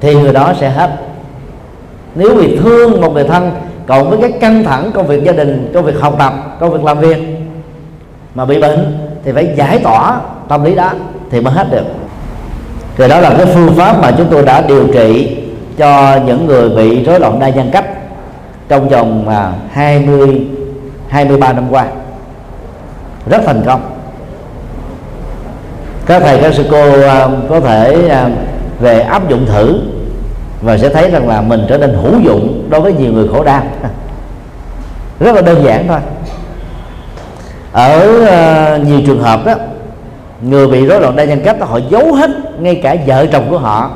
thì 0.00 0.14
người 0.14 0.32
đó 0.32 0.52
sẽ 0.60 0.68
hết. 0.68 0.90
Nếu 2.14 2.34
bị 2.34 2.56
thương 2.56 3.00
một 3.00 3.12
người 3.14 3.24
thân, 3.24 3.50
cộng 3.86 4.10
với 4.10 4.18
cái 4.22 4.32
căng 4.40 4.64
thẳng 4.64 4.90
công 4.94 5.06
việc 5.06 5.24
gia 5.24 5.32
đình 5.32 5.70
công 5.74 5.84
việc 5.84 6.00
học 6.00 6.16
tập 6.18 6.32
công 6.60 6.70
việc 6.70 6.84
làm 6.84 6.98
việc 6.98 7.37
mà 8.38 8.44
bị 8.44 8.60
bệnh 8.60 8.98
thì 9.24 9.32
phải 9.32 9.52
giải 9.56 9.78
tỏa 9.78 10.20
tâm 10.48 10.64
lý 10.64 10.74
đó 10.74 10.92
thì 11.30 11.40
mới 11.40 11.54
hết 11.54 11.66
được. 11.70 11.84
Thì 12.96 13.08
đó 13.08 13.20
là 13.20 13.34
cái 13.38 13.46
phương 13.46 13.74
pháp 13.76 14.00
mà 14.02 14.10
chúng 14.18 14.26
tôi 14.30 14.42
đã 14.42 14.60
điều 14.60 14.86
trị 14.92 15.36
cho 15.78 16.18
những 16.26 16.46
người 16.46 16.68
bị 16.68 17.04
rối 17.04 17.20
loạn 17.20 17.38
đa 17.38 17.48
nhân 17.48 17.70
cách 17.72 17.84
trong 18.68 18.88
vòng 18.88 19.28
à, 19.28 19.52
20 19.72 20.46
23 21.08 21.52
năm 21.52 21.64
qua. 21.70 21.86
Rất 23.30 23.42
thành 23.46 23.62
công. 23.66 23.80
Các 26.06 26.22
thầy, 26.22 26.42
các 26.42 26.54
sư 26.54 26.66
cô 26.70 27.02
à, 27.02 27.28
có 27.48 27.60
thể 27.60 28.08
à, 28.08 28.30
về 28.80 29.00
áp 29.00 29.28
dụng 29.28 29.46
thử 29.46 29.80
và 30.62 30.78
sẽ 30.78 30.88
thấy 30.88 31.10
rằng 31.10 31.28
là 31.28 31.40
mình 31.40 31.66
trở 31.68 31.78
nên 31.78 31.94
hữu 32.02 32.20
dụng 32.20 32.68
đối 32.70 32.80
với 32.80 32.92
nhiều 32.92 33.12
người 33.12 33.28
khổ 33.28 33.44
đau. 33.44 33.62
Rất 35.20 35.34
là 35.34 35.42
đơn 35.42 35.64
giản 35.64 35.88
thôi 35.88 35.98
ở 37.72 38.26
ờ, 38.26 38.78
nhiều 38.86 39.00
trường 39.06 39.22
hợp 39.22 39.46
đó 39.46 39.54
người 40.42 40.66
bị 40.66 40.86
rối 40.86 41.00
loạn 41.00 41.16
đa 41.16 41.24
nhân 41.24 41.40
cách 41.44 41.60
đó, 41.60 41.66
họ 41.66 41.80
giấu 41.90 42.14
hết 42.14 42.30
ngay 42.60 42.74
cả 42.74 42.96
vợ 43.06 43.26
chồng 43.32 43.46
của 43.50 43.58
họ 43.58 43.90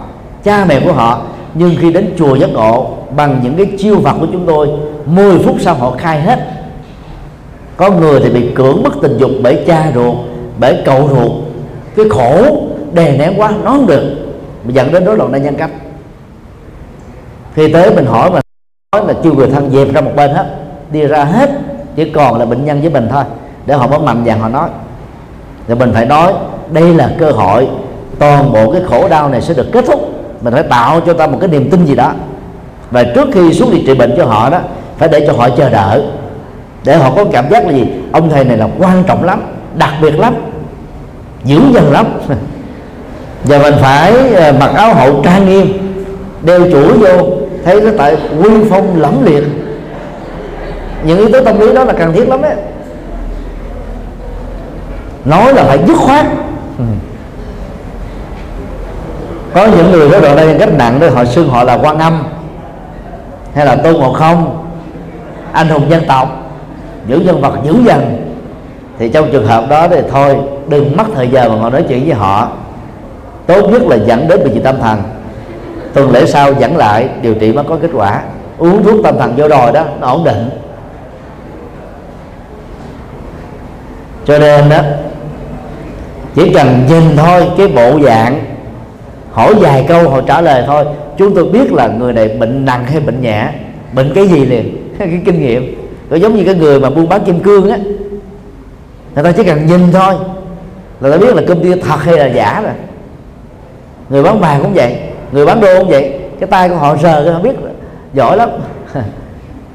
cha 0.44 0.64
mẹ 0.64 0.80
của 0.80 0.92
họ. 0.92 1.22
Nhưng 1.54 1.76
khi 1.80 1.92
đến 1.92 2.14
chùa 2.18 2.34
giác 2.34 2.50
ngộ 2.50 2.90
bằng 3.16 3.40
những 3.42 3.56
cái 3.56 3.66
chiêu 3.78 3.98
vật 3.98 4.14
của 4.20 4.26
chúng 4.32 4.46
tôi 4.46 4.68
10 5.06 5.38
phút 5.38 5.56
sau 5.60 5.74
họ 5.74 5.90
khai 5.98 6.20
hết. 6.20 6.38
Có 7.76 7.90
người 7.90 8.20
thì 8.20 8.30
bị 8.30 8.50
cưỡng 8.54 8.82
bức 8.82 8.92
tình 9.02 9.16
dục 9.18 9.30
bởi 9.42 9.64
cha 9.66 9.92
ruột 9.94 10.14
bởi 10.58 10.82
cậu 10.84 11.08
ruột. 11.08 11.32
Cái 11.96 12.06
khổ 12.10 12.62
đè 12.92 13.16
nén 13.16 13.32
quá 13.36 13.52
nó 13.64 13.70
không 13.70 13.86
được 13.86 14.02
dẫn 14.68 14.92
đến 14.92 15.04
rối 15.04 15.16
loạn 15.16 15.32
đa 15.32 15.38
nhân 15.38 15.54
cách. 15.56 15.70
Khi 17.54 17.72
tới 17.72 17.94
mình 17.94 18.06
hỏi 18.06 18.30
mà 18.30 18.40
nói 18.92 19.06
là 19.06 19.14
kêu 19.22 19.34
người 19.34 19.48
thân 19.48 19.70
dẹp 19.70 19.94
ra 19.94 20.00
một 20.00 20.12
bên 20.16 20.30
hết 20.30 20.46
đi 20.92 21.06
ra 21.06 21.24
hết 21.24 21.50
chỉ 21.96 22.10
còn 22.10 22.38
là 22.38 22.46
bệnh 22.46 22.64
nhân 22.64 22.80
với 22.80 22.90
mình 22.90 23.08
thôi 23.10 23.24
để 23.66 23.74
họ 23.74 23.86
mới 23.86 23.98
mạnh 23.98 24.22
dạn 24.26 24.40
họ 24.40 24.48
nói. 24.48 24.68
Thì 25.68 25.74
mình 25.74 25.90
phải 25.94 26.06
nói, 26.06 26.32
đây 26.70 26.94
là 26.94 27.10
cơ 27.18 27.30
hội, 27.30 27.68
toàn 28.18 28.52
bộ 28.52 28.72
cái 28.72 28.82
khổ 28.88 29.08
đau 29.08 29.28
này 29.28 29.40
sẽ 29.40 29.54
được 29.54 29.66
kết 29.72 29.84
thúc. 29.86 30.00
Mình 30.42 30.54
phải 30.54 30.62
tạo 30.62 31.00
cho 31.06 31.12
ta 31.12 31.26
một 31.26 31.38
cái 31.40 31.48
niềm 31.48 31.70
tin 31.70 31.84
gì 31.84 31.94
đó. 31.94 32.12
Và 32.90 33.04
trước 33.04 33.28
khi 33.32 33.52
xuống 33.52 33.70
đi 33.70 33.82
trị 33.86 33.94
bệnh 33.94 34.14
cho 34.16 34.24
họ 34.24 34.50
đó, 34.50 34.58
phải 34.98 35.08
để 35.08 35.26
cho 35.26 35.32
họ 35.32 35.48
chờ 35.48 35.70
đợi. 35.70 36.02
Để 36.84 36.96
họ 36.96 37.12
có 37.16 37.24
cảm 37.32 37.50
giác 37.50 37.66
là 37.66 37.72
gì? 37.72 37.86
Ông 38.12 38.30
thầy 38.30 38.44
này 38.44 38.56
là 38.56 38.68
quan 38.78 39.04
trọng 39.06 39.24
lắm, 39.24 39.42
đặc 39.74 39.92
biệt 40.02 40.18
lắm, 40.18 40.34
dữ 41.44 41.60
dằn 41.74 41.92
lắm. 41.92 42.06
Và 43.44 43.58
mình 43.58 43.74
phải 43.80 44.34
ờ, 44.34 44.52
mặc 44.60 44.70
áo 44.74 44.94
hậu 44.94 45.22
trang 45.24 45.48
nghiêm, 45.48 45.94
đeo 46.42 46.60
chuỗi 46.72 46.98
vô, 46.98 47.26
thấy 47.64 47.80
nó 47.80 47.90
tại 47.98 48.16
quy 48.42 48.50
phong 48.70 49.00
lẫm 49.00 49.24
liệt. 49.24 49.44
Những 51.04 51.18
yếu 51.18 51.28
tố 51.32 51.44
tâm 51.44 51.60
lý 51.60 51.74
đó 51.74 51.84
là 51.84 51.92
cần 51.92 52.12
thiết 52.12 52.28
lắm 52.28 52.42
đấy 52.42 52.54
nói 55.24 55.54
là 55.54 55.64
phải 55.64 55.78
dứt 55.86 55.96
khoát. 55.96 56.26
Ừ. 56.78 56.84
có 59.54 59.66
những 59.66 59.92
người 59.92 60.10
đó 60.10 60.20
đoạn 60.20 60.36
đây 60.36 60.56
cách 60.58 60.72
nặng 60.78 61.00
đó 61.00 61.06
họ 61.14 61.24
xưng 61.24 61.48
họ 61.48 61.64
là 61.64 61.78
quan 61.82 61.98
âm 61.98 62.24
hay 63.54 63.66
là 63.66 63.76
tôn 63.76 63.94
ngộ 63.94 64.12
không? 64.12 64.66
Anh 65.52 65.68
hùng 65.68 65.90
dân 65.90 66.04
tộc 66.08 66.28
những 67.06 67.26
nhân 67.26 67.40
vật 67.40 67.52
dữ 67.64 67.74
dằn 67.84 68.32
thì 68.98 69.08
trong 69.08 69.32
trường 69.32 69.46
hợp 69.46 69.64
đó 69.68 69.88
thì 69.88 69.96
thôi 70.10 70.36
đừng 70.68 70.96
mất 70.96 71.04
thời 71.14 71.28
giờ 71.28 71.48
mà 71.48 71.54
ngồi 71.54 71.70
nói 71.70 71.84
chuyện 71.88 72.04
với 72.04 72.14
họ. 72.14 72.48
Tốt 73.46 73.68
nhất 73.70 73.82
là 73.82 73.96
dẫn 73.96 74.28
đến 74.28 74.38
bệnh 74.38 74.52
viện 74.52 74.62
tâm 74.62 74.78
thần. 74.80 75.02
Tuần 75.94 76.10
lễ 76.10 76.26
sau 76.26 76.52
dẫn 76.52 76.76
lại 76.76 77.08
điều 77.22 77.34
trị 77.34 77.52
mới 77.52 77.64
có 77.64 77.76
kết 77.82 77.90
quả. 77.92 78.22
Uống 78.58 78.84
thuốc 78.84 79.04
tâm 79.04 79.18
thần 79.18 79.34
vô 79.36 79.48
đòi 79.48 79.72
đó 79.72 79.84
nó 80.00 80.06
ổn 80.06 80.24
định. 80.24 80.50
Cho 84.24 84.38
nên 84.38 84.68
đó 84.68 84.78
chỉ 86.34 86.52
cần 86.54 86.86
nhìn 86.88 87.16
thôi, 87.16 87.42
cái 87.58 87.68
bộ 87.68 88.00
dạng. 88.04 88.44
Hỏi 89.32 89.54
vài 89.54 89.84
câu, 89.88 90.10
họ 90.10 90.20
trả 90.20 90.40
lời 90.40 90.64
thôi. 90.66 90.84
Chúng 91.18 91.34
tôi 91.34 91.44
biết 91.44 91.72
là 91.72 91.86
người 91.88 92.12
này 92.12 92.28
bệnh 92.28 92.64
nặng 92.64 92.84
hay 92.86 93.00
bệnh 93.00 93.20
nhẹ. 93.20 93.48
Bệnh 93.92 94.12
cái 94.14 94.28
gì 94.28 94.44
liền? 94.44 94.94
Cái 94.98 95.20
kinh 95.24 95.40
nghiệm. 95.40 95.74
Nó 96.10 96.16
giống 96.16 96.36
như 96.36 96.44
cái 96.44 96.54
người 96.54 96.80
mà 96.80 96.90
buôn 96.90 97.08
bán 97.08 97.24
kim 97.24 97.40
cương 97.40 97.70
á. 97.70 97.78
Người 99.14 99.24
ta 99.24 99.32
chỉ 99.32 99.44
cần 99.44 99.66
nhìn 99.66 99.92
thôi. 99.92 100.14
Là 101.00 101.10
ta 101.10 101.16
biết 101.16 101.36
là 101.36 101.42
công 101.48 101.62
ty 101.62 101.80
thật 101.80 101.96
hay 102.02 102.18
là 102.18 102.26
giả 102.26 102.60
rồi. 102.64 102.72
Người 104.08 104.22
bán 104.22 104.40
vàng 104.40 104.62
cũng 104.62 104.74
vậy, 104.74 104.96
người 105.32 105.46
bán 105.46 105.60
đô 105.60 105.78
cũng 105.78 105.88
vậy. 105.88 106.12
Cái 106.40 106.46
tay 106.46 106.68
của 106.68 106.74
họ 106.74 106.96
sờ 107.02 107.32
họ 107.32 107.40
biết 107.40 107.54
giỏi 108.14 108.36
lắm. 108.36 108.50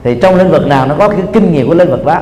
Thì 0.04 0.16
trong 0.22 0.36
lĩnh 0.36 0.52
vực 0.52 0.68
nào 0.68 0.88
nó 0.88 0.96
có 1.00 1.10
cái 1.10 1.20
kinh 1.34 1.54
nghiệm 1.54 1.68
của 1.68 1.74
lĩnh 1.74 1.92
vực 1.92 2.06
đó 2.06 2.20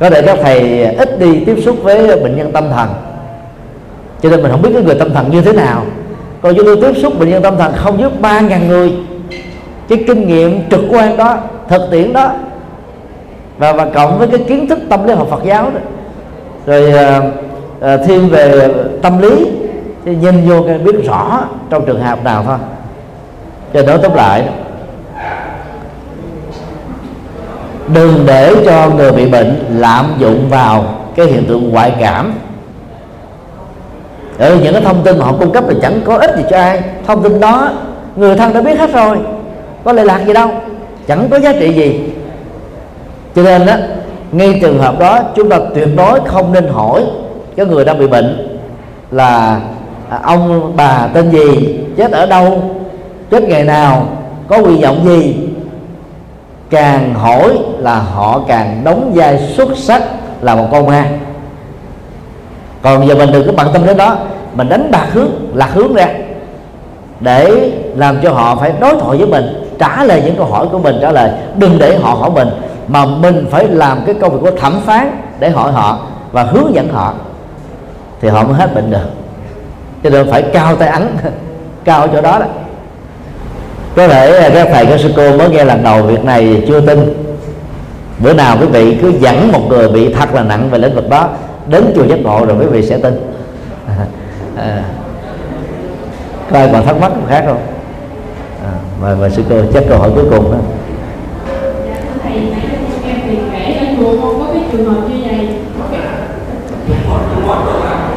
có 0.00 0.10
thể 0.10 0.22
các 0.22 0.38
thầy 0.42 0.84
ít 0.84 1.18
đi 1.18 1.44
tiếp 1.44 1.56
xúc 1.64 1.76
với 1.82 2.20
bệnh 2.20 2.36
nhân 2.36 2.52
tâm 2.52 2.64
thần. 2.70 2.88
Cho 4.22 4.30
nên 4.30 4.42
mình 4.42 4.52
không 4.52 4.62
biết 4.62 4.70
cái 4.72 4.82
người 4.82 4.94
tâm 4.94 5.14
thần 5.14 5.30
như 5.30 5.42
thế 5.42 5.52
nào. 5.52 5.82
Còn 6.42 6.54
chúng 6.56 6.64
tôi 6.64 6.76
tiếp 6.76 7.00
xúc 7.02 7.18
bệnh 7.18 7.30
nhân 7.30 7.42
tâm 7.42 7.56
thần 7.58 7.72
không 7.76 8.00
dưới 8.00 8.10
ba 8.20 8.40
ngàn 8.40 8.68
người. 8.68 8.92
Cái 9.88 10.04
kinh 10.06 10.28
nghiệm 10.28 10.70
trực 10.70 10.80
quan 10.90 11.16
đó 11.16 11.38
thực 11.68 11.82
tiễn 11.90 12.12
đó. 12.12 12.30
Và 13.58 13.72
và 13.72 13.86
cộng 13.94 14.18
với 14.18 14.28
cái 14.28 14.38
kiến 14.48 14.66
thức 14.66 14.78
tâm 14.88 15.06
lý 15.06 15.14
học 15.14 15.26
Phật 15.30 15.44
giáo 15.44 15.70
đó. 15.70 15.80
Rồi 16.66 16.90
ờ, 16.90 17.20
ờ, 17.80 17.90
à, 17.90 17.92
à, 17.92 17.96
thêm 17.96 18.28
về 18.28 18.68
tâm 19.02 19.18
lý 19.22 19.46
thì 20.04 20.16
nhìn 20.16 20.48
vô 20.48 20.62
cái 20.66 20.78
biết 20.78 21.04
rõ 21.06 21.40
trong 21.70 21.86
trường 21.86 22.00
hợp 22.00 22.24
nào 22.24 22.42
thôi. 22.46 22.56
Cho 23.74 23.82
đó 23.82 23.96
tóm 24.02 24.14
lại 24.14 24.48
đừng 27.94 28.26
để 28.26 28.54
cho 28.66 28.90
người 28.90 29.12
bị 29.12 29.26
bệnh 29.26 29.64
lạm 29.78 30.14
dụng 30.18 30.48
vào 30.48 30.84
cái 31.16 31.26
hiện 31.26 31.44
tượng 31.48 31.70
ngoại 31.70 31.92
cảm. 32.00 32.32
Ở 34.38 34.56
những 34.62 34.72
cái 34.72 34.82
thông 34.82 35.02
tin 35.02 35.18
mà 35.18 35.24
họ 35.24 35.32
cung 35.32 35.52
cấp 35.52 35.64
thì 35.68 35.76
chẳng 35.82 36.00
có 36.04 36.16
ích 36.18 36.36
gì 36.36 36.42
cho 36.50 36.56
ai. 36.56 36.82
Thông 37.06 37.22
tin 37.22 37.40
đó, 37.40 37.70
người 38.16 38.36
thân 38.36 38.52
đã 38.52 38.60
biết 38.60 38.78
hết 38.78 38.92
rồi. 38.92 39.18
Có 39.84 39.92
lệ 39.92 40.04
lạc 40.04 40.20
gì 40.26 40.32
đâu. 40.32 40.50
Chẳng 41.08 41.28
có 41.30 41.38
giá 41.38 41.52
trị 41.52 41.72
gì. 41.72 42.00
Cho 43.34 43.42
nên 43.42 43.66
đó 43.66 43.74
ngay 44.32 44.58
trường 44.62 44.78
hợp 44.78 44.98
đó, 44.98 45.20
chúng 45.36 45.48
ta 45.48 45.58
tuyệt 45.74 45.88
đối 45.96 46.20
không 46.26 46.52
nên 46.52 46.68
hỏi 46.68 47.04
cái 47.56 47.66
người 47.66 47.84
đang 47.84 47.98
bị 47.98 48.06
bệnh 48.06 48.58
là 49.10 49.60
à, 50.10 50.18
ông 50.22 50.72
bà 50.76 51.08
tên 51.14 51.30
gì, 51.30 51.78
chết 51.96 52.12
ở 52.12 52.26
đâu, 52.26 52.62
chết 53.30 53.42
ngày 53.42 53.64
nào, 53.64 54.08
có 54.48 54.58
quy 54.58 54.82
vọng 54.82 55.00
gì 55.04 55.45
càng 56.70 57.14
hỏi 57.14 57.58
là 57.78 57.98
họ 57.98 58.40
càng 58.48 58.80
đóng 58.84 59.12
vai 59.14 59.52
xuất 59.56 59.68
sắc 59.76 60.02
là 60.40 60.54
một 60.54 60.68
con 60.72 60.86
ma. 60.86 61.08
Còn 62.82 63.08
giờ 63.08 63.14
mình 63.14 63.32
đừng 63.32 63.46
có 63.46 63.52
bận 63.56 63.68
tâm 63.72 63.86
đến 63.86 63.96
đó, 63.96 64.16
mình 64.54 64.68
đánh 64.68 64.90
bạc 64.90 65.06
hướng, 65.12 65.30
lạc 65.54 65.70
hướng 65.72 65.94
ra, 65.94 66.08
để 67.20 67.72
làm 67.96 68.18
cho 68.22 68.32
họ 68.32 68.56
phải 68.56 68.72
đối 68.80 69.00
thoại 69.00 69.18
với 69.18 69.26
mình, 69.26 69.70
trả 69.78 70.04
lời 70.04 70.22
những 70.24 70.36
câu 70.36 70.46
hỏi 70.46 70.66
của 70.72 70.78
mình, 70.78 70.96
trả 71.02 71.10
lời. 71.10 71.30
Đừng 71.56 71.78
để 71.78 71.98
họ 71.98 72.14
hỏi 72.14 72.30
mình, 72.30 72.48
mà 72.88 73.04
mình 73.04 73.46
phải 73.50 73.68
làm 73.68 74.04
cái 74.06 74.14
công 74.14 74.32
việc 74.32 74.38
của 74.42 74.58
thẩm 74.60 74.80
phán 74.80 75.20
để 75.38 75.50
hỏi 75.50 75.72
họ 75.72 75.98
và 76.32 76.42
hướng 76.42 76.74
dẫn 76.74 76.88
họ, 76.92 77.14
thì 78.20 78.28
họ 78.28 78.44
mới 78.44 78.54
hết 78.54 78.74
bệnh 78.74 78.90
được. 78.90 79.10
Cho 80.02 80.10
nên 80.10 80.30
phải 80.30 80.42
cao 80.42 80.76
tay 80.76 80.88
ấn, 80.88 81.08
cao 81.84 82.00
ở 82.00 82.08
chỗ 82.12 82.20
đó 82.20 82.38
đó 82.38 82.46
có 83.96 84.08
thể 84.08 84.36
à, 84.36 84.50
các 84.54 84.68
thầy 84.72 84.86
các 84.86 85.00
sư 85.00 85.12
cô 85.16 85.36
mới 85.36 85.48
nghe 85.48 85.64
lần 85.64 85.82
đầu 85.82 86.02
việc 86.02 86.24
này 86.24 86.64
chưa 86.68 86.80
tin. 86.80 87.26
Bữa 88.18 88.32
nào 88.32 88.56
quý 88.60 88.66
vị 88.66 88.96
cứ 89.02 89.12
dẫn 89.20 89.52
một 89.52 89.68
người 89.68 89.88
bị 89.88 90.14
thật 90.14 90.34
là 90.34 90.42
nặng 90.42 90.68
về 90.70 90.78
lĩnh 90.78 90.94
vực 90.94 91.08
đó 91.08 91.28
đến 91.66 91.84
chùa 91.96 92.04
giác 92.04 92.18
ngộ 92.22 92.46
rồi 92.46 92.56
quý 92.60 92.66
vị 92.66 92.82
sẽ 92.86 92.98
tin. 92.98 93.32
À, 94.56 94.82
coi 96.52 96.68
còn 96.72 96.86
thắc 96.86 97.00
mắc 97.00 97.12
khác 97.28 97.44
không? 97.46 97.58
À, 98.64 98.72
mời 99.02 99.16
mời 99.16 99.30
sư 99.30 99.42
cô 99.50 99.56
chắc 99.74 99.84
câu 99.88 99.98
hỏi 99.98 100.10
cuối 100.14 100.24
cùng 100.30 100.52
đó 100.52 100.58
dạ, 101.86 101.96
thầy 102.22 102.32
nãy 102.32 102.60
em 103.06 103.16
thì 103.28 103.36
kể 103.52 103.74
ở 103.80 103.86
chùa 103.96 104.22
con 104.22 104.38
có 104.38 104.46
cái 104.52 104.62
trường 104.72 104.84
hợp 104.84 105.00
như 105.08 105.16
vậy 105.28 105.48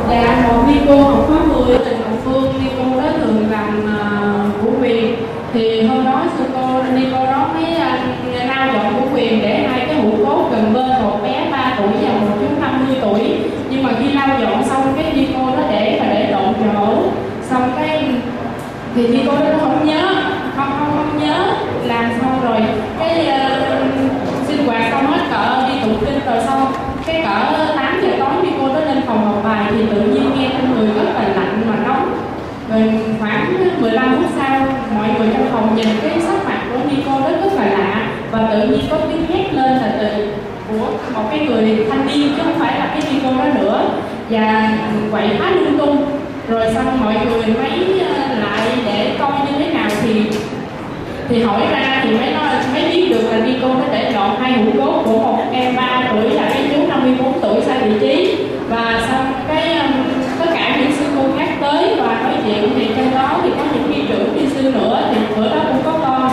dạ 0.09 0.47
một 0.47 0.63
ni 0.67 0.73
cô 0.87 1.03
học 1.03 1.25
khóa 1.27 1.37
10 1.65 1.75
ở 1.75 1.83
tỉnh 1.85 1.97
Hậu 1.97 2.17
Phương 2.23 2.53
ni 2.63 2.69
cô 2.77 3.01
đó 3.01 3.07
thường 3.19 3.51
làm 3.51 3.95
uh, 3.95 4.63
vũ 4.63 4.71
quyền 4.81 5.15
thì 5.53 5.81
hôm 5.87 6.05
đó 6.05 6.23
sư 6.37 6.43
cô 6.53 6.83
ni 6.95 7.05
cô 7.11 7.25
đó 7.25 7.49
mới 7.53 7.63
uh, 7.63 8.47
lau 8.47 8.67
dọn 8.73 8.95
vũ 8.95 9.07
quyền 9.15 9.41
để 9.41 9.67
hai 9.67 9.79
cái 9.87 9.95
hũ 9.95 10.11
cốt 10.25 10.49
gần 10.51 10.73
bên 10.73 11.03
một 11.03 11.19
bé 11.23 11.47
3 11.51 11.73
tuổi 11.77 11.91
và 12.01 12.19
một 12.19 12.35
chú 12.39 12.61
50 12.61 12.97
tuổi 13.01 13.37
nhưng 13.69 13.83
mà 13.83 13.89
khi 13.99 14.11
lau 14.11 14.27
dọn 14.41 14.63
xong 14.63 14.93
cái 14.95 15.13
ni 15.13 15.27
cô 15.35 15.47
đó 15.47 15.63
để 15.71 15.99
mà 16.01 16.13
để 16.13 16.31
lộn 16.31 16.53
chỗ 16.73 17.03
xong 17.49 17.71
cái 17.77 18.05
thì 18.95 19.07
ni 19.07 19.19
cô 19.25 19.31
đó 19.31 19.45
nó 19.51 19.57
không 19.57 19.85
nhớ 19.85 20.15
không 20.55 20.71
không 20.79 20.91
không 20.97 21.19
nhớ 21.19 21.55
làm 21.83 22.11
xong 22.21 22.41
rồi 22.43 22.61
cái 22.99 23.27
uh, 23.27 24.47
sinh 24.47 24.67
hoạt 24.67 24.91
xong 24.91 25.07
hết 25.07 25.21
cỡ 25.31 25.69
đi 25.69 25.79
tụng 25.83 25.97
kinh 26.05 26.19
rồi 26.25 26.43
xong 26.45 26.71
cái 27.05 27.23
cỡ 27.23 27.73
8 27.75 28.01
giờ 28.01 28.09
tối 28.19 28.43
đi 28.43 28.49
cô 28.59 28.67
đó 28.67 28.79
lên 28.79 29.01
phòng 29.07 29.25
học 29.25 29.41
bài 29.43 29.65
thì 29.69 29.85
tự 29.91 30.01
nhiên 30.01 30.31
nghe 30.37 30.49
trong 30.53 30.79
người 30.79 30.87
rất 30.87 31.11
là 31.13 31.21
lạnh 31.21 31.63
mà 31.69 31.75
nóng 31.87 32.29
rồi 32.69 32.93
khoảng 33.19 33.69
15 33.81 34.15
phút 34.15 34.31
sau 34.39 34.67
mọi 34.95 35.07
người 35.17 35.29
trong 35.33 35.47
phòng 35.51 35.75
nhìn 35.75 35.87
cái 36.01 36.19
sắc 36.21 36.45
mặt 36.45 36.61
của 36.73 36.79
Nico 36.89 37.19
đó 37.19 37.29
rất 37.29 37.53
là 37.55 37.65
lạ 37.65 38.07
và 38.49 38.55
tự 38.55 38.67
nhiên 38.67 38.85
có 38.89 38.97
tiếng 38.97 39.25
hét 39.29 39.53
lên 39.53 39.71
là 39.71 39.95
từ 39.99 40.27
của 40.69 40.85
một 41.13 41.21
cái 41.29 41.39
người 41.39 41.85
thanh 41.89 42.07
niên, 42.07 42.33
chứ 42.35 42.41
không 42.43 42.59
phải 42.59 42.79
là 42.79 42.85
cái 42.85 43.01
cô 43.23 43.29
đó 43.29 43.45
nữa. 43.61 43.85
Và 44.29 44.71
quậy 45.11 45.27
phá 45.39 45.51
lung 45.51 45.77
tung. 45.77 46.05
Rồi 46.49 46.65
xong 46.75 47.01
mọi 47.03 47.13
người 47.13 47.55
mấy 47.55 47.99
ờ, 47.99 48.35
lại 48.39 48.67
để 48.85 49.15
coi 49.19 49.31
như 49.31 49.59
thế 49.59 49.73
nào 49.73 49.89
thì 50.03 50.23
thì 51.29 51.43
hỏi 51.43 51.61
ra 51.71 52.01
thì 52.03 52.09
mới 52.17 52.31
nói, 52.31 52.49
mới 52.73 52.91
biết 52.91 53.09
được 53.09 53.31
là 53.31 53.39
cô 53.61 53.67
nó 53.67 53.85
để 53.91 54.11
lọt 54.11 54.39
hai 54.39 54.51
hũ 54.51 54.71
cốt 54.77 55.01
của 55.05 55.11
một 55.11 55.37
em 55.51 55.75
3 55.75 56.09
tuổi 56.11 56.29
là 56.29 56.49
cái 56.53 56.63
chú 56.75 56.87
54 56.87 57.41
tuổi 57.41 57.61
sai 57.61 57.77
vị 57.81 57.99
trí. 57.99 58.35
Và 58.69 59.01
xong 59.09 59.33
cái 59.47 59.73
ờ, 59.73 59.87
tất 60.39 60.45
cả 60.53 60.77
những 60.79 60.91
sư 60.91 61.05
cô 61.15 61.23
khác 61.37 61.49
tới 61.61 61.95
và 61.99 62.21
nói 62.23 62.33
chuyện 62.45 62.69
thì 62.75 62.87
trong 62.95 63.11
đó 63.15 63.39
thì 63.43 63.49
có 63.57 63.63
những 63.73 63.91
đi 63.91 64.01
trưởng 64.07 64.35
đi 64.35 64.45
sư 64.55 64.71
nữa, 64.71 65.09
thì 65.11 65.17
bữa 65.35 65.49
đó 65.49 65.61
cũng 65.67 65.81
có 65.85 65.99
con. 66.01 66.31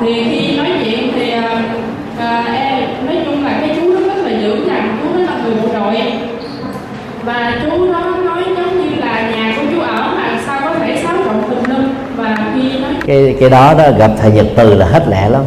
Thì 0.00 0.24
khi 0.30 0.56
nói 0.56 0.66
chuyện 0.84 1.12
thì 1.14 1.30
ờ, 1.30 1.49
và 2.20 2.44
em 2.54 3.06
nói 3.06 3.16
chung 3.24 3.44
là 3.44 3.58
cái 3.60 3.76
chú 3.76 3.94
đó 3.94 4.00
rất 4.06 4.22
là 4.24 4.30
dữ 4.30 4.68
rằng 4.68 4.98
chú 5.02 5.18
đó 5.18 5.24
là 5.24 5.40
người 5.44 5.54
bộ 5.62 5.68
đội. 5.72 6.02
Và 7.24 7.52
chú 7.62 7.92
đó 7.92 8.16
nói 8.24 8.42
giống 8.56 8.78
như 8.78 9.00
là 9.00 9.30
nhà 9.30 9.54
của 9.56 9.62
chú 9.70 9.80
ở 9.80 10.14
mà 10.16 10.40
sao 10.46 10.60
có 10.64 10.74
thể 10.74 11.02
xáo 11.02 11.16
trộn 11.24 11.34
tùm 11.50 11.74
lum 11.74 11.88
và 12.16 12.38
khi 12.54 12.78
nói 12.80 12.92
cái 13.06 13.36
cái 13.40 13.50
đó 13.50 13.74
đó 13.78 13.84
gặp 13.98 14.10
thầy 14.20 14.30
Nhật 14.30 14.46
Từ 14.56 14.74
là 14.74 14.86
hết 14.86 15.08
lẹ 15.08 15.28
lắm. 15.28 15.42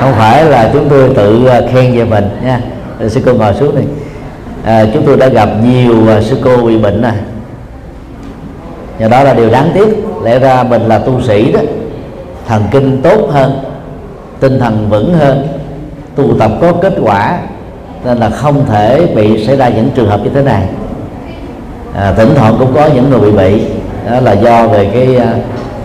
Không 0.00 0.12
phải 0.12 0.44
là 0.44 0.70
chúng 0.72 0.88
tôi 0.88 1.10
tự 1.14 1.46
à, 1.46 1.60
khen 1.72 1.96
về 1.98 2.04
mình 2.04 2.28
nha. 2.44 2.60
Sư 3.08 3.20
cô 3.26 3.32
ngồi 3.32 3.54
xuống 3.54 3.76
đi. 3.76 3.82
À, 4.64 4.84
chúng 4.94 5.02
tôi 5.06 5.16
đã 5.16 5.28
gặp 5.28 5.48
nhiều 5.64 6.08
à, 6.08 6.20
sư 6.20 6.38
cô 6.44 6.56
bị 6.56 6.78
bệnh 6.78 7.02
này 7.02 7.16
nhờ 8.98 9.08
đó 9.08 9.22
là 9.22 9.34
điều 9.34 9.50
đáng 9.50 9.70
tiếc. 9.74 9.88
Lẽ 10.24 10.38
ra 10.38 10.62
mình 10.62 10.82
là 10.82 10.98
tu 10.98 11.20
sĩ 11.22 11.52
đó 11.52 11.60
thần 12.48 12.62
kinh 12.70 13.02
tốt 13.02 13.28
hơn 13.32 13.58
tinh 14.40 14.58
thần 14.58 14.86
vững 14.90 15.14
hơn 15.14 15.48
tu 16.14 16.38
tập 16.38 16.50
có 16.60 16.72
kết 16.72 16.92
quả 17.02 17.38
nên 18.04 18.18
là 18.18 18.30
không 18.30 18.66
thể 18.66 19.06
bị 19.14 19.46
xảy 19.46 19.56
ra 19.56 19.68
những 19.68 19.88
trường 19.94 20.08
hợp 20.08 20.20
như 20.24 20.30
thế 20.34 20.42
này. 20.42 20.62
À, 21.94 22.12
thỉnh 22.16 22.28
thoảng 22.36 22.56
cũng 22.58 22.74
có 22.74 22.88
những 22.94 23.10
người 23.10 23.20
bị 23.20 23.30
bị 23.30 23.62
đó 24.10 24.20
là 24.20 24.32
do 24.32 24.66
về 24.66 24.90
cái 24.92 25.16
à, 25.16 25.34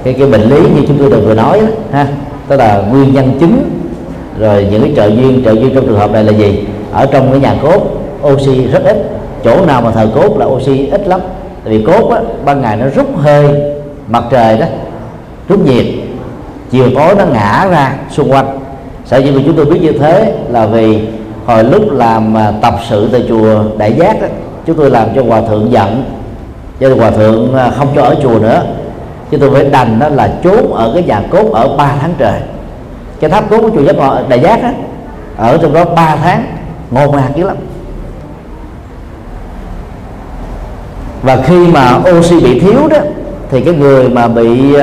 cái 0.03 0.13
cái 0.13 0.27
bệnh 0.27 0.41
lý 0.41 0.59
như 0.59 0.81
chúng 0.87 0.97
tôi 0.97 1.09
đã 1.09 1.17
vừa 1.17 1.33
nói 1.33 1.59
đó, 1.59 1.67
ha. 1.91 2.07
Tức 2.47 2.57
là 2.57 2.83
nguyên 2.91 3.13
nhân 3.13 3.31
chính 3.39 3.81
rồi 4.39 4.67
những 4.71 4.81
cái 4.81 4.93
trợ 4.95 5.05
duyên 5.05 5.41
trợ 5.45 5.51
duyên 5.51 5.75
trong 5.75 5.87
trường 5.87 5.99
hợp 5.99 6.11
này 6.11 6.23
là 6.23 6.31
gì? 6.31 6.67
Ở 6.93 7.05
trong 7.05 7.31
cái 7.31 7.39
nhà 7.39 7.55
cốt 7.61 7.81
oxy 8.23 8.67
rất 8.67 8.83
ít. 8.83 9.11
Chỗ 9.43 9.65
nào 9.65 9.81
mà 9.81 9.91
thờ 9.91 10.07
cốt 10.15 10.37
là 10.37 10.45
oxy 10.45 10.87
ít 10.87 11.07
lắm. 11.07 11.19
Tại 11.63 11.77
vì 11.77 11.85
cốt 11.85 12.09
á, 12.09 12.21
ban 12.45 12.61
ngày 12.61 12.77
nó 12.77 12.85
rút 12.95 13.17
hơi 13.17 13.47
mặt 14.07 14.23
trời 14.31 14.57
đó 14.57 14.65
rút 15.49 15.65
nhiệt 15.65 15.85
chiều 16.71 16.89
tối 16.95 17.15
nó 17.15 17.25
ngã 17.25 17.67
ra 17.71 17.93
xung 18.09 18.31
quanh. 18.31 18.59
Sở 19.05 19.17
dĩ 19.17 19.31
vì 19.31 19.43
chúng 19.45 19.55
tôi 19.55 19.65
biết 19.65 19.79
như 19.81 19.91
thế 19.91 20.33
là 20.49 20.65
vì 20.65 21.07
hồi 21.45 21.63
lúc 21.63 21.91
làm 21.91 22.37
à, 22.37 22.53
tập 22.61 22.75
sự 22.89 23.09
tại 23.11 23.25
chùa 23.29 23.63
đại 23.77 23.93
giác 23.93 24.21
đó, 24.21 24.27
chúng 24.65 24.77
tôi 24.77 24.89
làm 24.89 25.07
cho 25.15 25.23
hòa 25.23 25.41
thượng 25.41 25.71
giận. 25.71 26.03
Cho 26.79 26.89
nên 26.89 26.97
hòa 26.97 27.11
thượng 27.11 27.55
à, 27.55 27.71
không 27.77 27.87
cho 27.95 28.01
ở 28.01 28.15
chùa 28.23 28.39
nữa. 28.39 28.63
Chứ 29.31 29.37
tôi 29.37 29.51
phải 29.51 29.63
đành 29.63 29.99
đó 29.99 30.09
là 30.09 30.33
trốn 30.43 30.73
ở 30.73 30.91
cái 30.93 31.03
nhà 31.03 31.21
cốt 31.31 31.51
ở 31.53 31.77
3 31.77 31.95
tháng 32.01 32.13
trời. 32.17 32.39
Cái 33.19 33.29
tháp 33.29 33.49
cốt 33.49 33.57
của 33.61 33.69
chùa 33.69 33.81
giác 33.81 33.95
ngọ 33.95 34.19
đại 34.29 34.39
giác 34.39 34.63
đó, 34.63 34.69
ở 35.37 35.57
trong 35.61 35.73
đó 35.73 35.85
3 35.85 36.15
tháng 36.15 36.45
ngột 36.91 37.13
ngạt 37.13 37.35
dữ 37.35 37.47
lắm. 37.47 37.57
Và 41.23 41.37
khi 41.45 41.67
mà 41.67 41.99
oxy 42.17 42.39
bị 42.39 42.59
thiếu 42.59 42.87
đó 42.87 42.97
thì 43.51 43.61
cái 43.61 43.73
người 43.73 44.09
mà 44.09 44.27
bị 44.27 44.75
uh, 44.75 44.81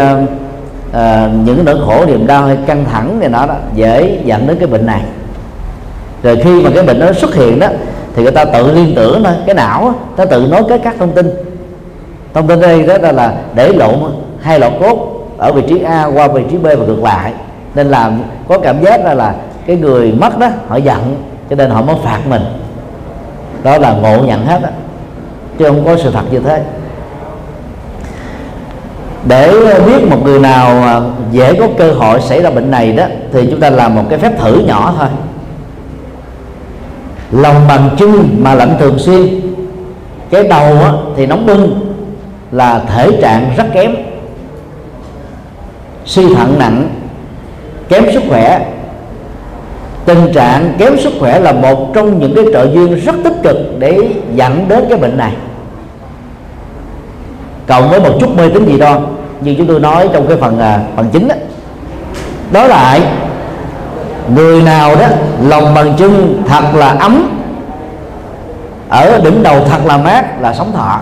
à, 0.93 1.31
những 1.45 1.65
nỗi 1.65 1.77
khổ 1.87 2.07
niềm 2.07 2.27
đau 2.27 2.47
hay 2.47 2.59
căng 2.67 2.85
thẳng 2.85 3.21
này 3.21 3.29
nó 3.29 3.47
đó 3.47 3.55
dễ 3.75 4.21
dẫn 4.25 4.47
đến 4.47 4.57
cái 4.59 4.67
bệnh 4.67 4.87
này. 4.87 5.01
Rồi 6.23 6.41
khi 6.45 6.63
mà 6.63 6.71
cái 6.75 6.83
bệnh 6.83 7.01
nó 7.01 7.13
xuất 7.13 7.35
hiện 7.35 7.59
đó 7.59 7.67
thì 8.15 8.23
người 8.23 8.33
ta 8.33 8.45
tự 8.45 8.73
liên 8.73 8.93
tưởng 8.97 9.25
thôi 9.25 9.35
cái 9.47 9.55
não 9.55 9.81
đó, 9.85 9.95
nó 10.17 10.25
tự 10.25 10.47
nối 10.51 10.63
kết 10.69 10.81
các 10.85 10.95
thông 10.99 11.13
tin. 11.13 11.31
Thông 12.35 12.47
tin 12.47 12.61
đây 12.61 12.87
đó 12.87 13.13
là, 13.13 13.35
để 13.55 13.73
lộn 13.73 13.95
hai 14.41 14.61
lọt 14.61 14.73
cốt 14.81 15.27
ở 15.39 15.53
vị 15.53 15.63
trí 15.69 15.83
A 15.83 16.05
qua 16.05 16.29
vị 16.29 16.43
trí 16.51 16.57
B 16.57 16.65
và 16.65 16.75
ngược 16.75 17.03
lại. 17.03 17.33
Nên 17.75 17.89
làm 17.89 18.23
có 18.49 18.59
cảm 18.59 18.85
giác 18.85 19.05
là 19.05 19.15
là 19.15 19.35
cái 19.67 19.77
người 19.77 20.13
mất 20.13 20.39
đó 20.39 20.49
họ 20.69 20.77
giận 20.77 21.17
cho 21.51 21.57
nên 21.57 21.71
họ 21.71 21.83
mới 21.83 21.97
phạt 22.05 22.21
mình. 22.27 22.43
Đó 23.63 23.79
là 23.79 23.93
ngộ 23.93 24.25
nhận 24.25 24.47
hết 24.47 24.63
đó. 24.63 24.69
chứ 25.59 25.65
không 25.65 25.85
có 25.85 25.97
sự 25.97 26.11
thật 26.11 26.23
như 26.31 26.41
thế 26.41 26.63
để 29.27 29.53
biết 29.87 30.09
một 30.11 30.25
người 30.25 30.41
nào 30.41 31.03
dễ 31.33 31.55
có 31.55 31.69
cơ 31.79 31.93
hội 31.93 32.21
xảy 32.21 32.43
ra 32.43 32.51
bệnh 32.51 32.71
này 32.71 32.93
đó, 32.93 33.05
thì 33.33 33.47
chúng 33.51 33.61
ta 33.61 33.71
làm 33.71 33.95
một 33.95 34.05
cái 34.11 34.19
phép 34.19 34.39
thử 34.39 34.61
nhỏ 34.67 34.95
thôi. 34.99 35.09
Lòng 37.33 37.69
bằng 37.69 37.91
chân 37.99 38.37
mà 38.39 38.55
lạnh 38.55 38.77
thường 38.79 38.99
xuyên. 38.99 39.41
Cái 40.31 40.45
đầu 40.45 40.77
thì 41.17 41.27
nóng 41.27 41.47
bưng, 41.47 41.95
là 42.53 42.83
thể 42.95 43.11
trạng 43.23 43.51
rất 43.57 43.65
kém. 43.75 43.95
Suy 46.05 46.35
thận 46.35 46.59
nặng, 46.59 46.89
kém 47.89 48.05
sức 48.13 48.23
khỏe. 48.29 48.67
Tình 50.05 50.33
trạng 50.35 50.75
kém 50.79 50.99
sức 50.99 51.13
khỏe 51.21 51.41
là 51.41 51.53
một 51.53 51.95
trong 51.95 52.19
những 52.19 52.35
cái 52.35 52.45
trợ 52.53 52.73
duyên 52.75 52.95
rất 52.95 53.15
tích 53.25 53.37
cực 53.43 53.57
để 53.79 53.99
dẫn 54.35 54.69
đến 54.69 54.85
cái 54.89 54.99
bệnh 54.99 55.17
này 55.17 55.33
cộng 57.69 57.91
với 57.91 58.01
một 58.01 58.13
chút 58.21 58.37
mê 58.37 58.49
tín 58.49 58.67
gì 58.67 58.79
đó 58.79 58.97
như 59.41 59.55
chúng 59.59 59.67
tôi 59.67 59.81
nói 59.81 60.09
trong 60.13 60.29
cái 60.29 60.37
phần 60.37 60.59
à, 60.59 60.81
phần 60.97 61.09
chính 61.13 61.29
đó, 61.29 61.35
đó 62.53 62.67
lại 62.67 63.03
người 64.35 64.63
nào 64.63 64.97
đó 64.97 65.07
lòng 65.43 65.75
bằng 65.75 65.95
chân 65.97 66.43
thật 66.49 66.75
là 66.75 66.89
ấm 66.89 67.39
ở 68.89 69.21
đỉnh 69.25 69.43
đầu 69.43 69.61
thật 69.71 69.79
là 69.85 69.97
mát 69.97 70.41
là 70.41 70.55
sống 70.55 70.73
thọ. 70.73 71.01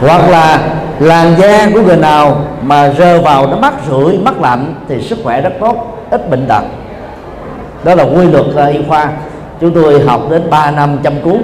Hoặc 0.00 0.28
là 0.30 0.60
làn 1.00 1.36
da 1.38 1.70
của 1.74 1.80
người 1.80 1.96
nào 1.96 2.36
mà 2.62 2.90
rơ 2.98 3.20
vào 3.20 3.46
nó 3.46 3.56
mắc 3.56 3.74
rượi 3.90 4.18
mắc 4.24 4.40
lạnh 4.40 4.74
thì 4.88 5.02
sức 5.02 5.18
khỏe 5.24 5.40
rất 5.40 5.52
tốt 5.60 5.98
ít 6.10 6.30
bệnh 6.30 6.46
tật. 6.46 6.62
Đó 7.84 7.94
là 7.94 8.04
quy 8.04 8.24
luật 8.24 8.44
à, 8.56 8.66
y 8.66 8.78
khoa. 8.88 9.08
Chúng 9.60 9.70
tôi 9.74 10.00
học 10.06 10.20
đến 10.30 10.50
3 10.50 10.70
năm 10.70 10.98
chăm 11.02 11.12
cứu 11.24 11.38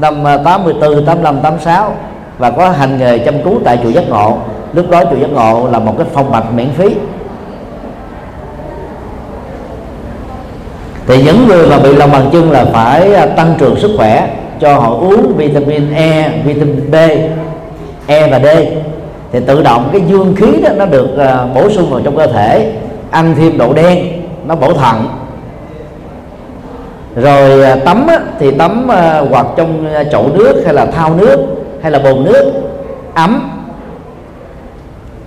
năm 0.00 0.24
84, 0.44 1.04
85, 1.06 1.40
86 1.42 1.94
và 2.38 2.50
có 2.50 2.70
hành 2.70 2.98
nghề 2.98 3.18
chăm 3.18 3.42
cứu 3.42 3.60
tại 3.64 3.78
chùa 3.82 3.88
Giác 3.88 4.08
Ngộ. 4.08 4.38
Lúc 4.72 4.90
đó 4.90 5.04
chùa 5.04 5.16
Giác 5.16 5.30
Ngộ 5.30 5.68
là 5.72 5.78
một 5.78 5.94
cái 5.98 6.06
phòng 6.12 6.30
mạch 6.30 6.54
miễn 6.54 6.68
phí. 6.70 6.94
Thì 11.06 11.22
những 11.22 11.48
người 11.48 11.66
mà 11.68 11.78
bị 11.78 11.94
lòng 11.94 12.12
bàn 12.12 12.28
chân 12.32 12.50
là 12.50 12.64
phải 12.64 13.14
à, 13.14 13.26
tăng 13.26 13.54
trưởng 13.58 13.76
sức 13.80 13.90
khỏe 13.96 14.28
cho 14.60 14.74
họ 14.74 14.90
uống 14.90 15.32
vitamin 15.36 15.94
E, 15.94 16.32
vitamin 16.44 16.90
B, 16.90 16.94
E 18.06 18.30
và 18.30 18.40
D. 18.40 18.46
Thì 19.32 19.40
tự 19.46 19.62
động 19.62 19.88
cái 19.92 20.02
dương 20.08 20.34
khí 20.36 20.60
đó 20.62 20.70
nó 20.76 20.86
được 20.86 21.18
à, 21.18 21.46
bổ 21.54 21.70
sung 21.70 21.90
vào 21.90 22.00
trong 22.04 22.16
cơ 22.16 22.26
thể 22.26 22.72
ăn 23.10 23.34
thêm 23.38 23.58
đậu 23.58 23.72
đen 23.72 24.06
nó 24.46 24.54
bổ 24.54 24.72
thận 24.72 25.19
rồi 27.16 27.62
à, 27.62 27.76
tắm 27.76 28.06
thì 28.38 28.50
tắm 28.50 28.88
à, 28.90 29.22
hoặc 29.30 29.46
trong 29.56 29.94
à, 29.94 30.04
chậu 30.04 30.28
nước 30.34 30.62
hay 30.64 30.74
là 30.74 30.86
thao 30.86 31.14
nước 31.14 31.36
hay 31.82 31.90
là 31.90 31.98
bồn 31.98 32.24
nước 32.24 32.52
ấm. 33.14 33.50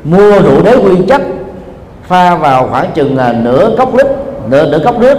Mua 0.03 0.39
rượu 0.39 0.61
đế 0.63 0.77
nguyên 0.77 1.07
chất 1.07 1.21
pha 2.03 2.35
vào 2.35 2.67
khoảng 2.71 2.91
chừng 2.93 3.17
là 3.17 3.33
nửa 3.33 3.75
cốc 3.77 3.97
lít 3.97 4.07
nửa 4.49 4.71
nửa 4.71 4.79
cốc 4.85 4.99
nước. 4.99 5.17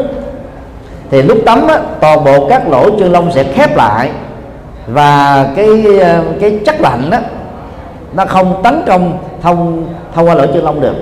Thì 1.11 1.23
lúc 1.23 1.39
tắm 1.47 1.67
á, 1.69 1.79
toàn 2.01 2.25
bộ 2.25 2.49
các 2.49 2.69
lỗ 2.69 2.91
chân 2.99 3.13
lông 3.13 3.33
sẽ 3.33 3.45
khép 3.45 3.77
lại 3.77 4.11
và 4.87 5.47
cái 5.57 5.85
cái 6.41 6.59
chất 6.67 6.81
lạnh 6.81 7.11
đó 7.11 7.19
nó 8.13 8.25
không 8.25 8.63
tấn 8.63 8.83
công 8.87 9.19
thông 9.43 9.87
thông 10.15 10.29
qua 10.29 10.35
lỗ 10.35 10.47
chân 10.47 10.65
lông 10.65 10.81
được. 10.81 10.95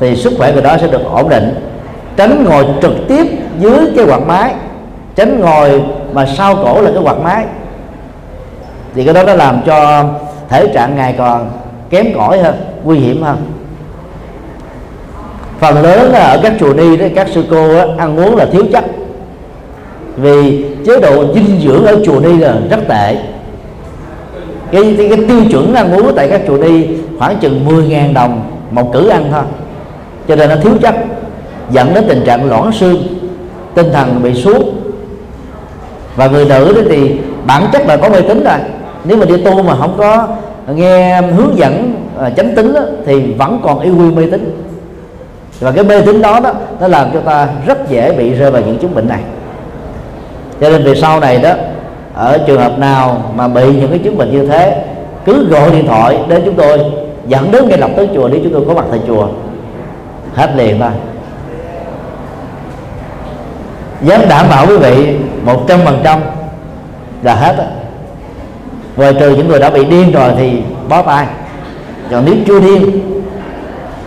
Thì 0.00 0.16
sức 0.16 0.32
khỏe 0.38 0.52
người 0.52 0.62
đó 0.62 0.76
sẽ 0.80 0.86
được 0.86 1.04
ổn 1.12 1.28
định 1.28 1.54
tránh 2.20 2.44
ngồi 2.44 2.64
trực 2.82 2.92
tiếp 3.08 3.26
dưới 3.58 3.78
cái 3.96 4.04
quạt 4.06 4.20
máy. 4.26 4.54
Tránh 5.16 5.40
ngồi 5.40 5.82
mà 6.12 6.26
sau 6.26 6.56
cổ 6.56 6.80
là 6.82 6.90
cái 6.94 7.02
quạt 7.02 7.18
máy. 7.18 7.44
Thì 8.94 9.04
cái 9.04 9.14
đó 9.14 9.22
nó 9.22 9.34
làm 9.34 9.60
cho 9.66 10.04
thể 10.48 10.66
trạng 10.74 10.96
ngày 10.96 11.14
còn 11.18 11.50
kém 11.90 12.14
cỏi 12.14 12.38
hơn 12.38 12.54
nguy 12.84 12.98
hiểm 12.98 13.22
hơn. 13.22 13.36
Phần 15.58 15.82
lớn 15.82 16.10
là 16.12 16.18
ở 16.18 16.40
các 16.42 16.52
chùa 16.60 16.74
ni 16.74 16.96
đó 16.96 17.06
các 17.14 17.28
sư 17.28 17.44
cô 17.50 17.74
đó, 17.74 17.84
ăn 17.98 18.16
uống 18.16 18.36
là 18.36 18.46
thiếu 18.52 18.62
chất. 18.72 18.84
Vì 20.16 20.64
chế 20.86 21.00
độ 21.00 21.34
dinh 21.34 21.60
dưỡng 21.64 21.86
ở 21.86 21.96
chùa 22.04 22.20
ni 22.20 22.36
là 22.36 22.54
rất 22.70 22.80
tệ. 22.88 23.16
Cái, 24.72 24.94
cái, 24.98 25.08
cái 25.08 25.18
tiêu 25.28 25.40
chuẩn 25.50 25.74
ăn 25.74 25.92
uống 25.92 26.12
tại 26.16 26.28
các 26.28 26.40
chùa 26.46 26.56
ni 26.56 26.86
khoảng 27.18 27.36
chừng 27.36 27.66
10.000 27.68 28.14
đồng 28.14 28.50
một 28.70 28.92
cử 28.92 29.08
ăn 29.08 29.28
thôi. 29.32 29.44
Cho 30.28 30.36
nên 30.36 30.48
nó 30.48 30.56
thiếu 30.62 30.72
chất 30.82 30.94
dẫn 31.72 31.94
đến 31.94 32.04
tình 32.08 32.22
trạng 32.26 32.50
loãng 32.50 32.72
xương 32.72 33.02
tinh 33.74 33.86
thần 33.92 34.22
bị 34.22 34.34
xuống 34.34 34.76
và 36.16 36.26
người 36.26 36.44
nữ 36.44 36.72
đó 36.76 36.80
thì 36.90 37.18
bản 37.46 37.66
chất 37.72 37.86
là 37.86 37.96
có 37.96 38.08
mê 38.08 38.20
tín 38.20 38.44
rồi. 38.44 38.58
Nếu 39.04 39.16
mà 39.16 39.24
đi 39.24 39.36
tu 39.36 39.62
mà 39.62 39.76
không 39.76 39.94
có 39.98 40.28
nghe 40.74 41.22
hướng 41.22 41.56
dẫn 41.56 41.94
à, 42.18 42.30
chánh 42.30 42.54
tính 42.54 42.72
đó, 42.72 42.80
thì 43.06 43.32
vẫn 43.32 43.60
còn 43.64 43.80
yêu 43.80 43.94
quy 43.98 44.10
mê 44.10 44.30
tín. 44.30 44.62
Và 45.60 45.72
cái 45.72 45.84
mê 45.84 46.00
tín 46.00 46.22
đó 46.22 46.40
đó 46.40 46.52
nó 46.80 46.88
làm 46.88 47.10
cho 47.14 47.20
ta 47.20 47.48
rất 47.66 47.88
dễ 47.88 48.12
bị 48.12 48.34
rơi 48.34 48.50
vào 48.50 48.62
những 48.62 48.78
chứng 48.78 48.94
bệnh 48.94 49.08
này. 49.08 49.20
Cho 50.60 50.70
nên 50.70 50.84
về 50.84 50.94
sau 50.94 51.20
này 51.20 51.38
đó 51.38 51.52
ở 52.14 52.38
trường 52.46 52.60
hợp 52.60 52.78
nào 52.78 53.32
mà 53.36 53.48
bị 53.48 53.62
những 53.66 53.90
cái 53.90 53.98
chứng 53.98 54.18
bệnh 54.18 54.32
như 54.32 54.46
thế 54.46 54.84
cứ 55.24 55.48
gọi 55.48 55.70
điện 55.70 55.86
thoại 55.86 56.18
đến 56.28 56.42
chúng 56.44 56.54
tôi 56.54 56.78
dẫn 57.26 57.50
đến 57.50 57.68
ngay 57.68 57.78
lập 57.78 57.90
tức 57.96 58.08
chùa 58.14 58.28
để 58.28 58.40
chúng 58.44 58.52
tôi 58.52 58.62
có 58.68 58.74
mặt 58.74 58.84
tại 58.90 59.00
chùa. 59.06 59.28
Hết 60.34 60.50
liền 60.56 60.78
thôi 60.78 60.90
dám 64.02 64.20
đảm 64.28 64.46
bảo 64.50 64.66
quý 64.66 64.76
vị 64.76 65.16
một 65.44 65.64
trăm 65.68 65.80
phần 65.84 66.00
trăm 66.04 66.20
là 67.22 67.34
hết 67.34 67.56
á. 67.58 67.64
Ngoài 68.96 69.14
trừ 69.20 69.36
những 69.36 69.48
người 69.48 69.60
đã 69.60 69.70
bị 69.70 69.84
điên 69.84 70.12
rồi 70.12 70.30
thì 70.38 70.62
bó 70.88 71.02
tay 71.02 71.26
còn 72.10 72.24
nếu 72.24 72.34
chưa 72.46 72.60
điên 72.60 73.00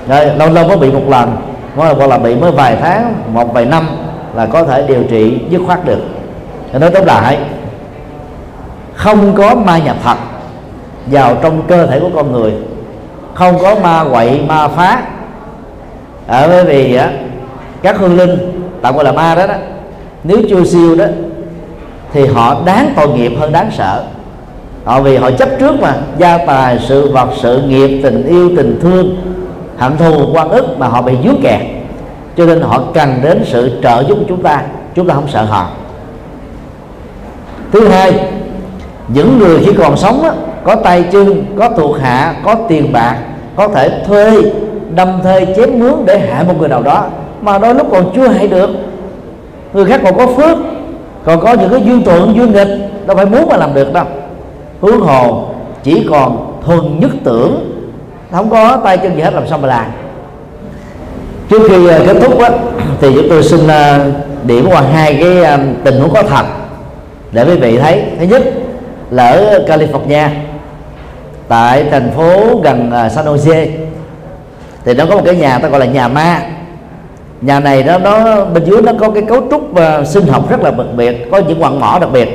rồi 0.07 0.25
lâu 0.25 0.49
lâu 0.49 0.67
có 0.69 0.77
bị 0.77 0.91
một 0.91 1.03
lần 1.09 1.35
hoặc 1.75 1.97
là 1.97 2.17
bị 2.17 2.35
mới 2.35 2.51
vài 2.51 2.77
tháng 2.81 3.13
một 3.33 3.53
vài 3.53 3.65
năm 3.65 3.87
là 4.35 4.45
có 4.45 4.63
thể 4.63 4.85
điều 4.87 5.03
trị 5.03 5.39
dứt 5.49 5.61
khoát 5.65 5.85
được. 5.85 5.99
Thế 6.71 6.79
nói 6.79 6.89
tóm 6.89 7.05
lại 7.05 7.37
không 8.93 9.35
có 9.35 9.55
ma 9.55 9.77
nhập 9.77 9.95
thật 10.03 10.17
vào 11.05 11.35
trong 11.41 11.61
cơ 11.67 11.85
thể 11.85 11.99
của 11.99 12.09
con 12.15 12.31
người 12.31 12.53
không 13.33 13.59
có 13.59 13.75
ma 13.75 14.05
quậy 14.11 14.41
ma 14.47 14.67
phá. 14.67 15.01
Ở 16.27 16.47
bởi 16.47 16.63
vì 16.65 16.95
á, 16.95 17.09
các 17.81 17.97
hương 17.97 18.17
linh 18.17 18.63
tạm 18.81 18.95
gọi 18.95 19.03
là 19.03 19.11
ma 19.11 19.35
đó, 19.35 19.47
đó 19.47 19.53
nếu 20.23 20.37
chưa 20.49 20.63
siêu 20.63 20.95
đó 20.95 21.05
thì 22.13 22.25
họ 22.25 22.61
đáng 22.65 22.93
tội 22.95 23.07
nghiệp 23.07 23.31
hơn 23.39 23.51
đáng 23.51 23.71
sợ. 23.77 24.03
Họ 24.83 25.01
vì 25.01 25.17
họ 25.17 25.31
chấp 25.31 25.49
trước 25.59 25.79
mà 25.81 25.95
gia 26.17 26.37
tài 26.37 26.79
sự 26.87 27.11
vật 27.11 27.29
sự 27.41 27.61
nghiệp 27.61 28.01
tình 28.03 28.25
yêu 28.25 28.49
tình 28.57 28.79
thương 28.81 29.15
hận 29.77 29.97
thù 29.97 30.29
quan 30.33 30.49
ức 30.49 30.79
mà 30.79 30.87
họ 30.87 31.01
bị 31.01 31.13
dướng 31.23 31.41
kẹt. 31.43 31.61
Cho 32.37 32.45
nên 32.45 32.61
họ 32.61 32.83
cần 32.93 33.19
đến 33.23 33.43
sự 33.45 33.79
trợ 33.83 34.03
giúp 34.07 34.15
của 34.15 34.25
chúng 34.27 34.43
ta 34.43 34.61
chúng 34.95 35.07
ta 35.07 35.13
không 35.13 35.27
sợ 35.27 35.43
họ. 35.43 35.69
Thứ 37.71 37.87
hai 37.87 38.13
những 39.07 39.39
người 39.39 39.59
khi 39.65 39.73
còn 39.77 39.97
sống 39.97 40.23
á, 40.23 40.31
có 40.63 40.75
tay 40.75 41.03
chân 41.11 41.45
có 41.59 41.69
thuộc 41.69 41.99
hạ 41.99 42.35
có 42.43 42.55
tiền 42.69 42.93
bạc 42.93 43.17
có 43.55 43.67
thể 43.67 43.89
thuê 44.07 44.31
đâm 44.95 45.19
thuê 45.23 45.53
chém 45.57 45.79
mướn 45.79 45.93
để 46.05 46.19
hại 46.19 46.43
một 46.43 46.53
người 46.59 46.69
nào 46.69 46.81
đó 46.83 47.05
mà 47.41 47.57
đôi 47.57 47.75
lúc 47.75 47.87
còn 47.91 48.11
chưa 48.15 48.27
hại 48.27 48.47
được 48.47 48.69
người 49.73 49.85
khác 49.85 50.01
còn 50.03 50.17
có 50.17 50.27
phước 50.27 50.57
còn 51.25 51.41
có 51.41 51.53
những 51.53 51.69
cái 51.69 51.81
duyên 51.85 52.03
thuận 52.03 52.35
duyên 52.35 52.53
nghịch 52.53 53.07
đâu 53.07 53.17
phải 53.17 53.25
muốn 53.25 53.49
mà 53.49 53.57
làm 53.57 53.73
được 53.73 53.93
đâu. 53.93 54.05
Hướng 54.81 54.99
hồ 54.99 55.45
chỉ 55.83 56.07
còn 56.09 56.59
thuần 56.65 56.99
nhất 56.99 57.11
tưởng 57.23 57.73
không 58.31 58.49
có 58.49 58.77
tay 58.83 58.97
chân 58.97 59.15
gì 59.15 59.21
hết 59.21 59.33
làm 59.33 59.47
sao 59.47 59.57
mà 59.57 59.67
làm? 59.67 59.85
Trước 61.49 61.61
khi 61.69 61.87
ờ, 61.87 62.03
kết 62.05 62.15
thúc 62.21 62.39
á, 62.39 62.49
thì 63.01 63.13
chúng 63.15 63.29
tôi 63.29 63.43
xin 63.43 63.67
ờ, 63.67 64.11
điểm 64.43 64.67
qua 64.69 64.81
hai 64.81 65.17
cái 65.19 65.43
ờ, 65.43 65.59
tình 65.83 65.99
huống 65.99 66.13
có 66.13 66.23
thật 66.23 66.45
để 67.31 67.45
quý 67.45 67.55
vị 67.55 67.77
thấy. 67.77 68.03
Thứ 68.19 68.25
nhất 68.25 68.43
là 69.11 69.29
ở 69.29 69.65
California 69.67 70.27
tại 71.47 71.85
thành 71.91 72.11
phố 72.11 72.59
gần 72.63 72.91
San 72.91 73.25
Jose 73.25 73.67
thì 74.85 74.93
nó 74.93 75.05
có 75.05 75.15
một 75.15 75.21
cái 75.25 75.35
nhà 75.35 75.59
ta 75.59 75.67
gọi 75.67 75.79
là 75.79 75.85
nhà 75.85 76.07
ma 76.07 76.41
nhà 77.43 77.59
này 77.59 77.83
đó 77.83 77.97
nó 77.97 78.45
bên 78.45 78.63
dưới 78.65 78.81
nó 78.81 78.91
có 78.99 79.09
cái 79.09 79.23
cấu 79.23 79.41
trúc 79.51 79.71
uh, 79.71 80.07
sinh 80.07 80.27
học 80.27 80.49
rất 80.49 80.61
là 80.61 80.71
đặc 80.71 80.87
biệt 80.95 81.31
có 81.31 81.37
những 81.37 81.59
quặng 81.59 81.79
mỏ 81.79 81.97
đặc 82.01 82.09
biệt. 82.13 82.29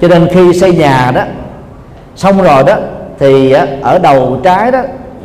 Cho 0.00 0.08
nên 0.08 0.28
khi 0.32 0.52
xây 0.52 0.72
nhà 0.72 1.12
đó 1.14 1.22
xong 2.16 2.42
rồi 2.42 2.62
đó 2.66 2.74
thì 3.18 3.54
uh, 3.54 3.82
ở 3.82 3.98
đầu 3.98 4.40
trái 4.44 4.72
đó 4.72 4.80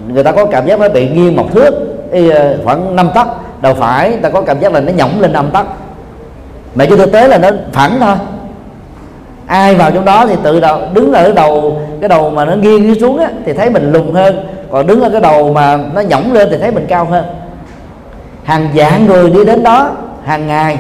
người 0.07 0.23
ta 0.23 0.31
có 0.31 0.45
cảm 0.45 0.67
giác 0.67 0.79
nó 0.79 0.89
bị 0.89 1.09
nghiêng 1.09 1.35
một 1.35 1.51
thước 1.53 1.73
uh, 2.17 2.65
khoảng 2.65 2.95
5 2.95 3.09
tấc. 3.15 3.27
Đầu 3.61 3.73
phải 3.73 4.11
ta 4.21 4.29
có 4.29 4.41
cảm 4.41 4.59
giác 4.59 4.73
là 4.73 4.79
nó 4.79 4.91
nhỏng 4.91 5.21
lên 5.21 5.33
5 5.33 5.49
tấc. 5.53 5.65
Mà 6.75 6.85
trên 6.85 6.97
thực 6.97 7.11
tế 7.11 7.27
là 7.27 7.37
nó 7.37 7.49
phẳng 7.73 7.97
thôi. 7.99 8.15
Ai 9.45 9.75
vào 9.75 9.91
trong 9.91 10.05
đó 10.05 10.25
thì 10.27 10.35
tự 10.43 10.59
đầu 10.59 10.81
đứng 10.93 11.13
ở 11.13 11.31
đầu 11.31 11.81
cái 12.01 12.09
đầu 12.09 12.29
mà 12.29 12.45
nó 12.45 12.55
nghiêng 12.55 12.99
xuống 12.99 13.17
á, 13.17 13.29
thì 13.45 13.53
thấy 13.53 13.69
mình 13.69 13.91
lùn 13.91 14.13
hơn. 14.13 14.47
Còn 14.71 14.87
đứng 14.87 15.01
ở 15.01 15.09
cái 15.09 15.21
đầu 15.21 15.53
mà 15.53 15.77
nó 15.93 16.01
nhỏng 16.01 16.33
lên 16.33 16.47
thì 16.51 16.57
thấy 16.57 16.71
mình 16.71 16.85
cao 16.89 17.05
hơn 17.05 17.25
hàng 18.45 18.69
vạn 18.73 19.05
người 19.05 19.29
đi 19.29 19.45
đến 19.45 19.63
đó 19.63 19.91
hàng 20.25 20.47
ngày 20.47 20.77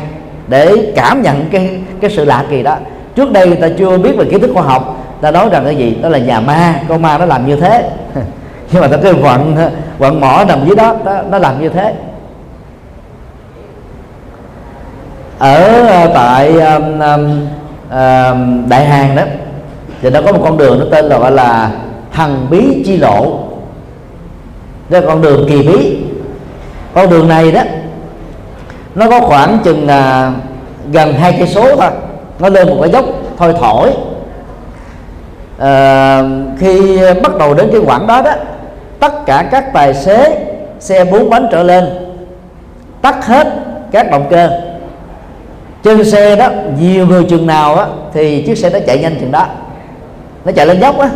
để 0.47 0.93
cảm 0.95 1.21
nhận 1.21 1.45
cái 1.51 1.79
cái 2.01 2.11
sự 2.11 2.25
lạ 2.25 2.45
kỳ 2.49 2.63
đó. 2.63 2.77
Trước 3.15 3.31
đây 3.31 3.47
người 3.47 3.55
ta 3.55 3.67
chưa 3.77 3.97
biết 3.97 4.17
về 4.17 4.25
kiến 4.25 4.41
thức 4.41 4.51
khoa 4.53 4.63
học 4.63 5.05
ta 5.21 5.31
nói 5.31 5.49
rằng 5.51 5.65
cái 5.65 5.75
gì? 5.75 5.97
Đó 6.01 6.09
là 6.09 6.17
nhà 6.17 6.39
ma 6.39 6.79
con 6.89 7.01
ma 7.01 7.17
nó 7.17 7.25
làm 7.25 7.47
như 7.47 7.55
thế. 7.55 7.89
Nhưng 8.71 8.81
mà 8.81 8.87
ta 8.87 8.97
cái 9.03 9.13
vận 9.13 9.55
vận 9.97 10.21
mỏ 10.21 10.43
nằm 10.47 10.65
dưới 10.65 10.75
đó 10.75 10.95
nó, 11.05 11.21
nó 11.21 11.37
làm 11.37 11.61
như 11.61 11.69
thế. 11.69 11.93
Ở 15.39 15.87
ờ, 15.87 16.11
tại 16.13 16.59
um, 16.59 16.99
um, 16.99 17.47
um, 17.91 18.69
đại 18.69 18.85
hàng 18.85 19.15
đó 19.15 19.23
thì 20.01 20.09
nó 20.09 20.21
có 20.21 20.31
một 20.31 20.39
con 20.43 20.57
đường 20.57 20.79
nó 20.79 20.85
tên 20.91 21.05
là 21.05 21.17
gọi 21.17 21.31
là 21.31 21.71
thần 22.13 22.47
bí 22.49 22.83
chi 22.85 22.97
lộ. 22.97 23.39
Đây 24.89 25.01
là 25.01 25.07
con 25.07 25.21
đường 25.21 25.45
kỳ 25.49 25.67
bí 25.67 26.04
con 26.95 27.09
đường 27.09 27.27
này 27.27 27.51
đó 27.51 27.61
nó 28.95 29.09
có 29.09 29.19
khoảng 29.19 29.59
chừng 29.63 29.87
à, 29.87 30.31
gần 30.91 31.13
hai 31.13 31.35
cây 31.39 31.47
số 31.47 31.75
thôi. 31.75 31.89
Nó 32.39 32.49
lên 32.49 32.69
một 32.69 32.77
cái 32.81 32.91
dốc 32.91 33.05
thôi 33.37 33.53
thổi. 33.59 33.91
À, 35.57 36.21
khi 36.59 36.99
bắt 37.23 37.37
đầu 37.39 37.53
đến 37.53 37.69
cái 37.71 37.81
quãng 37.85 38.07
đó 38.07 38.21
đó 38.21 38.31
tất 38.99 39.25
cả 39.25 39.45
các 39.51 39.73
tài 39.73 39.93
xế 39.93 40.45
xe 40.79 41.05
bốn 41.05 41.29
bánh 41.29 41.47
trở 41.51 41.63
lên 41.63 41.85
tắt 43.01 43.25
hết 43.25 43.47
các 43.91 44.11
động 44.11 44.25
cơ. 44.29 44.49
Trên 45.83 46.03
xe 46.03 46.35
đó 46.35 46.49
nhiều 46.79 47.07
người 47.07 47.23
chừng 47.23 47.47
nào 47.47 47.75
á 47.75 47.85
thì 48.13 48.41
chiếc 48.41 48.57
xe 48.57 48.69
nó 48.69 48.79
chạy 48.87 48.99
nhanh 48.99 49.19
chừng 49.19 49.31
đó. 49.31 49.45
Nó 50.45 50.51
chạy 50.51 50.65
lên 50.65 50.81
dốc 50.81 50.99
á 50.99 51.09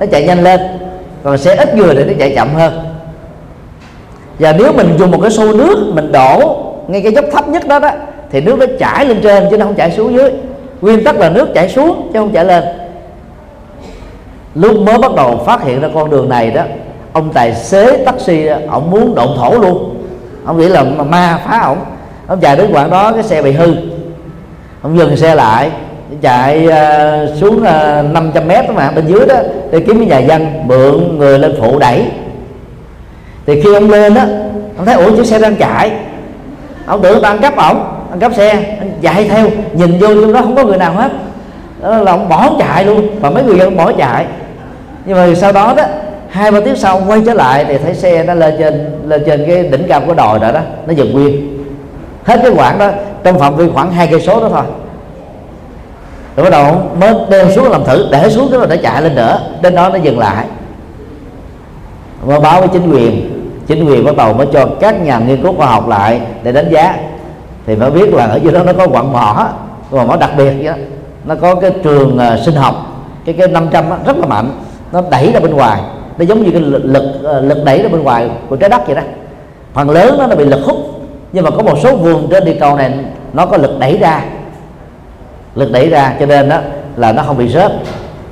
nó 0.00 0.06
chạy 0.06 0.22
nhanh 0.22 0.42
lên. 0.42 0.60
Còn 1.22 1.38
xe 1.38 1.54
ít 1.54 1.76
người 1.76 1.94
thì 1.94 2.04
nó 2.04 2.12
chạy 2.18 2.32
chậm 2.36 2.54
hơn 2.54 2.93
và 4.38 4.52
nếu 4.58 4.72
mình 4.72 4.96
dùng 4.98 5.10
một 5.10 5.18
cái 5.22 5.30
xô 5.30 5.52
nước 5.52 5.92
mình 5.94 6.12
đổ 6.12 6.56
ngay 6.88 7.02
cái 7.02 7.12
dốc 7.12 7.24
thấp 7.32 7.48
nhất 7.48 7.66
đó 7.68 7.78
đó 7.78 7.90
thì 8.30 8.40
nước 8.40 8.58
nó 8.58 8.66
chảy 8.78 9.04
lên 9.04 9.20
trên 9.22 9.46
chứ 9.50 9.58
nó 9.58 9.64
không 9.64 9.74
chảy 9.74 9.90
xuống 9.90 10.14
dưới. 10.14 10.30
Nguyên 10.80 11.04
tắc 11.04 11.18
là 11.18 11.30
nước 11.30 11.54
chảy 11.54 11.68
xuống 11.68 12.10
chứ 12.12 12.18
không 12.18 12.32
chảy 12.32 12.44
lên. 12.44 12.64
Lúc 14.54 14.76
mới 14.80 14.98
bắt 14.98 15.14
đầu 15.14 15.42
phát 15.46 15.62
hiện 15.64 15.80
ra 15.80 15.88
con 15.94 16.10
đường 16.10 16.28
này 16.28 16.50
đó 16.50 16.62
ông 17.12 17.32
tài 17.32 17.54
xế 17.54 18.04
taxi 18.04 18.46
đó, 18.46 18.56
ông 18.70 18.90
muốn 18.90 19.14
độn 19.14 19.28
thổ 19.36 19.58
luôn. 19.58 19.94
Ông 20.44 20.58
nghĩ 20.58 20.68
là 20.68 20.82
ma 20.82 21.40
phá 21.46 21.60
ổng. 21.60 21.78
Ông 22.26 22.40
chạy 22.40 22.56
đến 22.56 22.70
quãng 22.72 22.90
đó 22.90 23.12
cái 23.12 23.22
xe 23.22 23.42
bị 23.42 23.52
hư. 23.52 23.74
Ông 24.82 24.98
dừng 24.98 25.16
xe 25.16 25.34
lại 25.34 25.70
chạy 26.22 26.68
uh, 26.68 27.38
xuống 27.38 27.64
ờ, 27.64 28.02
uh, 28.06 28.12
500 28.12 28.48
mét 28.48 28.70
mà 28.70 28.90
bên 28.90 29.06
dưới 29.06 29.26
đó 29.26 29.36
để 29.70 29.80
kiếm 29.80 29.98
cái 29.98 30.06
nhà 30.06 30.18
dân 30.18 30.46
mượn 30.64 31.18
người 31.18 31.38
lên 31.38 31.54
phụ 31.60 31.78
đẩy 31.78 32.04
thì 33.46 33.60
khi 33.62 33.74
ông 33.74 33.90
lên 33.90 34.14
á, 34.14 34.26
ông 34.76 34.86
thấy, 34.86 34.94
ủa 34.94 35.16
chiếc 35.16 35.26
xe 35.26 35.38
đang 35.38 35.56
chạy. 35.56 35.92
Ông 36.86 37.02
tưởng 37.02 37.22
ta 37.22 37.28
ăn 37.28 37.38
cắp 37.38 37.56
ổng 37.56 37.84
ăn 38.10 38.20
cắp 38.20 38.34
xe, 38.34 38.48
anh 38.78 38.92
chạy 39.02 39.28
theo, 39.28 39.48
nhìn 39.72 39.98
vô 39.98 40.08
trong 40.08 40.32
đó 40.32 40.40
không 40.40 40.56
có 40.56 40.64
người 40.64 40.78
nào 40.78 40.92
hết. 40.92 41.12
Đó 41.82 41.98
là 41.98 42.12
ông 42.12 42.28
bỏ 42.28 42.50
chạy 42.58 42.84
luôn, 42.84 43.20
và 43.20 43.30
mấy 43.30 43.42
người 43.42 43.58
dân 43.58 43.76
bỏ 43.76 43.92
chạy. 43.92 44.26
Nhưng 45.04 45.16
mà 45.16 45.34
sau 45.34 45.52
đó 45.52 45.74
đó, 45.76 45.82
hai 46.28 46.50
ba 46.50 46.60
tiếng 46.60 46.76
sau 46.76 47.02
quay 47.08 47.22
trở 47.26 47.34
lại 47.34 47.64
thì 47.68 47.78
thấy 47.78 47.94
xe 47.94 48.24
nó 48.24 48.34
lên 48.34 48.54
trên 48.58 49.00
lên 49.06 49.22
trên 49.26 49.44
cái 49.46 49.62
đỉnh 49.62 49.88
cao 49.88 50.00
của 50.06 50.14
đồi 50.14 50.38
rồi 50.38 50.52
đó, 50.52 50.60
nó 50.86 50.92
dừng 50.92 51.12
nguyên. 51.12 51.64
Hết 52.24 52.40
cái 52.42 52.52
quãng 52.56 52.78
đó, 52.78 52.90
trong 53.24 53.38
phạm 53.38 53.56
vi 53.56 53.64
khoảng 53.74 53.92
hai 53.92 54.06
cây 54.06 54.20
số 54.20 54.40
đó 54.40 54.48
thôi. 54.50 54.64
Rồi 56.36 56.44
bắt 56.44 56.50
đầu 56.50 56.82
mới 57.00 57.14
đem 57.30 57.50
xuống 57.52 57.70
làm 57.70 57.84
thử, 57.84 58.08
để 58.12 58.30
xuống 58.30 58.48
cái 58.50 58.58
rồi 58.58 58.68
để 58.70 58.76
chạy 58.76 59.02
lên 59.02 59.14
nữa, 59.14 59.40
đến 59.62 59.74
đó 59.74 59.88
nó 59.88 59.96
dừng 59.96 60.18
lại. 60.18 60.44
Và 62.22 62.40
báo 62.40 62.60
với 62.60 62.68
chính 62.68 62.90
quyền 62.90 63.33
chính 63.66 63.84
quyền 63.84 64.04
bắt 64.04 64.16
đầu 64.16 64.32
mới 64.32 64.46
cho 64.52 64.66
các 64.80 65.00
nhà 65.00 65.18
nghiên 65.18 65.42
cứu 65.42 65.54
khoa 65.56 65.66
học 65.66 65.88
lại 65.88 66.20
để 66.42 66.52
đánh 66.52 66.70
giá. 66.70 66.96
Thì 67.66 67.76
mới 67.76 67.90
biết 67.90 68.14
là 68.14 68.24
ở 68.26 68.36
dưới 68.36 68.52
đó 68.52 68.62
nó 68.62 68.72
có 68.72 68.86
quặng 68.86 69.12
mỏ 69.12 69.48
quặng 69.90 70.08
mỏ 70.08 70.16
đặc 70.16 70.30
biệt 70.36 70.52
vậy 70.56 70.66
đó. 70.66 70.74
nó 71.24 71.34
có 71.34 71.54
cái 71.54 71.70
trường 71.82 72.16
uh, 72.16 72.44
sinh 72.44 72.54
học 72.54 72.74
cái 73.24 73.34
cái 73.38 73.48
500 73.48 73.90
đó, 73.90 73.96
rất 74.06 74.16
là 74.16 74.26
mạnh. 74.26 74.50
Nó 74.92 75.02
đẩy 75.10 75.32
ra 75.32 75.40
bên 75.40 75.54
ngoài. 75.54 75.80
Nó 76.18 76.24
giống 76.24 76.42
như 76.42 76.50
cái 76.50 76.60
lực 76.60 76.84
lực, 76.84 77.04
uh, 77.38 77.44
lực 77.44 77.64
đẩy 77.64 77.82
ra 77.82 77.88
bên 77.88 78.02
ngoài 78.02 78.30
của 78.48 78.56
trái 78.56 78.70
đất 78.70 78.86
vậy 78.86 78.96
đó. 78.96 79.02
Phần 79.74 79.90
lớn 79.90 80.16
nó, 80.18 80.26
nó 80.26 80.36
bị 80.36 80.44
lực 80.44 80.60
hút 80.64 80.76
nhưng 81.32 81.44
mà 81.44 81.50
có 81.50 81.62
một 81.62 81.78
số 81.82 81.96
vùng 81.96 82.30
trên 82.30 82.44
địa 82.44 82.56
cầu 82.60 82.76
này 82.76 82.92
nó 83.32 83.46
có 83.46 83.56
lực 83.56 83.78
đẩy 83.78 83.98
ra. 83.98 84.24
Lực 85.54 85.72
đẩy 85.72 85.88
ra 85.88 86.14
cho 86.20 86.26
nên 86.26 86.48
đó 86.48 86.58
là 86.96 87.12
nó 87.12 87.22
không 87.22 87.38
bị 87.38 87.48
rớt 87.48 87.72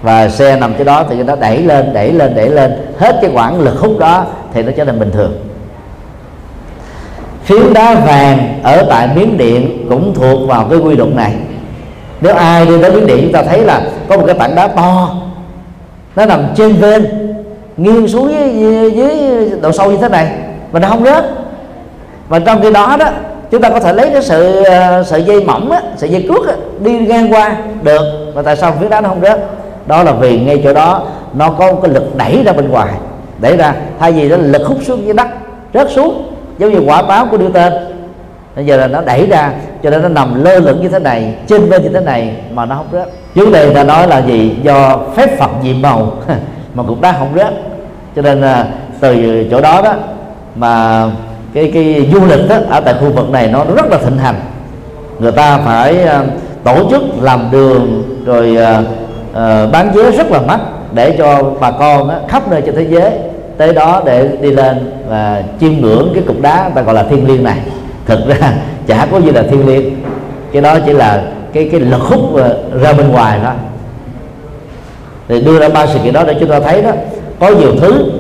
và 0.03 0.29
xe 0.29 0.57
nằm 0.57 0.75
chỗ 0.79 0.85
đó 0.85 1.05
thì 1.11 1.23
nó 1.23 1.37
đẩy 1.37 1.59
lên 1.59 1.93
đẩy 1.93 2.13
lên 2.13 2.35
đẩy 2.35 2.49
lên. 2.49 2.73
Hết 2.99 3.19
cái 3.23 3.31
quãng 3.35 3.61
lực 3.61 3.79
hút 3.81 3.99
đó 3.99 4.25
thì 4.55 4.63
nó 4.63 4.73
trở 4.77 4.85
thành 4.85 4.99
bình 4.99 5.11
thường. 5.11 5.33
Phiến 7.45 7.73
đá 7.73 7.95
vàng 7.95 8.61
ở 8.63 8.87
tại 8.89 9.09
miếng 9.15 9.39
điện 9.39 9.87
cũng 9.89 10.15
thuộc 10.15 10.49
vào 10.49 10.67
cái 10.71 10.79
quy 10.79 10.97
luật 10.97 11.15
này. 11.15 11.35
Nếu 12.21 12.35
ai 12.35 12.67
đi 12.67 12.83
tới 12.83 12.93
miếng 12.93 13.07
điện 13.07 13.19
chúng 13.23 13.33
ta 13.33 13.43
thấy 13.43 13.61
là 13.61 13.83
có 14.09 14.17
một 14.17 14.25
cái 14.27 14.35
tảng 14.39 14.55
đá 14.55 14.69
to. 14.69 15.15
Nó 16.17 16.27
nằm 16.27 16.47
trên 16.55 16.81
bên 16.81 17.07
nghiêng 17.77 18.09
xuống 18.09 18.33
dưới, 18.61 18.91
dưới 18.91 19.51
độ 19.61 19.73
sâu 19.73 19.91
như 19.91 19.97
thế 19.97 20.09
này. 20.09 20.33
Mà 20.73 20.81
nó 20.81 20.89
không 20.89 21.05
rớt. 21.05 21.25
Và 22.29 22.39
trong 22.39 22.63
khi 22.63 22.73
đó 22.73 22.97
đó 22.99 23.07
chúng 23.51 23.63
ta 23.63 23.71
có 23.71 23.81
thể 23.81 23.93
lấy 23.93 24.11
cái 24.13 24.23
sự 24.23 24.63
ờ, 24.63 25.03
sợi 25.03 25.23
dây 25.23 25.45
mỏng 25.45 25.71
á, 25.71 25.81
sợi 25.97 26.11
dây 26.11 26.27
cước 26.29 26.49
á, 26.49 26.55
đi 26.81 26.99
ngang 26.99 27.33
qua 27.33 27.57
được. 27.83 28.33
Mà 28.35 28.43
tại 28.43 28.57
sao 28.57 28.73
phiến 28.81 28.91
đá 28.91 29.01
nó 29.01 29.09
không 29.09 29.21
rớt? 29.23 29.41
Đó 29.87 30.03
là 30.03 30.13
vì 30.13 30.41
ngay 30.41 30.61
chỗ 30.65 30.75
đó 30.75 31.03
nó 31.35 31.51
có 31.51 31.75
cái 31.75 31.93
lực 31.93 32.17
đẩy 32.17 32.43
ra 32.47 32.53
bên 32.53 32.69
ngoài. 32.69 32.95
Đẩy 33.39 33.57
ra 33.57 33.75
thay 33.99 34.13
vì 34.13 34.29
nó 34.29 34.37
lực 34.37 34.67
hút 34.67 34.79
xuống 34.83 35.05
dưới 35.05 35.15
đất 35.15 35.29
rớt 35.75 35.91
xuống 35.91 36.33
giống 36.59 36.73
như 36.73 36.81
quả 36.87 37.03
báo 37.03 37.27
của 37.31 37.37
đưa 37.37 37.49
tên 37.49 37.73
bây 38.57 38.67
giờ 38.67 38.77
là 38.77 38.87
nó 38.87 39.01
đẩy 39.01 39.27
ra 39.27 39.53
cho 39.83 39.91
nên 39.91 40.03
nó 40.03 40.09
nằm 40.09 40.45
lơ 40.45 40.59
lửng 40.59 40.83
như 40.83 40.89
thế 40.89 40.99
này 40.99 41.35
trên 41.47 41.71
bên 41.71 41.83
như 41.83 41.89
thế 41.89 42.01
này 42.01 42.37
mà 42.55 42.67
nó 42.67 42.75
không 42.75 42.87
rớt. 42.93 43.09
Vấn 43.35 43.53
đề 43.53 43.75
ta 43.75 43.85
nói 43.85 44.09
là 44.09 44.19
gì? 44.23 44.57
Do 44.63 44.99
phép 45.17 45.39
phật 45.39 45.51
nhiệm 45.63 45.83
màu 45.83 46.13
mà 46.75 46.83
cục 46.83 47.01
đá 47.01 47.13
không 47.19 47.33
rớt. 47.37 47.55
Cho 48.17 48.23
nên 48.23 48.41
là 48.41 48.67
từ 49.01 49.45
chỗ 49.51 49.61
đó 49.61 49.83
đó 49.85 49.95
mà 50.57 51.05
cái 51.55 51.71
cái 51.75 52.11
du 52.13 52.27
lịch 52.27 52.49
đó, 52.49 52.57
ở 52.69 52.81
tại 52.81 52.95
khu 53.01 53.11
vực 53.11 53.31
này 53.31 53.49
nó 53.49 53.65
rất 53.77 53.87
là 53.91 53.99
thịnh 53.99 54.19
hành. 54.19 54.35
Người 55.19 55.33
ta 55.33 55.59
phải 55.59 56.03
à, 56.03 56.25
tổ 56.65 56.91
chức 56.91 57.03
làm 57.21 57.49
đường 57.51 58.03
rồi 58.27 58.57
à, 58.57 58.83
uh, 59.33 59.73
bán 59.73 59.93
vé 59.93 60.11
rất 60.11 60.31
là 60.31 60.41
mắc 60.41 60.61
để 60.95 61.15
cho 61.19 61.43
bà 61.61 61.71
con 61.71 62.09
á, 62.09 62.19
khắp 62.29 62.51
nơi 62.51 62.63
trên 62.67 62.75
thế 62.75 62.87
giới 62.91 63.11
tới 63.57 63.73
đó 63.75 64.03
để 64.05 64.29
đi 64.41 64.51
lên 64.51 64.93
và 65.09 65.43
chiêm 65.61 65.73
ngưỡng 65.81 66.11
cái 66.15 66.23
cục 66.27 66.41
đá 66.41 66.71
ta 66.75 66.83
gọi 66.83 66.95
là 66.95 67.03
thiên 67.03 67.27
liêng 67.27 67.45
này. 67.45 67.59
Thực 68.07 68.19
ra 68.29 68.53
chả 68.87 69.07
có 69.11 69.21
gì 69.21 69.31
là 69.31 69.43
thiên 69.43 69.67
liêng. 69.67 69.97
Cái 70.53 70.63
đó 70.63 70.79
chỉ 70.87 70.93
là 70.93 71.23
cái 71.53 71.69
cái 71.73 71.81
lực 71.81 72.01
hút 72.01 72.37
ờ, 72.37 72.59
ra 72.81 72.93
bên 72.93 73.09
ngoài 73.09 73.39
thôi. 73.45 73.55
Thì 75.29 75.41
đưa 75.41 75.61
ra 75.61 75.69
ba 75.69 75.87
sự 75.87 75.99
kiện 76.05 76.13
đó 76.13 76.25
để 76.27 76.37
chúng 76.41 76.49
ta 76.49 76.61
thấy 76.61 76.83
đó 76.83 76.91
có 77.41 77.51
nhiều 77.51 77.73
thứ 77.81 78.11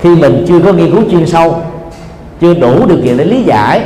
khi 0.00 0.16
mình 0.16 0.44
chưa 0.48 0.60
có 0.60 0.72
nghiên 0.72 0.90
cứu 0.90 1.02
chuyên 1.10 1.26
sâu 1.26 1.56
chưa 2.40 2.54
đủ 2.54 2.86
điều 2.86 2.98
kiện 3.04 3.16
để 3.16 3.24
lý 3.24 3.42
giải 3.42 3.82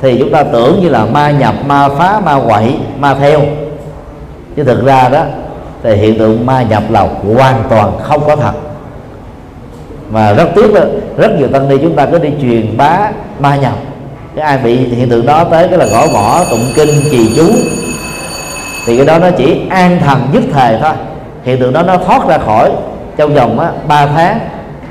thì 0.00 0.18
chúng 0.18 0.30
ta 0.30 0.42
tưởng 0.42 0.80
như 0.80 0.88
là 0.88 1.04
ma 1.04 1.30
nhập 1.30 1.54
ma 1.66 1.88
phá 1.88 2.20
ma 2.24 2.40
quậy 2.46 2.74
ma 2.98 3.14
theo. 3.14 3.40
Chứ 4.56 4.64
thực 4.64 4.84
ra 4.84 5.08
đó 5.08 5.24
thì 5.82 5.96
hiện 5.96 6.18
tượng 6.18 6.46
ma 6.46 6.62
nhập 6.62 6.82
là 6.90 7.08
hoàn 7.36 7.62
toàn 7.68 7.98
không 8.02 8.26
có 8.26 8.36
thật. 8.36 8.52
Mà 10.10 10.32
rất 10.32 10.48
tiếc 10.54 10.74
đó 10.74 10.80
rất 11.16 11.30
nhiều 11.38 11.48
tăng 11.48 11.68
ni 11.68 11.76
chúng 11.82 11.96
ta 11.96 12.06
cứ 12.06 12.18
đi 12.18 12.30
truyền 12.42 12.76
bá 12.76 13.10
ma 13.38 13.56
nhập. 13.56 13.72
Cái 14.36 14.44
ai 14.44 14.58
bị 14.58 14.76
hiện 14.76 15.08
tượng 15.08 15.26
đó 15.26 15.44
tới 15.44 15.68
cái 15.68 15.78
là 15.78 15.86
gõ 15.86 16.06
mỏ 16.12 16.44
tụng 16.50 16.64
kinh 16.74 16.88
trì 17.10 17.34
chú. 17.36 17.46
Thì 18.86 18.96
cái 18.96 19.06
đó 19.06 19.18
nó 19.18 19.30
chỉ 19.30 19.60
an 19.70 19.98
thần 20.00 20.18
nhất 20.32 20.42
thời 20.52 20.78
thôi. 20.82 20.92
Hiện 21.44 21.60
tượng 21.60 21.72
đó 21.72 21.82
nó 21.82 21.96
thoát 21.96 22.28
ra 22.28 22.38
khỏi 22.38 22.70
trong 23.16 23.34
vòng 23.34 23.58
á, 23.60 23.70
3 23.88 24.06
tháng 24.06 24.38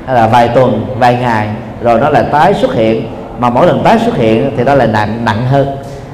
hay 0.06 0.16
là 0.16 0.26
vài 0.26 0.48
tuần 0.48 0.86
vài 0.98 1.14
ngày 1.14 1.48
rồi 1.82 2.00
nó 2.00 2.08
lại 2.08 2.24
tái 2.32 2.54
xuất 2.54 2.74
hiện. 2.74 3.06
Mà 3.38 3.50
mỗi 3.50 3.66
lần 3.66 3.82
tái 3.84 3.98
xuất 4.04 4.16
hiện 4.16 4.52
thì 4.56 4.64
nó 4.64 4.74
lại 4.74 4.86
nặng 4.86 5.24
nặng 5.24 5.46
hơn. 5.50 5.66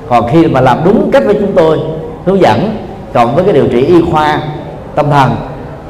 Còn 0.08 0.28
khi 0.32 0.46
mà 0.46 0.60
làm 0.60 0.78
đúng 0.84 1.10
cách 1.12 1.22
với 1.26 1.34
chúng 1.34 1.52
tôi 1.52 1.78
hướng 2.24 2.40
dẫn 2.40 2.76
cộng 3.12 3.34
với 3.34 3.44
cái 3.44 3.52
điều 3.52 3.66
trị 3.68 3.86
y 3.86 4.02
khoa 4.12 4.40
tâm 4.96 5.10
thần 5.10 5.36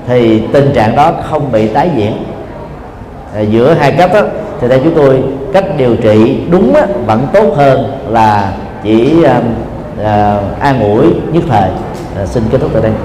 thì 0.06 0.42
tình 0.52 0.72
trạng 0.74 0.96
đó 0.96 1.12
không 1.22 1.52
bị 1.52 1.68
tái 1.68 1.90
diễn. 1.96 2.12
À, 3.34 3.40
giữa 3.40 3.74
hai 3.74 3.92
cách 3.92 4.10
đó, 4.14 4.20
thì 4.60 4.68
theo 4.68 4.78
chúng 4.84 4.94
tôi 4.94 5.22
cách 5.52 5.64
điều 5.76 5.96
trị 5.96 6.40
đúng 6.50 6.74
á, 6.74 6.86
vẫn 7.06 7.26
tốt 7.32 7.54
hơn 7.56 7.98
là 8.08 8.52
chỉ 8.82 9.22
à, 9.24 9.40
à, 10.04 10.38
an 10.60 10.80
ủi 10.80 11.06
nhất 11.32 11.42
thời. 11.48 11.70
À, 12.16 12.26
xin 12.26 12.42
kết 12.50 12.58
thúc 12.60 12.70
tại 12.72 12.82
đây. 12.82 12.92